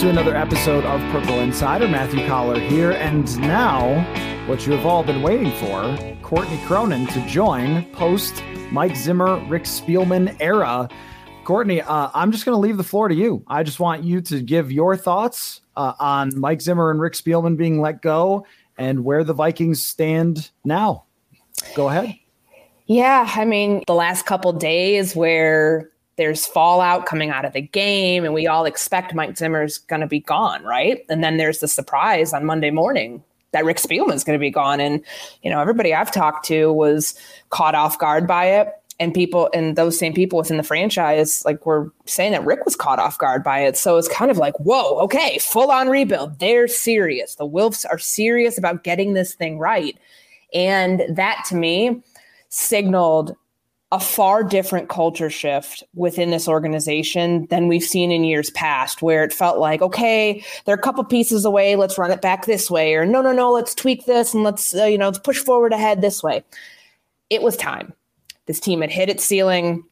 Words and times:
To 0.00 0.08
another 0.08 0.34
episode 0.34 0.82
of 0.86 0.98
Purple 1.12 1.40
Insider. 1.40 1.86
Matthew 1.86 2.26
Coller 2.26 2.58
here, 2.58 2.92
and 2.92 3.38
now 3.38 4.00
what 4.48 4.66
you 4.66 4.72
have 4.72 4.86
all 4.86 5.04
been 5.04 5.20
waiting 5.20 5.52
for, 5.56 6.16
Courtney 6.22 6.58
Cronin 6.64 7.06
to 7.08 7.20
join 7.26 7.84
post 7.92 8.42
Mike 8.70 8.96
Zimmer, 8.96 9.38
Rick 9.46 9.64
Spielman 9.64 10.34
era. 10.40 10.88
Courtney, 11.44 11.82
uh, 11.82 12.08
I'm 12.14 12.32
just 12.32 12.46
going 12.46 12.56
to 12.56 12.58
leave 12.58 12.78
the 12.78 12.82
floor 12.82 13.08
to 13.08 13.14
you. 13.14 13.44
I 13.46 13.62
just 13.62 13.78
want 13.78 14.02
you 14.02 14.22
to 14.22 14.40
give 14.40 14.72
your 14.72 14.96
thoughts 14.96 15.60
uh, 15.76 15.92
on 16.00 16.30
Mike 16.34 16.62
Zimmer 16.62 16.90
and 16.90 16.98
Rick 16.98 17.12
Spielman 17.12 17.58
being 17.58 17.82
let 17.82 18.00
go 18.00 18.46
and 18.78 19.04
where 19.04 19.22
the 19.22 19.34
Vikings 19.34 19.84
stand 19.84 20.50
now. 20.64 21.04
Go 21.74 21.90
ahead. 21.90 22.16
Yeah, 22.86 23.30
I 23.36 23.44
mean, 23.44 23.82
the 23.86 23.94
last 23.94 24.24
couple 24.24 24.50
days 24.54 25.14
where 25.14 25.90
there's 26.20 26.44
fallout 26.44 27.06
coming 27.06 27.30
out 27.30 27.46
of 27.46 27.54
the 27.54 27.62
game, 27.62 28.26
and 28.26 28.34
we 28.34 28.46
all 28.46 28.66
expect 28.66 29.14
Mike 29.14 29.38
Zimmer's 29.38 29.78
going 29.78 30.02
to 30.02 30.06
be 30.06 30.20
gone, 30.20 30.62
right? 30.64 31.02
And 31.08 31.24
then 31.24 31.38
there's 31.38 31.60
the 31.60 31.66
surprise 31.66 32.34
on 32.34 32.44
Monday 32.44 32.70
morning 32.70 33.24
that 33.52 33.64
Rick 33.64 33.78
Spielman's 33.78 34.22
going 34.22 34.38
to 34.38 34.40
be 34.40 34.50
gone, 34.50 34.80
and 34.80 35.02
you 35.42 35.50
know 35.50 35.60
everybody 35.60 35.94
I've 35.94 36.12
talked 36.12 36.44
to 36.46 36.74
was 36.74 37.18
caught 37.48 37.74
off 37.74 37.98
guard 37.98 38.26
by 38.26 38.44
it, 38.44 38.68
and 39.00 39.14
people 39.14 39.48
and 39.54 39.76
those 39.76 39.98
same 39.98 40.12
people 40.12 40.36
within 40.36 40.58
the 40.58 40.62
franchise 40.62 41.42
like 41.46 41.64
were 41.64 41.90
saying 42.04 42.32
that 42.32 42.44
Rick 42.44 42.66
was 42.66 42.76
caught 42.76 42.98
off 42.98 43.16
guard 43.16 43.42
by 43.42 43.60
it. 43.60 43.78
So 43.78 43.96
it's 43.96 44.06
kind 44.06 44.30
of 44.30 44.36
like, 44.36 44.60
whoa, 44.60 44.98
okay, 45.00 45.38
full 45.38 45.70
on 45.70 45.88
rebuild. 45.88 46.38
They're 46.38 46.68
serious. 46.68 47.36
The 47.36 47.48
Wilfs 47.48 47.86
are 47.90 47.98
serious 47.98 48.58
about 48.58 48.84
getting 48.84 49.14
this 49.14 49.32
thing 49.34 49.58
right, 49.58 49.96
and 50.52 51.02
that 51.08 51.46
to 51.48 51.56
me 51.56 52.02
signaled 52.50 53.34
a 53.92 53.98
far 53.98 54.44
different 54.44 54.88
culture 54.88 55.30
shift 55.30 55.82
within 55.94 56.30
this 56.30 56.46
organization 56.46 57.46
than 57.50 57.66
we've 57.66 57.82
seen 57.82 58.12
in 58.12 58.22
years 58.22 58.50
past, 58.50 59.02
where 59.02 59.24
it 59.24 59.32
felt 59.32 59.58
like, 59.58 59.82
okay, 59.82 60.44
they're 60.64 60.76
a 60.76 60.80
couple 60.80 61.02
pieces 61.04 61.44
away, 61.44 61.74
let's 61.74 61.98
run 61.98 62.12
it 62.12 62.22
back 62.22 62.46
this 62.46 62.70
way, 62.70 62.94
or 62.94 63.04
no, 63.04 63.20
no, 63.20 63.32
no, 63.32 63.50
let's 63.50 63.74
tweak 63.74 64.06
this 64.06 64.32
and 64.32 64.44
let's, 64.44 64.74
uh, 64.76 64.84
you 64.84 64.96
know, 64.96 65.06
let's 65.06 65.18
push 65.18 65.38
forward 65.38 65.72
ahead 65.72 66.00
this 66.00 66.22
way. 66.22 66.44
It 67.30 67.42
was 67.42 67.56
time. 67.56 67.92
This 68.46 68.60
team 68.60 68.80
had 68.80 68.92
hit 68.92 69.08
its 69.08 69.24
ceiling. 69.24 69.84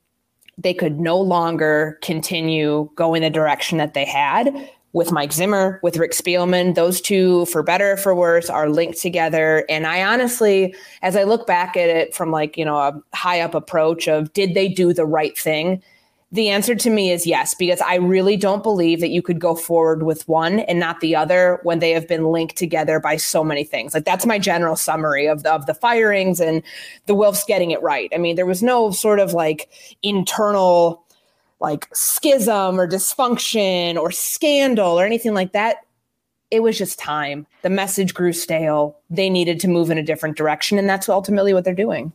They 0.57 0.75
could 0.75 1.01
no 1.01 1.21
longer 1.21 1.99
continue 2.03 2.91
going 2.95 3.23
the 3.23 3.31
direction 3.31 3.79
that 3.79 3.95
they 3.95 4.05
had 4.05 4.71
with 4.93 5.13
Mike 5.13 5.33
Zimmer, 5.33 5.81
with 5.83 5.97
Rick 5.97 6.13
Spielman. 6.13 6.75
Those 6.75 7.01
two, 7.01 7.45
for 7.47 7.63
better 7.63 7.93
or 7.93 7.97
for 7.97 8.15
worse, 8.15 8.49
are 8.49 8.71
linked 8.71 8.99
together. 8.99 9.65
And 9.69 9.87
I 9.87 10.03
honestly, 10.03 10.75
as 11.03 11.17
I 11.17 11.25
look 11.25 11.47
back 11.47 11.77
at 11.77 11.89
it 11.89 12.15
from 12.15 12.31
like, 12.31 12.57
you 12.57 12.65
know, 12.65 12.79
a 12.79 13.03
high 13.15 13.41
up 13.41 13.55
approach 13.55 14.09
of 14.09 14.33
did 14.33 14.55
they 14.55 14.69
do 14.69 14.93
the 14.93 15.07
right 15.07 15.37
thing? 15.37 15.83
The 16.31 16.51
answer 16.51 16.75
to 16.75 16.91
me 16.91 17.11
is 17.11 17.27
yes, 17.27 17.55
because 17.55 17.81
I 17.81 17.95
really 17.95 18.37
don't 18.37 18.63
believe 18.63 19.01
that 19.01 19.09
you 19.09 19.23
could 19.23 19.41
go 19.41 19.55
forward 19.55 20.03
with 20.03 20.29
one 20.29 20.61
and 20.61 20.79
not 20.79 21.01
the 21.01 21.17
other 21.17 21.59
when 21.63 21.79
they 21.79 21.93
have 21.93 22.07
been 22.07 22.27
linked 22.27 22.57
together 22.57 23.01
by 23.01 23.17
so 23.17 23.43
many 23.43 23.65
things. 23.65 23.95
Like 23.95 24.05
that's 24.05 24.27
my 24.27 24.39
general 24.39 24.77
summary 24.77 25.27
of 25.27 25.43
the, 25.43 25.53
of 25.53 25.65
the 25.65 25.73
firings 25.73 26.39
and 26.39 26.63
the 27.07 27.15
Wilfs 27.15 27.47
getting 27.47 27.71
it 27.71 27.83
right. 27.83 28.11
I 28.15 28.19
mean, 28.19 28.37
there 28.37 28.45
was 28.45 28.63
no 28.63 28.91
sort 28.91 29.21
of 29.21 29.33
like 29.33 29.71
internal 30.03 31.03
like 31.61 31.89
schism 31.95 32.81
or 32.81 32.87
dysfunction 32.87 33.97
or 33.97 34.11
scandal 34.11 34.99
or 34.99 35.05
anything 35.05 35.35
like 35.35 35.53
that. 35.53 35.79
It 36.51 36.63
was 36.63 36.79
just 36.79 36.99
time. 36.99 37.47
The 37.63 37.71
message 37.71 38.15
grew 38.15 38.33
stale. 38.33 38.97
They 39.11 39.29
needed 39.29 39.61
to 39.61 39.69
move 39.69 39.91
in 39.91 39.99
a 39.99 40.03
different 40.03 40.37
direction. 40.37 40.79
And 40.79 40.89
that's 40.89 41.09
ultimately 41.09 41.53
what 41.53 41.65
they're 41.65 41.75
doing. 41.75 42.13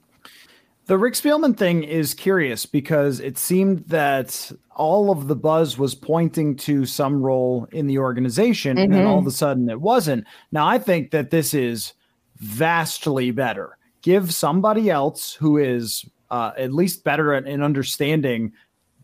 The 0.85 0.97
Rick 0.97 1.13
Spielman 1.13 1.55
thing 1.55 1.83
is 1.83 2.13
curious 2.13 2.65
because 2.65 3.21
it 3.21 3.37
seemed 3.37 3.85
that 3.87 4.51
all 4.75 5.11
of 5.11 5.27
the 5.27 5.35
buzz 5.35 5.77
was 5.77 5.95
pointing 5.95 6.57
to 6.57 6.85
some 6.85 7.21
role 7.21 7.69
in 7.71 7.87
the 7.87 7.99
organization, 7.99 8.75
mm-hmm. 8.75 8.83
and 8.83 8.93
then 8.93 9.05
all 9.05 9.19
of 9.19 9.27
a 9.27 9.31
sudden 9.31 9.69
it 9.69 9.79
wasn't. 9.79 10.25
Now, 10.51 10.67
I 10.67 10.79
think 10.79 11.11
that 11.11 11.31
this 11.31 11.53
is 11.53 11.93
vastly 12.37 13.31
better. 13.31 13.77
Give 14.01 14.33
somebody 14.33 14.89
else 14.89 15.33
who 15.33 15.57
is 15.57 16.03
uh, 16.29 16.51
at 16.57 16.73
least 16.73 17.05
better 17.05 17.33
at, 17.33 17.47
in 17.47 17.63
understanding 17.63 18.51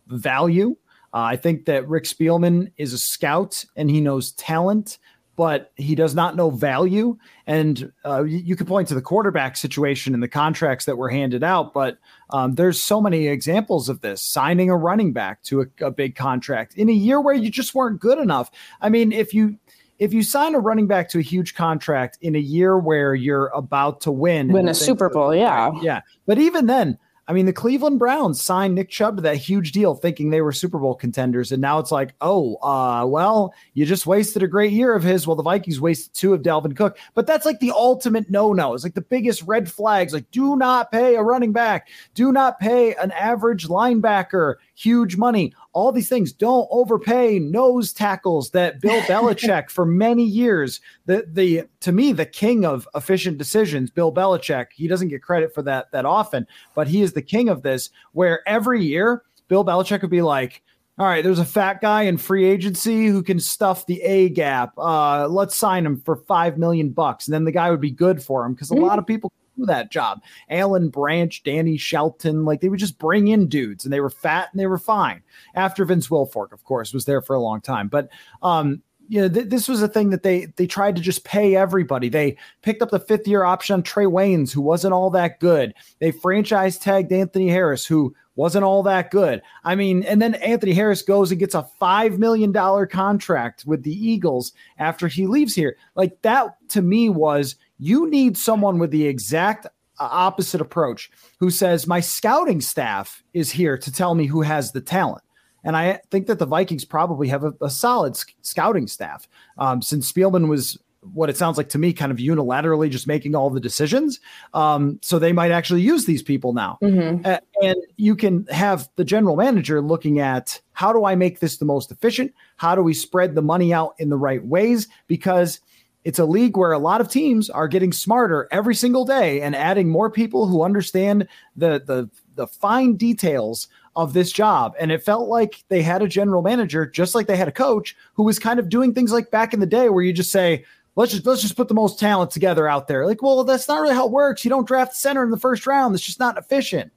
value. 0.09 0.75
Uh, 1.13 1.21
I 1.21 1.35
think 1.37 1.65
that 1.65 1.87
Rick 1.87 2.03
Spielman 2.03 2.71
is 2.77 2.93
a 2.93 2.97
scout 2.97 3.65
and 3.75 3.89
he 3.89 3.99
knows 3.99 4.31
talent, 4.33 4.99
but 5.35 5.71
he 5.75 5.95
does 5.95 6.13
not 6.13 6.35
know 6.35 6.49
value. 6.49 7.17
And 7.47 7.91
uh, 8.05 8.23
you, 8.23 8.39
you 8.39 8.55
can 8.55 8.67
point 8.67 8.89
to 8.89 8.93
the 8.93 9.01
quarterback 9.01 9.57
situation 9.57 10.13
and 10.13 10.21
the 10.21 10.27
contracts 10.27 10.85
that 10.85 10.97
were 10.97 11.09
handed 11.09 11.43
out, 11.43 11.73
but 11.73 11.97
um, 12.29 12.55
there's 12.55 12.81
so 12.81 13.01
many 13.01 13.27
examples 13.27 13.89
of 13.89 14.01
this 14.01 14.21
signing 14.21 14.69
a 14.69 14.75
running 14.75 15.13
back 15.13 15.41
to 15.43 15.61
a, 15.61 15.85
a 15.85 15.91
big 15.91 16.15
contract 16.15 16.75
in 16.75 16.89
a 16.89 16.93
year 16.93 17.21
where 17.21 17.33
you 17.33 17.49
just 17.49 17.73
weren't 17.73 17.99
good 17.99 18.19
enough. 18.19 18.51
I 18.81 18.89
mean, 18.89 19.11
if 19.11 19.33
you 19.33 19.57
if 19.97 20.13
you 20.13 20.23
sign 20.23 20.55
a 20.55 20.59
running 20.59 20.87
back 20.87 21.09
to 21.09 21.19
a 21.19 21.21
huge 21.21 21.55
contract 21.55 22.17
in 22.21 22.35
a 22.35 22.39
year 22.39 22.77
where 22.77 23.13
you're 23.13 23.47
about 23.47 24.01
to 24.01 24.11
win, 24.11 24.47
win 24.49 24.69
a 24.69 24.73
Super 24.73 25.09
Bowl, 25.09 25.35
yeah, 25.35 25.71
yeah. 25.81 26.01
But 26.25 26.37
even 26.37 26.67
then, 26.67 26.97
I 27.29 27.31
mean, 27.31 27.45
the 27.45 27.53
Cleveland 27.53 27.99
Browns 27.99 28.41
signed 28.41 28.73
Nick 28.73 28.89
Chubb 28.89 29.17
to 29.17 29.21
that 29.21 29.37
huge 29.37 29.71
deal 29.71 29.93
thinking 29.93 30.31
they 30.31 30.41
were 30.41 30.51
Super 30.51 30.79
Bowl 30.79 30.95
contenders. 30.95 31.51
And 31.51 31.61
now 31.61 31.77
it's 31.77 31.91
like, 31.91 32.15
oh, 32.21 32.55
uh, 32.55 33.05
well, 33.05 33.53
you 33.75 33.85
just 33.85 34.07
wasted 34.07 34.41
a 34.41 34.47
great 34.47 34.71
year 34.71 34.95
of 34.95 35.03
his. 35.03 35.27
Well, 35.27 35.35
the 35.35 35.43
Vikings 35.43 35.79
wasted 35.79 36.15
two 36.15 36.33
of 36.33 36.41
Dalvin 36.41 36.75
Cook. 36.75 36.97
But 37.13 37.27
that's 37.27 37.45
like 37.45 37.59
the 37.59 37.69
ultimate 37.69 38.31
no 38.31 38.51
no. 38.51 38.73
It's 38.73 38.83
like 38.83 38.95
the 38.95 39.01
biggest 39.01 39.43
red 39.43 39.71
flags. 39.71 40.11
Like, 40.11 40.31
do 40.31 40.55
not 40.55 40.91
pay 40.91 41.17
a 41.17 41.21
running 41.21 41.53
back, 41.53 41.89
do 42.15 42.31
not 42.31 42.59
pay 42.59 42.95
an 42.95 43.11
average 43.11 43.67
linebacker 43.67 44.55
huge 44.79 45.17
money 45.17 45.53
all 45.73 45.91
these 45.91 46.09
things. 46.09 46.31
Don't 46.31 46.67
overpay 46.71 47.39
nose 47.39 47.93
tackles 47.93 48.49
that 48.51 48.81
Bill 48.81 49.01
Belichick 49.01 49.69
for 49.69 49.85
many 49.85 50.23
years. 50.23 50.81
The 51.05 51.25
the 51.31 51.63
to 51.81 51.91
me 51.91 52.11
the 52.13 52.25
king 52.25 52.65
of 52.65 52.87
efficient 52.95 53.37
decisions, 53.37 53.91
Bill 53.91 54.13
Belichick. 54.13 54.67
He 54.73 54.87
doesn't 54.87 55.09
get 55.09 55.23
credit 55.23 55.53
for 55.53 55.61
that 55.63 55.91
that 55.91 56.05
often, 56.05 56.47
but 56.75 56.87
he 56.87 57.01
is 57.01 57.13
the 57.13 57.21
king 57.21 57.49
of 57.49 57.61
this. 57.61 57.89
Where 58.13 58.47
every 58.47 58.83
year 58.83 59.23
Bill 59.47 59.65
Belichick 59.65 60.01
would 60.01 60.11
be 60.11 60.21
like. 60.21 60.63
All 60.97 61.05
right, 61.05 61.23
there's 61.23 61.39
a 61.39 61.45
fat 61.45 61.79
guy 61.79 62.01
in 62.01 62.17
free 62.17 62.43
agency 62.43 63.07
who 63.07 63.23
can 63.23 63.39
stuff 63.39 63.85
the 63.85 64.01
A 64.01 64.27
gap. 64.27 64.77
Uh, 64.77 65.29
let's 65.29 65.55
sign 65.55 65.85
him 65.85 66.01
for 66.01 66.17
five 66.17 66.57
million 66.57 66.89
bucks, 66.89 67.25
and 67.25 67.33
then 67.33 67.45
the 67.45 67.53
guy 67.53 67.71
would 67.71 67.79
be 67.79 67.89
good 67.89 68.21
for 68.21 68.45
him 68.45 68.53
because 68.53 68.69
a 68.69 68.75
lot 68.75 68.99
of 68.99 69.07
people 69.07 69.31
that 69.65 69.91
job. 69.91 70.21
Alan 70.49 70.89
Branch, 70.89 71.41
Danny 71.43 71.77
Shelton, 71.77 72.45
like 72.45 72.61
they 72.61 72.69
would 72.69 72.79
just 72.79 72.99
bring 72.99 73.27
in 73.27 73.47
dudes 73.47 73.85
and 73.85 73.93
they 73.93 73.99
were 73.99 74.09
fat 74.09 74.49
and 74.51 74.59
they 74.59 74.67
were 74.67 74.77
fine. 74.77 75.21
After 75.55 75.85
Vince 75.85 76.07
Wilfork, 76.09 76.51
of 76.51 76.63
course, 76.63 76.93
was 76.93 77.05
there 77.05 77.21
for 77.21 77.35
a 77.35 77.41
long 77.41 77.61
time. 77.61 77.87
But 77.87 78.09
um, 78.41 78.81
you 79.09 79.21
know, 79.21 79.27
th- 79.27 79.49
this 79.49 79.67
was 79.67 79.81
a 79.81 79.87
thing 79.87 80.11
that 80.11 80.23
they 80.23 80.45
they 80.55 80.67
tried 80.67 80.95
to 80.95 81.01
just 81.01 81.23
pay 81.23 81.55
everybody. 81.55 82.09
They 82.09 82.37
picked 82.61 82.83
up 82.83 82.91
the 82.91 82.99
fifth 82.99 83.27
year 83.27 83.43
option 83.43 83.73
on 83.73 83.83
Trey 83.83 84.05
Waynes, 84.05 84.51
who 84.51 84.61
wasn't 84.61 84.93
all 84.93 85.09
that 85.09 85.39
good. 85.39 85.73
They 85.97 86.11
franchise 86.11 86.77
tagged 86.77 87.11
Anthony 87.11 87.49
Harris, 87.49 87.85
who 87.85 88.15
wasn't 88.35 88.63
all 88.63 88.83
that 88.83 89.09
good. 89.09 89.41
I 89.65 89.75
mean, 89.75 90.03
and 90.03 90.21
then 90.21 90.35
Anthony 90.35 90.73
Harris 90.73 91.01
goes 91.01 91.31
and 91.31 91.39
gets 91.39 91.55
a 91.55 91.67
five 91.79 92.19
million 92.19 92.51
dollar 92.51 92.85
contract 92.85 93.65
with 93.65 93.83
the 93.83 93.91
Eagles 93.93 94.53
after 94.77 95.07
he 95.07 95.25
leaves 95.25 95.55
here. 95.55 95.75
Like 95.95 96.21
that 96.21 96.55
to 96.69 96.83
me 96.83 97.09
was 97.09 97.55
you 97.79 98.09
need 98.09 98.37
someone 98.37 98.77
with 98.77 98.91
the 98.91 99.07
exact 99.07 99.65
uh, 99.65 99.69
opposite 99.99 100.61
approach 100.61 101.09
who 101.39 101.49
says, 101.49 101.87
My 101.87 101.99
scouting 101.99 102.61
staff 102.61 103.23
is 103.33 103.51
here 103.51 103.77
to 103.77 103.91
tell 103.91 104.15
me 104.15 104.25
who 104.25 104.41
has 104.41 104.71
the 104.71 104.81
talent. 104.81 105.23
And 105.63 105.75
I 105.75 105.99
think 106.09 106.27
that 106.27 106.39
the 106.39 106.45
Vikings 106.45 106.85
probably 106.85 107.27
have 107.27 107.43
a, 107.43 107.53
a 107.61 107.69
solid 107.69 108.15
sc- 108.15 108.33
scouting 108.41 108.87
staff. 108.87 109.27
Um, 109.57 109.81
since 109.81 110.11
Spielman 110.11 110.47
was 110.47 110.77
what 111.13 111.29
it 111.29 111.37
sounds 111.37 111.57
like 111.57 111.69
to 111.69 111.77
me, 111.77 111.93
kind 111.93 112.11
of 112.11 112.17
unilaterally 112.17 112.89
just 112.89 113.07
making 113.07 113.35
all 113.35 113.49
the 113.49 113.59
decisions. 113.59 114.19
Um, 114.53 114.99
so 115.01 115.17
they 115.17 115.31
might 115.31 115.51
actually 115.51 115.81
use 115.81 116.05
these 116.05 116.21
people 116.21 116.53
now. 116.53 116.77
Mm-hmm. 116.81 117.25
Uh, 117.25 117.37
and 117.61 117.77
you 117.95 118.15
can 118.15 118.45
have 118.47 118.89
the 118.95 119.05
general 119.05 119.35
manager 119.35 119.81
looking 119.81 120.19
at 120.19 120.59
how 120.73 120.91
do 120.91 121.05
I 121.05 121.15
make 121.15 121.39
this 121.39 121.57
the 121.57 121.65
most 121.65 121.91
efficient? 121.91 122.33
How 122.57 122.75
do 122.75 122.81
we 122.81 122.93
spread 122.93 123.35
the 123.35 123.41
money 123.41 123.73
out 123.73 123.95
in 123.97 124.09
the 124.09 124.17
right 124.17 124.43
ways? 124.45 124.87
Because 125.07 125.61
it's 126.09 126.17
a 126.17 126.25
league 126.25 126.57
where 126.57 126.71
a 126.71 126.79
lot 126.79 127.01
of 127.01 127.07
teams 127.07 127.51
are 127.51 127.67
getting 127.67 127.93
smarter 127.93 128.47
every 128.49 128.73
single 128.73 129.05
day 129.05 129.41
and 129.41 129.55
adding 129.55 129.87
more 129.87 130.09
people 130.09 130.47
who 130.47 130.63
understand 130.63 131.27
the 131.55 131.83
the 131.85 132.09
the 132.33 132.47
fine 132.47 132.95
details 132.95 133.67
of 133.95 134.13
this 134.13 134.31
job. 134.31 134.73
And 134.79 134.91
it 134.91 135.03
felt 135.03 135.29
like 135.29 135.63
they 135.67 135.83
had 135.83 136.01
a 136.01 136.07
general 136.07 136.41
manager, 136.41 136.87
just 136.87 137.13
like 137.13 137.27
they 137.27 137.37
had 137.37 137.47
a 137.47 137.51
coach, 137.51 137.95
who 138.15 138.23
was 138.23 138.39
kind 138.39 138.59
of 138.59 138.69
doing 138.69 138.91
things 138.91 139.11
like 139.11 139.29
back 139.29 139.53
in 139.53 139.59
the 139.59 139.67
day 139.67 139.89
where 139.89 140.03
you 140.03 140.11
just 140.11 140.31
say, 140.31 140.65
let's 140.95 141.11
just 141.11 141.27
let's 141.27 141.43
just 141.43 141.55
put 141.55 141.67
the 141.67 141.75
most 141.75 141.99
talent 141.99 142.31
together 142.31 142.67
out 142.67 142.87
there. 142.87 143.05
Like, 143.05 143.21
well, 143.21 143.43
that's 143.43 143.67
not 143.67 143.79
really 143.79 143.93
how 143.93 144.07
it 144.07 144.11
works. 144.11 144.43
You 144.43 144.49
don't 144.49 144.67
draft 144.67 144.93
the 144.93 144.95
center 144.95 145.23
in 145.23 145.29
the 145.29 145.37
first 145.37 145.67
round. 145.67 145.93
It's 145.93 146.03
just 146.03 146.19
not 146.19 146.39
efficient. 146.39 146.91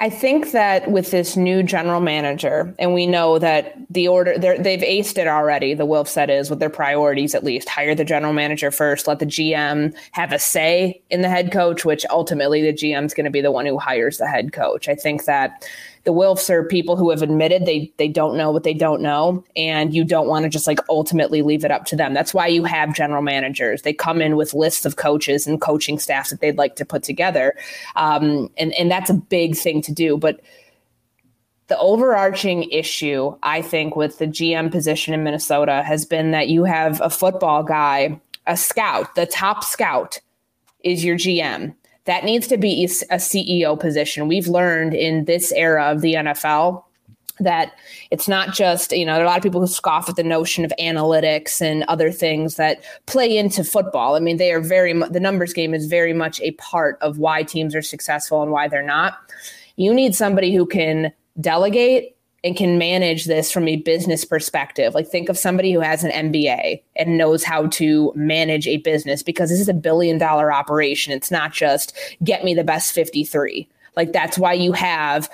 I 0.00 0.10
think 0.10 0.50
that 0.50 0.90
with 0.90 1.12
this 1.12 1.36
new 1.36 1.62
general 1.62 2.00
manager, 2.00 2.74
and 2.80 2.94
we 2.94 3.06
know 3.06 3.38
that 3.38 3.76
the 3.88 4.08
order 4.08 4.36
they've 4.36 4.80
aced 4.80 5.18
it 5.18 5.28
already. 5.28 5.72
The 5.72 5.86
Wilf 5.86 6.08
said 6.08 6.30
is 6.30 6.50
with 6.50 6.58
their 6.58 6.68
priorities 6.68 7.32
at 7.34 7.44
least 7.44 7.68
hire 7.68 7.94
the 7.94 8.04
general 8.04 8.32
manager 8.32 8.72
first, 8.72 9.06
let 9.06 9.20
the 9.20 9.26
GM 9.26 9.94
have 10.10 10.32
a 10.32 10.38
say 10.38 11.00
in 11.10 11.22
the 11.22 11.28
head 11.28 11.52
coach, 11.52 11.84
which 11.84 12.04
ultimately 12.10 12.60
the 12.60 12.72
GM 12.72 13.04
is 13.04 13.14
going 13.14 13.24
to 13.24 13.30
be 13.30 13.40
the 13.40 13.52
one 13.52 13.66
who 13.66 13.78
hires 13.78 14.18
the 14.18 14.26
head 14.26 14.52
coach. 14.52 14.88
I 14.88 14.96
think 14.96 15.26
that 15.26 15.64
the 16.04 16.12
Wilfs 16.12 16.50
are 16.50 16.62
people 16.62 16.96
who 16.96 17.10
have 17.10 17.22
admitted 17.22 17.64
they 17.64 17.92
they 17.96 18.08
don't 18.08 18.36
know 18.36 18.50
what 18.50 18.62
they 18.62 18.74
don't 18.74 19.00
know, 19.00 19.42
and 19.56 19.94
you 19.94 20.04
don't 20.04 20.28
want 20.28 20.44
to 20.44 20.50
just 20.50 20.66
like 20.66 20.78
ultimately 20.88 21.40
leave 21.40 21.64
it 21.64 21.70
up 21.70 21.86
to 21.86 21.96
them. 21.96 22.12
That's 22.12 22.34
why 22.34 22.46
you 22.46 22.64
have 22.64 22.94
general 22.94 23.22
managers. 23.22 23.82
They 23.82 23.94
come 23.94 24.20
in 24.20 24.36
with 24.36 24.52
lists 24.52 24.84
of 24.84 24.96
coaches 24.96 25.46
and 25.46 25.60
coaching 25.60 25.98
staffs 25.98 26.30
that 26.30 26.40
they'd 26.40 26.58
like 26.58 26.76
to 26.76 26.84
put 26.84 27.02
together, 27.02 27.54
um, 27.96 28.50
and 28.58 28.72
and 28.74 28.90
that's 28.90 29.10
a 29.10 29.14
big 29.14 29.56
thing 29.56 29.80
to 29.82 29.92
do. 29.92 30.18
But 30.18 30.40
the 31.68 31.78
overarching 31.78 32.64
issue, 32.64 33.34
I 33.42 33.62
think, 33.62 33.96
with 33.96 34.18
the 34.18 34.26
GM 34.26 34.70
position 34.70 35.14
in 35.14 35.24
Minnesota 35.24 35.82
has 35.82 36.04
been 36.04 36.32
that 36.32 36.48
you 36.48 36.64
have 36.64 37.00
a 37.00 37.08
football 37.08 37.62
guy, 37.62 38.20
a 38.46 38.58
scout, 38.58 39.14
the 39.14 39.24
top 39.24 39.64
scout 39.64 40.20
is 40.80 41.02
your 41.02 41.16
GM 41.16 41.74
that 42.04 42.24
needs 42.24 42.46
to 42.48 42.58
be 42.58 42.84
a 42.84 43.16
CEO 43.16 43.78
position. 43.78 44.28
We've 44.28 44.48
learned 44.48 44.94
in 44.94 45.24
this 45.24 45.52
era 45.52 45.84
of 45.90 46.00
the 46.00 46.14
NFL 46.14 46.84
that 47.40 47.72
it's 48.10 48.28
not 48.28 48.54
just, 48.54 48.92
you 48.92 49.04
know, 49.04 49.14
there 49.14 49.22
are 49.22 49.26
a 49.26 49.28
lot 49.28 49.38
of 49.38 49.42
people 49.42 49.60
who 49.60 49.66
scoff 49.66 50.08
at 50.08 50.16
the 50.16 50.22
notion 50.22 50.64
of 50.64 50.72
analytics 50.78 51.60
and 51.60 51.82
other 51.84 52.12
things 52.12 52.56
that 52.56 52.84
play 53.06 53.36
into 53.36 53.64
football. 53.64 54.14
I 54.14 54.20
mean, 54.20 54.36
they 54.36 54.52
are 54.52 54.60
very, 54.60 54.92
the 54.92 55.20
numbers 55.20 55.52
game 55.52 55.74
is 55.74 55.86
very 55.86 56.12
much 56.12 56.40
a 56.42 56.52
part 56.52 56.96
of 57.00 57.18
why 57.18 57.42
teams 57.42 57.74
are 57.74 57.82
successful 57.82 58.42
and 58.42 58.52
why 58.52 58.68
they're 58.68 58.82
not. 58.82 59.18
You 59.76 59.92
need 59.92 60.14
somebody 60.14 60.54
who 60.54 60.66
can 60.66 61.12
delegate 61.40 62.16
and 62.44 62.56
can 62.56 62.76
manage 62.76 63.24
this 63.24 63.50
from 63.50 63.66
a 63.66 63.76
business 63.76 64.24
perspective. 64.24 64.94
Like 64.94 65.08
think 65.08 65.30
of 65.30 65.38
somebody 65.38 65.72
who 65.72 65.80
has 65.80 66.04
an 66.04 66.10
MBA 66.10 66.82
and 66.94 67.16
knows 67.16 67.42
how 67.42 67.68
to 67.68 68.12
manage 68.14 68.68
a 68.68 68.76
business 68.76 69.22
because 69.22 69.48
this 69.48 69.60
is 69.60 69.68
a 69.68 69.74
billion 69.74 70.18
dollar 70.18 70.52
operation. 70.52 71.14
It's 71.14 71.30
not 71.30 71.54
just 71.54 71.96
get 72.22 72.44
me 72.44 72.52
the 72.52 72.62
best 72.62 72.92
53. 72.92 73.66
Like 73.96 74.12
that's 74.12 74.38
why 74.38 74.52
you 74.52 74.72
have 74.72 75.30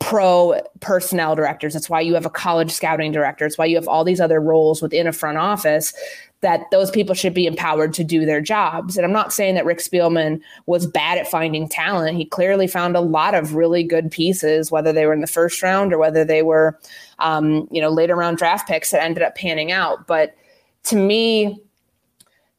pro 0.00 0.60
personnel 0.80 1.36
directors. 1.36 1.72
That's 1.72 1.88
why 1.88 2.00
you 2.00 2.14
have 2.14 2.26
a 2.26 2.30
college 2.30 2.72
scouting 2.72 3.12
director. 3.12 3.46
It's 3.46 3.56
why 3.56 3.66
you 3.66 3.76
have 3.76 3.88
all 3.88 4.02
these 4.04 4.20
other 4.20 4.40
roles 4.40 4.82
within 4.82 5.06
a 5.06 5.12
front 5.12 5.38
office 5.38 5.94
that 6.42 6.70
those 6.70 6.90
people 6.90 7.14
should 7.14 7.32
be 7.34 7.46
empowered 7.46 7.94
to 7.94 8.04
do 8.04 8.26
their 8.26 8.40
jobs. 8.40 8.96
And 8.96 9.06
I'm 9.06 9.12
not 9.12 9.32
saying 9.32 9.54
that 9.54 9.64
Rick 9.64 9.78
Spielman 9.78 10.40
was 10.66 10.86
bad 10.86 11.18
at 11.18 11.28
finding 11.28 11.68
talent. 11.68 12.18
He 12.18 12.26
clearly 12.26 12.66
found 12.66 12.94
a 12.94 13.00
lot 13.00 13.34
of 13.34 13.54
really 13.54 13.82
good 13.82 14.10
pieces, 14.10 14.70
whether 14.70 14.92
they 14.92 15.06
were 15.06 15.14
in 15.14 15.22
the 15.22 15.26
first 15.26 15.62
round 15.62 15.92
or 15.92 15.98
whether 15.98 16.24
they 16.24 16.42
were, 16.42 16.78
um, 17.20 17.66
you 17.70 17.80
know, 17.80 17.88
later 17.88 18.14
round 18.14 18.36
draft 18.36 18.68
picks 18.68 18.90
that 18.90 19.02
ended 19.02 19.22
up 19.22 19.34
panning 19.34 19.72
out. 19.72 20.06
But 20.06 20.36
to 20.84 20.96
me, 20.96 21.60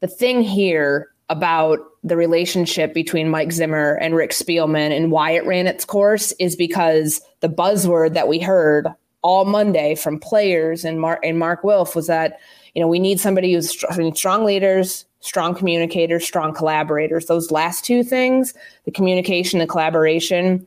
the 0.00 0.08
thing 0.08 0.42
here 0.42 1.08
about 1.28 1.78
the 2.02 2.16
relationship 2.16 2.94
between 2.94 3.28
Mike 3.28 3.52
Zimmer 3.52 3.94
and 4.00 4.14
Rick 4.14 4.30
Spielman 4.30 4.96
and 4.96 5.12
why 5.12 5.32
it 5.32 5.46
ran 5.46 5.66
its 5.66 5.84
course 5.84 6.32
is 6.38 6.56
because 6.56 7.20
the 7.40 7.48
buzzword 7.48 8.14
that 8.14 8.28
we 8.28 8.38
heard 8.38 8.88
all 9.22 9.44
Monday 9.44 9.94
from 9.94 10.18
players 10.18 10.84
and 10.84 11.00
Mark 11.00 11.20
and 11.22 11.38
Mark 11.38 11.64
Wilf 11.64 11.94
was 11.94 12.06
that 12.06 12.40
you 12.78 12.84
know, 12.84 12.86
we 12.86 13.00
need 13.00 13.18
somebody 13.18 13.52
who's 13.52 13.76
strong, 14.14 14.44
leaders, 14.44 15.04
strong 15.18 15.52
communicators, 15.52 16.24
strong 16.24 16.54
collaborators. 16.54 17.26
Those 17.26 17.50
last 17.50 17.84
two 17.84 18.04
things, 18.04 18.54
the 18.84 18.92
communication, 18.92 19.58
the 19.58 19.66
collaboration, 19.66 20.64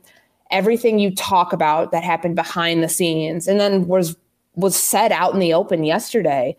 everything 0.50 0.98
you 0.98 1.14
talk 1.14 1.54
about 1.54 1.90
that 1.90 2.04
happened 2.04 2.36
behind 2.36 2.82
the 2.82 2.88
scenes 2.90 3.48
and 3.48 3.58
then 3.58 3.86
was 3.86 4.14
was 4.56 4.76
said 4.76 5.10
out 5.10 5.32
in 5.32 5.40
the 5.40 5.54
open 5.54 5.84
yesterday. 5.84 6.54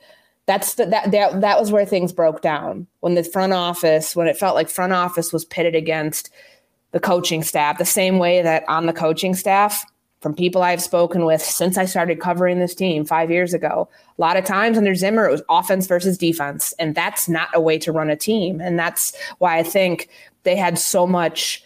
That's 0.48 0.74
the, 0.74 0.88
that 0.88 1.12
that 1.12 1.42
that 1.42 1.60
was 1.60 1.72
where 1.72 1.86
things 1.86 2.12
broke 2.12 2.42
down. 2.42 2.88
When 3.02 3.14
the 3.14 3.24
front 3.24 3.54
office, 3.54 4.16
when 4.16 4.26
it 4.26 4.38
felt 4.38 4.56
like 4.56 4.70
front 4.70 4.94
office 4.94 5.32
was 5.32 5.46
pitted 5.46 5.76
against 5.76 6.32
the 6.94 7.00
coaching 7.00 7.44
staff, 7.44 7.78
the 7.78 7.86
same 7.86 8.18
way 8.18 8.42
that 8.42 8.68
on 8.68 8.88
the 8.88 8.92
coaching 8.94 9.36
staff, 9.36 9.86
from 10.24 10.34
people 10.34 10.64
I've 10.64 10.82
spoken 10.82 11.26
with 11.26 11.42
since 11.42 11.78
I 11.78 11.84
started 11.84 12.22
covering 12.22 12.58
this 12.58 12.74
team 12.74 13.04
five 13.04 13.30
years 13.30 13.54
ago. 13.54 13.90
A 14.18 14.22
lot 14.22 14.38
of 14.38 14.46
times 14.46 14.78
under 14.78 14.96
Zimmer, 14.96 15.28
it 15.28 15.32
was 15.32 15.44
offense 15.50 15.86
versus 15.86 16.18
defense, 16.18 16.74
and 16.80 16.96
that's 16.96 17.28
not 17.28 17.50
a 17.54 17.60
way 17.60 17.78
to 17.80 17.92
run 17.92 18.10
a 18.10 18.16
team. 18.16 18.62
And 18.62 18.80
that's 18.80 19.14
why 19.40 19.58
I 19.58 19.64
think 19.64 20.08
they 20.44 20.56
had 20.56 20.80
so 20.80 21.06
much 21.06 21.62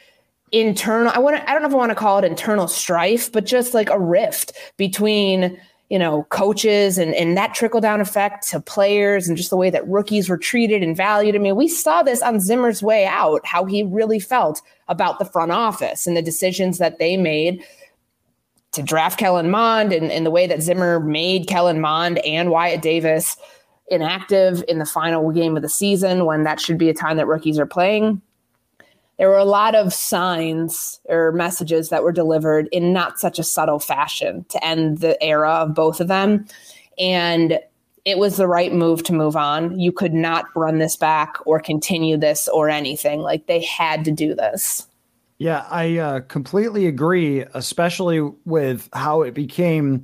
internal. 0.51 1.11
I 1.13 1.19
want 1.19 1.41
I 1.47 1.53
don't 1.53 1.61
know 1.61 1.67
if 1.67 1.73
I 1.73 1.77
want 1.77 1.91
to 1.91 1.95
call 1.95 2.17
it 2.17 2.25
internal 2.25 2.67
strife, 2.67 3.31
but 3.31 3.45
just 3.45 3.75
like 3.75 3.91
a 3.91 3.99
rift 3.99 4.53
between 4.75 5.59
you 5.89 5.99
know 5.99 6.23
coaches 6.29 6.97
and 6.97 7.13
and 7.13 7.37
that 7.37 7.53
trickle 7.53 7.79
down 7.79 8.01
effect 8.01 8.47
to 8.49 8.59
players 8.59 9.27
and 9.27 9.37
just 9.37 9.51
the 9.51 9.57
way 9.57 9.69
that 9.69 9.87
rookies 9.87 10.29
were 10.29 10.37
treated 10.37 10.81
and 10.81 10.97
valued. 10.97 11.35
I 11.35 11.37
mean, 11.37 11.55
we 11.55 11.67
saw 11.67 12.01
this 12.01 12.23
on 12.23 12.39
Zimmer's 12.39 12.81
way 12.81 13.05
out, 13.05 13.45
how 13.45 13.65
he 13.65 13.83
really 13.83 14.19
felt 14.19 14.63
about 14.87 15.19
the 15.19 15.25
front 15.25 15.51
office 15.51 16.07
and 16.07 16.17
the 16.17 16.23
decisions 16.23 16.79
that 16.79 16.97
they 16.97 17.17
made 17.17 17.63
to 18.73 18.83
draft 18.83 19.19
Kellen 19.19 19.49
Mond 19.49 19.93
and, 19.93 20.11
and 20.11 20.25
the 20.25 20.31
way 20.31 20.47
that 20.47 20.61
Zimmer 20.61 20.99
made 20.99 21.47
Kellen 21.47 21.81
Mond 21.81 22.19
and 22.19 22.51
Wyatt 22.51 22.81
Davis 22.81 23.37
inactive 23.89 24.63
in 24.67 24.79
the 24.79 24.85
final 24.85 25.31
game 25.31 25.55
of 25.55 25.61
the 25.61 25.69
season 25.69 26.25
when 26.25 26.43
that 26.43 26.59
should 26.59 26.77
be 26.77 26.89
a 26.89 26.93
time 26.93 27.17
that 27.17 27.27
rookies 27.27 27.57
are 27.57 27.65
playing. 27.65 28.21
There 29.17 29.29
were 29.29 29.37
a 29.37 29.45
lot 29.45 29.73
of 29.73 29.93
signs 29.93 30.99
or 31.05 31.31
messages 31.31 31.89
that 31.89 32.03
were 32.03 32.11
delivered 32.11 32.67
in 32.71 32.93
not 32.93 33.19
such 33.19 33.39
a 33.39 33.43
subtle 33.43 33.79
fashion 33.79 34.45
to 34.49 34.63
end 34.63 34.99
the 34.99 35.21
era 35.23 35.49
of 35.49 35.73
both 35.73 35.99
of 35.99 36.07
them. 36.07 36.45
And 36.99 37.59
it 38.05 38.19
was 38.19 38.37
the 38.37 38.47
right 38.47 38.73
move 38.73 39.03
to 39.03 39.13
move 39.13 39.35
on. 39.35 39.79
You 39.79 39.91
could 39.91 40.13
not 40.13 40.45
run 40.55 40.77
this 40.77 40.95
back 40.95 41.37
or 41.45 41.59
continue 41.59 42.15
this 42.15 42.47
or 42.47 42.69
anything. 42.69 43.21
Like 43.21 43.47
they 43.47 43.63
had 43.63 44.05
to 44.05 44.11
do 44.11 44.35
this. 44.35 44.87
Yeah, 45.39 45.67
I 45.69 45.97
uh, 45.97 46.19
completely 46.21 46.87
agree, 46.87 47.45
especially 47.53 48.21
with 48.45 48.89
how 48.93 49.21
it 49.21 49.33
became 49.35 50.03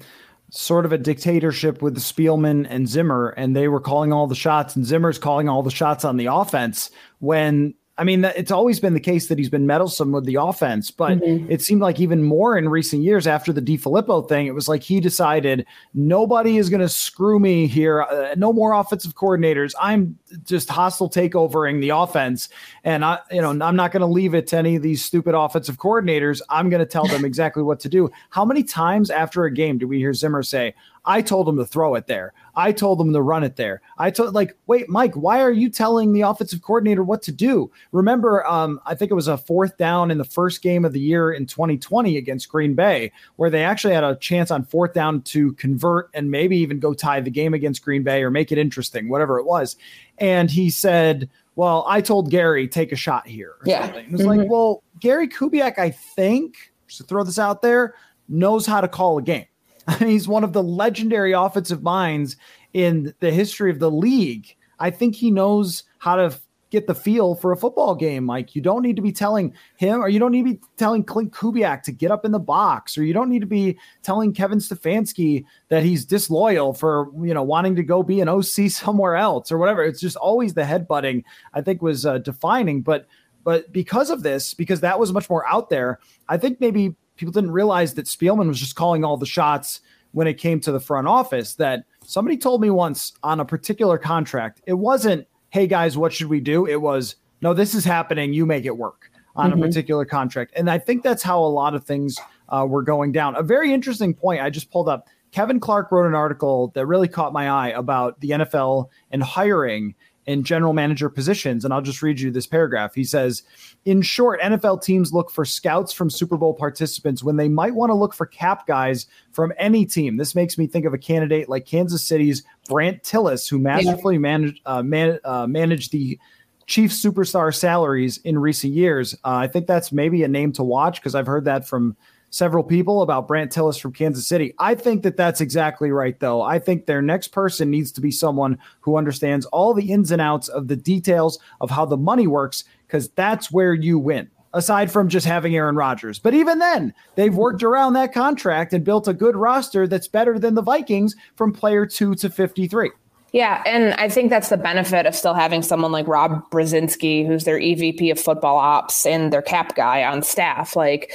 sort 0.52 0.86
of 0.86 0.92
a 0.92 0.98
dictatorship 1.00 1.82
with 1.82 1.98
Spielman 1.98 2.68
and 2.70 2.88
Zimmer, 2.88 3.30
and 3.30 3.56
they 3.56 3.68
were 3.68 3.80
calling 3.80 4.14
all 4.14 4.28
the 4.28 4.36
shots, 4.36 4.76
and 4.76 4.86
Zimmer's 4.86 5.18
calling 5.18 5.50
all 5.50 5.64
the 5.64 5.72
shots 5.72 6.06
on 6.06 6.18
the 6.18 6.28
offense 6.28 6.92
when 7.20 7.74
I 7.96 8.04
mean, 8.04 8.26
it's 8.26 8.50
always 8.50 8.80
been 8.80 8.96
the 8.96 9.00
case 9.00 9.28
that 9.28 9.38
he's 9.38 9.52
been 9.52 9.68
meddlesome 9.68 10.12
with 10.12 10.26
the 10.26 10.36
offense, 10.36 10.90
but 10.90 11.20
mm-hmm. 11.20 11.52
it 11.52 11.62
seemed 11.62 11.82
like 11.82 12.00
even 12.00 12.24
more 12.24 12.58
in 12.58 12.68
recent 12.68 13.04
years 13.04 13.28
after 13.28 13.54
the 13.54 13.62
DeFilippo 13.62 14.28
thing, 14.28 14.48
it 14.48 14.56
was 14.56 14.68
like 14.68 14.82
he 14.82 15.00
decided 15.00 15.64
nobody 15.94 16.58
is 16.58 16.72
going 16.72 16.82
to 16.82 16.90
screw 16.90 17.40
me 17.40 17.68
here. 17.68 18.02
Uh, 18.02 18.34
no 18.36 18.52
more 18.52 18.74
offensive 18.74 19.14
coordinators. 19.14 19.74
I'm 19.80 20.18
just 20.44 20.70
hostile 20.70 21.08
takeovering 21.08 21.82
the 21.82 21.90
offense, 21.90 22.50
and 22.84 23.06
I, 23.06 23.20
you 23.30 23.42
know, 23.42 23.52
I'm 23.52 23.76
not 23.76 23.92
going 23.92 24.02
to 24.02 24.08
leave 24.08 24.34
it 24.34 24.48
to 24.48 24.58
any 24.58 24.76
of 24.76 24.82
these 24.82 25.06
stupid 25.06 25.36
offensive 25.36 25.78
coordinators. 25.78 26.42
I'm 26.50 26.72
going 26.72 26.80
to 26.80 26.88
tell 26.88 27.06
them 27.06 27.24
exactly 27.24 27.62
what 27.62 27.80
to 27.82 27.90
do. 27.90 28.10
How 28.32 28.44
many 28.44 28.64
times 28.64 29.12
after 29.12 29.46
a 29.46 29.54
game 29.54 29.78
do 29.78 29.88
we 29.88 30.00
hear 30.00 30.16
Zimmer 30.16 30.42
say, 30.42 30.74
I 31.06 31.22
told 31.22 31.50
him 31.50 31.58
to 31.58 31.66
throw 31.66 31.96
it 31.96 32.08
there. 32.08 32.34
I 32.56 32.72
told 32.72 33.02
him 33.02 33.12
to 33.14 33.22
run 33.22 33.44
it 33.44 33.56
there. 33.56 33.82
I 33.98 34.12
told 34.12 34.34
like, 34.34 34.56
wait, 34.68 34.88
Mike, 34.88 35.16
why 35.16 35.42
are 35.42 35.52
you 35.52 35.70
telling 35.70 36.14
the 36.14 36.22
offensive 36.22 36.62
coordinator 36.62 37.04
what 37.04 37.22
to 37.24 37.32
do? 37.32 37.72
Remember, 37.92 38.46
um, 38.48 38.80
I 38.86 38.96
think 38.96 39.12
it 39.12 39.16
was 39.16 39.28
a 39.28 39.38
fourth 39.38 39.78
down 39.78 40.12
in 40.12 40.18
the 40.18 40.24
first 40.24 40.62
game 40.62 40.86
of 40.86 40.94
the 40.94 41.00
year 41.00 41.32
in 41.32 41.46
2020 41.46 42.16
against 42.16 42.50
Green 42.50 42.74
Bay, 42.74 43.12
where 43.36 43.50
they 43.50 43.64
actually 43.64 43.94
had 43.94 44.04
a 44.04 44.16
chance 44.16 44.52
on 44.52 44.64
fourth 44.64 44.94
down 44.94 45.22
to 45.24 45.54
convert 45.54 46.10
and 46.14 46.32
maybe 46.32 46.58
even 46.58 46.80
go 46.80 46.94
tie 46.94 47.20
the 47.20 47.32
game 47.32 47.54
against 47.54 47.84
Green 47.84 48.04
Bay 48.04 48.24
or 48.24 48.30
make 48.30 48.52
it 48.52 48.58
interesting, 48.58 49.10
whatever 49.10 49.40
it 49.40 49.46
was. 49.46 49.76
And 50.20 50.50
he 50.50 50.70
said, 50.70 51.30
well, 51.56 51.86
I 51.88 52.02
told 52.02 52.30
Gary, 52.30 52.68
take 52.68 52.92
a 52.92 52.96
shot 52.96 53.28
here. 53.28 53.56
yeah. 53.66 53.86
Something. 53.86 54.06
It 54.06 54.12
was 54.12 54.22
mm-hmm. 54.22 54.40
like, 54.42 54.50
well, 54.50 54.84
Gary 55.00 55.28
Kubiak, 55.28 55.78
I 55.78 55.92
think, 55.92 56.72
just 56.88 57.02
to 57.02 57.04
throw 57.04 57.24
this 57.24 57.40
out 57.40 57.62
there, 57.62 57.96
knows 58.30 58.66
how 58.66 58.82
to 58.82 58.88
call 58.88 59.18
a 59.18 59.22
game. 59.22 59.46
he's 60.00 60.28
one 60.28 60.44
of 60.44 60.54
the 60.54 60.64
legendary 60.64 61.34
offensive 61.34 61.84
minds 61.84 62.36
in 62.74 63.14
the 63.20 63.32
history 63.32 63.72
of 63.72 63.80
the 63.80 63.92
league. 63.92 64.56
I 64.80 64.90
think 64.90 65.16
he 65.16 65.32
knows 65.32 65.84
how 66.00 66.16
to 66.16 66.38
get 66.74 66.88
the 66.88 66.96
feel 66.96 67.36
for 67.36 67.52
a 67.52 67.58
football 67.58 67.94
game. 67.94 68.26
Like 68.26 68.56
you 68.56 68.62
don't 68.62 68.82
need 68.82 68.96
to 68.96 69.02
be 69.02 69.12
telling 69.12 69.54
him 69.78 70.02
or 70.02 70.10
you 70.10 70.18
don't 70.18 70.32
need 70.32 70.46
to 70.46 70.54
be 70.56 70.60
telling 70.76 71.04
Clint 71.04 71.32
Kubiak 71.32 71.84
to 71.84 71.92
get 71.92 72.10
up 72.10 72.26
in 72.26 72.32
the 72.32 72.40
box 72.40 72.98
or 72.98 73.04
you 73.04 73.14
don't 73.14 73.30
need 73.30 73.42
to 73.42 73.48
be 73.48 73.78
telling 74.02 74.34
Kevin 74.34 74.58
Stefanski 74.58 75.46
that 75.70 75.84
he's 75.84 76.04
disloyal 76.04 76.74
for, 76.74 77.12
you 77.22 77.32
know, 77.32 77.44
wanting 77.44 77.76
to 77.76 77.84
go 77.84 78.02
be 78.02 78.22
an 78.22 78.28
OC 78.28 78.44
somewhere 78.70 79.16
else 79.16 79.52
or 79.52 79.60
whatever. 79.60 79.84
It's 79.84 80.02
just 80.02 80.16
always 80.16 80.56
the 80.56 80.64
headbutting 80.64 81.24
I 81.54 81.62
think 81.62 81.84
was 81.84 82.08
uh, 82.08 82.18
defining. 82.18 82.82
But 82.82 83.06
but 83.44 83.72
because 83.72 84.10
of 84.10 84.24
this, 84.24 84.56
because 84.56 84.82
that 84.82 85.00
was 85.00 85.14
much 85.14 85.30
more 85.30 85.48
out 85.48 85.70
there, 85.70 86.00
I 86.28 86.38
think 86.38 86.60
maybe 86.60 86.96
people 87.16 87.32
didn't 87.32 87.52
realize 87.52 87.94
that 87.96 88.06
Spielman 88.06 88.48
was 88.48 88.60
just 88.60 88.76
calling 88.76 89.04
all 89.04 89.18
the 89.18 89.26
shots 89.26 89.82
when 90.12 90.28
it 90.28 90.36
came 90.36 90.60
to 90.62 90.72
the 90.72 90.80
front 90.80 91.08
office. 91.08 91.56
That 91.56 91.86
somebody 92.06 92.38
told 92.38 92.62
me 92.62 92.70
once 92.70 93.14
on 93.24 93.40
a 93.40 93.46
particular 93.46 93.98
contract, 93.98 94.62
it 94.66 94.74
wasn't 94.74 95.28
hey 95.54 95.68
guys, 95.68 95.96
what 95.96 96.12
should 96.12 96.28
we 96.28 96.40
do? 96.40 96.66
It 96.66 96.82
was, 96.82 97.16
no, 97.44 97.54
this 97.54 97.76
is 97.76 97.86
happening. 97.86 98.34
You 98.34 98.44
make 98.44 98.66
it 98.66 98.76
work 98.76 99.12
on 99.36 99.52
mm-hmm. 99.52 99.62
a 99.62 99.68
particular 99.68 100.04
contract. 100.04 100.52
And 100.56 100.68
I 100.68 100.80
think 100.80 101.04
that's 101.04 101.22
how 101.22 101.40
a 101.40 101.46
lot 101.46 101.76
of 101.76 101.84
things 101.84 102.18
uh, 102.50 102.66
were 102.68 102.82
going 102.82 103.12
down. 103.12 103.36
A 103.36 103.44
very 103.44 103.72
interesting 103.72 104.16
point 104.16 104.42
I 104.42 104.50
just 104.50 104.72
pulled 104.72 104.90
up. 104.90 105.08
Kevin 105.32 105.60
Clark 105.60 105.92
wrote 105.92 106.08
an 106.08 106.16
article 106.16 106.72
that 106.74 106.88
really 106.88 107.08
caught 107.08 107.34
my 107.34 107.50
eye 107.50 107.70
about 107.70 108.20
the 108.20 108.32
NFL 108.32 108.90
and 109.12 109.22
hiring 109.22 109.94
in 110.26 110.44
general 110.44 110.74
manager 110.74 111.10
positions. 111.10 111.66
And 111.66 111.74
I'll 111.74 111.82
just 111.82 112.02
read 112.02 112.20
you 112.20 112.32
this 112.32 112.48
paragraph. 112.48 112.96
He 112.96 113.04
says, 113.04 113.44
In 113.86 114.02
short, 114.02 114.40
NFL 114.42 114.82
teams 114.84 115.14
look 115.14 115.32
for 115.32 115.46
scouts 115.46 115.94
from 115.94 116.10
Super 116.10 116.38
Bowl 116.38 116.54
participants 116.54 117.24
when 117.24 117.38
they 117.38 117.50
might 117.50 117.76
want 117.76 117.90
to 117.90 117.96
look 117.96 118.14
for 118.14 118.26
cap 118.26 118.68
guys 118.68 119.08
from 119.32 119.54
any 119.58 119.86
team. 119.86 120.18
This 120.18 120.36
makes 120.36 120.58
me 120.58 120.68
think 120.68 120.86
of 120.86 120.94
a 120.94 120.98
candidate 120.98 121.50
like 121.50 121.66
Kansas 121.66 122.06
City's 122.06 122.44
Brandt 122.70 123.04
Tilis, 123.04 123.50
who 123.50 123.60
masterfully 123.60 124.18
managed, 124.18 124.62
uh, 124.66 124.82
man, 124.82 125.20
uh, 125.26 125.48
managed 125.48 125.92
the 125.92 126.20
chief 126.66 126.92
superstar 126.92 127.54
salaries 127.54 128.18
in 128.20 128.38
recent 128.38 128.74
years. 128.74 129.14
Uh, 129.26 129.36
I 129.36 129.48
think 129.48 129.68
that's 129.68 129.92
maybe 129.92 130.24
a 130.24 130.28
name 130.28 130.54
to 130.54 130.64
watch 130.64 131.00
because 131.00 131.16
I've 131.16 131.28
heard 131.28 131.46
that 131.46 131.68
from 131.68 131.98
several 132.34 132.64
people 132.64 133.04
about 133.04 133.28
Brandt 133.28 133.52
Tilis 133.52 133.80
from 133.80 133.94
Kansas 133.94 134.26
City. 134.26 134.56
I 134.58 134.74
think 134.74 135.04
that 135.04 135.18
that's 135.18 135.40
exactly 135.40 135.92
right, 135.92 136.20
though. 136.20 136.42
I 136.42 136.58
think 136.58 136.88
their 136.88 137.02
next 137.02 137.28
person 137.28 137.70
needs 137.70 137.92
to 137.92 138.02
be 138.02 138.10
someone 138.10 138.58
who 138.82 138.98
understands 138.98 139.46
all 139.48 139.76
the 139.76 139.92
ins 139.92 140.12
and 140.12 140.22
outs 140.22 140.48
of 140.48 140.68
the 140.68 140.76
details 140.76 141.38
of 141.62 141.70
how 141.70 141.86
the 141.86 141.96
money 141.96 142.26
works, 142.26 142.64
because 142.88 143.10
that's 143.10 143.52
where 143.52 143.76
you 143.76 144.00
win. 144.00 144.30
Aside 144.56 144.92
from 144.92 145.10
just 145.10 145.28
having 145.28 145.56
Aaron 145.56 145.76
Rodgers. 145.76 146.18
But 146.18 146.34
even 146.34 146.58
then, 146.58 146.94
they've 147.16 147.36
worked 147.36 147.62
around 147.62 147.94
that 147.94 148.14
contract 148.14 148.74
and 148.74 148.84
built 148.84 149.08
a 149.08 149.14
good 149.14 149.36
roster 149.36 149.88
that's 149.88 150.08
better 150.08 150.40
than 150.40 150.56
the 150.56 150.62
Vikings 150.62 151.16
from 151.36 151.54
player 151.54 151.86
two 151.86 152.16
to 152.16 152.30
53. 152.30 152.92
Yeah, 153.32 153.64
and 153.66 153.96
I 153.96 154.10
think 154.10 154.30
that's 154.30 154.50
the 154.50 154.58
benefit 154.58 155.08
of 155.08 155.16
still 155.16 155.34
having 155.34 155.64
someone 155.64 155.92
like 155.92 156.08
Rob 156.08 156.50
Brzezinski, 156.52 157.26
who's 157.26 157.46
their 157.46 157.60
EVP 157.60 158.12
of 158.12 158.20
football 158.20 158.58
ops 158.58 159.08
and 159.08 159.34
their 159.34 159.42
cap 159.42 159.76
guy 159.76 160.04
on 160.04 160.22
staff. 160.22 160.76
Like, 160.76 161.12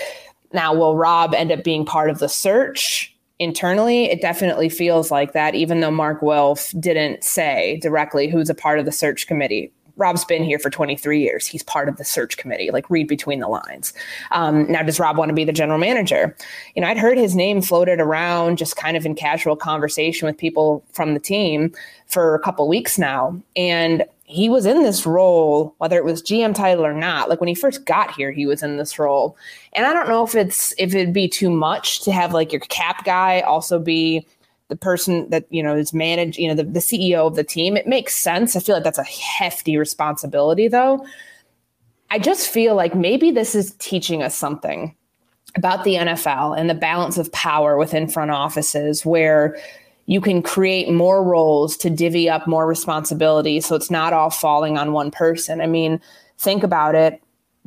now, 0.52 0.74
will 0.74 0.96
Rob 0.96 1.34
end 1.34 1.52
up 1.52 1.64
being 1.64 1.84
part 1.84 2.10
of 2.10 2.18
the 2.18 2.28
search 2.28 3.14
internally? 3.38 4.04
It 4.04 4.20
definitely 4.20 4.68
feels 4.68 5.10
like 5.10 5.32
that, 5.32 5.54
even 5.54 5.80
though 5.80 5.90
Mark 5.90 6.22
Wilf 6.22 6.72
didn't 6.80 7.22
say 7.22 7.78
directly 7.82 8.28
who's 8.28 8.50
a 8.50 8.54
part 8.54 8.78
of 8.78 8.84
the 8.84 8.92
search 8.92 9.26
committee. 9.26 9.72
Rob's 9.96 10.24
been 10.24 10.44
here 10.44 10.60
for 10.60 10.70
23 10.70 11.20
years. 11.20 11.44
He's 11.44 11.64
part 11.64 11.88
of 11.88 11.96
the 11.96 12.04
search 12.04 12.36
committee. 12.36 12.70
Like, 12.70 12.88
read 12.88 13.08
between 13.08 13.40
the 13.40 13.48
lines. 13.48 13.92
Um, 14.30 14.70
now, 14.70 14.84
does 14.84 15.00
Rob 15.00 15.18
want 15.18 15.28
to 15.28 15.34
be 15.34 15.44
the 15.44 15.52
general 15.52 15.78
manager? 15.78 16.36
You 16.76 16.82
know, 16.82 16.88
I'd 16.88 16.98
heard 16.98 17.18
his 17.18 17.34
name 17.34 17.60
floated 17.60 17.98
around 18.00 18.58
just 18.58 18.76
kind 18.76 18.96
of 18.96 19.04
in 19.04 19.16
casual 19.16 19.56
conversation 19.56 20.26
with 20.26 20.38
people 20.38 20.84
from 20.92 21.14
the 21.14 21.20
team 21.20 21.74
for 22.06 22.36
a 22.36 22.40
couple 22.40 22.68
weeks 22.68 22.96
now. 22.96 23.42
And 23.56 24.04
he 24.28 24.50
was 24.50 24.66
in 24.66 24.82
this 24.82 25.06
role, 25.06 25.74
whether 25.78 25.96
it 25.96 26.04
was 26.04 26.22
GM 26.22 26.54
title 26.54 26.84
or 26.84 26.92
not. 26.92 27.30
Like 27.30 27.40
when 27.40 27.48
he 27.48 27.54
first 27.54 27.86
got 27.86 28.14
here, 28.14 28.30
he 28.30 28.44
was 28.44 28.62
in 28.62 28.76
this 28.76 28.98
role. 28.98 29.38
And 29.72 29.86
I 29.86 29.94
don't 29.94 30.06
know 30.06 30.22
if 30.22 30.34
it's 30.34 30.74
if 30.76 30.94
it'd 30.94 31.14
be 31.14 31.28
too 31.28 31.48
much 31.48 32.02
to 32.02 32.12
have 32.12 32.34
like 32.34 32.52
your 32.52 32.60
cap 32.60 33.06
guy 33.06 33.40
also 33.40 33.78
be 33.78 34.26
the 34.68 34.76
person 34.76 35.30
that 35.30 35.46
you 35.48 35.62
know 35.62 35.74
is 35.74 35.94
managed, 35.94 36.38
you 36.38 36.46
know, 36.46 36.54
the, 36.54 36.64
the 36.64 36.80
CEO 36.80 37.26
of 37.26 37.36
the 37.36 37.42
team. 37.42 37.74
It 37.74 37.86
makes 37.86 38.16
sense. 38.16 38.54
I 38.54 38.60
feel 38.60 38.74
like 38.74 38.84
that's 38.84 38.98
a 38.98 39.04
hefty 39.04 39.78
responsibility 39.78 40.68
though. 40.68 41.06
I 42.10 42.18
just 42.18 42.48
feel 42.48 42.74
like 42.74 42.94
maybe 42.94 43.30
this 43.30 43.54
is 43.54 43.72
teaching 43.78 44.22
us 44.22 44.36
something 44.36 44.94
about 45.56 45.84
the 45.84 45.94
NFL 45.94 46.58
and 46.58 46.68
the 46.68 46.74
balance 46.74 47.16
of 47.16 47.32
power 47.32 47.78
within 47.78 48.08
front 48.08 48.30
offices 48.30 49.06
where 49.06 49.56
you 50.08 50.20
can 50.20 50.42
create 50.42 50.90
more 50.90 51.22
roles 51.22 51.76
to 51.76 51.90
divvy 51.90 52.30
up 52.30 52.46
more 52.46 52.66
responsibility 52.66 53.60
so 53.60 53.76
it's 53.76 53.90
not 53.90 54.12
all 54.12 54.30
falling 54.30 54.78
on 54.78 54.92
one 54.92 55.10
person. 55.10 55.60
I 55.60 55.66
mean, 55.66 56.00
think 56.38 56.62
about 56.62 56.94
it. 56.94 57.22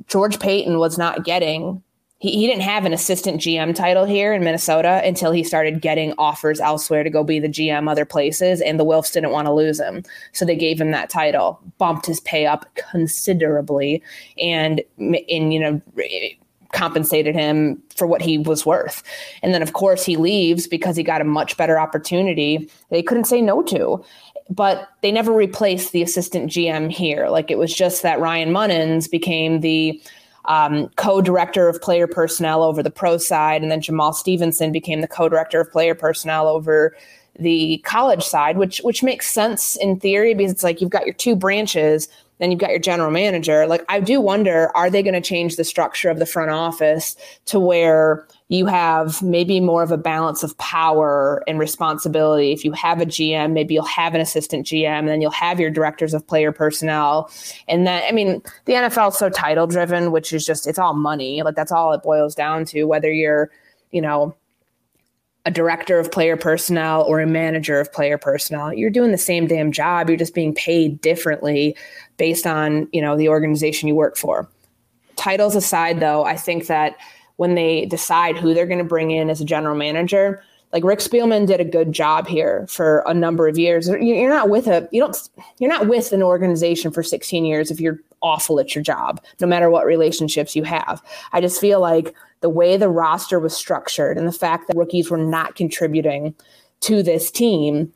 George 0.07 0.39
Paton 0.39 0.79
was 0.79 0.98
not 0.98 1.24
getting 1.24 1.83
he, 2.21 2.31
he 2.31 2.48
didn't 2.48 2.62
have 2.62 2.86
an 2.86 2.93
assistant 2.93 3.41
GM 3.41 3.74
title 3.74 4.05
here 4.05 4.31
in 4.31 4.43
Minnesota 4.43 5.01
until 5.03 5.31
he 5.31 5.43
started 5.43 5.81
getting 5.81 6.13
offers 6.19 6.60
elsewhere 6.60 7.03
to 7.03 7.10
go 7.10 7.24
be 7.24 7.39
the 7.39 7.50
GM 7.50 7.89
other 7.89 8.05
places, 8.05 8.62
and 8.62 8.79
the 8.79 8.86
Wilfs 8.86 9.12
didn't 9.12 9.31
want 9.31 9.48
to 9.48 9.53
lose 9.53 9.79
him. 9.79 10.03
So 10.31 10.45
they 10.45 10.55
gave 10.55 10.79
him 10.79 10.91
that 10.91 11.10
title, 11.10 11.60
bumped 11.79 12.05
his 12.05 12.19
pay 12.19 12.45
up 12.45 12.67
considerably, 12.75 14.03
and 14.38 14.81
in 15.00 15.51
you 15.51 15.60
know 15.60 15.81
compensated 16.71 17.35
him 17.35 17.81
for 17.95 18.07
what 18.07 18.21
he 18.21 18.37
was 18.37 18.65
worth. 18.65 19.03
And 19.41 19.53
then, 19.53 19.61
of 19.61 19.73
course, 19.73 20.05
he 20.05 20.17
leaves 20.17 20.67
because 20.67 20.95
he 20.95 21.03
got 21.03 21.21
a 21.21 21.25
much 21.25 21.57
better 21.57 21.79
opportunity 21.79 22.69
they 22.89 23.03
couldn't 23.03 23.25
say 23.25 23.41
no 23.41 23.61
to. 23.63 24.03
But 24.49 24.89
they 25.01 25.11
never 25.11 25.31
replaced 25.31 25.91
the 25.91 26.01
assistant 26.01 26.51
GM 26.51 26.91
here. 26.91 27.29
Like 27.29 27.49
it 27.49 27.57
was 27.57 27.73
just 27.73 28.01
that 28.03 28.19
Ryan 28.19 28.49
Monnens 28.49 29.09
became 29.09 29.61
the 29.61 30.01
um, 30.45 30.89
co-director 30.95 31.69
of 31.69 31.81
player 31.81 32.07
personnel 32.07 32.63
over 32.63 32.81
the 32.81 32.91
pro 32.91 33.17
side, 33.17 33.61
and 33.61 33.71
then 33.71 33.81
Jamaal 33.81 34.13
Stephenson 34.13 34.71
became 34.71 35.01
the 35.01 35.07
co-director 35.07 35.61
of 35.61 35.71
player 35.71 35.95
personnel 35.95 36.47
over 36.47 36.95
the 37.39 37.77
college 37.85 38.23
side, 38.23 38.57
which 38.57 38.79
which 38.79 39.03
makes 39.03 39.29
sense 39.29 39.75
in 39.77 39.99
theory 39.99 40.33
because 40.33 40.51
it's 40.51 40.63
like 40.63 40.81
you've 40.81 40.89
got 40.89 41.05
your 41.05 41.13
two 41.13 41.35
branches 41.35 42.07
then 42.41 42.50
you've 42.50 42.60
got 42.60 42.71
your 42.71 42.79
general 42.79 43.12
manager. 43.12 43.67
Like, 43.67 43.86
I 43.88 44.00
do 44.00 44.19
wonder 44.19 44.71
are 44.75 44.89
they 44.89 45.03
going 45.03 45.13
to 45.13 45.21
change 45.21 45.57
the 45.57 45.63
structure 45.63 46.10
of 46.10 46.17
the 46.17 46.25
front 46.25 46.50
office 46.50 47.15
to 47.45 47.60
where 47.60 48.27
you 48.48 48.65
have 48.65 49.21
maybe 49.21 49.60
more 49.60 49.83
of 49.83 49.91
a 49.91 49.98
balance 49.98 50.41
of 50.41 50.57
power 50.57 51.43
and 51.48 51.60
responsibility? 51.60 52.51
If 52.51 52.65
you 52.65 52.71
have 52.71 53.00
a 53.00 53.05
GM, 53.05 53.53
maybe 53.53 53.75
you'll 53.75 53.86
have 53.86 54.15
an 54.15 54.21
assistant 54.21 54.65
GM, 54.65 55.00
and 55.00 55.07
then 55.07 55.21
you'll 55.21 55.29
have 55.29 55.60
your 55.60 55.69
directors 55.69 56.15
of 56.15 56.25
player 56.25 56.51
personnel. 56.51 57.29
And 57.67 57.86
then, 57.86 58.01
I 58.07 58.12
mean, 58.12 58.41
the 58.65 58.74
NFL 58.74 59.10
is 59.10 59.19
so 59.19 59.29
title 59.29 59.67
driven, 59.67 60.12
which 60.12 60.33
is 60.33 60.43
just, 60.43 60.65
it's 60.65 60.79
all 60.79 60.95
money. 60.95 61.43
Like, 61.43 61.55
that's 61.55 61.71
all 61.71 61.93
it 61.93 62.01
boils 62.01 62.33
down 62.33 62.65
to, 62.65 62.86
whether 62.86 63.12
you're, 63.12 63.51
you 63.91 64.01
know, 64.01 64.36
a 65.45 65.51
director 65.51 66.00
of 66.00 66.12
player 66.12 66.38
personnel 66.38 67.03
or 67.03 67.19
a 67.19 67.27
manager 67.27 67.79
of 67.79 67.91
player 67.91 68.17
personnel 68.17 68.74
you're 68.74 68.91
doing 68.91 69.12
the 69.12 69.17
same 69.17 69.48
damn 69.48 69.71
job. 69.71 70.07
You're 70.07 70.17
just 70.17 70.36
being 70.36 70.53
paid 70.53 71.01
differently 71.01 71.75
based 72.17 72.45
on 72.45 72.88
you 72.91 73.01
know 73.01 73.17
the 73.17 73.29
organization 73.29 73.88
you 73.88 73.95
work 73.95 74.17
for. 74.17 74.50
Titles 75.15 75.55
aside 75.55 76.00
though 76.00 76.24
i 76.24 76.36
think 76.36 76.67
that 76.67 76.95
when 77.36 77.55
they 77.55 77.86
decide 77.86 78.38
who 78.38 78.53
they're 78.53 78.67
going 78.67 78.77
to 78.77 78.83
bring 78.83 79.12
in 79.12 79.29
as 79.29 79.41
a 79.41 79.45
general 79.45 79.75
manager 79.75 80.43
like 80.73 80.83
Rick 80.83 80.99
Spielman 80.99 81.47
did 81.47 81.59
a 81.59 81.65
good 81.65 81.91
job 81.91 82.27
here 82.27 82.65
for 82.67 83.03
a 83.05 83.13
number 83.13 83.47
of 83.47 83.57
years. 83.57 83.87
You're 83.87 84.29
not 84.29 84.49
with 84.49 84.67
a 84.67 84.87
you 84.91 85.01
don't 85.01 85.17
you're 85.57 85.69
not 85.69 85.87
with 85.87 86.11
an 86.11 86.23
organization 86.23 86.91
for 86.91 87.03
16 87.03 87.45
years 87.45 87.71
if 87.71 87.79
you're 87.79 87.99
awful 88.21 88.59
at 88.59 88.75
your 88.75 88.83
job, 88.83 89.21
no 89.39 89.47
matter 89.47 89.69
what 89.69 89.85
relationships 89.85 90.55
you 90.55 90.63
have. 90.63 91.01
I 91.33 91.41
just 91.41 91.59
feel 91.59 91.79
like 91.79 92.15
the 92.41 92.49
way 92.49 92.77
the 92.77 92.89
roster 92.89 93.39
was 93.39 93.55
structured 93.55 94.17
and 94.17 94.27
the 94.27 94.31
fact 94.31 94.67
that 94.67 94.77
rookies 94.77 95.09
were 95.09 95.17
not 95.17 95.55
contributing 95.55 96.35
to 96.81 97.03
this 97.03 97.31
team 97.31 97.91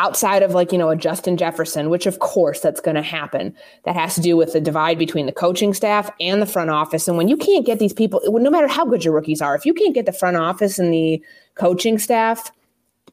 outside 0.00 0.42
of 0.42 0.52
like 0.52 0.72
you 0.72 0.78
know 0.78 0.88
a 0.88 0.96
Justin 0.96 1.36
Jefferson, 1.36 1.90
which 1.90 2.06
of 2.06 2.18
course 2.18 2.60
that's 2.60 2.80
going 2.80 2.94
to 2.94 3.02
happen. 3.02 3.54
That 3.84 3.94
has 3.94 4.14
to 4.14 4.20
do 4.20 4.36
with 4.36 4.54
the 4.54 4.60
divide 4.60 4.98
between 4.98 5.26
the 5.26 5.32
coaching 5.32 5.74
staff 5.74 6.10
and 6.20 6.40
the 6.40 6.46
front 6.46 6.70
office. 6.70 7.06
And 7.06 7.16
when 7.18 7.28
you 7.28 7.36
can't 7.36 7.66
get 7.66 7.78
these 7.78 7.92
people, 7.92 8.20
no 8.24 8.50
matter 8.50 8.66
how 8.66 8.86
good 8.86 9.04
your 9.04 9.14
rookies 9.14 9.42
are, 9.42 9.54
if 9.54 9.66
you 9.66 9.74
can't 9.74 9.94
get 9.94 10.06
the 10.06 10.12
front 10.12 10.36
office 10.36 10.78
and 10.78 10.92
the 10.92 11.22
coaching 11.54 11.98
staff 11.98 12.50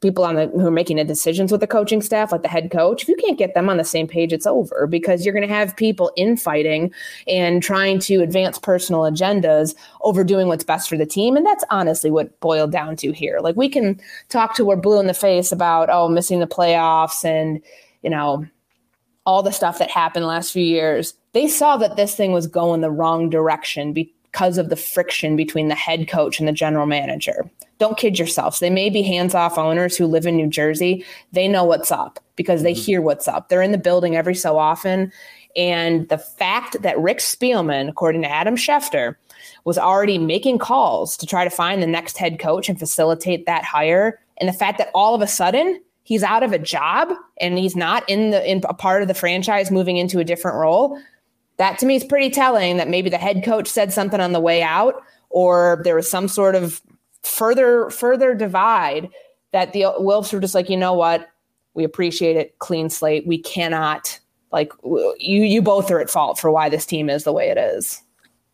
people 0.02 0.24
on 0.24 0.36
the 0.36 0.48
who 0.48 0.68
are 0.68 0.72
making 0.72 0.98
the 0.98 1.04
decisions 1.04 1.52
with 1.52 1.62
the 1.62 1.68
coaching 1.68 2.02
staff, 2.02 2.32
like 2.32 2.42
the 2.42 2.48
head 2.48 2.72
coach, 2.72 3.02
if 3.02 3.08
you 3.08 3.16
can't 3.16 3.38
get 3.38 3.54
them 3.54 3.70
on 3.70 3.78
the 3.78 3.84
same 3.84 4.08
page, 4.08 4.34
it's 4.34 4.48
over 4.48 4.88
because 4.88 5.26
you're 5.26 5.34
going 5.34 5.48
to 5.48 5.54
have 5.54 5.76
people 5.76 6.12
infighting 6.16 6.92
and 7.28 7.64
trying 7.64 8.00
to 8.00 8.22
advance 8.22 8.60
personal 8.60 9.02
agendas 9.02 9.76
over 10.02 10.24
doing 10.24 10.48
what's 10.48 10.64
best 10.64 10.90
for 10.90 10.98
the 10.98 11.06
team. 11.06 11.36
And 11.36 11.46
that's 11.46 11.64
honestly 11.70 12.12
what 12.12 12.40
boiled 12.40 12.72
down 12.72 12.96
to 12.98 13.12
here. 13.12 13.40
Like 13.42 13.56
we 13.56 13.70
can 13.70 14.00
talk 14.30 14.56
to 14.56 14.66
we're 14.66 14.76
blue 14.76 15.00
in 15.00 15.08
the 15.08 15.14
face 15.14 15.52
about 15.52 15.90
oh 15.90 16.10
missing 16.10 16.40
the 16.40 16.48
playoffs 16.48 17.24
and 17.26 17.62
you 18.02 18.10
know 18.10 18.46
all 19.26 19.44
the 19.44 19.52
stuff 19.52 19.78
that 19.78 19.92
happened 19.92 20.24
the 20.24 20.28
last 20.28 20.54
few 20.54 20.64
years. 20.64 21.14
They 21.34 21.48
saw 21.48 21.76
that 21.78 21.98
this 21.98 22.16
thing 22.16 22.32
was 22.32 22.48
going 22.48 22.80
the 22.80 22.90
wrong 22.90 23.30
direction 23.30 23.92
because 23.92 24.58
of 24.58 24.70
the 24.70 24.78
friction 24.78 25.36
between 25.36 25.68
the 25.68 25.76
head 25.76 26.08
coach 26.08 26.40
and 26.40 26.48
the 26.48 26.54
general 26.54 26.86
manager. 26.86 27.50
Don't 27.80 27.98
kid 27.98 28.18
yourselves. 28.18 28.60
They 28.60 28.70
may 28.70 28.90
be 28.90 29.04
hands 29.04 29.36
off 29.36 29.58
owners 29.58 29.96
who 29.96 30.08
live 30.08 30.26
in 30.26 30.36
New 30.36 30.48
Jersey. 30.48 31.06
They 31.32 31.48
know 31.48 31.64
what's 31.64 31.92
up 31.92 32.20
because 32.36 32.64
they 32.64 32.74
mm-hmm. 32.74 32.82
hear 32.82 33.02
what's 33.02 33.28
up. 33.28 33.50
They're 33.50 33.62
in 33.62 33.72
the 33.72 33.78
building 33.78 34.16
every 34.16 34.36
so 34.36 34.58
often. 34.58 35.12
And 35.56 36.08
the 36.10 36.18
fact 36.18 36.82
that 36.82 37.00
Rick 37.00 37.18
Spielman, 37.18 37.90
according 37.90 38.22
to 38.22 38.32
Adam 38.32 38.56
Schefter, 38.56 39.16
was 39.64 39.78
already 39.78 40.18
making 40.18 40.60
calls 40.60 41.18
to 41.18 41.26
try 41.26 41.44
to 41.44 41.50
find 41.50 41.82
the 41.82 41.88
next 41.88 42.18
head 42.18 42.40
coach 42.40 42.70
and 42.70 42.80
facilitate 42.80 43.46
that 43.46 43.64
hire, 43.64 44.20
and 44.38 44.48
the 44.48 44.54
fact 44.54 44.78
that 44.78 44.92
all 44.94 45.16
of 45.16 45.22
a 45.22 45.28
sudden 45.28 45.82
he's 46.04 46.24
out 46.24 46.44
of 46.44 46.54
a 46.54 46.60
job 46.60 47.10
and 47.42 47.58
he's 47.58 47.76
not 47.76 48.08
in 48.08 48.30
the 48.30 48.50
in 48.50 48.62
a 48.70 48.74
part 48.74 49.02
of 49.02 49.08
the 49.08 49.14
franchise 49.14 49.72
moving 49.72 49.98
into 49.98 50.20
a 50.20 50.24
different 50.24 50.58
role, 50.58 51.00
that 51.58 51.80
to 51.80 51.86
me 51.86 51.96
is 51.96 52.04
pretty 52.04 52.30
telling 52.30 52.78
that 52.78 52.88
maybe 52.88 53.10
the 53.10 53.18
head 53.18 53.44
coach 53.44 53.68
said 53.68 53.92
something 53.92 54.22
on 54.22 54.32
the 54.32 54.40
way 54.40 54.62
out 54.62 55.04
or 55.30 55.82
there 55.84 55.96
was 55.96 56.10
some 56.10 56.28
sort 56.28 56.56
of 56.56 56.82
further 57.28 57.90
further 57.90 58.34
divide 58.34 59.10
that 59.54 59.74
the 59.74 59.82
Wilfs 60.00 60.34
were 60.34 60.40
just 60.40 60.56
like, 60.56 60.70
you 60.70 60.78
know 60.78 60.94
what? 60.94 61.30
We 61.74 61.84
appreciate 61.84 62.36
it, 62.36 62.58
clean 62.60 62.90
slate. 62.90 63.28
We 63.28 63.38
cannot 63.38 64.20
like 64.52 64.72
you 64.84 65.44
you 65.44 65.62
both 65.62 65.92
are 65.92 66.00
at 66.00 66.10
fault 66.10 66.40
for 66.40 66.52
why 66.52 66.70
this 66.70 66.86
team 66.86 67.10
is 67.10 67.24
the 67.24 67.34
way 67.34 67.50
it 67.50 67.58
is. 67.58 68.02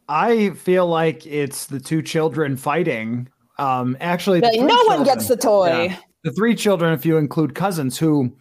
I 0.10 0.52
feel 0.52 0.88
like 0.88 1.26
it's 1.26 1.68
the 1.68 1.80
two 1.80 2.02
children 2.02 2.58
fighting. 2.58 3.30
Um 3.58 3.96
actually 4.00 4.42
no 4.42 4.50
children, 4.52 4.78
one 4.88 5.04
gets 5.04 5.28
the 5.28 5.38
toy. 5.38 5.86
Yeah, 5.86 5.98
the 6.24 6.32
three 6.32 6.56
children, 6.56 6.94
if 6.94 7.06
you 7.06 7.18
include 7.18 7.56
cousins, 7.56 7.98
who 7.98 8.36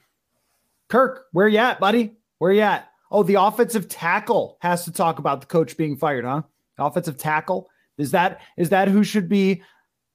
Kirk, 0.89 1.27
where 1.33 1.49
you 1.49 1.59
at, 1.59 1.81
buddy? 1.81 2.17
Where 2.39 2.53
you 2.53 2.61
at? 2.61 2.89
Oh, 3.11 3.23
the 3.23 3.35
offensive 3.35 3.89
tackle 3.89 4.57
has 4.61 4.85
to 4.85 4.93
talk 4.93 5.19
about 5.19 5.41
the 5.41 5.47
coach 5.47 5.77
being 5.77 5.97
fired, 5.97 6.25
huh? 6.25 6.43
Offensive 6.79 7.19
tackle. 7.19 7.69
Is 7.99 8.11
that 8.11 8.41
is 8.57 8.71
that 8.71 8.89
who 8.89 9.05
should 9.05 9.29
be 9.29 9.63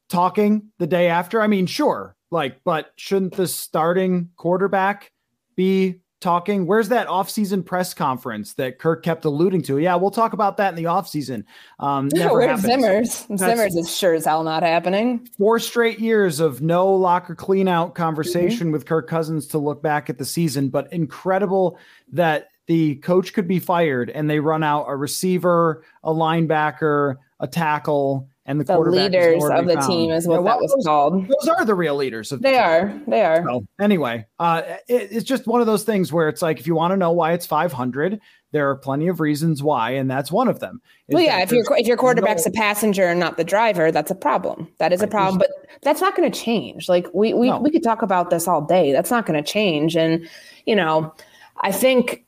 talking 0.09 0.69
the 0.77 0.87
day 0.87 1.07
after? 1.07 1.41
I 1.41 1.47
mean, 1.47 1.65
sure, 1.65 2.15
like, 2.31 2.61
but 2.63 2.91
shouldn't 2.95 3.35
the 3.35 3.47
starting 3.47 4.29
quarterback 4.35 5.11
be 5.55 6.01
talking? 6.19 6.65
Where's 6.65 6.89
that 6.89 7.07
offseason 7.07 7.65
press 7.65 7.93
conference 7.93 8.53
that 8.55 8.79
Kirk 8.79 9.03
kept 9.03 9.25
alluding 9.25 9.61
to? 9.63 9.77
Yeah, 9.77 9.95
we'll 9.95 10.11
talk 10.11 10.33
about 10.33 10.57
that 10.57 10.69
in 10.69 10.75
the 10.75 10.85
offseason. 10.85 11.43
Um, 11.79 12.09
Where's 12.11 12.61
Zimmer's? 12.61 13.25
That's 13.25 13.41
Zimmer's 13.41 13.75
is 13.75 13.95
sure 13.95 14.13
as 14.13 14.25
hell 14.25 14.43
not 14.43 14.63
happening. 14.63 15.27
Four 15.37 15.59
straight 15.59 15.99
years 15.99 16.39
of 16.39 16.61
no 16.61 16.91
locker 16.93 17.35
clean 17.35 17.67
out 17.67 17.95
conversation 17.95 18.67
mm-hmm. 18.67 18.73
with 18.73 18.85
Kirk 18.85 19.07
Cousins 19.07 19.47
to 19.47 19.57
look 19.57 19.81
back 19.81 20.09
at 20.09 20.17
the 20.17 20.25
season, 20.25 20.69
but 20.69 20.91
incredible 20.91 21.77
that 22.11 22.49
the 22.67 22.95
coach 22.95 23.33
could 23.33 23.47
be 23.47 23.59
fired 23.59 24.09
and 24.09 24.29
they 24.29 24.39
run 24.39 24.63
out 24.63 24.85
a 24.87 24.95
receiver, 24.95 25.83
a 26.03 26.11
linebacker, 26.11 27.15
a 27.39 27.47
tackle, 27.47 28.27
and 28.47 28.61
the, 28.61 28.63
the 28.63 28.79
leaders 28.79 29.43
of 29.43 29.67
the 29.67 29.73
found. 29.73 29.87
team 29.87 30.11
is 30.11 30.25
what 30.25 30.43
that 30.45 30.57
was 30.57 30.73
those, 30.73 30.85
called. 30.85 31.27
Those 31.27 31.49
are 31.49 31.65
the 31.65 31.75
real 31.75 31.95
leaders. 31.95 32.31
Of 32.31 32.41
the 32.41 32.47
they 32.47 32.53
team. 32.53 32.61
are. 32.61 33.01
They 33.05 33.25
are. 33.25 33.43
So, 33.43 33.67
anyway, 33.79 34.25
uh, 34.39 34.61
it, 34.87 35.09
it's 35.11 35.25
just 35.25 35.47
one 35.47 35.59
of 35.59 35.67
those 35.67 35.83
things 35.83 36.13
where 36.13 36.29
it's 36.29 36.41
like 36.41 36.57
if 36.57 36.65
you 36.65 36.73
want 36.73 36.91
to 36.93 36.97
know 36.97 37.11
why 37.11 37.33
it's 37.33 37.45
500, 37.45 38.21
there 38.53 38.69
are 38.69 38.75
plenty 38.77 39.09
of 39.09 39.19
reasons 39.19 39.61
why, 39.61 39.91
and 39.91 40.09
that's 40.09 40.31
one 40.31 40.47
of 40.47 40.61
them. 40.61 40.81
Well, 41.09 41.21
yeah, 41.21 41.41
if 41.41 41.51
your 41.51 41.65
if 41.77 41.85
your 41.85 41.97
quarterback's 41.97 42.45
no, 42.45 42.51
a 42.51 42.53
passenger 42.53 43.07
and 43.07 43.19
not 43.19 43.35
the 43.35 43.43
driver, 43.43 43.91
that's 43.91 44.11
a 44.11 44.15
problem. 44.15 44.69
That 44.77 44.93
is 44.93 45.01
right. 45.01 45.09
a 45.09 45.11
problem, 45.11 45.39
but 45.39 45.49
that's 45.81 45.99
not 45.99 46.15
going 46.15 46.31
to 46.31 46.39
change. 46.39 46.87
Like 46.87 47.07
we 47.13 47.33
we 47.33 47.49
no. 47.49 47.59
we 47.59 47.69
could 47.69 47.83
talk 47.83 48.01
about 48.01 48.29
this 48.29 48.47
all 48.47 48.61
day. 48.61 48.93
That's 48.93 49.11
not 49.11 49.25
going 49.25 49.41
to 49.41 49.47
change, 49.47 49.97
and 49.97 50.27
you 50.65 50.75
know, 50.75 51.13
I 51.57 51.73
think 51.73 52.23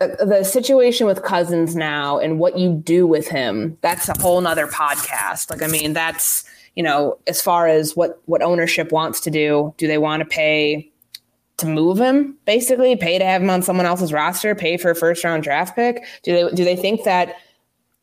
the, 0.00 0.44
situation 0.44 1.06
with 1.06 1.22
Cousins 1.22 1.76
now 1.76 2.18
and 2.18 2.38
what 2.38 2.58
you 2.58 2.72
do 2.72 3.06
with 3.06 3.28
him, 3.28 3.76
that's 3.82 4.08
a 4.08 4.18
whole 4.20 4.40
nother 4.40 4.66
podcast. 4.66 5.50
Like, 5.50 5.62
I 5.62 5.66
mean, 5.66 5.92
that's, 5.92 6.44
you 6.74 6.82
know, 6.82 7.18
as 7.26 7.42
far 7.42 7.68
as 7.68 7.94
what, 7.94 8.20
what 8.24 8.42
ownership 8.42 8.92
wants 8.92 9.20
to 9.20 9.30
do, 9.30 9.74
do 9.76 9.86
they 9.86 9.98
want 9.98 10.20
to 10.20 10.26
pay 10.26 10.90
to 11.58 11.66
move 11.66 11.98
him 11.98 12.34
basically 12.46 12.96
pay 12.96 13.18
to 13.18 13.24
have 13.24 13.42
him 13.42 13.50
on 13.50 13.60
someone 13.60 13.84
else's 13.84 14.14
roster, 14.14 14.54
pay 14.54 14.78
for 14.78 14.90
a 14.90 14.94
first 14.94 15.22
round 15.22 15.42
draft 15.42 15.76
pick? 15.76 16.02
Do 16.22 16.32
they, 16.32 16.56
do 16.56 16.64
they 16.64 16.76
think 16.76 17.04
that 17.04 17.36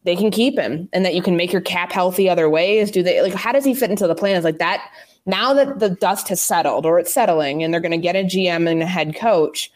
they 0.04 0.16
can 0.16 0.30
keep 0.30 0.58
him 0.58 0.88
and 0.94 1.04
that 1.04 1.16
you 1.16 1.24
can 1.24 1.36
make 1.36 1.52
your 1.52 1.62
cap 1.62 1.92
healthy 1.92 2.30
other 2.30 2.50
ways? 2.50 2.92
Do 2.92 3.02
they 3.02 3.22
like, 3.22 3.34
how 3.34 3.52
does 3.52 3.66
he 3.66 3.74
fit 3.74 3.90
into 3.90 4.08
the 4.08 4.16
plans 4.16 4.44
like 4.44 4.60
that? 4.60 4.88
Now 5.26 5.54
that 5.54 5.80
the 5.80 5.90
dust 5.90 6.30
has 6.30 6.42
settled 6.42 6.86
or 6.86 7.00
it's 7.00 7.14
settling 7.14 7.64
and 7.64 7.74
they're 7.74 7.82
going 7.82 7.92
to 7.92 7.98
get 7.98 8.16
a 8.16 8.24
GM 8.24 8.70
and 8.70 8.84
a 8.84 8.86
head 8.86 9.16
coach, 9.16 9.72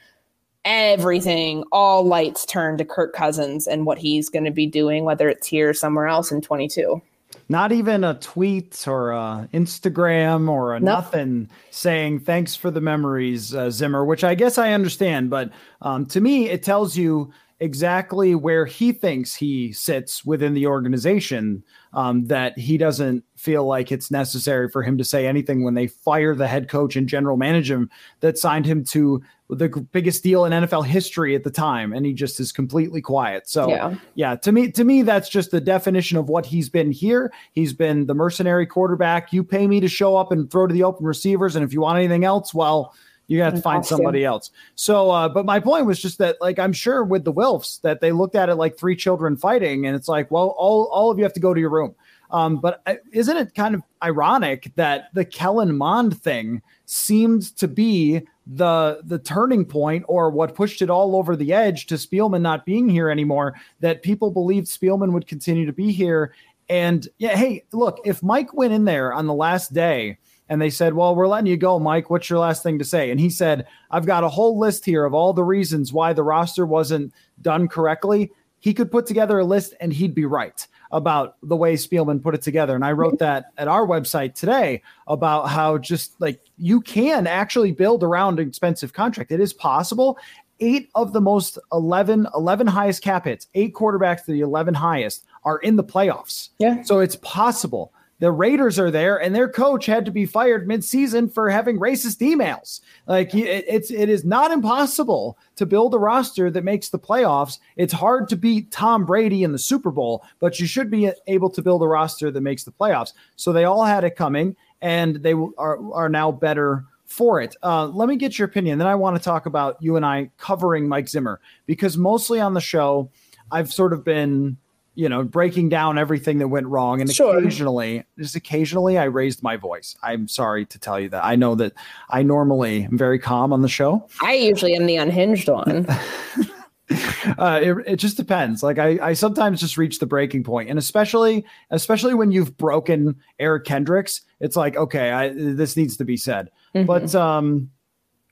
everything, 0.65 1.63
all 1.71 2.03
lights 2.03 2.45
turn 2.45 2.77
to 2.77 2.85
Kirk 2.85 3.13
Cousins 3.13 3.67
and 3.67 3.85
what 3.85 3.97
he's 3.97 4.29
going 4.29 4.45
to 4.45 4.51
be 4.51 4.67
doing, 4.67 5.03
whether 5.03 5.29
it's 5.29 5.47
here 5.47 5.69
or 5.69 5.73
somewhere 5.73 6.07
else 6.07 6.31
in 6.31 6.41
22. 6.41 7.01
Not 7.49 7.71
even 7.71 8.03
a 8.03 8.13
tweet 8.15 8.87
or 8.87 9.11
a 9.11 9.49
Instagram 9.53 10.49
or 10.49 10.73
a 10.73 10.79
nope. 10.79 10.85
nothing 10.85 11.49
saying 11.69 12.19
thanks 12.21 12.55
for 12.55 12.71
the 12.71 12.81
memories, 12.81 13.53
uh, 13.53 13.69
Zimmer, 13.69 14.05
which 14.05 14.23
I 14.23 14.35
guess 14.35 14.57
I 14.57 14.71
understand. 14.71 15.29
But 15.29 15.51
um, 15.81 16.05
to 16.07 16.21
me, 16.21 16.49
it 16.49 16.63
tells 16.63 16.95
you 16.95 17.31
exactly 17.59 18.35
where 18.35 18.65
he 18.65 18.91
thinks 18.91 19.35
he 19.35 19.71
sits 19.71 20.25
within 20.25 20.53
the 20.53 20.65
organization 20.65 21.63
um, 21.93 22.25
that 22.25 22.57
he 22.57 22.77
doesn't 22.77 23.23
feel 23.41 23.65
like 23.65 23.91
it's 23.91 24.11
necessary 24.11 24.69
for 24.69 24.83
him 24.83 24.97
to 24.99 25.03
say 25.03 25.25
anything 25.25 25.63
when 25.63 25.73
they 25.73 25.87
fire 25.87 26.35
the 26.35 26.47
head 26.47 26.69
coach 26.69 26.95
and 26.95 27.09
general 27.09 27.37
manager 27.37 27.87
that 28.19 28.37
signed 28.37 28.67
him 28.67 28.83
to 28.83 29.21
the 29.49 29.67
biggest 29.91 30.23
deal 30.23 30.45
in 30.45 30.53
NFL 30.53 30.85
history 30.85 31.35
at 31.35 31.43
the 31.43 31.49
time, 31.49 31.91
and 31.91 32.05
he 32.05 32.13
just 32.13 32.39
is 32.39 32.51
completely 32.51 33.01
quiet. 33.01 33.49
So 33.49 33.69
yeah. 33.69 33.95
yeah, 34.15 34.35
to 34.35 34.51
me, 34.51 34.71
to 34.71 34.83
me, 34.83 35.01
that's 35.01 35.27
just 35.27 35.51
the 35.51 35.59
definition 35.59 36.17
of 36.17 36.29
what 36.29 36.45
he's 36.45 36.69
been 36.69 36.91
here. 36.91 37.33
He's 37.51 37.73
been 37.73 38.05
the 38.05 38.13
mercenary 38.13 38.65
quarterback. 38.65 39.33
You 39.33 39.43
pay 39.43 39.67
me 39.67 39.79
to 39.79 39.89
show 39.89 40.15
up 40.15 40.31
and 40.31 40.49
throw 40.49 40.67
to 40.67 40.73
the 40.73 40.83
open 40.83 41.05
receivers, 41.05 41.55
and 41.55 41.65
if 41.65 41.73
you 41.73 41.81
want 41.81 41.97
anything 41.97 42.23
else, 42.23 42.53
well, 42.53 42.93
you 43.27 43.37
got 43.37 43.55
to 43.55 43.61
find 43.61 43.85
somebody 43.85 44.25
else. 44.25 44.51
So, 44.75 45.09
uh, 45.09 45.29
but 45.29 45.45
my 45.45 45.59
point 45.59 45.85
was 45.85 46.01
just 46.01 46.17
that, 46.17 46.35
like, 46.41 46.59
I'm 46.59 46.73
sure 46.73 47.03
with 47.03 47.23
the 47.23 47.33
Wilfs 47.33 47.79
that 47.81 48.01
they 48.01 48.11
looked 48.11 48.35
at 48.35 48.49
it 48.49 48.55
like 48.55 48.77
three 48.77 48.95
children 48.95 49.35
fighting, 49.35 49.85
and 49.85 49.95
it's 49.95 50.07
like, 50.07 50.29
well, 50.29 50.55
all 50.57 50.85
all 50.91 51.09
of 51.09 51.17
you 51.17 51.23
have 51.23 51.33
to 51.33 51.39
go 51.39 51.53
to 51.53 51.59
your 51.59 51.69
room. 51.69 51.95
Um, 52.31 52.57
but 52.57 52.81
uh, 52.85 52.95
isn't 53.11 53.37
it 53.37 53.53
kind 53.53 53.75
of 53.75 53.83
ironic 54.01 54.71
that 54.75 55.13
the 55.13 55.25
Kellen 55.25 55.77
Mond 55.77 56.19
thing 56.21 56.61
seemed 56.85 57.55
to 57.57 57.67
be 57.67 58.21
the 58.47 59.01
the 59.03 59.19
turning 59.19 59.65
point 59.65 60.03
or 60.07 60.29
what 60.29 60.55
pushed 60.55 60.81
it 60.81 60.89
all 60.89 61.15
over 61.15 61.35
the 61.35 61.53
edge 61.53 61.85
to 61.87 61.95
Spielman 61.95 62.41
not 62.41 62.65
being 62.65 62.89
here 62.89 63.09
anymore? 63.09 63.55
That 63.81 64.01
people 64.01 64.31
believed 64.31 64.67
Spielman 64.67 65.11
would 65.11 65.27
continue 65.27 65.65
to 65.65 65.73
be 65.73 65.91
here. 65.91 66.33
And 66.69 67.07
yeah, 67.17 67.35
hey, 67.35 67.65
look, 67.73 67.99
if 68.05 68.23
Mike 68.23 68.53
went 68.53 68.73
in 68.73 68.85
there 68.85 69.13
on 69.13 69.27
the 69.27 69.33
last 69.33 69.73
day 69.73 70.17
and 70.47 70.61
they 70.61 70.69
said, 70.69 70.93
Well, 70.93 71.15
we're 71.15 71.27
letting 71.27 71.47
you 71.47 71.57
go, 71.57 71.79
Mike. 71.79 72.09
What's 72.09 72.29
your 72.29 72.39
last 72.39 72.63
thing 72.63 72.79
to 72.79 72.85
say? 72.85 73.11
And 73.11 73.19
he 73.19 73.29
said, 73.29 73.67
I've 73.89 74.05
got 74.05 74.23
a 74.23 74.29
whole 74.29 74.57
list 74.57 74.85
here 74.85 75.03
of 75.03 75.13
all 75.13 75.33
the 75.33 75.43
reasons 75.43 75.91
why 75.91 76.13
the 76.13 76.23
roster 76.23 76.65
wasn't 76.65 77.13
done 77.41 77.67
correctly. 77.67 78.31
He 78.59 78.73
could 78.73 78.91
put 78.91 79.05
together 79.05 79.39
a 79.39 79.43
list 79.43 79.73
and 79.81 79.91
he'd 79.91 80.15
be 80.15 80.25
right 80.25 80.65
about 80.91 81.37
the 81.43 81.55
way 81.55 81.75
Spielman 81.75 82.21
put 82.21 82.35
it 82.35 82.41
together. 82.41 82.75
And 82.75 82.83
I 82.83 82.91
wrote 82.91 83.15
mm-hmm. 83.15 83.25
that 83.25 83.51
at 83.57 83.67
our 83.67 83.85
website 83.85 84.35
today 84.35 84.81
about 85.07 85.49
how 85.49 85.77
just 85.77 86.19
like 86.19 86.41
you 86.57 86.81
can 86.81 87.27
actually 87.27 87.71
build 87.71 88.03
around 88.03 88.39
an 88.39 88.47
expensive 88.47 88.93
contract. 88.93 89.31
It 89.31 89.39
is 89.39 89.53
possible. 89.53 90.17
Eight 90.59 90.89
of 90.93 91.13
the 91.13 91.21
most 91.21 91.57
11, 91.71 92.27
11 92.35 92.67
highest 92.67 93.01
cap 93.01 93.25
hits, 93.25 93.47
eight 93.55 93.73
quarterbacks 93.73 94.25
to 94.25 94.31
the 94.31 94.41
11 94.41 94.75
highest 94.75 95.25
are 95.43 95.57
in 95.57 95.75
the 95.75 95.83
playoffs. 95.83 96.49
Yeah. 96.59 96.83
So 96.83 96.99
it's 96.99 97.15
possible 97.17 97.93
the 98.21 98.31
Raiders 98.31 98.77
are 98.77 98.91
there, 98.91 99.19
and 99.19 99.33
their 99.33 99.49
coach 99.49 99.87
had 99.87 100.05
to 100.05 100.11
be 100.11 100.27
fired 100.27 100.69
midseason 100.69 101.33
for 101.33 101.49
having 101.49 101.79
racist 101.79 102.19
emails. 102.19 102.79
Like 103.07 103.33
it, 103.33 103.65
it's 103.67 103.89
it 103.89 104.09
is 104.09 104.23
not 104.23 104.51
impossible 104.51 105.39
to 105.55 105.65
build 105.65 105.95
a 105.95 105.97
roster 105.97 106.51
that 106.51 106.63
makes 106.63 106.89
the 106.89 106.99
playoffs. 106.99 107.57
It's 107.77 107.91
hard 107.91 108.29
to 108.29 108.35
beat 108.35 108.69
Tom 108.69 109.07
Brady 109.07 109.43
in 109.43 109.53
the 109.53 109.57
Super 109.57 109.89
Bowl, 109.89 110.23
but 110.39 110.59
you 110.59 110.67
should 110.67 110.91
be 110.91 111.11
able 111.25 111.49
to 111.49 111.63
build 111.63 111.81
a 111.81 111.87
roster 111.87 112.29
that 112.29 112.41
makes 112.41 112.63
the 112.63 112.71
playoffs. 112.71 113.13
So 113.37 113.51
they 113.51 113.63
all 113.63 113.83
had 113.83 114.03
it 114.03 114.15
coming, 114.15 114.55
and 114.83 115.15
they 115.15 115.33
are 115.33 115.79
are 115.91 116.09
now 116.09 116.31
better 116.31 116.85
for 117.07 117.41
it. 117.41 117.55
Uh, 117.63 117.87
let 117.87 118.07
me 118.07 118.17
get 118.17 118.37
your 118.37 118.47
opinion. 118.47 118.77
Then 118.77 118.87
I 118.87 118.93
want 118.93 119.17
to 119.17 119.23
talk 119.23 119.47
about 119.47 119.77
you 119.81 119.95
and 119.95 120.05
I 120.05 120.29
covering 120.37 120.87
Mike 120.87 121.09
Zimmer 121.09 121.41
because 121.65 121.97
mostly 121.97 122.39
on 122.39 122.53
the 122.53 122.61
show, 122.61 123.09
I've 123.51 123.73
sort 123.73 123.93
of 123.93 124.03
been 124.03 124.57
you 124.93 125.07
know, 125.07 125.23
breaking 125.23 125.69
down 125.69 125.97
everything 125.97 126.39
that 126.39 126.49
went 126.49 126.67
wrong. 126.67 127.01
And 127.01 127.13
sure. 127.13 127.37
occasionally, 127.37 128.03
just 128.17 128.35
occasionally, 128.35 128.97
I 128.97 129.05
raised 129.05 129.41
my 129.41 129.55
voice. 129.55 129.95
I'm 130.03 130.27
sorry 130.27 130.65
to 130.65 130.79
tell 130.79 130.99
you 130.99 131.09
that. 131.09 131.23
I 131.23 131.35
know 131.35 131.55
that 131.55 131.73
I 132.09 132.23
normally 132.23 132.83
am 132.83 132.97
very 132.97 133.19
calm 133.19 133.53
on 133.53 133.61
the 133.61 133.69
show. 133.69 134.07
I 134.21 134.33
usually 134.33 134.75
am 134.75 134.85
the 134.85 134.97
unhinged 134.97 135.47
one. 135.47 135.85
uh, 137.37 137.59
it, 137.63 137.77
it 137.87 137.95
just 137.97 138.17
depends. 138.17 138.63
Like 138.63 138.79
I, 138.79 138.99
I 139.01 139.13
sometimes 139.13 139.59
just 139.61 139.77
reach 139.77 139.99
the 139.99 140.05
breaking 140.05 140.43
point, 140.43 140.69
and 140.69 140.77
especially, 140.77 141.45
especially 141.69 142.13
when 142.13 142.31
you've 142.31 142.57
broken 142.57 143.15
Eric 143.39 143.65
Kendricks, 143.65 144.21
it's 144.39 144.55
like, 144.55 144.75
okay, 144.75 145.11
I, 145.11 145.29
this 145.29 145.77
needs 145.77 145.97
to 145.97 146.05
be 146.05 146.17
said. 146.17 146.49
Mm-hmm. 146.75 146.85
But 146.85 147.15
um, 147.15 147.71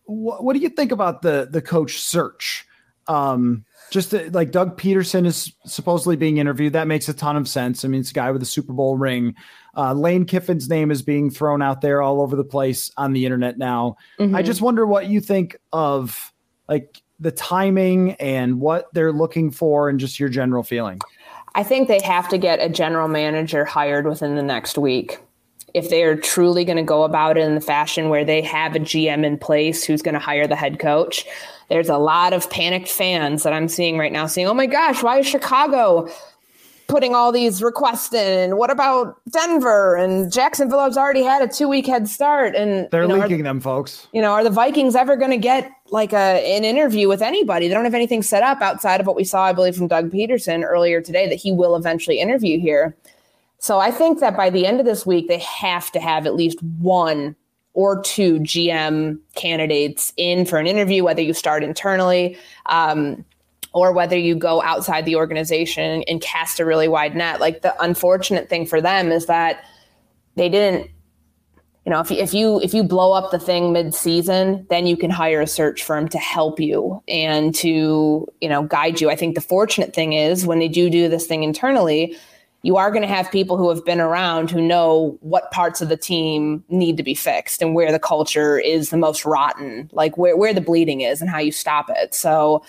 wh- 0.06 0.44
what 0.44 0.54
do 0.54 0.60
you 0.60 0.70
think 0.70 0.92
about 0.92 1.22
the 1.22 1.48
the 1.50 1.62
coach 1.62 2.00
search? 2.00 2.66
Um, 3.08 3.66
just 3.90 4.12
to, 4.12 4.30
like 4.32 4.52
Doug 4.52 4.80
Pederson 4.80 5.26
is 5.26 5.54
supposedly 5.66 6.16
being 6.16 6.38
interviewed. 6.38 6.74
That 6.74 6.88
makes 6.88 7.10
a 7.10 7.14
ton 7.14 7.36
of 7.36 7.48
sense. 7.48 7.84
I 7.84 7.88
mean, 7.88 8.02
it's 8.02 8.12
a 8.12 8.14
guy 8.14 8.32
with 8.32 8.42
a 8.42 8.46
Super 8.46 8.74
Bowl 8.74 8.98
ring. 8.98 9.36
Uh, 9.76 9.94
Lane 9.94 10.26
Kiffin's 10.26 10.70
name 10.70 10.92
is 10.92 11.02
being 11.02 11.30
thrown 11.30 11.62
out 11.62 11.82
there 11.82 12.02
all 12.02 12.22
over 12.22 12.36
the 12.36 12.44
place 12.44 12.92
on 12.98 13.14
the 13.14 13.26
internet 13.26 13.58
now. 13.58 13.98
Mm-hmm. 14.20 14.36
I 14.36 14.42
just 14.42 14.62
wonder 14.62 14.86
what 14.86 15.08
you 15.08 15.22
think 15.22 15.58
of 15.72 16.34
like 16.68 17.02
the 17.20 17.32
timing 17.32 18.14
and 18.14 18.60
what 18.60 18.88
they're 18.94 19.12
looking 19.12 19.52
for 19.52 19.90
and 19.90 20.00
just 20.00 20.20
your 20.20 20.30
general 20.30 20.64
feeling. 20.64 21.00
I 21.56 21.64
think 21.64 21.88
they 21.88 22.02
have 22.02 22.30
to 22.30 22.38
get 22.38 22.60
a 22.60 22.70
general 22.70 23.08
manager 23.08 23.66
hired 23.66 24.06
within 24.06 24.36
the 24.36 24.44
next 24.44 24.78
week. 24.78 25.20
If 25.74 25.90
they 25.90 26.04
are 26.04 26.16
truly 26.16 26.66
going 26.66 26.78
to 26.78 26.84
go 26.84 27.04
about 27.04 27.38
it 27.38 27.42
in 27.42 27.56
the 27.56 27.62
fashion 27.62 28.10
where 28.10 28.26
they 28.26 28.42
have 28.42 28.76
a 28.76 28.80
GM 28.80 29.24
in 29.24 29.38
place 29.38 29.84
who's 29.84 30.02
going 30.02 30.14
to 30.14 30.20
hire 30.20 30.48
the 30.48 30.56
head 30.56 30.80
coach, 30.80 31.26
there's 31.70 31.90
a 31.90 31.98
lot 31.98 32.34
of 32.34 32.50
panicked 32.50 32.90
fans 32.90 33.44
that 33.44 33.54
I'm 33.54 33.68
seeing 33.68 33.98
right 33.98 34.12
now 34.12 34.26
saying, 34.26 34.48
oh 34.48 34.54
my 34.54 34.66
gosh, 34.66 35.02
why 35.04 35.20
is 35.20 35.28
Chicago 35.28 36.10
putting 36.88 37.14
all 37.14 37.32
these 37.32 37.62
requests 37.62 38.14
in? 38.14 38.58
What 38.58 38.72
about 38.72 39.22
Denver 39.30 39.96
and 39.96 40.32
Jacksonville 40.32 40.84
has 40.84 40.98
already 40.98 41.22
had 41.22 41.44
a 41.44 41.48
two 41.48 41.70
week 41.70 41.86
head 41.86 42.10
start 42.10 42.56
and 42.56 42.90
they're 42.90 43.04
you 43.04 43.08
know, 43.10 43.20
leaking 43.20 43.44
them 43.44 43.62
folks. 43.62 44.08
You 44.12 44.22
know, 44.22 44.32
are 44.32 44.44
the 44.44 44.50
Vikings 44.50 44.96
ever 44.96 45.16
going 45.16 45.32
to 45.32 45.38
get 45.38 45.72
like 45.92 46.12
a 46.12 46.56
an 46.56 46.66
interview 46.66 47.08
with 47.08 47.22
anybody? 47.22 47.68
They 47.68 47.74
don't 47.76 47.86
have 47.86 47.94
anything 47.94 48.24
set 48.24 48.42
up 48.42 48.62
outside 48.62 49.00
of 49.00 49.08
what 49.08 49.16
we 49.16 49.24
saw, 49.24 49.44
I 49.44 49.54
believe, 49.54 49.76
from 49.76 49.88
Doug 49.88 50.10
Pederson 50.12 50.64
earlier 50.64 51.00
today 51.00 51.30
that 51.30 51.36
he 51.36 51.52
will 51.52 51.76
eventually 51.76 52.20
interview 52.20 52.60
here. 52.60 52.98
So 53.60 53.78
I 53.78 53.92
think 53.92 54.20
that 54.22 54.36
by 54.36 54.50
the 54.50 54.66
end 54.66 54.80
of 54.80 54.86
this 54.86 55.06
week, 55.06 55.28
they 55.28 55.40
have 55.40 55.92
to 55.92 56.00
have 56.00 56.26
at 56.26 56.34
least 56.34 56.62
one 56.80 57.36
or 57.80 58.02
two 58.02 58.40
GM 58.40 59.18
candidates 59.36 60.12
in 60.18 60.46
for 60.46 60.58
an 60.58 60.68
interview, 60.68 61.02
whether 61.02 61.22
you 61.22 61.34
start 61.34 61.64
internally 61.64 62.38
um, 62.66 63.24
or 63.72 63.94
whether 63.94 64.18
you 64.18 64.36
go 64.36 64.62
outside 64.64 65.06
the 65.06 65.16
organization 65.16 66.04
and 66.06 66.20
cast 66.20 66.60
a 66.60 66.66
really 66.66 66.90
wide 66.90 67.16
net. 67.16 67.40
Like 67.40 67.62
the 67.62 67.74
unfortunate 67.82 68.50
thing 68.50 68.66
for 68.66 68.82
them 68.82 69.14
is 69.14 69.28
that 69.28 69.64
they 70.36 70.50
didn't. 70.50 70.92
You 71.86 71.92
know, 71.92 72.02
if 72.02 72.12
you, 72.12 72.18
if 72.18 72.34
you 72.34 72.60
if 72.60 72.74
you 72.74 72.84
blow 72.84 73.14
up 73.14 73.32
the 73.32 73.40
thing 73.40 73.72
mid-season, 73.72 74.68
then 74.70 74.86
you 74.86 74.98
can 74.98 75.10
hire 75.10 75.40
a 75.40 75.48
search 75.48 75.82
firm 75.82 76.10
to 76.10 76.18
help 76.18 76.60
you 76.60 77.02
and 77.08 77.56
to 77.56 78.28
you 78.42 78.50
know 78.50 78.64
guide 78.64 79.00
you. 79.00 79.10
I 79.10 79.16
think 79.16 79.36
the 79.36 79.42
fortunate 79.42 79.96
thing 79.96 80.12
is 80.12 80.46
when 80.46 80.60
they 80.60 80.68
do 80.68 80.90
do 80.90 81.08
this 81.08 81.26
thing 81.26 81.44
internally, 81.44 82.18
you 82.62 82.76
are 82.78 82.92
going 82.92 83.02
to 83.02 83.08
have 83.08 83.32
people 83.32 83.58
who 83.58 83.70
have 83.70 83.86
been 83.86 84.02
around 84.02 84.52
who 84.52 84.62
know 84.62 85.18
what 85.22 85.50
parts 85.52 85.82
of 85.82 85.90
the 85.90 85.98
team 85.98 86.64
need 86.70 86.98
to 86.98 87.04
be 87.04 87.16
fixed 87.16 87.62
and 87.62 87.74
where 87.74 87.92
the 87.92 88.00
culture 88.00 88.60
is 88.60 88.90
the 88.90 88.98
most 88.98 89.26
rotten, 89.26 89.90
like 89.94 90.18
where, 90.18 90.36
where 90.36 90.54
the 90.54 90.62
bleeding 90.62 91.02
is 91.02 91.22
and 91.22 91.30
how 91.30 91.40
you 91.40 91.52
stop 91.52 91.90
it. 91.90 92.14
So 92.14 92.64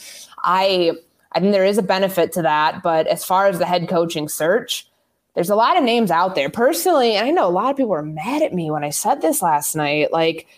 I 0.44 0.92
I 1.32 1.40
think 1.40 1.52
there 1.52 1.64
is 1.64 1.78
a 1.78 1.82
benefit 1.82 2.32
to 2.32 2.42
that. 2.42 2.82
But 2.82 3.06
as 3.06 3.24
far 3.24 3.46
as 3.46 3.58
the 3.58 3.66
head 3.66 3.88
coaching 3.88 4.28
search, 4.28 4.86
there's 5.34 5.50
a 5.50 5.56
lot 5.56 5.76
of 5.76 5.84
names 5.84 6.10
out 6.10 6.34
there. 6.34 6.50
Personally, 6.50 7.14
and 7.14 7.26
I 7.26 7.30
know 7.30 7.46
a 7.46 7.50
lot 7.50 7.70
of 7.70 7.76
people 7.76 7.90
were 7.90 8.02
mad 8.02 8.42
at 8.42 8.54
me 8.54 8.70
when 8.70 8.84
I 8.84 8.90
said 8.90 9.22
this 9.22 9.42
last 9.42 9.76
night. 9.76 10.12
Like, 10.12 10.48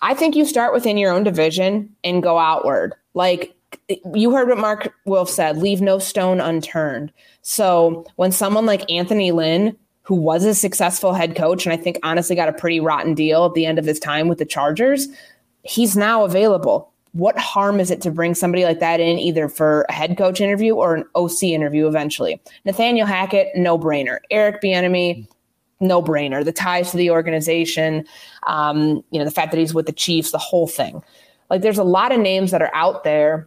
I 0.00 0.14
think 0.14 0.36
you 0.36 0.44
start 0.44 0.72
within 0.72 0.96
your 0.96 1.12
own 1.12 1.24
division 1.24 1.94
and 2.04 2.22
go 2.22 2.38
outward. 2.38 2.94
Like 3.14 3.54
you 4.14 4.32
heard 4.32 4.48
what 4.48 4.58
Mark 4.58 4.92
Wilf 5.04 5.28
said, 5.28 5.58
leave 5.58 5.80
no 5.80 5.98
stone 5.98 6.40
unturned. 6.40 7.12
So 7.42 8.06
when 8.16 8.32
someone 8.32 8.66
like 8.66 8.90
Anthony 8.90 9.32
Lynn, 9.32 9.76
who 10.02 10.14
was 10.14 10.44
a 10.44 10.54
successful 10.54 11.12
head 11.12 11.36
coach, 11.36 11.64
and 11.64 11.72
I 11.72 11.76
think 11.76 11.98
honestly 12.02 12.36
got 12.36 12.48
a 12.48 12.52
pretty 12.52 12.80
rotten 12.80 13.14
deal 13.14 13.46
at 13.46 13.54
the 13.54 13.66
end 13.66 13.78
of 13.78 13.84
his 13.84 13.98
time 13.98 14.28
with 14.28 14.38
the 14.38 14.44
Chargers, 14.44 15.08
he's 15.62 15.96
now 15.96 16.24
available. 16.24 16.90
What 17.12 17.38
harm 17.38 17.78
is 17.78 17.90
it 17.90 18.00
to 18.02 18.10
bring 18.10 18.34
somebody 18.34 18.64
like 18.64 18.80
that 18.80 18.98
in 18.98 19.18
either 19.18 19.48
for 19.48 19.84
a 19.88 19.92
head 19.92 20.16
coach 20.16 20.40
interview 20.40 20.74
or 20.74 20.94
an 20.94 21.04
OC 21.14 21.44
interview 21.44 21.86
eventually? 21.86 22.40
Nathaniel 22.64 23.06
Hackett, 23.06 23.48
no 23.54 23.78
brainer. 23.78 24.18
Eric 24.30 24.62
Bieniemy, 24.62 25.26
no 25.78 26.02
brainer. 26.02 26.44
The 26.44 26.52
ties 26.52 26.90
to 26.92 26.96
the 26.96 27.10
organization, 27.10 28.06
um, 28.46 29.04
you 29.10 29.18
know, 29.18 29.24
the 29.24 29.30
fact 29.30 29.50
that 29.52 29.58
he's 29.58 29.74
with 29.74 29.86
the 29.86 29.92
Chiefs, 29.92 30.30
the 30.30 30.38
whole 30.38 30.66
thing. 30.66 31.02
Like, 31.50 31.60
there's 31.60 31.78
a 31.78 31.84
lot 31.84 32.12
of 32.12 32.20
names 32.20 32.50
that 32.50 32.62
are 32.62 32.74
out 32.74 33.04
there 33.04 33.46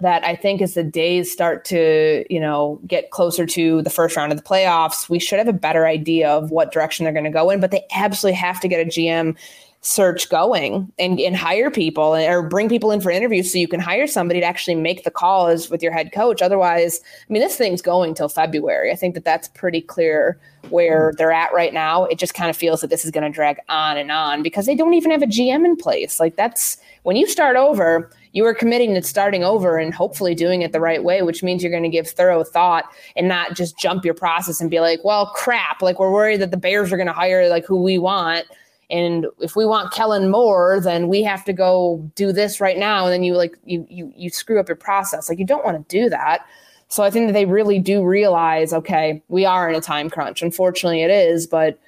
that 0.00 0.24
I 0.24 0.36
think 0.36 0.60
as 0.60 0.74
the 0.74 0.84
days 0.84 1.32
start 1.32 1.64
to, 1.66 2.24
you 2.28 2.38
know, 2.38 2.80
get 2.86 3.10
closer 3.10 3.46
to 3.46 3.82
the 3.82 3.90
first 3.90 4.16
round 4.16 4.30
of 4.30 4.38
the 4.38 4.44
playoffs, 4.44 5.08
we 5.08 5.18
should 5.18 5.38
have 5.38 5.48
a 5.48 5.54
better 5.54 5.86
idea 5.86 6.28
of 6.28 6.50
what 6.50 6.70
direction 6.70 7.04
they're 7.04 7.12
going 7.12 7.24
to 7.24 7.30
go 7.30 7.50
in. 7.50 7.60
But 7.60 7.70
they 7.70 7.84
absolutely 7.92 8.36
have 8.36 8.60
to 8.60 8.68
get 8.68 8.86
a 8.86 8.88
GM 8.88 9.36
search 9.86 10.28
going 10.28 10.92
and, 10.98 11.20
and 11.20 11.36
hire 11.36 11.70
people 11.70 12.14
or 12.16 12.42
bring 12.42 12.68
people 12.68 12.90
in 12.90 13.00
for 13.00 13.10
interviews 13.10 13.52
so 13.52 13.56
you 13.56 13.68
can 13.68 13.78
hire 13.78 14.08
somebody 14.08 14.40
to 14.40 14.46
actually 14.46 14.74
make 14.74 15.04
the 15.04 15.12
calls 15.12 15.70
with 15.70 15.80
your 15.80 15.92
head 15.92 16.10
coach. 16.12 16.42
Otherwise, 16.42 17.00
I 17.04 17.32
mean, 17.32 17.40
this 17.40 17.56
thing's 17.56 17.80
going 17.80 18.12
till 18.14 18.28
February. 18.28 18.90
I 18.90 18.96
think 18.96 19.14
that 19.14 19.24
that's 19.24 19.46
pretty 19.46 19.80
clear 19.80 20.40
where 20.70 21.10
mm-hmm. 21.10 21.16
they're 21.16 21.30
at 21.30 21.54
right 21.54 21.72
now. 21.72 22.04
It 22.06 22.18
just 22.18 22.34
kind 22.34 22.50
of 22.50 22.56
feels 22.56 22.80
that 22.80 22.90
this 22.90 23.04
is 23.04 23.12
going 23.12 23.30
to 23.30 23.34
drag 23.34 23.58
on 23.68 23.96
and 23.96 24.10
on 24.10 24.42
because 24.42 24.66
they 24.66 24.74
don't 24.74 24.94
even 24.94 25.12
have 25.12 25.22
a 25.22 25.26
GM 25.26 25.64
in 25.64 25.76
place. 25.76 26.18
Like 26.18 26.34
that's 26.34 26.78
when 27.04 27.14
you 27.14 27.28
start 27.28 27.56
over, 27.56 28.10
you 28.32 28.44
are 28.44 28.54
committing 28.54 28.92
to 28.94 29.02
starting 29.02 29.44
over 29.44 29.78
and 29.78 29.94
hopefully 29.94 30.34
doing 30.34 30.62
it 30.62 30.72
the 30.72 30.80
right 30.80 31.04
way, 31.04 31.22
which 31.22 31.44
means 31.44 31.62
you're 31.62 31.70
going 31.70 31.84
to 31.84 31.88
give 31.88 32.08
thorough 32.08 32.42
thought 32.42 32.86
and 33.14 33.28
not 33.28 33.54
just 33.54 33.78
jump 33.78 34.04
your 34.04 34.14
process 34.14 34.60
and 34.60 34.68
be 34.68 34.80
like, 34.80 34.98
well, 35.04 35.26
crap, 35.26 35.80
like 35.80 36.00
we're 36.00 36.10
worried 36.10 36.40
that 36.40 36.50
the 36.50 36.56
Bears 36.56 36.92
are 36.92 36.96
going 36.96 37.06
to 37.06 37.12
hire 37.12 37.48
like 37.48 37.64
who 37.64 37.80
we 37.80 37.98
want. 37.98 38.46
And 38.88 39.26
if 39.40 39.56
we 39.56 39.64
want 39.64 39.92
Kellen 39.92 40.30
Moore, 40.30 40.80
then 40.80 41.08
we 41.08 41.22
have 41.22 41.44
to 41.46 41.52
go 41.52 42.08
do 42.14 42.32
this 42.32 42.60
right 42.60 42.78
now. 42.78 43.04
And 43.04 43.12
then 43.12 43.22
you 43.24 43.34
like 43.36 43.56
you 43.64 43.86
you 43.88 44.12
you 44.16 44.30
screw 44.30 44.60
up 44.60 44.68
your 44.68 44.76
process. 44.76 45.28
Like 45.28 45.38
you 45.38 45.46
don't 45.46 45.64
want 45.64 45.88
to 45.88 45.98
do 45.98 46.08
that. 46.10 46.46
So 46.88 47.02
I 47.02 47.10
think 47.10 47.26
that 47.26 47.32
they 47.32 47.46
really 47.46 47.80
do 47.80 48.04
realize, 48.04 48.72
okay, 48.72 49.22
we 49.28 49.44
are 49.44 49.68
in 49.68 49.74
a 49.74 49.80
time 49.80 50.08
crunch. 50.08 50.40
Unfortunately, 50.40 51.02
it 51.02 51.10
is, 51.10 51.46
but 51.46 51.80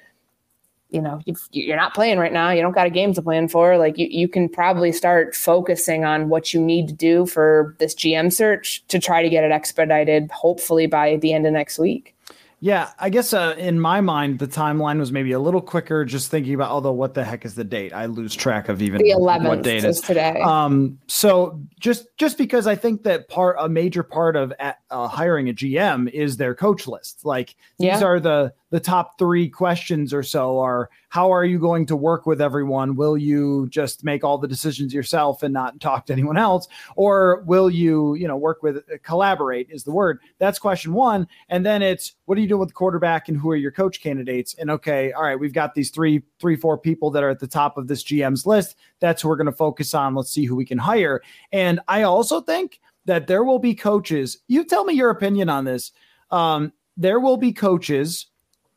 you 0.89 1.01
know, 1.01 1.21
you're 1.51 1.77
not 1.77 1.93
playing 1.93 2.17
right 2.17 2.33
now, 2.33 2.49
you 2.49 2.63
don't 2.63 2.73
got 2.73 2.87
a 2.87 2.89
game 2.89 3.13
to 3.13 3.21
plan 3.21 3.47
for, 3.47 3.77
like 3.77 3.97
you, 3.97 4.07
you 4.09 4.27
can 4.27 4.49
probably 4.49 4.91
start 4.91 5.35
focusing 5.35 6.03
on 6.03 6.29
what 6.29 6.51
you 6.51 6.59
need 6.59 6.87
to 6.87 6.93
do 6.93 7.27
for 7.27 7.75
this 7.77 7.93
GM 7.93 8.33
search 8.33 8.83
to 8.87 8.97
try 8.97 9.21
to 9.21 9.29
get 9.29 9.43
it 9.43 9.51
expedited, 9.51 10.31
hopefully 10.31 10.87
by 10.87 11.17
the 11.17 11.31
end 11.31 11.45
of 11.45 11.53
next 11.53 11.77
week. 11.77 12.15
Yeah, 12.61 12.91
I 12.99 13.09
guess 13.09 13.33
uh, 13.33 13.55
in 13.57 13.79
my 13.79 14.01
mind, 14.01 14.39
the 14.39 14.47
timeline 14.47 14.99
was 14.99 15.11
maybe 15.13 15.31
a 15.31 15.39
little 15.39 15.61
quicker. 15.61 16.03
Just 16.03 16.29
thinking 16.29 16.53
about, 16.53 16.71
although 16.71 16.91
what 16.91 17.13
the 17.13 17.23
heck 17.23 17.45
is 17.45 17.55
the 17.55 17.63
date? 17.63 17.93
I 17.93 18.07
lose 18.07 18.35
track 18.35 18.67
of 18.67 18.81
even 18.81 19.01
the 19.01 19.11
11th 19.11 19.47
what 19.47 19.61
date 19.61 19.85
is 19.85 20.01
today. 20.01 20.41
Um, 20.41 20.99
so 21.07 21.61
just 21.79 22.07
just 22.17 22.37
because 22.37 22.67
I 22.67 22.75
think 22.75 23.03
that 23.03 23.29
part 23.29 23.55
a 23.59 23.69
major 23.69 24.03
part 24.03 24.35
of 24.35 24.51
uh, 24.59 25.07
hiring 25.07 25.47
a 25.47 25.53
GM 25.53 26.09
is 26.11 26.35
their 26.35 26.53
coach 26.53 26.85
list. 26.85 27.23
Like 27.23 27.55
these 27.77 27.87
yeah. 27.87 28.03
are 28.03 28.19
the 28.19 28.53
the 28.71 28.79
top 28.79 29.17
three 29.17 29.49
questions 29.49 30.13
or 30.13 30.23
so 30.23 30.59
are 30.59 30.89
how 31.09 31.31
are 31.31 31.43
you 31.43 31.57
going 31.57 31.85
to 31.87 31.95
work 31.95 32.27
with 32.27 32.39
everyone? 32.39 32.95
Will 32.95 33.17
you 33.17 33.67
just 33.69 34.03
make 34.03 34.23
all 34.23 34.37
the 34.37 34.47
decisions 34.47 34.93
yourself 34.93 35.41
and 35.41 35.53
not 35.53 35.79
talk 35.79 36.05
to 36.05 36.13
anyone 36.13 36.37
else? 36.37 36.67
Or 36.95 37.41
will 37.47 37.69
you, 37.69 38.13
you 38.13 38.27
know, 38.27 38.37
work 38.37 38.61
with 38.61 38.77
uh, 38.77 38.97
collaborate 39.01 39.69
is 39.71 39.83
the 39.83 39.91
word. 39.91 40.19
That's 40.37 40.59
question 40.59 40.93
one. 40.93 41.27
And 41.49 41.65
then 41.65 41.81
it's 41.81 42.13
what 42.25 42.35
do 42.35 42.41
you 42.41 42.47
do 42.47 42.57
with 42.57 42.69
the 42.69 42.73
quarterback 42.73 43.27
and 43.27 43.37
who 43.37 43.49
are 43.49 43.55
your 43.55 43.71
coach 43.71 44.01
candidates? 44.01 44.53
And 44.55 44.69
okay, 44.69 45.11
all 45.13 45.23
right, 45.23 45.39
we've 45.39 45.53
got 45.53 45.73
these 45.73 45.89
three, 45.89 46.21
three, 46.39 46.55
four 46.55 46.77
people 46.77 47.09
that 47.11 47.23
are 47.23 47.29
at 47.29 47.39
the 47.39 47.47
top 47.47 47.77
of 47.77 47.87
this 47.87 48.03
GM's 48.03 48.45
list. 48.45 48.75
That's 48.99 49.21
who 49.21 49.29
we're 49.29 49.35
going 49.35 49.47
to 49.47 49.51
focus 49.51 49.95
on. 49.95 50.13
Let's 50.13 50.31
see 50.31 50.45
who 50.45 50.55
we 50.55 50.65
can 50.65 50.77
hire. 50.77 51.21
And 51.51 51.79
I 51.87 52.03
also 52.03 52.41
think 52.41 52.79
that 53.05 53.25
there 53.25 53.43
will 53.43 53.59
be 53.59 53.73
coaches. 53.73 54.37
You 54.47 54.63
tell 54.63 54.83
me 54.83 54.93
your 54.93 55.09
opinion 55.09 55.49
on 55.49 55.65
this. 55.65 55.91
Um, 56.29 56.71
there 56.95 57.19
will 57.19 57.37
be 57.37 57.51
coaches 57.51 58.27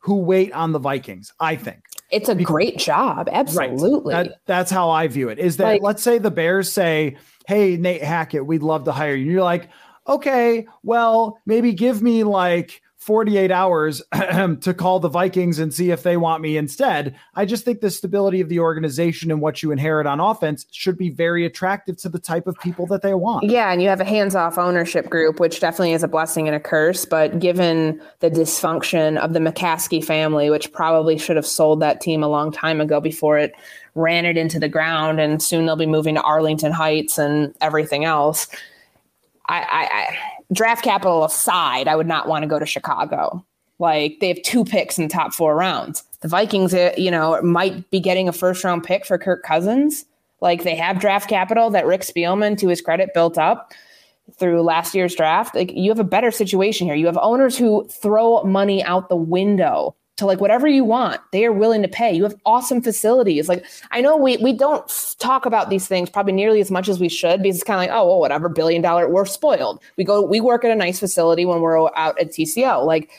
who 0.03 0.15
wait 0.15 0.51
on 0.51 0.73
the 0.73 0.79
Vikings, 0.79 1.31
I 1.39 1.55
think. 1.55 1.79
It's 2.11 2.27
a 2.27 2.35
great 2.35 2.77
job. 2.77 3.29
Absolutely. 3.31 4.13
Right. 4.13 4.27
That, 4.27 4.39
that's 4.45 4.69
how 4.69 4.89
I 4.89 5.07
view 5.07 5.29
it. 5.29 5.39
Is 5.39 5.55
that 5.57 5.65
like, 5.65 5.81
let's 5.81 6.03
say 6.03 6.17
the 6.17 6.29
Bears 6.29 6.71
say, 6.71 7.15
Hey, 7.47 7.77
Nate 7.77 8.03
Hackett, 8.03 8.45
we'd 8.45 8.63
love 8.63 8.83
to 8.83 8.91
hire 8.91 9.15
you. 9.15 9.31
You're 9.31 9.43
like, 9.43 9.69
okay, 10.05 10.67
well, 10.83 11.39
maybe 11.45 11.71
give 11.71 12.01
me 12.01 12.25
like 12.25 12.81
48 13.03 13.51
hours 13.51 14.01
to 14.13 14.73
call 14.73 14.99
the 14.99 15.09
Vikings 15.09 15.59
and 15.59 15.73
see 15.73 15.91
if 15.91 16.03
they 16.03 16.15
want 16.15 16.41
me 16.41 16.55
instead. 16.55 17.15
I 17.35 17.45
just 17.45 17.65
think 17.65 17.81
the 17.81 17.89
stability 17.89 18.39
of 18.39 18.47
the 18.47 18.59
organization 18.59 19.29
and 19.29 19.41
what 19.41 19.61
you 19.61 19.71
inherit 19.71 20.07
on 20.07 20.21
offense 20.21 20.65
should 20.71 20.97
be 20.97 21.09
very 21.09 21.45
attractive 21.45 21.97
to 21.97 22.09
the 22.09 22.19
type 22.19 22.47
of 22.47 22.57
people 22.59 22.87
that 22.87 23.01
they 23.01 23.13
want. 23.13 23.43
Yeah, 23.43 23.71
and 23.71 23.81
you 23.81 23.89
have 23.89 23.99
a 23.99 24.05
hands-off 24.05 24.57
ownership 24.57 25.09
group, 25.09 25.39
which 25.41 25.59
definitely 25.59 25.91
is 25.91 26.03
a 26.03 26.07
blessing 26.07 26.47
and 26.47 26.55
a 26.55 26.61
curse. 26.61 27.03
But 27.03 27.39
given 27.39 28.01
the 28.19 28.31
dysfunction 28.31 29.17
of 29.17 29.33
the 29.33 29.39
McCaskey 29.39 30.03
family, 30.03 30.49
which 30.49 30.71
probably 30.71 31.17
should 31.17 31.35
have 31.35 31.47
sold 31.47 31.81
that 31.81 31.99
team 31.99 32.23
a 32.23 32.29
long 32.29 32.53
time 32.53 32.79
ago 32.79 33.01
before 33.01 33.37
it 33.37 33.53
ran 33.95 34.25
it 34.25 34.37
into 34.37 34.59
the 34.59 34.69
ground, 34.69 35.19
and 35.19 35.43
soon 35.43 35.65
they'll 35.65 35.75
be 35.75 35.85
moving 35.85 36.15
to 36.15 36.21
Arlington 36.21 36.71
Heights 36.71 37.17
and 37.17 37.53
everything 37.59 38.05
else. 38.05 38.47
I, 39.47 39.59
I, 39.59 39.89
I 39.91 40.17
draft 40.53 40.83
capital 40.83 41.25
aside, 41.25 41.87
I 41.87 41.95
would 41.95 42.07
not 42.07 42.27
want 42.27 42.43
to 42.43 42.47
go 42.47 42.59
to 42.59 42.65
Chicago. 42.65 43.45
Like 43.79 44.19
they 44.21 44.29
have 44.29 44.41
two 44.43 44.63
picks 44.63 44.97
in 44.97 45.07
the 45.07 45.13
top 45.13 45.33
four 45.33 45.55
rounds. 45.55 46.03
The 46.21 46.27
Vikings, 46.27 46.73
uh, 46.73 46.93
you 46.97 47.11
know, 47.11 47.41
might 47.41 47.89
be 47.89 47.99
getting 47.99 48.29
a 48.29 48.33
first 48.33 48.63
round 48.63 48.83
pick 48.83 49.05
for 49.05 49.17
Kirk 49.17 49.43
Cousins. 49.43 50.05
Like 50.39 50.63
they 50.63 50.75
have 50.75 50.99
draft 50.99 51.29
capital 51.29 51.69
that 51.71 51.85
Rick 51.85 52.01
Spielman, 52.01 52.57
to 52.59 52.67
his 52.67 52.81
credit, 52.81 53.13
built 53.13 53.37
up. 53.37 53.73
through 54.39 54.61
last 54.61 54.95
year's 54.95 55.15
draft, 55.15 55.53
like 55.53 55.71
you 55.73 55.91
have 55.91 55.99
a 55.99 56.03
better 56.03 56.31
situation 56.31 56.87
here. 56.87 56.95
You 56.95 57.07
have 57.07 57.17
owners 57.17 57.57
who 57.57 57.85
throw 57.89 58.41
money 58.43 58.81
out 58.83 59.09
the 59.09 59.17
window 59.17 59.95
to 60.17 60.25
like 60.25 60.39
whatever 60.39 60.67
you 60.67 60.83
want. 60.83 61.19
They 61.31 61.45
are 61.45 61.51
willing 61.51 61.81
to 61.81 61.87
pay. 61.87 62.13
You 62.13 62.23
have 62.23 62.35
awesome 62.45 62.81
facilities. 62.81 63.49
Like 63.49 63.65
I 63.91 64.01
know 64.01 64.15
we 64.15 64.37
we 64.37 64.53
don't 64.53 65.15
talk 65.19 65.45
about 65.45 65.69
these 65.69 65.87
things 65.87 66.09
probably 66.09 66.33
nearly 66.33 66.61
as 66.61 66.69
much 66.69 66.87
as 66.87 66.99
we 66.99 67.09
should 67.09 67.41
because 67.41 67.55
it's 67.57 67.63
kind 67.63 67.79
of 67.79 67.87
like 67.87 67.97
oh 67.97 68.07
well 68.07 68.19
whatever 68.19 68.49
billion 68.49 68.81
dollar 68.81 69.09
we're 69.09 69.25
spoiled. 69.25 69.81
We 69.97 70.03
go 70.03 70.21
we 70.21 70.39
work 70.39 70.63
at 70.63 70.71
a 70.71 70.75
nice 70.75 70.99
facility 70.99 71.45
when 71.45 71.61
we're 71.61 71.89
out 71.95 72.19
at 72.19 72.29
TCO. 72.29 72.85
Like 72.85 73.11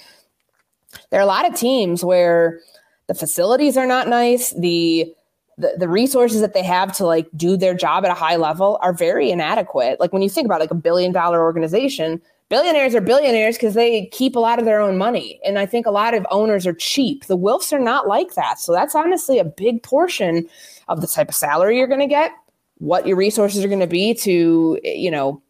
there 1.11 1.18
are 1.18 1.24
a 1.24 1.26
lot 1.26 1.48
of 1.48 1.59
teams 1.59 2.04
where 2.04 2.61
the 3.09 3.14
facilities 3.14 3.76
are 3.76 3.87
not 3.87 4.09
nice. 4.09 4.50
The 4.50 5.12
the, 5.57 5.74
the 5.78 5.88
resources 5.88 6.40
that 6.40 6.52
they 6.52 6.64
have 6.64 6.92
to 6.96 7.07
like 7.07 7.28
do 7.37 7.57
their 7.57 7.74
job 7.74 8.04
at 8.04 8.11
a 8.11 8.14
high 8.14 8.37
level 8.37 8.78
are 8.83 8.92
very 8.92 9.30
inadequate. 9.30 10.00
Like 10.00 10.12
when 10.12 10.22
you 10.22 10.28
think 10.28 10.46
about 10.46 10.61
like 10.61 10.72
a 10.72 10.76
billion 10.76 11.12
dollar 11.12 11.42
organization, 11.42 12.20
billionaires 12.48 12.94
are 12.94 13.00
billionaires 13.00 13.57
because 13.57 13.74
they 13.74 14.07
keep 14.07 14.37
a 14.37 14.40
lot 14.40 14.59
of 14.59 14.64
their 14.64 14.80
own 14.80 14.98
money. 14.98 15.40
And 15.44 15.59
I 15.59 15.66
think 15.66 15.87
a 15.87 15.90
lot 15.90 16.14
of 16.14 16.26
owners 16.30 16.66
are 16.66 16.74
cheap. 16.74 17.26
The 17.26 17.38
Wilfs 17.38 17.72
are 17.72 17.78
not 17.78 18.07
like 18.07 18.35
that. 18.35 18.59
So 18.61 18.72
that's 18.72 18.94
honestly 18.94 19.38
a 19.38 19.44
big 19.44 19.83
portion 19.83 20.48
of 20.88 21.00
the 21.00 21.07
type 21.07 21.28
of 21.28 21.35
salary 21.35 21.78
you're 21.78 21.87
going 21.87 22.00
to 22.00 22.07
get, 22.07 22.33
what 22.78 23.07
your 23.07 23.16
resources 23.16 23.64
are 23.64 23.68
going 23.68 23.80
to 23.80 23.87
be 23.87 24.14
to, 24.14 24.78
you 24.85 25.11
know, 25.11 25.42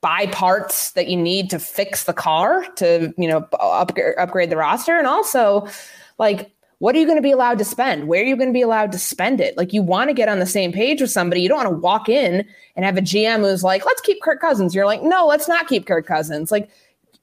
buy 0.00 0.26
parts 0.26 0.92
that 0.92 1.08
you 1.08 1.16
need 1.16 1.50
to 1.50 1.58
fix 1.58 2.04
the 2.04 2.12
car 2.12 2.64
to, 2.76 3.12
you 3.18 3.26
know, 3.28 3.48
upgrade, 3.60 4.14
upgrade 4.18 4.50
the 4.50 4.56
roster. 4.56 4.96
And 4.96 5.06
also, 5.06 5.66
like, 6.18 6.52
what 6.78 6.94
are 6.94 6.98
you 6.98 7.06
going 7.06 7.16
to 7.16 7.22
be 7.22 7.32
allowed 7.32 7.58
to 7.58 7.64
spend? 7.64 8.06
Where 8.06 8.22
are 8.22 8.26
you 8.26 8.36
going 8.36 8.48
to 8.50 8.52
be 8.52 8.62
allowed 8.62 8.92
to 8.92 8.98
spend 8.98 9.40
it? 9.40 9.56
Like 9.56 9.72
you 9.72 9.82
want 9.82 10.10
to 10.10 10.14
get 10.14 10.28
on 10.28 10.40
the 10.40 10.46
same 10.46 10.72
page 10.72 11.00
with 11.00 11.10
somebody. 11.10 11.40
You 11.40 11.48
don't 11.48 11.64
want 11.64 11.70
to 11.70 11.80
walk 11.80 12.08
in 12.08 12.46
and 12.74 12.84
have 12.84 12.98
a 12.98 13.02
GM 13.02 13.40
who's 13.40 13.62
like, 13.62 13.86
let's 13.86 14.02
keep 14.02 14.20
Kirk 14.20 14.40
Cousins. 14.40 14.74
You're 14.74 14.84
like, 14.84 15.02
no, 15.02 15.26
let's 15.26 15.48
not 15.48 15.68
keep 15.68 15.86
Kirk 15.86 16.06
Cousins. 16.06 16.50
Like 16.50 16.68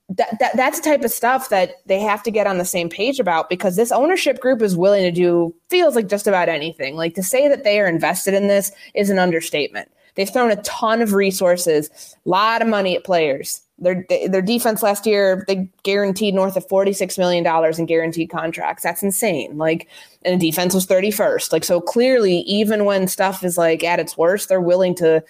that, 0.10 0.38
that 0.40 0.56
that's 0.58 0.80
the 0.80 0.90
type 0.90 1.04
of 1.04 1.12
stuff 1.12 1.50
that 1.50 1.76
they 1.86 2.00
have 2.00 2.24
to 2.24 2.32
get 2.32 2.48
on 2.48 2.58
the 2.58 2.66
same 2.66 2.90
page 2.90 3.20
about 3.20 3.50
because 3.50 3.76
this 3.76 3.92
ownership 3.92 4.40
group 4.40 4.62
is 4.62 4.76
willing 4.76 5.04
to 5.04 5.12
do 5.12 5.54
feels 5.70 5.96
like 5.96 6.08
just 6.08 6.28
about 6.28 6.50
anything. 6.50 6.96
Like 6.96 7.16
to 7.16 7.24
say 7.24 7.48
that 7.48 7.64
they 7.64 7.80
are 7.80 7.88
invested 7.88 8.34
in 8.34 8.48
this 8.48 8.72
is 8.96 9.10
an 9.10 9.20
understatement. 9.20 9.90
They've 10.16 10.30
thrown 10.30 10.52
a 10.52 10.62
ton 10.64 11.02
of 11.02 11.14
resources, 11.14 12.16
a 12.26 12.30
lot 12.30 12.62
of 12.62 12.68
money 12.68 12.96
at 12.96 13.04
players. 13.04 13.62
Their 13.80 14.06
their 14.30 14.42
defense 14.42 14.84
last 14.84 15.06
year 15.06 15.44
they 15.48 15.68
guaranteed 15.82 16.36
north 16.36 16.56
of 16.56 16.68
forty 16.70 16.94
six 16.94 17.18
million 17.18 17.44
dollars 17.44 17.80
in 17.80 17.86
guaranteed 17.86 18.30
contracts. 18.30 18.84
That's 18.84 19.04
insane. 19.04 19.58
Like, 19.58 19.90
and 20.24 20.40
the 20.40 20.52
defense 20.52 20.74
was 20.74 20.86
thirty 20.86 21.12
first. 21.12 21.52
Like, 21.52 21.64
so 21.64 21.82
clearly, 21.82 22.40
even 22.42 22.86
when 22.86 23.08
stuff 23.08 23.44
is 23.44 23.58
like 23.58 23.84
at 23.84 24.00
its 24.00 24.18
worst, 24.18 24.48
they're 24.48 24.62
willing 24.62 24.96
to 24.96 25.24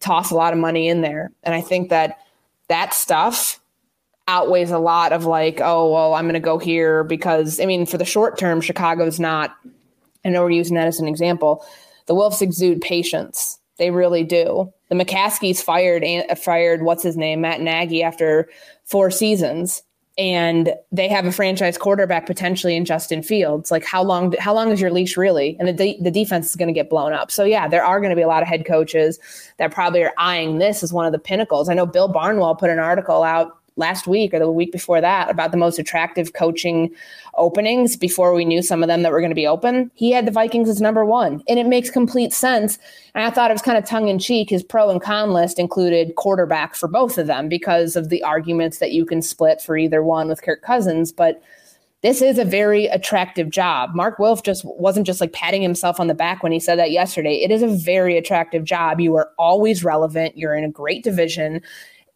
toss 0.00 0.30
a 0.30 0.34
lot 0.34 0.52
of 0.52 0.58
money 0.58 0.88
in 0.88 1.02
there. 1.02 1.30
And 1.42 1.54
I 1.54 1.60
think 1.60 1.90
that 1.90 2.18
that 2.68 2.94
stuff 2.94 3.60
outweighs 4.28 4.70
a 4.70 4.78
lot 4.78 5.12
of 5.12 5.26
like, 5.26 5.60
oh 5.60 5.92
well, 5.92 6.14
I'm 6.14 6.24
going 6.24 6.34
to 6.34 6.40
go 6.40 6.58
here 6.58 7.04
because 7.04 7.60
I 7.60 7.66
mean, 7.66 7.84
for 7.84 7.98
the 7.98 8.04
short 8.04 8.38
term, 8.38 8.60
Chicago's 8.60 9.20
not. 9.20 9.54
I 10.24 10.30
know 10.30 10.42
we're 10.42 10.50
using 10.50 10.76
that 10.76 10.86
as 10.86 11.00
an 11.00 11.08
example. 11.08 11.64
The 12.06 12.14
Wilfs 12.14 12.42
exude 12.42 12.80
patience 12.80 13.58
they 13.80 13.90
really 13.90 14.22
do. 14.22 14.72
The 14.90 14.96
McCaskeys 14.96 15.62
fired 15.62 16.04
fired 16.36 16.82
what's 16.82 17.02
his 17.02 17.16
name 17.16 17.40
Matt 17.40 17.60
Nagy 17.60 18.02
after 18.02 18.50
four 18.84 19.10
seasons, 19.10 19.82
and 20.18 20.74
they 20.90 21.06
have 21.06 21.24
a 21.24 21.32
franchise 21.32 21.78
quarterback 21.78 22.26
potentially 22.26 22.76
in 22.76 22.84
Justin 22.84 23.22
Fields. 23.22 23.70
Like 23.70 23.84
how 23.84 24.02
long 24.02 24.34
how 24.38 24.52
long 24.52 24.70
is 24.72 24.80
your 24.80 24.90
leash 24.90 25.16
really? 25.16 25.56
And 25.58 25.68
the 25.68 25.72
de- 25.72 25.98
the 26.02 26.10
defense 26.10 26.50
is 26.50 26.56
going 26.56 26.68
to 26.68 26.74
get 26.74 26.90
blown 26.90 27.12
up. 27.12 27.30
So 27.30 27.44
yeah, 27.44 27.68
there 27.68 27.84
are 27.84 28.00
going 28.00 28.10
to 28.10 28.16
be 28.16 28.22
a 28.22 28.28
lot 28.28 28.42
of 28.42 28.48
head 28.48 28.66
coaches 28.66 29.20
that 29.58 29.72
probably 29.72 30.02
are 30.02 30.12
eyeing 30.18 30.58
this 30.58 30.82
as 30.82 30.92
one 30.92 31.06
of 31.06 31.12
the 31.12 31.18
pinnacles. 31.20 31.68
I 31.68 31.74
know 31.74 31.86
Bill 31.86 32.08
Barnwell 32.08 32.56
put 32.56 32.68
an 32.68 32.80
article 32.80 33.22
out 33.22 33.59
last 33.76 34.06
week 34.06 34.34
or 34.34 34.38
the 34.38 34.50
week 34.50 34.72
before 34.72 35.00
that 35.00 35.30
about 35.30 35.50
the 35.50 35.56
most 35.56 35.78
attractive 35.78 36.32
coaching 36.32 36.90
openings 37.34 37.96
before 37.96 38.34
we 38.34 38.44
knew 38.44 38.62
some 38.62 38.82
of 38.82 38.88
them 38.88 39.02
that 39.02 39.12
were 39.12 39.20
going 39.20 39.30
to 39.30 39.34
be 39.34 39.46
open. 39.46 39.90
He 39.94 40.10
had 40.10 40.26
the 40.26 40.32
Vikings 40.32 40.68
as 40.68 40.80
number 40.80 41.04
one, 41.04 41.42
and 41.48 41.58
it 41.58 41.66
makes 41.66 41.90
complete 41.90 42.32
sense. 42.32 42.78
And 43.14 43.24
I 43.24 43.30
thought 43.30 43.50
it 43.50 43.54
was 43.54 43.62
kind 43.62 43.78
of 43.78 43.86
tongue 43.86 44.08
in 44.08 44.18
cheek. 44.18 44.50
His 44.50 44.62
pro 44.62 44.90
and 44.90 45.00
con 45.00 45.32
list 45.32 45.58
included 45.58 46.16
quarterback 46.16 46.74
for 46.74 46.88
both 46.88 47.18
of 47.18 47.26
them 47.26 47.48
because 47.48 47.96
of 47.96 48.08
the 48.08 48.22
arguments 48.22 48.78
that 48.78 48.92
you 48.92 49.04
can 49.04 49.22
split 49.22 49.60
for 49.60 49.76
either 49.76 50.02
one 50.02 50.28
with 50.28 50.42
Kirk 50.42 50.62
Cousins. 50.62 51.12
But 51.12 51.42
this 52.02 52.22
is 52.22 52.38
a 52.38 52.44
very 52.44 52.86
attractive 52.86 53.50
job. 53.50 53.94
Mark 53.94 54.18
Wilf 54.18 54.42
just 54.42 54.64
wasn't 54.64 55.06
just 55.06 55.20
like 55.20 55.32
patting 55.32 55.60
himself 55.60 56.00
on 56.00 56.06
the 56.06 56.14
back 56.14 56.42
when 56.42 56.50
he 56.50 56.58
said 56.58 56.78
that 56.78 56.90
yesterday. 56.90 57.34
It 57.34 57.50
is 57.50 57.62
a 57.62 57.68
very 57.68 58.16
attractive 58.16 58.64
job. 58.64 59.00
You 59.00 59.14
are 59.16 59.30
always 59.38 59.84
relevant. 59.84 60.36
You're 60.36 60.54
in 60.54 60.64
a 60.64 60.70
great 60.70 61.04
division 61.04 61.60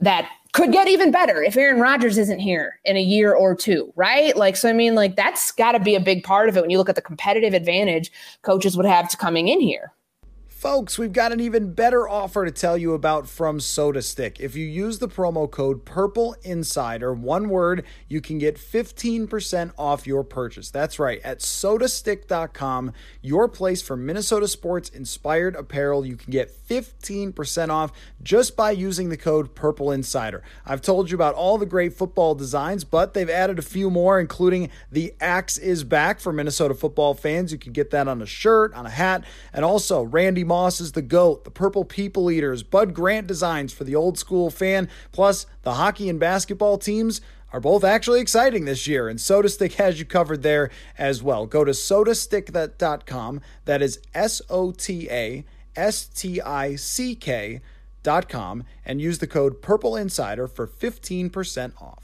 that 0.01 0.29
could 0.55 0.73
get 0.73 0.87
even 0.87 1.11
better 1.11 1.43
if 1.43 1.57
Aaron 1.57 1.81
Rodgers 1.81 2.17
isn't 2.17 2.39
here 2.39 2.79
in 2.85 2.97
a 2.97 3.03
year 3.03 3.35
or 3.35 3.57
two, 3.57 3.93
right? 3.97 4.37
Like, 4.37 4.55
so 4.55 4.71
I 4.71 4.73
mean, 4.73 4.95
like, 4.95 5.17
that's 5.17 5.51
got 5.51 5.73
to 5.73 5.81
be 5.81 5.97
a 5.97 6.01
big 6.01 6.23
part 6.23 6.49
of 6.49 6.57
it 6.57 6.61
when 6.61 6.71
you 6.71 6.79
look 6.79 6.89
at 6.89 6.95
the 6.95 7.03
competitive 7.03 7.55
advantage 7.55 8.13
coaches 8.43 8.77
would 8.77 8.87
have 8.87 9.09
to 9.11 9.17
coming 9.17 9.49
in 9.49 9.61
here. 9.61 9.93
Folks, 10.65 10.99
we've 10.99 11.13
got 11.13 11.31
an 11.31 11.41
even 11.41 11.75
better 11.75 12.09
offer 12.09 12.47
to 12.47 12.51
tell 12.51 12.79
you 12.79 12.95
about 12.95 13.29
from 13.29 13.59
SotaStick. 13.59 14.41
If 14.41 14.57
you 14.57 14.65
use 14.65 14.99
the 14.99 15.09
promo 15.09 15.49
code 15.49 15.85
Purple 15.85 16.35
Insider, 16.43 17.13
one 17.13 17.51
word, 17.51 17.85
you 18.09 18.23
can 18.23 18.39
get 18.39 18.57
15% 18.57 19.73
off 19.77 20.07
your 20.07 20.25
purchase. 20.25 20.71
That's 20.71 20.99
right, 20.99 21.21
at 21.23 21.41
sotastick.com, 21.41 22.95
your 23.21 23.47
place 23.47 23.83
for 23.83 23.95
Minnesota 23.95 24.49
sports 24.49 24.89
inspired 24.89 25.55
apparel. 25.55 26.07
You 26.07 26.17
can 26.17 26.31
get 26.33 26.51
15% 26.67 27.69
off 27.69 27.93
just 28.23 28.57
by 28.57 28.71
using 28.71 29.11
the 29.11 29.19
code 29.19 29.55
Purple 29.55 29.93
Insider. 29.93 30.43
I've 30.65 30.81
told 30.81 31.11
you 31.11 31.15
about 31.15 31.35
all 31.35 31.59
the 31.59 31.67
great 31.67 31.93
football 31.93 32.35
designs, 32.35 32.85
but 32.85 33.13
they've 33.13 33.29
added 33.29 33.59
a 33.59 33.63
few 33.63 33.91
more, 33.91 34.19
including 34.19 34.71
the 34.91 35.13
Axe 35.21 35.59
is 35.59 35.85
back 35.85 36.21
for 36.21 36.33
Minnesota 36.33 36.73
football 36.73 37.13
fans. 37.13 37.53
You 37.53 37.59
can 37.59 37.75
get 37.75 37.91
that 37.91 38.09
on 38.09 38.23
a 38.23 38.27
shirt, 38.27 38.73
on 38.73 38.87
a 38.87 38.91
hat, 38.91 39.25
and 39.53 39.63
also 39.63 40.03
Randy 40.03 40.43
Moss 40.55 40.81
is 40.81 40.93
the 40.93 41.03
GOAT, 41.03 41.43
the 41.43 41.51
Purple 41.51 41.85
People 41.85 42.31
Eaters, 42.31 42.63
Bud 42.63 42.95
Grant 42.95 43.27
designs 43.27 43.73
for 43.73 43.83
the 43.83 43.97
old 43.97 44.17
school 44.17 44.51
fan, 44.51 44.89
plus 45.11 45.47
the 45.63 45.75
hockey 45.75 46.09
and 46.09 46.21
basketball 46.21 46.79
teams 46.79 47.21
are 47.53 47.59
both 47.59 47.83
actually 47.83 48.21
exciting 48.21 48.65
this 48.65 48.87
year, 48.87 49.09
and 49.09 49.19
SotaStick 49.19 49.73
has 49.73 49.99
you 49.99 50.05
covered 50.05 50.45
there 50.45 50.71
as 50.97 51.25
well. 51.25 51.47
Go 51.47 51.65
to 51.65 51.73
sotastick.com. 51.73 53.41
That 53.65 53.83
is 53.83 53.99
S 54.15 54.41
O 54.49 54.71
T 54.71 55.11
A 55.11 55.45
S 55.75 56.07
T 56.07 56.41
I 56.41 56.77
C 56.77 57.17
K.com 57.17 58.63
and 58.87 59.01
use 59.01 59.19
the 59.19 59.27
code 59.27 59.61
Purple 59.61 59.97
Insider 59.97 60.47
for 60.47 60.69
15% 60.69 61.83
off. 61.83 62.04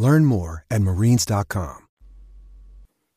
Learn 0.00 0.24
more 0.24 0.64
at 0.70 0.80
marines.com. 0.80 1.86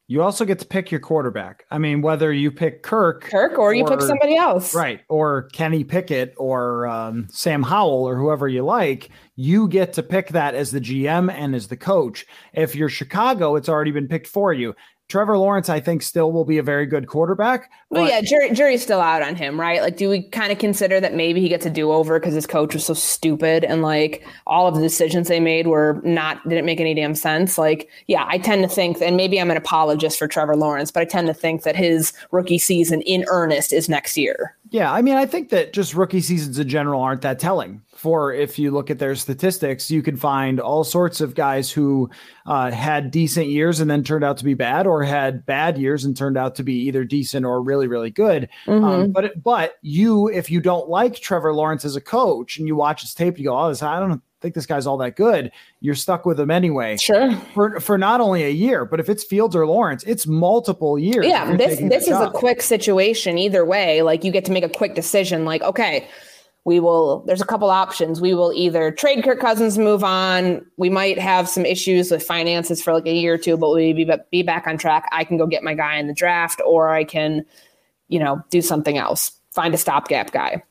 You 0.08 0.22
also 0.22 0.44
get 0.44 0.60
to 0.60 0.66
pick 0.66 0.92
your 0.92 1.00
quarterback. 1.00 1.66
I 1.72 1.78
mean, 1.78 2.02
whether 2.02 2.34
you 2.34 2.52
pick 2.52 2.84
Kirk, 2.84 3.22
Kirk, 3.22 3.58
or 3.58 3.74
you 3.74 3.86
pick 3.86 4.02
somebody 4.02 4.36
else, 4.36 4.76
right? 4.76 5.00
Or 5.08 5.44
Kenny 5.54 5.86
Pickett, 5.86 6.34
or 6.36 6.86
um, 6.88 7.28
Sam 7.32 7.64
Howell, 7.64 8.04
or 8.04 8.18
whoever 8.18 8.50
you 8.50 8.64
like. 8.64 9.12
You 9.38 9.70
get 9.70 9.94
to 9.94 10.04
pick 10.04 10.28
that 10.30 10.56
as 10.56 10.72
the 10.72 10.82
GM 10.82 11.32
and 11.32 11.56
as 11.56 11.70
the 11.70 11.78
coach. 11.78 12.26
If 12.52 12.76
you're 12.76 12.90
Chicago, 12.90 13.56
it's 13.56 13.70
already 13.70 13.92
been 13.92 14.10
picked 14.10 14.28
for 14.28 14.52
you. 14.52 14.76
Trevor 15.10 15.38
Lawrence, 15.38 15.70
I 15.70 15.80
think, 15.80 16.02
still 16.02 16.32
will 16.32 16.46
be 16.46 16.58
a 16.58 16.64
very 16.64 16.86
good 16.86 17.08
quarterback. 17.08 17.70
Well, 17.90 18.08
yeah, 18.08 18.22
jury, 18.22 18.52
jury's 18.52 18.82
still 18.82 19.02
out 19.02 19.22
on 19.22 19.36
him, 19.36 19.60
right? 19.60 19.82
Like, 19.82 19.98
do 19.98 20.10
we 20.10 20.24
kind 20.24 20.52
of 20.52 20.58
consider 20.58 21.00
that 21.00 21.14
maybe 21.14 21.40
he 21.40 21.50
gets 21.50 21.66
a 21.66 21.70
do 21.70 21.92
over 21.92 22.20
because 22.20 22.34
his 22.34 22.48
coach 22.48 22.74
was 22.74 22.86
so 22.86 22.94
stupid 22.94 23.64
and 23.64 23.82
like 23.84 24.26
all 24.48 24.68
of 24.68 24.76
the 24.76 24.82
decisions 24.82 25.28
they 25.28 25.40
made 25.40 25.68
were 25.68 26.02
not 26.04 26.48
didn't 26.50 26.66
make 26.66 26.80
any 26.80 26.96
damn 26.96 27.14
sense? 27.16 27.58
Like, 27.58 27.90
yeah, 28.08 28.26
I 28.28 28.38
tend 28.40 28.64
to 28.64 28.70
think, 28.70 29.02
and 29.02 29.16
maybe 29.16 29.40
I'm 29.40 29.52
an 29.52 29.58
apologist 29.58 30.18
for 30.18 30.28
Trevor 30.28 30.56
Lawrence, 30.56 30.90
but 30.90 31.02
I 31.02 31.06
tend 31.06 31.28
to 31.28 31.34
think 31.34 31.64
that 31.64 31.76
his 31.76 32.14
rookie 32.32 32.58
season 32.58 33.02
in 33.02 33.26
earnest 33.28 33.74
is 33.74 33.88
next 33.88 34.18
year. 34.18 34.56
Yeah, 34.74 34.92
I 34.92 35.04
mean, 35.04 35.14
I 35.14 35.28
think 35.28 35.50
that 35.50 35.72
just 35.72 35.94
rookie 35.94 36.20
seasons 36.20 36.58
in 36.58 36.68
general 36.68 37.00
aren't 37.00 37.22
that 37.22 37.38
telling. 37.38 37.84
For 37.94 38.34
if 38.34 38.58
you 38.58 38.72
look 38.72 38.90
at 38.90 38.98
their 38.98 39.14
statistics, 39.14 39.92
you 39.92 40.02
can 40.02 40.18
find 40.18 40.60
all 40.60 40.84
sorts 40.84 41.22
of 41.22 41.36
guys 41.36 41.70
who 41.70 42.10
uh, 42.48 42.72
had 42.72 43.12
decent 43.12 43.50
years 43.50 43.80
and 43.80 43.90
then 43.90 44.04
turned 44.04 44.24
out 44.24 44.38
to 44.38 44.44
be 44.44 44.56
bad, 44.56 44.88
or 44.88 45.04
had 45.04 45.46
bad 45.46 45.78
years 45.78 46.06
and 46.06 46.18
turned 46.18 46.40
out 46.40 46.56
to 46.56 46.64
be 46.64 46.74
either 46.88 47.04
decent 47.04 47.46
or 47.46 47.62
really, 47.62 47.86
really 47.86 48.10
good. 48.10 48.50
Um, 48.68 48.82
mm-hmm. 48.82 48.86
Um, 48.86 49.12
but 49.12 49.44
but 49.44 49.76
you, 49.84 50.28
if 50.28 50.50
you 50.50 50.60
don't 50.60 50.90
like 50.90 51.20
Trevor 51.20 51.54
Lawrence 51.54 51.86
as 51.86 51.96
a 51.96 52.02
coach 52.02 52.58
and 52.58 52.68
you 52.68 52.76
watch 52.76 53.02
his 53.02 53.14
tape, 53.14 53.38
you 53.38 53.44
go, 53.44 53.56
"Oh, 53.56 53.70
this 53.70 53.84
I 53.84 54.00
don't 54.00 54.24
think 54.44 54.54
this 54.56 54.66
guy's 54.66 54.86
all 54.86 54.98
that 54.98 55.16
good, 55.16 55.52
you're 55.80 55.96
stuck 55.96 56.26
with 56.26 56.40
him 56.40 56.52
anyway. 56.52 56.98
Sure. 56.98 57.36
For 57.56 57.80
for 57.80 57.98
not 57.98 58.22
only 58.22 58.44
a 58.44 58.50
year, 58.50 58.86
but 58.86 59.00
if 59.00 59.10
it's 59.10 59.24
Fields 59.24 59.56
or 59.56 59.66
Lawrence, 59.66 60.04
it's 60.04 60.28
multiple 60.28 61.00
years. 61.00 61.26
Yeah, 61.26 61.56
this 61.56 61.80
this 61.80 62.04
is 62.04 62.10
job. 62.10 62.28
a 62.28 62.32
quick 62.32 62.62
situation 62.62 63.38
either 63.38 63.66
way. 63.66 64.04
Like 64.04 64.24
you 64.24 64.32
get 64.32 64.46
to 64.46 64.52
make 64.52 64.64
a 64.64 64.70
quick 64.70 64.94
decision. 64.94 65.46
Like 65.46 65.64
okay, 65.64 66.08
we 66.66 66.80
will. 66.80 67.24
There's 67.26 67.42
a 67.42 67.46
couple 67.46 67.70
options. 67.70 68.22
We 68.22 68.34
will 68.34 68.52
either 68.54 68.92
trade 68.92 69.24
Kirk 69.24 69.40
Cousins, 69.40 69.78
move 69.78 70.04
on. 70.04 70.66
We 70.78 70.90
might 70.90 71.18
have 71.18 71.48
some 71.48 71.66
issues 71.66 72.12
with 72.12 72.22
finances 72.22 72.84
for 72.84 72.94
like 72.94 73.08
a 73.08 73.14
year 73.14 73.36
or 73.36 73.38
two, 73.38 73.58
but 73.58 73.74
we 73.74 73.94
be 73.94 74.10
be 74.30 74.44
back 74.44 74.68
on 74.68 74.78
track. 74.78 75.08
I 75.14 75.24
can 75.24 75.38
go 75.38 75.48
get 75.48 75.64
my 75.64 75.74
guy 75.74 75.96
in 75.96 76.08
the 76.08 76.14
draft, 76.14 76.62
or 76.68 76.90
I 76.90 77.06
can, 77.06 77.46
you 78.10 78.20
know, 78.20 78.44
do 78.50 78.62
something 78.62 78.98
else. 78.98 79.32
Find 79.52 79.74
a 79.74 79.78
stopgap 79.78 80.32
guy, 80.32 80.64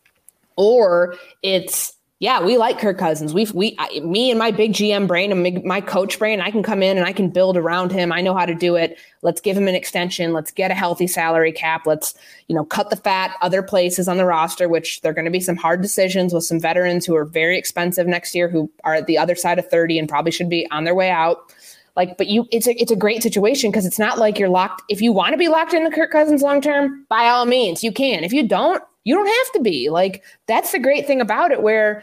or 0.57 1.15
it's 1.43 1.95
yeah, 2.23 2.41
we 2.41 2.57
like 2.57 2.79
Kirk 2.79 2.99
Cousins. 2.99 3.35
We 3.35 3.47
we 3.53 3.75
I, 3.81 3.99
me 3.99 4.31
and 4.31 4.39
my 4.39 4.53
big 4.53 4.75
GM 4.75 5.09
brain 5.09 5.33
and 5.33 5.65
my 5.65 5.81
coach 5.81 6.21
brain, 6.21 6.41
I 6.41 6.53
can 6.53 6.63
come 6.63 6.81
in 6.81 6.97
and 6.97 7.05
I 7.05 7.13
can 7.13 7.31
build 7.31 7.57
around 7.57 7.91
him. 7.91 8.13
I 8.13 8.21
know 8.21 8.33
how 8.33 8.47
to 8.47 8.55
do 8.55 8.77
it. 8.77 8.97
Let's 9.23 9.41
give 9.41 9.57
him 9.57 9.67
an 9.67 9.75
extension. 9.75 10.33
Let's 10.33 10.53
get 10.53 10.71
a 10.71 10.75
healthy 10.75 11.09
salary 11.09 11.51
cap. 11.51 11.85
Let's 11.85 12.15
you 12.47 12.55
know 12.55 12.65
cut 12.65 12.91
the 12.91 12.97
fat 12.97 13.35
other 13.43 13.61
places 13.61 14.07
on 14.07 14.19
the 14.19 14.25
roster, 14.25 14.69
which 14.69 15.01
there 15.01 15.11
are 15.11 15.15
going 15.15 15.25
to 15.25 15.33
be 15.33 15.41
some 15.41 15.57
hard 15.57 15.83
decisions 15.83 16.33
with 16.33 16.45
some 16.45 16.61
veterans 16.61 17.05
who 17.05 17.17
are 17.17 17.25
very 17.25 17.59
expensive 17.59 18.07
next 18.07 18.37
year, 18.37 18.49
who 18.49 18.71
are 18.85 18.95
at 18.95 19.09
the 19.09 19.19
other 19.19 19.35
side 19.35 19.59
of 19.59 19.69
thirty 19.69 19.99
and 19.99 20.09
probably 20.09 20.31
should 20.31 20.49
be 20.49 20.71
on 20.71 20.85
their 20.85 20.95
way 20.95 21.11
out. 21.11 21.53
Like, 21.97 22.19
but 22.19 22.29
you, 22.29 22.47
it's 22.53 22.69
a 22.69 22.81
it's 22.81 22.93
a 22.93 22.97
great 22.97 23.25
situation 23.25 23.73
because 23.73 23.85
it's 23.85 23.99
not 23.99 24.19
like 24.19 24.39
you're 24.39 24.49
locked. 24.49 24.83
If 24.89 25.01
you 25.01 25.13
want 25.13 25.33
to 25.33 25.39
be 25.39 25.49
locked 25.49 25.75
into 25.75 25.91
Kirk 25.91 26.13
Cousins 26.13 26.41
long 26.41 26.61
term, 26.61 27.05
by 27.09 27.25
all 27.25 27.47
means, 27.47 27.83
you 27.83 27.91
can. 27.91 28.23
If 28.23 28.33
you 28.33 28.47
don't, 28.47 28.81
you 29.05 29.15
don't 29.15 29.27
have 29.27 29.53
to 29.55 29.61
be. 29.61 29.91
Like 29.91 30.23
that's 30.47 30.73
the 30.73 30.79
great 30.79 31.07
thing 31.07 31.21
about 31.21 31.51
it 31.51 31.63
where 31.63 32.03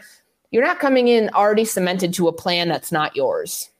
you're 0.50 0.64
not 0.64 0.80
coming 0.80 1.08
in 1.08 1.30
already 1.30 1.64
cemented 1.64 2.12
to 2.14 2.28
a 2.28 2.32
plan 2.32 2.68
that's 2.68 2.92
not 2.92 3.16
yours. 3.16 3.70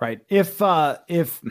Right. 0.00 0.20
If 0.28 0.60
uh 0.60 0.98
if 1.08 1.42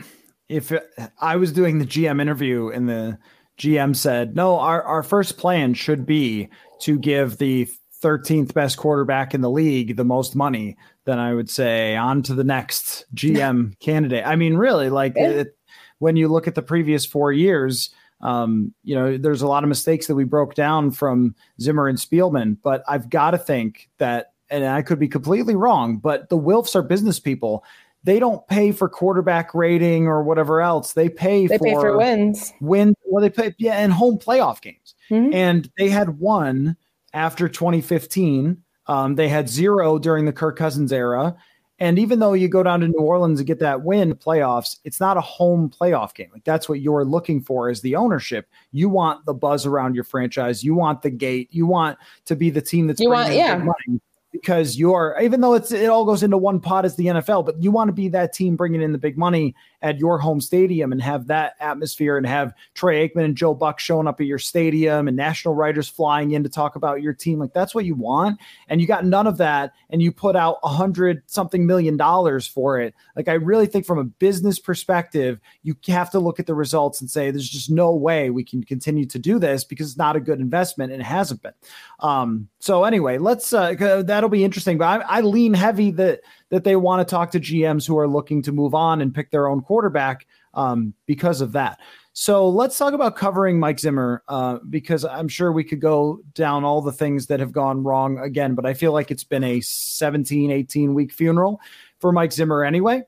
if 0.48 0.72
I 1.20 1.36
was 1.36 1.52
doing 1.52 1.78
the 1.78 1.86
GM 1.86 2.20
interview 2.20 2.68
and 2.68 2.88
the 2.88 3.18
GM 3.58 3.96
said, 3.96 4.36
"No, 4.36 4.58
our 4.58 4.82
our 4.82 5.02
first 5.02 5.38
plan 5.38 5.74
should 5.74 6.06
be 6.06 6.48
to 6.80 6.98
give 6.98 7.38
the 7.38 7.68
13th 8.02 8.52
best 8.52 8.76
quarterback 8.76 9.34
in 9.34 9.40
the 9.40 9.50
league 9.50 9.96
the 9.96 10.04
most 10.04 10.36
money," 10.36 10.76
then 11.04 11.18
I 11.18 11.34
would 11.34 11.48
say 11.48 11.96
on 11.96 12.22
to 12.24 12.34
the 12.34 12.44
next 12.44 13.06
GM 13.14 13.78
candidate. 13.80 14.26
I 14.26 14.36
mean, 14.36 14.54
really, 14.56 14.90
like 14.90 15.14
yeah. 15.16 15.28
it, 15.28 15.58
when 15.98 16.16
you 16.16 16.28
look 16.28 16.46
at 16.46 16.54
the 16.54 16.62
previous 16.62 17.06
4 17.06 17.32
years, 17.32 17.90
um, 18.24 18.72
you 18.82 18.94
know, 18.94 19.18
there's 19.18 19.42
a 19.42 19.46
lot 19.46 19.62
of 19.62 19.68
mistakes 19.68 20.06
that 20.06 20.14
we 20.14 20.24
broke 20.24 20.54
down 20.54 20.90
from 20.90 21.34
Zimmer 21.60 21.86
and 21.86 21.98
Spielman, 21.98 22.56
but 22.62 22.82
I've 22.88 23.10
got 23.10 23.32
to 23.32 23.38
think 23.38 23.90
that, 23.98 24.32
and 24.48 24.64
I 24.64 24.80
could 24.80 24.98
be 24.98 25.08
completely 25.08 25.54
wrong, 25.54 25.98
but 25.98 26.30
the 26.30 26.38
Wilfs 26.38 26.74
are 26.74 26.82
business 26.82 27.20
people. 27.20 27.64
They 28.02 28.18
don't 28.18 28.46
pay 28.48 28.72
for 28.72 28.88
quarterback 28.88 29.54
rating 29.54 30.06
or 30.06 30.22
whatever 30.22 30.62
else. 30.62 30.94
They 30.94 31.10
pay 31.10 31.46
they 31.46 31.58
for, 31.58 31.64
pay 31.64 31.74
for 31.74 31.96
wins. 31.96 32.52
Win 32.60 32.94
well, 33.04 33.22
they 33.22 33.30
pay 33.30 33.54
yeah, 33.58 33.74
and 33.74 33.92
home 33.92 34.18
playoff 34.18 34.60
games. 34.60 34.94
Mm-hmm. 35.10 35.34
And 35.34 35.70
they 35.78 35.90
had 35.90 36.18
one 36.18 36.76
after 37.12 37.48
2015. 37.48 38.62
Um, 38.86 39.14
they 39.14 39.28
had 39.28 39.48
zero 39.48 39.98
during 39.98 40.24
the 40.24 40.32
Kirk 40.32 40.58
Cousins 40.58 40.92
era, 40.92 41.36
and 41.78 41.98
even 41.98 42.20
though 42.20 42.34
you 42.34 42.48
go 42.48 42.62
down 42.62 42.80
to 42.80 42.88
New 42.88 43.00
Orleans 43.00 43.40
and 43.40 43.46
get 43.46 43.58
that 43.58 43.82
win 43.82 44.14
playoffs, 44.14 44.78
it's 44.84 45.00
not 45.00 45.16
a 45.16 45.20
home 45.20 45.68
playoff 45.68 46.14
game. 46.14 46.28
Like 46.32 46.44
that's 46.44 46.68
what 46.68 46.80
you're 46.80 47.04
looking 47.04 47.40
for 47.40 47.68
as 47.68 47.80
the 47.80 47.96
ownership. 47.96 48.48
You 48.70 48.88
want 48.88 49.26
the 49.26 49.34
buzz 49.34 49.66
around 49.66 49.94
your 49.94 50.04
franchise. 50.04 50.62
You 50.62 50.74
want 50.74 51.02
the 51.02 51.10
gate. 51.10 51.48
You 51.50 51.66
want 51.66 51.98
to 52.26 52.36
be 52.36 52.50
the 52.50 52.62
team 52.62 52.86
that's 52.86 53.00
you 53.00 53.10
want 53.10 53.34
yeah. 53.34 53.56
money 53.56 54.00
because 54.30 54.76
you're 54.76 55.16
even 55.20 55.40
though 55.40 55.54
it's 55.54 55.72
it 55.72 55.88
all 55.88 56.04
goes 56.04 56.22
into 56.22 56.36
one 56.36 56.60
pot 56.60 56.84
as 56.84 56.94
the 56.96 57.06
NFL, 57.06 57.44
but 57.44 57.60
you 57.60 57.72
want 57.72 57.88
to 57.88 57.92
be 57.92 58.08
that 58.08 58.32
team 58.32 58.54
bringing 58.54 58.82
in 58.82 58.92
the 58.92 58.98
big 58.98 59.18
money 59.18 59.54
at 59.84 59.98
your 59.98 60.18
home 60.18 60.40
stadium 60.40 60.92
and 60.92 61.02
have 61.02 61.26
that 61.26 61.56
atmosphere 61.60 62.16
and 62.16 62.26
have 62.26 62.54
Troy 62.72 63.06
Aikman 63.06 63.26
and 63.26 63.36
Joe 63.36 63.52
Buck 63.52 63.78
showing 63.78 64.08
up 64.08 64.18
at 64.18 64.26
your 64.26 64.38
stadium 64.38 65.06
and 65.08 65.16
national 65.16 65.54
writers 65.54 65.90
flying 65.90 66.30
in 66.30 66.42
to 66.42 66.48
talk 66.48 66.74
about 66.74 67.02
your 67.02 67.12
team. 67.12 67.38
Like 67.38 67.52
that's 67.52 67.74
what 67.74 67.84
you 67.84 67.94
want. 67.94 68.40
And 68.68 68.80
you 68.80 68.86
got 68.86 69.04
none 69.04 69.26
of 69.26 69.36
that. 69.36 69.74
And 69.90 70.00
you 70.02 70.10
put 70.10 70.36
out 70.36 70.56
a 70.64 70.68
hundred 70.68 71.22
something 71.26 71.66
million 71.66 71.98
dollars 71.98 72.46
for 72.46 72.80
it. 72.80 72.94
Like 73.14 73.28
I 73.28 73.34
really 73.34 73.66
think 73.66 73.84
from 73.84 73.98
a 73.98 74.04
business 74.04 74.58
perspective, 74.58 75.38
you 75.62 75.76
have 75.88 76.10
to 76.12 76.18
look 76.18 76.40
at 76.40 76.46
the 76.46 76.54
results 76.54 77.02
and 77.02 77.10
say, 77.10 77.30
there's 77.30 77.48
just 77.48 77.70
no 77.70 77.94
way 77.94 78.30
we 78.30 78.42
can 78.42 78.64
continue 78.64 79.04
to 79.04 79.18
do 79.18 79.38
this 79.38 79.64
because 79.64 79.88
it's 79.88 79.98
not 79.98 80.16
a 80.16 80.20
good 80.20 80.40
investment 80.40 80.92
and 80.92 81.02
it 81.02 81.04
hasn't 81.04 81.42
been. 81.42 81.52
Um, 82.00 82.48
so 82.58 82.84
anyway, 82.84 83.18
let's, 83.18 83.52
uh, 83.52 83.74
that'll 84.06 84.30
be 84.30 84.44
interesting, 84.44 84.78
but 84.78 85.02
I, 85.02 85.18
I 85.18 85.20
lean 85.20 85.52
heavy 85.52 85.90
that, 85.90 86.22
that 86.54 86.62
they 86.62 86.76
want 86.76 87.00
to 87.00 87.10
talk 87.10 87.32
to 87.32 87.40
GMs 87.40 87.84
who 87.84 87.98
are 87.98 88.06
looking 88.06 88.40
to 88.40 88.52
move 88.52 88.76
on 88.76 89.00
and 89.00 89.12
pick 89.12 89.32
their 89.32 89.48
own 89.48 89.60
quarterback 89.60 90.24
um, 90.54 90.94
because 91.04 91.40
of 91.40 91.50
that. 91.50 91.80
So 92.12 92.48
let's 92.48 92.78
talk 92.78 92.94
about 92.94 93.16
covering 93.16 93.58
Mike 93.58 93.80
Zimmer 93.80 94.22
uh, 94.28 94.58
because 94.70 95.04
I'm 95.04 95.26
sure 95.26 95.50
we 95.50 95.64
could 95.64 95.80
go 95.80 96.20
down 96.32 96.62
all 96.62 96.80
the 96.80 96.92
things 96.92 97.26
that 97.26 97.40
have 97.40 97.50
gone 97.50 97.82
wrong 97.82 98.20
again, 98.20 98.54
but 98.54 98.64
I 98.64 98.72
feel 98.72 98.92
like 98.92 99.10
it's 99.10 99.24
been 99.24 99.42
a 99.42 99.60
17, 99.62 100.52
18 100.52 100.94
week 100.94 101.12
funeral 101.12 101.60
for 101.98 102.12
Mike 102.12 102.30
Zimmer 102.30 102.62
anyway. 102.62 103.02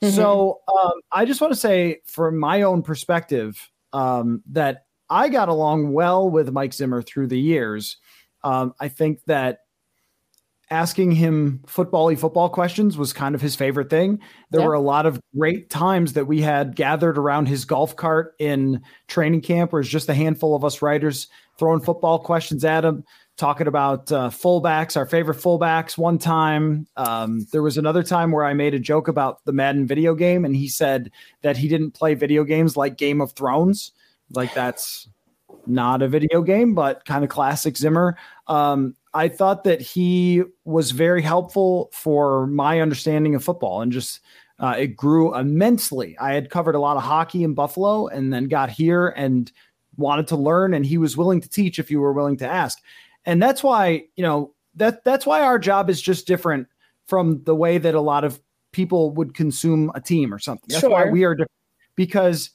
Mm-hmm. 0.00 0.14
So 0.14 0.60
um, 0.72 0.92
I 1.10 1.24
just 1.24 1.40
want 1.40 1.52
to 1.52 1.58
say, 1.58 2.02
from 2.04 2.38
my 2.38 2.62
own 2.62 2.82
perspective, 2.82 3.68
um, 3.92 4.44
that 4.52 4.84
I 5.10 5.28
got 5.28 5.48
along 5.48 5.92
well 5.92 6.30
with 6.30 6.52
Mike 6.52 6.72
Zimmer 6.72 7.02
through 7.02 7.26
the 7.26 7.40
years. 7.40 7.96
Um, 8.44 8.74
I 8.78 8.86
think 8.86 9.24
that 9.24 9.61
asking 10.72 11.12
him 11.12 11.62
football 11.66 12.14
football 12.16 12.48
questions 12.48 12.96
was 12.96 13.12
kind 13.12 13.34
of 13.34 13.42
his 13.42 13.54
favorite 13.54 13.90
thing. 13.90 14.18
There 14.50 14.66
were 14.66 14.72
a 14.72 14.80
lot 14.80 15.04
of 15.04 15.20
great 15.36 15.68
times 15.68 16.14
that 16.14 16.26
we 16.26 16.40
had 16.40 16.74
gathered 16.74 17.18
around 17.18 17.46
his 17.46 17.66
golf 17.66 17.94
cart 17.94 18.34
in 18.38 18.80
training 19.06 19.42
camp, 19.42 19.72
where 19.72 19.80
it's 19.80 19.90
just 19.90 20.08
a 20.08 20.14
handful 20.14 20.56
of 20.56 20.64
us 20.64 20.80
writers 20.80 21.28
throwing 21.58 21.80
football 21.80 22.18
questions 22.18 22.64
at 22.64 22.86
him, 22.86 23.04
talking 23.36 23.66
about 23.66 24.10
uh, 24.10 24.30
fullbacks, 24.30 24.96
our 24.96 25.04
favorite 25.04 25.36
fullbacks. 25.36 25.98
One 25.98 26.16
time, 26.16 26.86
um, 26.96 27.46
there 27.52 27.62
was 27.62 27.76
another 27.76 28.02
time 28.02 28.32
where 28.32 28.46
I 28.46 28.54
made 28.54 28.72
a 28.72 28.78
joke 28.78 29.08
about 29.08 29.44
the 29.44 29.52
Madden 29.52 29.86
video 29.86 30.14
game, 30.14 30.46
and 30.46 30.56
he 30.56 30.68
said 30.68 31.10
that 31.42 31.58
he 31.58 31.68
didn't 31.68 31.90
play 31.90 32.14
video 32.14 32.44
games 32.44 32.78
like 32.78 32.96
Game 32.96 33.20
of 33.20 33.32
Thrones. 33.32 33.92
Like 34.30 34.54
that's 34.54 35.06
not 35.66 36.00
a 36.00 36.08
video 36.08 36.40
game, 36.40 36.74
but 36.74 37.04
kind 37.04 37.24
of 37.24 37.30
classic 37.30 37.76
Zimmer. 37.76 38.16
Um, 38.46 38.96
I 39.14 39.28
thought 39.28 39.64
that 39.64 39.80
he 39.80 40.42
was 40.64 40.90
very 40.90 41.22
helpful 41.22 41.90
for 41.92 42.46
my 42.46 42.80
understanding 42.80 43.34
of 43.34 43.44
football 43.44 43.82
and 43.82 43.92
just 43.92 44.20
uh, 44.58 44.74
it 44.78 44.96
grew 44.96 45.36
immensely. 45.36 46.16
I 46.18 46.34
had 46.34 46.50
covered 46.50 46.74
a 46.74 46.80
lot 46.80 46.96
of 46.96 47.02
hockey 47.02 47.42
in 47.44 47.54
Buffalo 47.54 48.06
and 48.06 48.32
then 48.32 48.48
got 48.48 48.70
here 48.70 49.08
and 49.08 49.50
wanted 49.96 50.28
to 50.28 50.36
learn 50.36 50.72
and 50.72 50.86
he 50.86 50.98
was 50.98 51.16
willing 51.16 51.40
to 51.40 51.48
teach 51.48 51.78
if 51.78 51.90
you 51.90 52.00
were 52.00 52.12
willing 52.12 52.36
to 52.38 52.48
ask. 52.48 52.78
And 53.26 53.42
that's 53.42 53.62
why, 53.62 54.04
you 54.16 54.22
know, 54.22 54.54
that 54.76 55.04
that's 55.04 55.26
why 55.26 55.42
our 55.42 55.58
job 55.58 55.90
is 55.90 56.00
just 56.00 56.26
different 56.26 56.66
from 57.06 57.42
the 57.44 57.54
way 57.54 57.78
that 57.78 57.94
a 57.94 58.00
lot 58.00 58.24
of 58.24 58.40
people 58.72 59.10
would 59.10 59.34
consume 59.34 59.90
a 59.94 60.00
team 60.00 60.32
or 60.32 60.38
something. 60.38 60.68
That's 60.68 60.80
sure. 60.80 60.90
why 60.90 61.06
we 61.06 61.24
are 61.24 61.34
different 61.34 61.50
because 61.94 62.50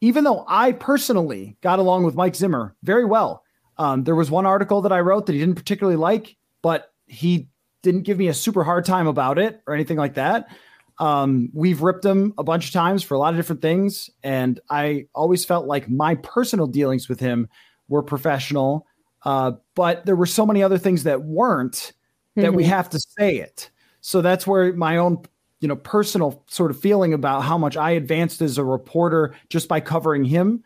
even 0.00 0.24
though 0.24 0.44
I 0.48 0.72
personally 0.72 1.56
got 1.62 1.78
along 1.78 2.04
with 2.04 2.14
Mike 2.14 2.34
Zimmer 2.34 2.74
very 2.82 3.04
well, 3.04 3.43
um, 3.78 4.04
there 4.04 4.14
was 4.14 4.30
one 4.30 4.46
article 4.46 4.82
that 4.82 4.92
I 4.92 5.00
wrote 5.00 5.26
that 5.26 5.32
he 5.32 5.38
didn't 5.38 5.56
particularly 5.56 5.96
like, 5.96 6.36
but 6.62 6.92
he 7.06 7.48
didn't 7.82 8.02
give 8.02 8.18
me 8.18 8.28
a 8.28 8.34
super 8.34 8.64
hard 8.64 8.84
time 8.84 9.06
about 9.06 9.38
it 9.38 9.62
or 9.66 9.74
anything 9.74 9.96
like 9.96 10.14
that. 10.14 10.48
Um, 10.98 11.50
we've 11.52 11.82
ripped 11.82 12.04
him 12.04 12.34
a 12.38 12.44
bunch 12.44 12.66
of 12.66 12.72
times 12.72 13.02
for 13.02 13.14
a 13.14 13.18
lot 13.18 13.34
of 13.34 13.36
different 13.36 13.62
things, 13.62 14.10
and 14.22 14.60
I 14.70 15.06
always 15.14 15.44
felt 15.44 15.66
like 15.66 15.88
my 15.88 16.14
personal 16.16 16.66
dealings 16.66 17.08
with 17.08 17.20
him 17.20 17.48
were 17.88 18.02
professional. 18.02 18.86
Uh, 19.24 19.52
but 19.74 20.06
there 20.06 20.16
were 20.16 20.26
so 20.26 20.46
many 20.46 20.62
other 20.62 20.78
things 20.78 21.04
that 21.04 21.22
weren't 21.22 21.92
that 22.36 22.42
mm-hmm. 22.42 22.56
we 22.56 22.64
have 22.64 22.90
to 22.90 23.00
say 23.00 23.36
it. 23.36 23.70
So 24.00 24.20
that's 24.20 24.46
where 24.46 24.72
my 24.74 24.98
own 24.98 25.24
you 25.64 25.68
know, 25.68 25.76
personal 25.76 26.44
sort 26.46 26.70
of 26.70 26.78
feeling 26.78 27.14
about 27.14 27.40
how 27.40 27.56
much 27.56 27.74
I 27.74 27.92
advanced 27.92 28.42
as 28.42 28.58
a 28.58 28.64
reporter 28.64 29.34
just 29.48 29.66
by 29.66 29.80
covering 29.80 30.22
him. 30.22 30.62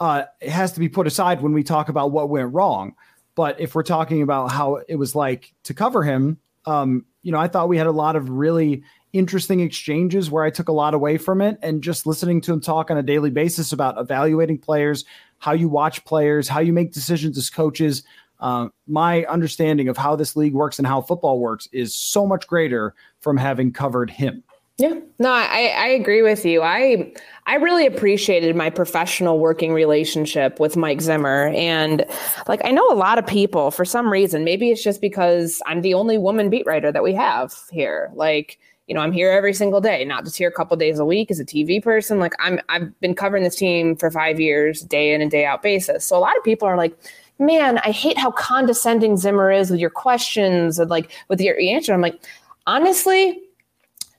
Uh, 0.00 0.24
it 0.40 0.50
has 0.50 0.72
to 0.72 0.80
be 0.80 0.88
put 0.88 1.06
aside 1.06 1.42
when 1.42 1.52
we 1.52 1.62
talk 1.62 1.88
about 1.90 2.10
what 2.10 2.30
went 2.30 2.54
wrong. 2.54 2.94
But 3.34 3.60
if 3.60 3.74
we're 3.74 3.82
talking 3.82 4.22
about 4.22 4.50
how 4.50 4.80
it 4.88 4.96
was 4.96 5.14
like 5.14 5.52
to 5.64 5.74
cover 5.74 6.02
him, 6.02 6.38
um, 6.66 7.04
you 7.22 7.32
know, 7.32 7.38
I 7.38 7.48
thought 7.48 7.68
we 7.68 7.76
had 7.76 7.86
a 7.86 7.92
lot 7.92 8.16
of 8.16 8.28
really 8.28 8.82
interesting 9.12 9.60
exchanges 9.60 10.30
where 10.30 10.44
I 10.44 10.50
took 10.50 10.68
a 10.68 10.72
lot 10.72 10.94
away 10.94 11.18
from 11.18 11.40
it 11.40 11.58
and 11.62 11.82
just 11.82 12.06
listening 12.06 12.40
to 12.42 12.52
him 12.52 12.60
talk 12.60 12.90
on 12.90 12.96
a 12.96 13.02
daily 13.02 13.30
basis 13.30 13.72
about 13.72 13.98
evaluating 13.98 14.58
players, 14.58 15.04
how 15.38 15.52
you 15.52 15.68
watch 15.68 16.04
players, 16.04 16.48
how 16.48 16.60
you 16.60 16.72
make 16.72 16.92
decisions 16.92 17.36
as 17.36 17.50
coaches. 17.50 18.02
Uh, 18.38 18.68
my 18.86 19.24
understanding 19.24 19.88
of 19.88 19.98
how 19.98 20.16
this 20.16 20.34
league 20.34 20.54
works 20.54 20.78
and 20.78 20.86
how 20.86 21.02
football 21.02 21.38
works 21.38 21.68
is 21.72 21.94
so 21.94 22.26
much 22.26 22.46
greater 22.46 22.94
from 23.20 23.36
having 23.36 23.72
covered 23.72 24.10
him. 24.10 24.42
Yeah, 24.80 24.98
no, 25.18 25.30
I, 25.30 25.74
I 25.76 25.86
agree 25.88 26.22
with 26.22 26.46
you. 26.46 26.62
I 26.62 27.12
I 27.44 27.56
really 27.56 27.84
appreciated 27.84 28.56
my 28.56 28.70
professional 28.70 29.38
working 29.38 29.74
relationship 29.74 30.58
with 30.58 30.74
Mike 30.74 31.02
Zimmer, 31.02 31.48
and 31.48 32.06
like 32.48 32.62
I 32.64 32.70
know 32.70 32.90
a 32.90 32.96
lot 32.96 33.18
of 33.18 33.26
people 33.26 33.70
for 33.72 33.84
some 33.84 34.10
reason. 34.10 34.42
Maybe 34.42 34.70
it's 34.70 34.82
just 34.82 35.02
because 35.02 35.60
I'm 35.66 35.82
the 35.82 35.92
only 35.92 36.16
woman 36.16 36.48
beat 36.48 36.64
writer 36.64 36.90
that 36.92 37.02
we 37.02 37.12
have 37.12 37.52
here. 37.70 38.10
Like 38.14 38.58
you 38.86 38.94
know, 38.94 39.02
I'm 39.02 39.12
here 39.12 39.30
every 39.30 39.52
single 39.52 39.82
day, 39.82 40.02
not 40.06 40.24
just 40.24 40.38
here 40.38 40.48
a 40.48 40.52
couple 40.52 40.78
days 40.78 40.98
a 40.98 41.04
week 41.04 41.30
as 41.30 41.38
a 41.38 41.44
TV 41.44 41.82
person. 41.82 42.18
Like 42.18 42.32
I'm 42.38 42.58
I've 42.70 42.98
been 43.00 43.14
covering 43.14 43.42
this 43.42 43.56
team 43.56 43.96
for 43.96 44.10
five 44.10 44.40
years, 44.40 44.80
day 44.80 45.12
in 45.12 45.20
and 45.20 45.30
day 45.30 45.44
out 45.44 45.62
basis. 45.62 46.06
So 46.06 46.16
a 46.16 46.20
lot 46.20 46.38
of 46.38 46.42
people 46.42 46.66
are 46.66 46.78
like, 46.78 46.96
man, 47.38 47.76
I 47.84 47.90
hate 47.90 48.16
how 48.16 48.30
condescending 48.30 49.18
Zimmer 49.18 49.52
is 49.52 49.70
with 49.70 49.78
your 49.78 49.90
questions 49.90 50.78
and 50.78 50.88
like 50.88 51.10
with 51.28 51.42
your 51.42 51.60
answer. 51.60 51.92
I'm 51.92 52.00
like, 52.00 52.18
honestly, 52.66 53.42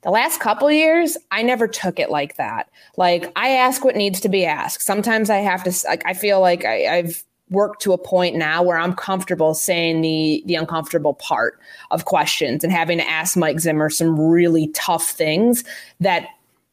the 0.01 0.09
last 0.09 0.39
couple 0.39 0.71
years, 0.71 1.17
I 1.31 1.43
never 1.43 1.67
took 1.67 1.99
it 1.99 2.09
like 2.09 2.37
that. 2.37 2.69
Like 2.97 3.31
I 3.35 3.49
ask 3.49 3.83
what 3.83 3.95
needs 3.95 4.19
to 4.21 4.29
be 4.29 4.45
asked. 4.45 4.81
Sometimes 4.81 5.29
I 5.29 5.37
have 5.37 5.63
to 5.63 5.87
like 5.87 6.03
I 6.05 6.13
feel 6.13 6.41
like 6.41 6.65
I, 6.65 6.97
I've 6.97 7.23
worked 7.49 7.81
to 7.81 7.93
a 7.93 7.97
point 7.97 8.35
now 8.35 8.63
where 8.63 8.77
I'm 8.77 8.95
comfortable 8.95 9.53
saying 9.53 10.01
the 10.01 10.43
the 10.45 10.55
uncomfortable 10.55 11.13
part 11.13 11.59
of 11.91 12.05
questions 12.05 12.63
and 12.63 12.73
having 12.73 12.97
to 12.97 13.07
ask 13.07 13.37
Mike 13.37 13.59
Zimmer 13.59 13.89
some 13.89 14.19
really 14.19 14.69
tough 14.69 15.09
things 15.09 15.63
that 15.99 16.27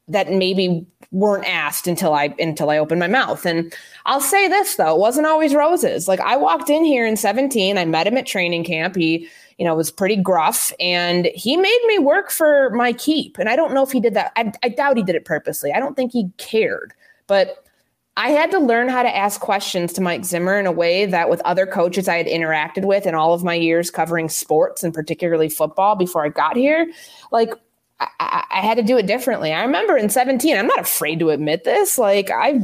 that 0.07 0.33
maybe 0.33 0.87
weren't 1.11 1.47
asked 1.47 1.87
until 1.87 2.14
I 2.14 2.35
until 2.39 2.70
I 2.70 2.79
opened 2.79 3.01
my 3.01 3.09
mouth. 3.09 3.45
And 3.45 3.74
I'll 4.07 4.20
say 4.20 4.49
this 4.49 4.76
though, 4.76 4.95
it 4.95 5.01
wasn't 5.01 5.26
always 5.26 5.55
roses. 5.55 6.09
Like 6.09 6.20
I 6.20 6.37
walked 6.37 6.70
in 6.70 6.85
here 6.85 7.07
in 7.07 7.16
17, 7.16 7.76
I 7.76 7.85
met 7.85 8.07
him 8.07 8.16
at 8.16 8.26
training 8.26 8.64
camp. 8.64 8.97
He, 8.97 9.29
you 9.59 9.65
know, 9.65 9.75
was 9.75 9.91
pretty 9.91 10.17
gruff 10.17 10.73
and 10.79 11.27
he 11.35 11.57
made 11.57 11.81
me 11.87 11.99
work 11.99 12.31
for 12.31 12.71
my 12.71 12.93
keep. 12.93 13.39
And 13.39 13.49
I 13.49 13.57
don't 13.57 13.75
know 13.75 13.83
if 13.83 13.91
he 13.91 14.01
did 14.01 14.15
that. 14.15 14.33
I, 14.37 14.53
I 14.63 14.69
doubt 14.69 14.97
he 14.97 15.03
did 15.03 15.17
it 15.17 15.25
purposely. 15.25 15.73
I 15.73 15.81
don't 15.81 15.97
think 15.97 16.13
he 16.13 16.31
cared. 16.39 16.95
But 17.27 17.65
I 18.17 18.31
had 18.31 18.51
to 18.53 18.59
learn 18.59 18.89
how 18.89 19.03
to 19.03 19.17
ask 19.17 19.41
questions 19.41 19.93
to 19.93 20.01
Mike 20.01 20.25
Zimmer 20.25 20.59
in 20.59 20.67
a 20.67 20.73
way 20.73 21.07
that 21.07 21.29
with 21.29 21.41
other 21.43 21.67
coaches 21.67 22.09
I 22.09 22.17
had 22.17 22.27
interacted 22.27 22.85
with 22.85 23.07
in 23.07 23.15
all 23.15 23.35
of 23.35 23.45
my 23.45 23.55
years 23.55 23.91
covering 23.91 24.29
sports 24.29 24.83
and 24.83 24.95
particularly 24.95 25.49
football 25.49 25.97
before 25.97 26.25
I 26.25 26.29
got 26.29 26.57
here, 26.57 26.91
like 27.31 27.53
I, 28.01 28.45
I, 28.51 28.61
had 28.61 28.77
to 28.77 28.83
do 28.83 28.97
it 28.97 29.07
differently. 29.07 29.53
I 29.53 29.63
remember 29.63 29.97
in 29.97 30.09
17, 30.09 30.57
I'm 30.57 30.67
not 30.67 30.81
afraid 30.81 31.19
to 31.21 31.31
admit 31.31 31.65
this. 31.65 31.99
Like 31.99 32.31
I 32.31 32.61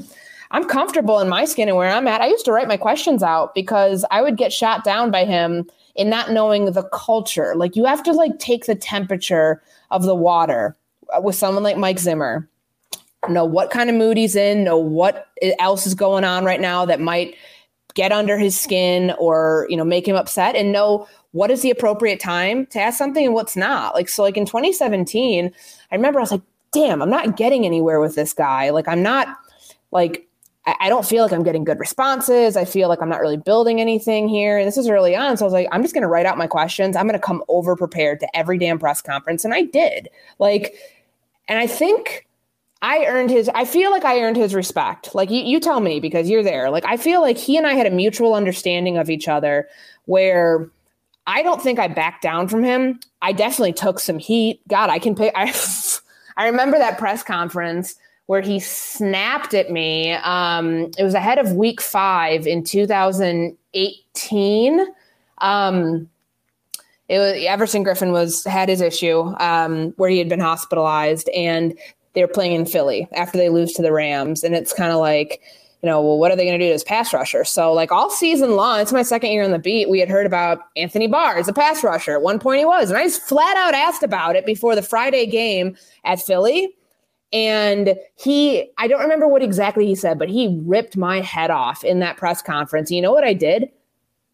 I'm 0.51 0.65
comfortable 0.65 1.19
in 1.19 1.29
my 1.29 1.45
skin 1.45 1.69
and 1.69 1.77
where 1.77 1.91
I'm 1.91 2.07
at. 2.07 2.21
I 2.21 2.29
used 2.29 2.45
to 2.45 2.53
write 2.53 2.69
my 2.69 2.77
questions 2.77 3.23
out 3.23 3.55
because 3.55 4.05
I 4.11 4.23
would 4.23 4.37
get 4.37 4.53
shot 4.53 4.85
down 4.85 5.11
by 5.11 5.25
him 5.25 5.69
in 5.95 6.11
not 6.11 6.31
knowing 6.31 6.73
the 6.73 6.83
culture. 6.85 7.55
Like 7.57 7.77
you 7.77 7.85
have 7.85 8.03
to 8.05 8.13
like 8.13 8.39
take 8.39 8.67
the 8.67 8.75
temperature 8.75 9.63
of 9.91 10.05
the 10.05 10.15
water 10.15 10.77
uh, 11.17 11.21
with 11.21 11.37
someone 11.37 11.63
like 11.63 11.77
Mike 11.77 11.99
Zimmer 11.99 12.49
know 13.29 13.45
what 13.45 13.71
kind 13.71 13.89
of 13.89 13.97
mood 13.97 14.17
he's 14.17 14.37
in, 14.37 14.65
know 14.65 14.79
what 14.79 15.29
else 15.59 15.87
is 15.87 15.95
going 15.95 16.25
on 16.25 16.45
right 16.45 16.61
now 16.61 16.85
that 16.85 17.01
might 17.01 17.37
get 17.95 18.13
under 18.13 18.37
his 18.37 18.61
skin 18.61 19.15
or, 19.19 19.67
you 19.71 19.77
know, 19.77 19.85
make 19.85 20.07
him 20.07 20.17
upset 20.17 20.57
and 20.57 20.73
know 20.73 21.07
what 21.33 21.51
is 21.51 21.63
the 21.63 21.71
appropriate 21.71 22.21
time 22.21 22.67
to 22.67 22.81
ask 22.81 22.99
something 22.99 23.25
and 23.25 23.35
what's 23.35 23.57
not. 23.57 23.95
Like, 23.95 24.09
so 24.09 24.23
like 24.23 24.37
in 24.37 24.47
2017, 24.47 25.53
I 25.91 25.95
remember 25.95 26.19
I 26.19 26.23
was 26.23 26.33
like, 26.33 26.43
damn, 26.73 27.01
I'm 27.01 27.11
not 27.11 27.37
getting 27.37 27.65
anywhere 27.65 28.01
with 28.01 28.15
this 28.15 28.33
guy. 28.33 28.71
Like, 28.71 28.89
I'm 28.89 29.03
not 29.03 29.29
like, 29.91 30.29
I 30.67 30.89
don't 30.89 31.05
feel 31.05 31.23
like 31.23 31.33
I'm 31.33 31.43
getting 31.43 31.65
good 31.65 31.79
responses. 31.79 32.57
I 32.57 32.65
feel 32.65 32.89
like 32.89 33.03
I'm 33.03 33.09
not 33.11 33.21
really 33.21 33.37
building 33.37 33.83
anything 33.83 34.29
here. 34.29 34.57
And 34.57 34.67
this 34.67 34.79
was 34.79 34.89
early 34.89 35.15
on. 35.15 35.37
So 35.37 35.45
I 35.45 35.47
was 35.47 35.53
like, 35.53 35.69
I'm 35.71 35.83
just 35.83 35.93
going 35.93 36.03
to 36.03 36.09
write 36.09 36.25
out 36.25 36.39
my 36.39 36.47
questions. 36.47 36.97
I'm 36.97 37.07
going 37.07 37.19
to 37.21 37.25
come 37.25 37.45
over 37.49 37.77
prepared 37.77 38.21
to 38.21 38.37
every 38.37 38.57
damn 38.57 38.79
press 38.79 39.03
conference. 39.03 39.45
And 39.45 39.53
I 39.53 39.63
did. 39.63 40.09
Like, 40.39 40.75
and 41.49 41.59
I 41.59 41.67
think 41.67 42.27
I 42.81 43.05
earned 43.05 43.29
his, 43.29 43.51
I 43.55 43.67
feel 43.67 43.91
like 43.91 44.07
I 44.07 44.21
earned 44.21 44.39
his 44.39 44.55
respect. 44.55 45.15
Like 45.15 45.31
you, 45.31 45.43
you 45.43 45.61
tell 45.61 45.81
me 45.81 46.01
because 46.01 46.31
you're 46.31 46.43
there. 46.43 46.71
Like 46.71 46.87
I 46.87 46.97
feel 46.97 47.21
like 47.21 47.37
he 47.37 47.59
and 47.59 47.67
I 47.67 47.75
had 47.75 47.87
a 47.87 47.91
mutual 47.91 48.33
understanding 48.33 48.97
of 48.97 49.11
each 49.11 49.29
other 49.29 49.69
where 50.07 50.71
I 51.27 51.43
don't 51.43 51.61
think 51.61 51.79
I 51.79 51.89
backed 51.89 52.23
down 52.23 52.49
from 52.49 52.65
him. 52.65 53.01
I 53.21 53.33
definitely 53.33 53.75
took 53.75 54.01
some 54.01 54.19
heat. 54.19 54.63
God, 54.67 54.89
I 54.89 54.99
can 54.99 55.15
pick, 55.15 55.33
I, 55.35 55.55
I 56.39 56.47
remember 56.47 56.79
that 56.79 56.97
press 56.97 57.23
conference 57.23 57.97
where 58.27 58.41
he 58.41 58.59
snapped 58.59 59.55
at 59.55 59.71
me. 59.71 60.13
Um, 60.13 60.91
it 60.97 61.03
was 61.03 61.15
ahead 61.15 61.39
of 61.39 61.53
week 61.53 61.81
five 61.81 62.47
in 62.47 62.65
2018. 62.65 64.87
Um, 65.39 66.09
it 67.09 67.19
was 67.19 67.45
Everson 67.45 67.85
Griffen 67.85 68.13
was 68.13 68.45
had 68.45 68.69
his 68.69 68.81
issue 68.81 69.35
um, 69.39 69.93
where 69.97 70.09
he 70.09 70.19
had 70.19 70.29
been 70.29 70.41
hospitalized, 70.41 71.29
and 71.31 71.77
they 72.15 72.23
were 72.23 72.29
playing 72.29 72.53
in 72.53 72.65
Philly 72.65 73.09
after 73.13 73.37
they 73.37 73.51
lose 73.51 73.73
to 73.75 73.83
the 73.83 73.93
Rams. 73.93 74.43
And 74.43 74.55
it's 74.55 74.73
kind 74.73 74.91
of 74.91 75.01
like, 75.01 75.43
you 75.83 75.91
know, 75.91 76.01
well, 76.01 76.19
what 76.19 76.33
are 76.33 76.37
they 76.37 76.47
going 76.47 76.59
to 76.59 76.67
do 76.67 76.73
as 76.73 76.83
pass 76.83 77.13
rusher? 77.13 77.45
So, 77.45 77.75
like 77.75 77.93
all 77.93 78.09
season 78.09 78.57
long, 78.57 78.81
it's 78.81 78.93
my 78.93 79.03
second 79.03 79.33
year 79.33 79.43
on 79.43 79.51
the 79.51 79.59
beat. 79.59 79.91
We 79.91 80.01
had 80.01 80.09
heard 80.09 80.25
about 80.25 80.61
Anthony 80.77 81.09
Barr 81.09 81.37
as 81.37 81.47
a 81.47 81.53
pass 81.53 81.85
rusher. 81.85 82.13
At 82.13 82.23
one 82.23 82.39
point, 82.39 82.61
he 82.61 82.65
was. 82.65 82.89
And 82.89 82.99
I 82.99 83.05
just 83.05 83.21
flat 83.21 83.57
out 83.59 83.75
asked 83.75 84.03
about 84.03 84.35
it 84.35 84.47
before 84.47 84.75
the 84.75 84.83
Friday 84.83 85.27
game 85.27 85.77
at 86.05 86.23
Philly. 86.23 86.75
And 87.33 87.97
he, 88.17 88.71
I 88.79 88.87
don't 88.87 89.01
remember 89.01 89.27
what 89.27 89.43
exactly 89.43 89.87
he 89.87 89.95
said, 89.95 90.19
but 90.19 90.29
he 90.29 90.61
ripped 90.65 90.97
my 90.97 91.21
head 91.21 91.51
off 91.51 91.83
in 91.83 91.99
that 92.01 92.17
press 92.17 92.41
conference. 92.41 92.91
You 92.91 93.03
know 93.03 93.13
what 93.13 93.25
I 93.25 93.33
did? 93.33 93.71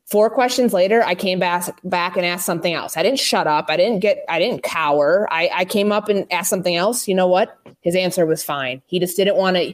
Four 0.06 0.28
questions 0.28 0.72
later, 0.72 1.04
I 1.04 1.14
came 1.14 1.38
back 1.38 1.80
back 1.84 2.16
and 2.16 2.26
asked 2.26 2.44
something 2.44 2.74
else. 2.74 2.96
I 2.96 3.04
didn't 3.04 3.20
shut 3.20 3.46
up. 3.46 3.66
I 3.68 3.76
didn't 3.76 4.00
get. 4.00 4.24
I 4.28 4.40
didn't 4.40 4.64
cower. 4.64 5.28
I, 5.30 5.48
I 5.54 5.64
came 5.64 5.92
up 5.92 6.08
and 6.08 6.26
asked 6.32 6.50
something 6.50 6.74
else. 6.74 7.06
You 7.06 7.14
know 7.14 7.28
what? 7.28 7.56
His 7.82 7.94
answer 7.94 8.26
was 8.26 8.42
fine. 8.42 8.82
He 8.86 8.98
just 8.98 9.16
didn't 9.16 9.36
want 9.36 9.56
to 9.56 9.72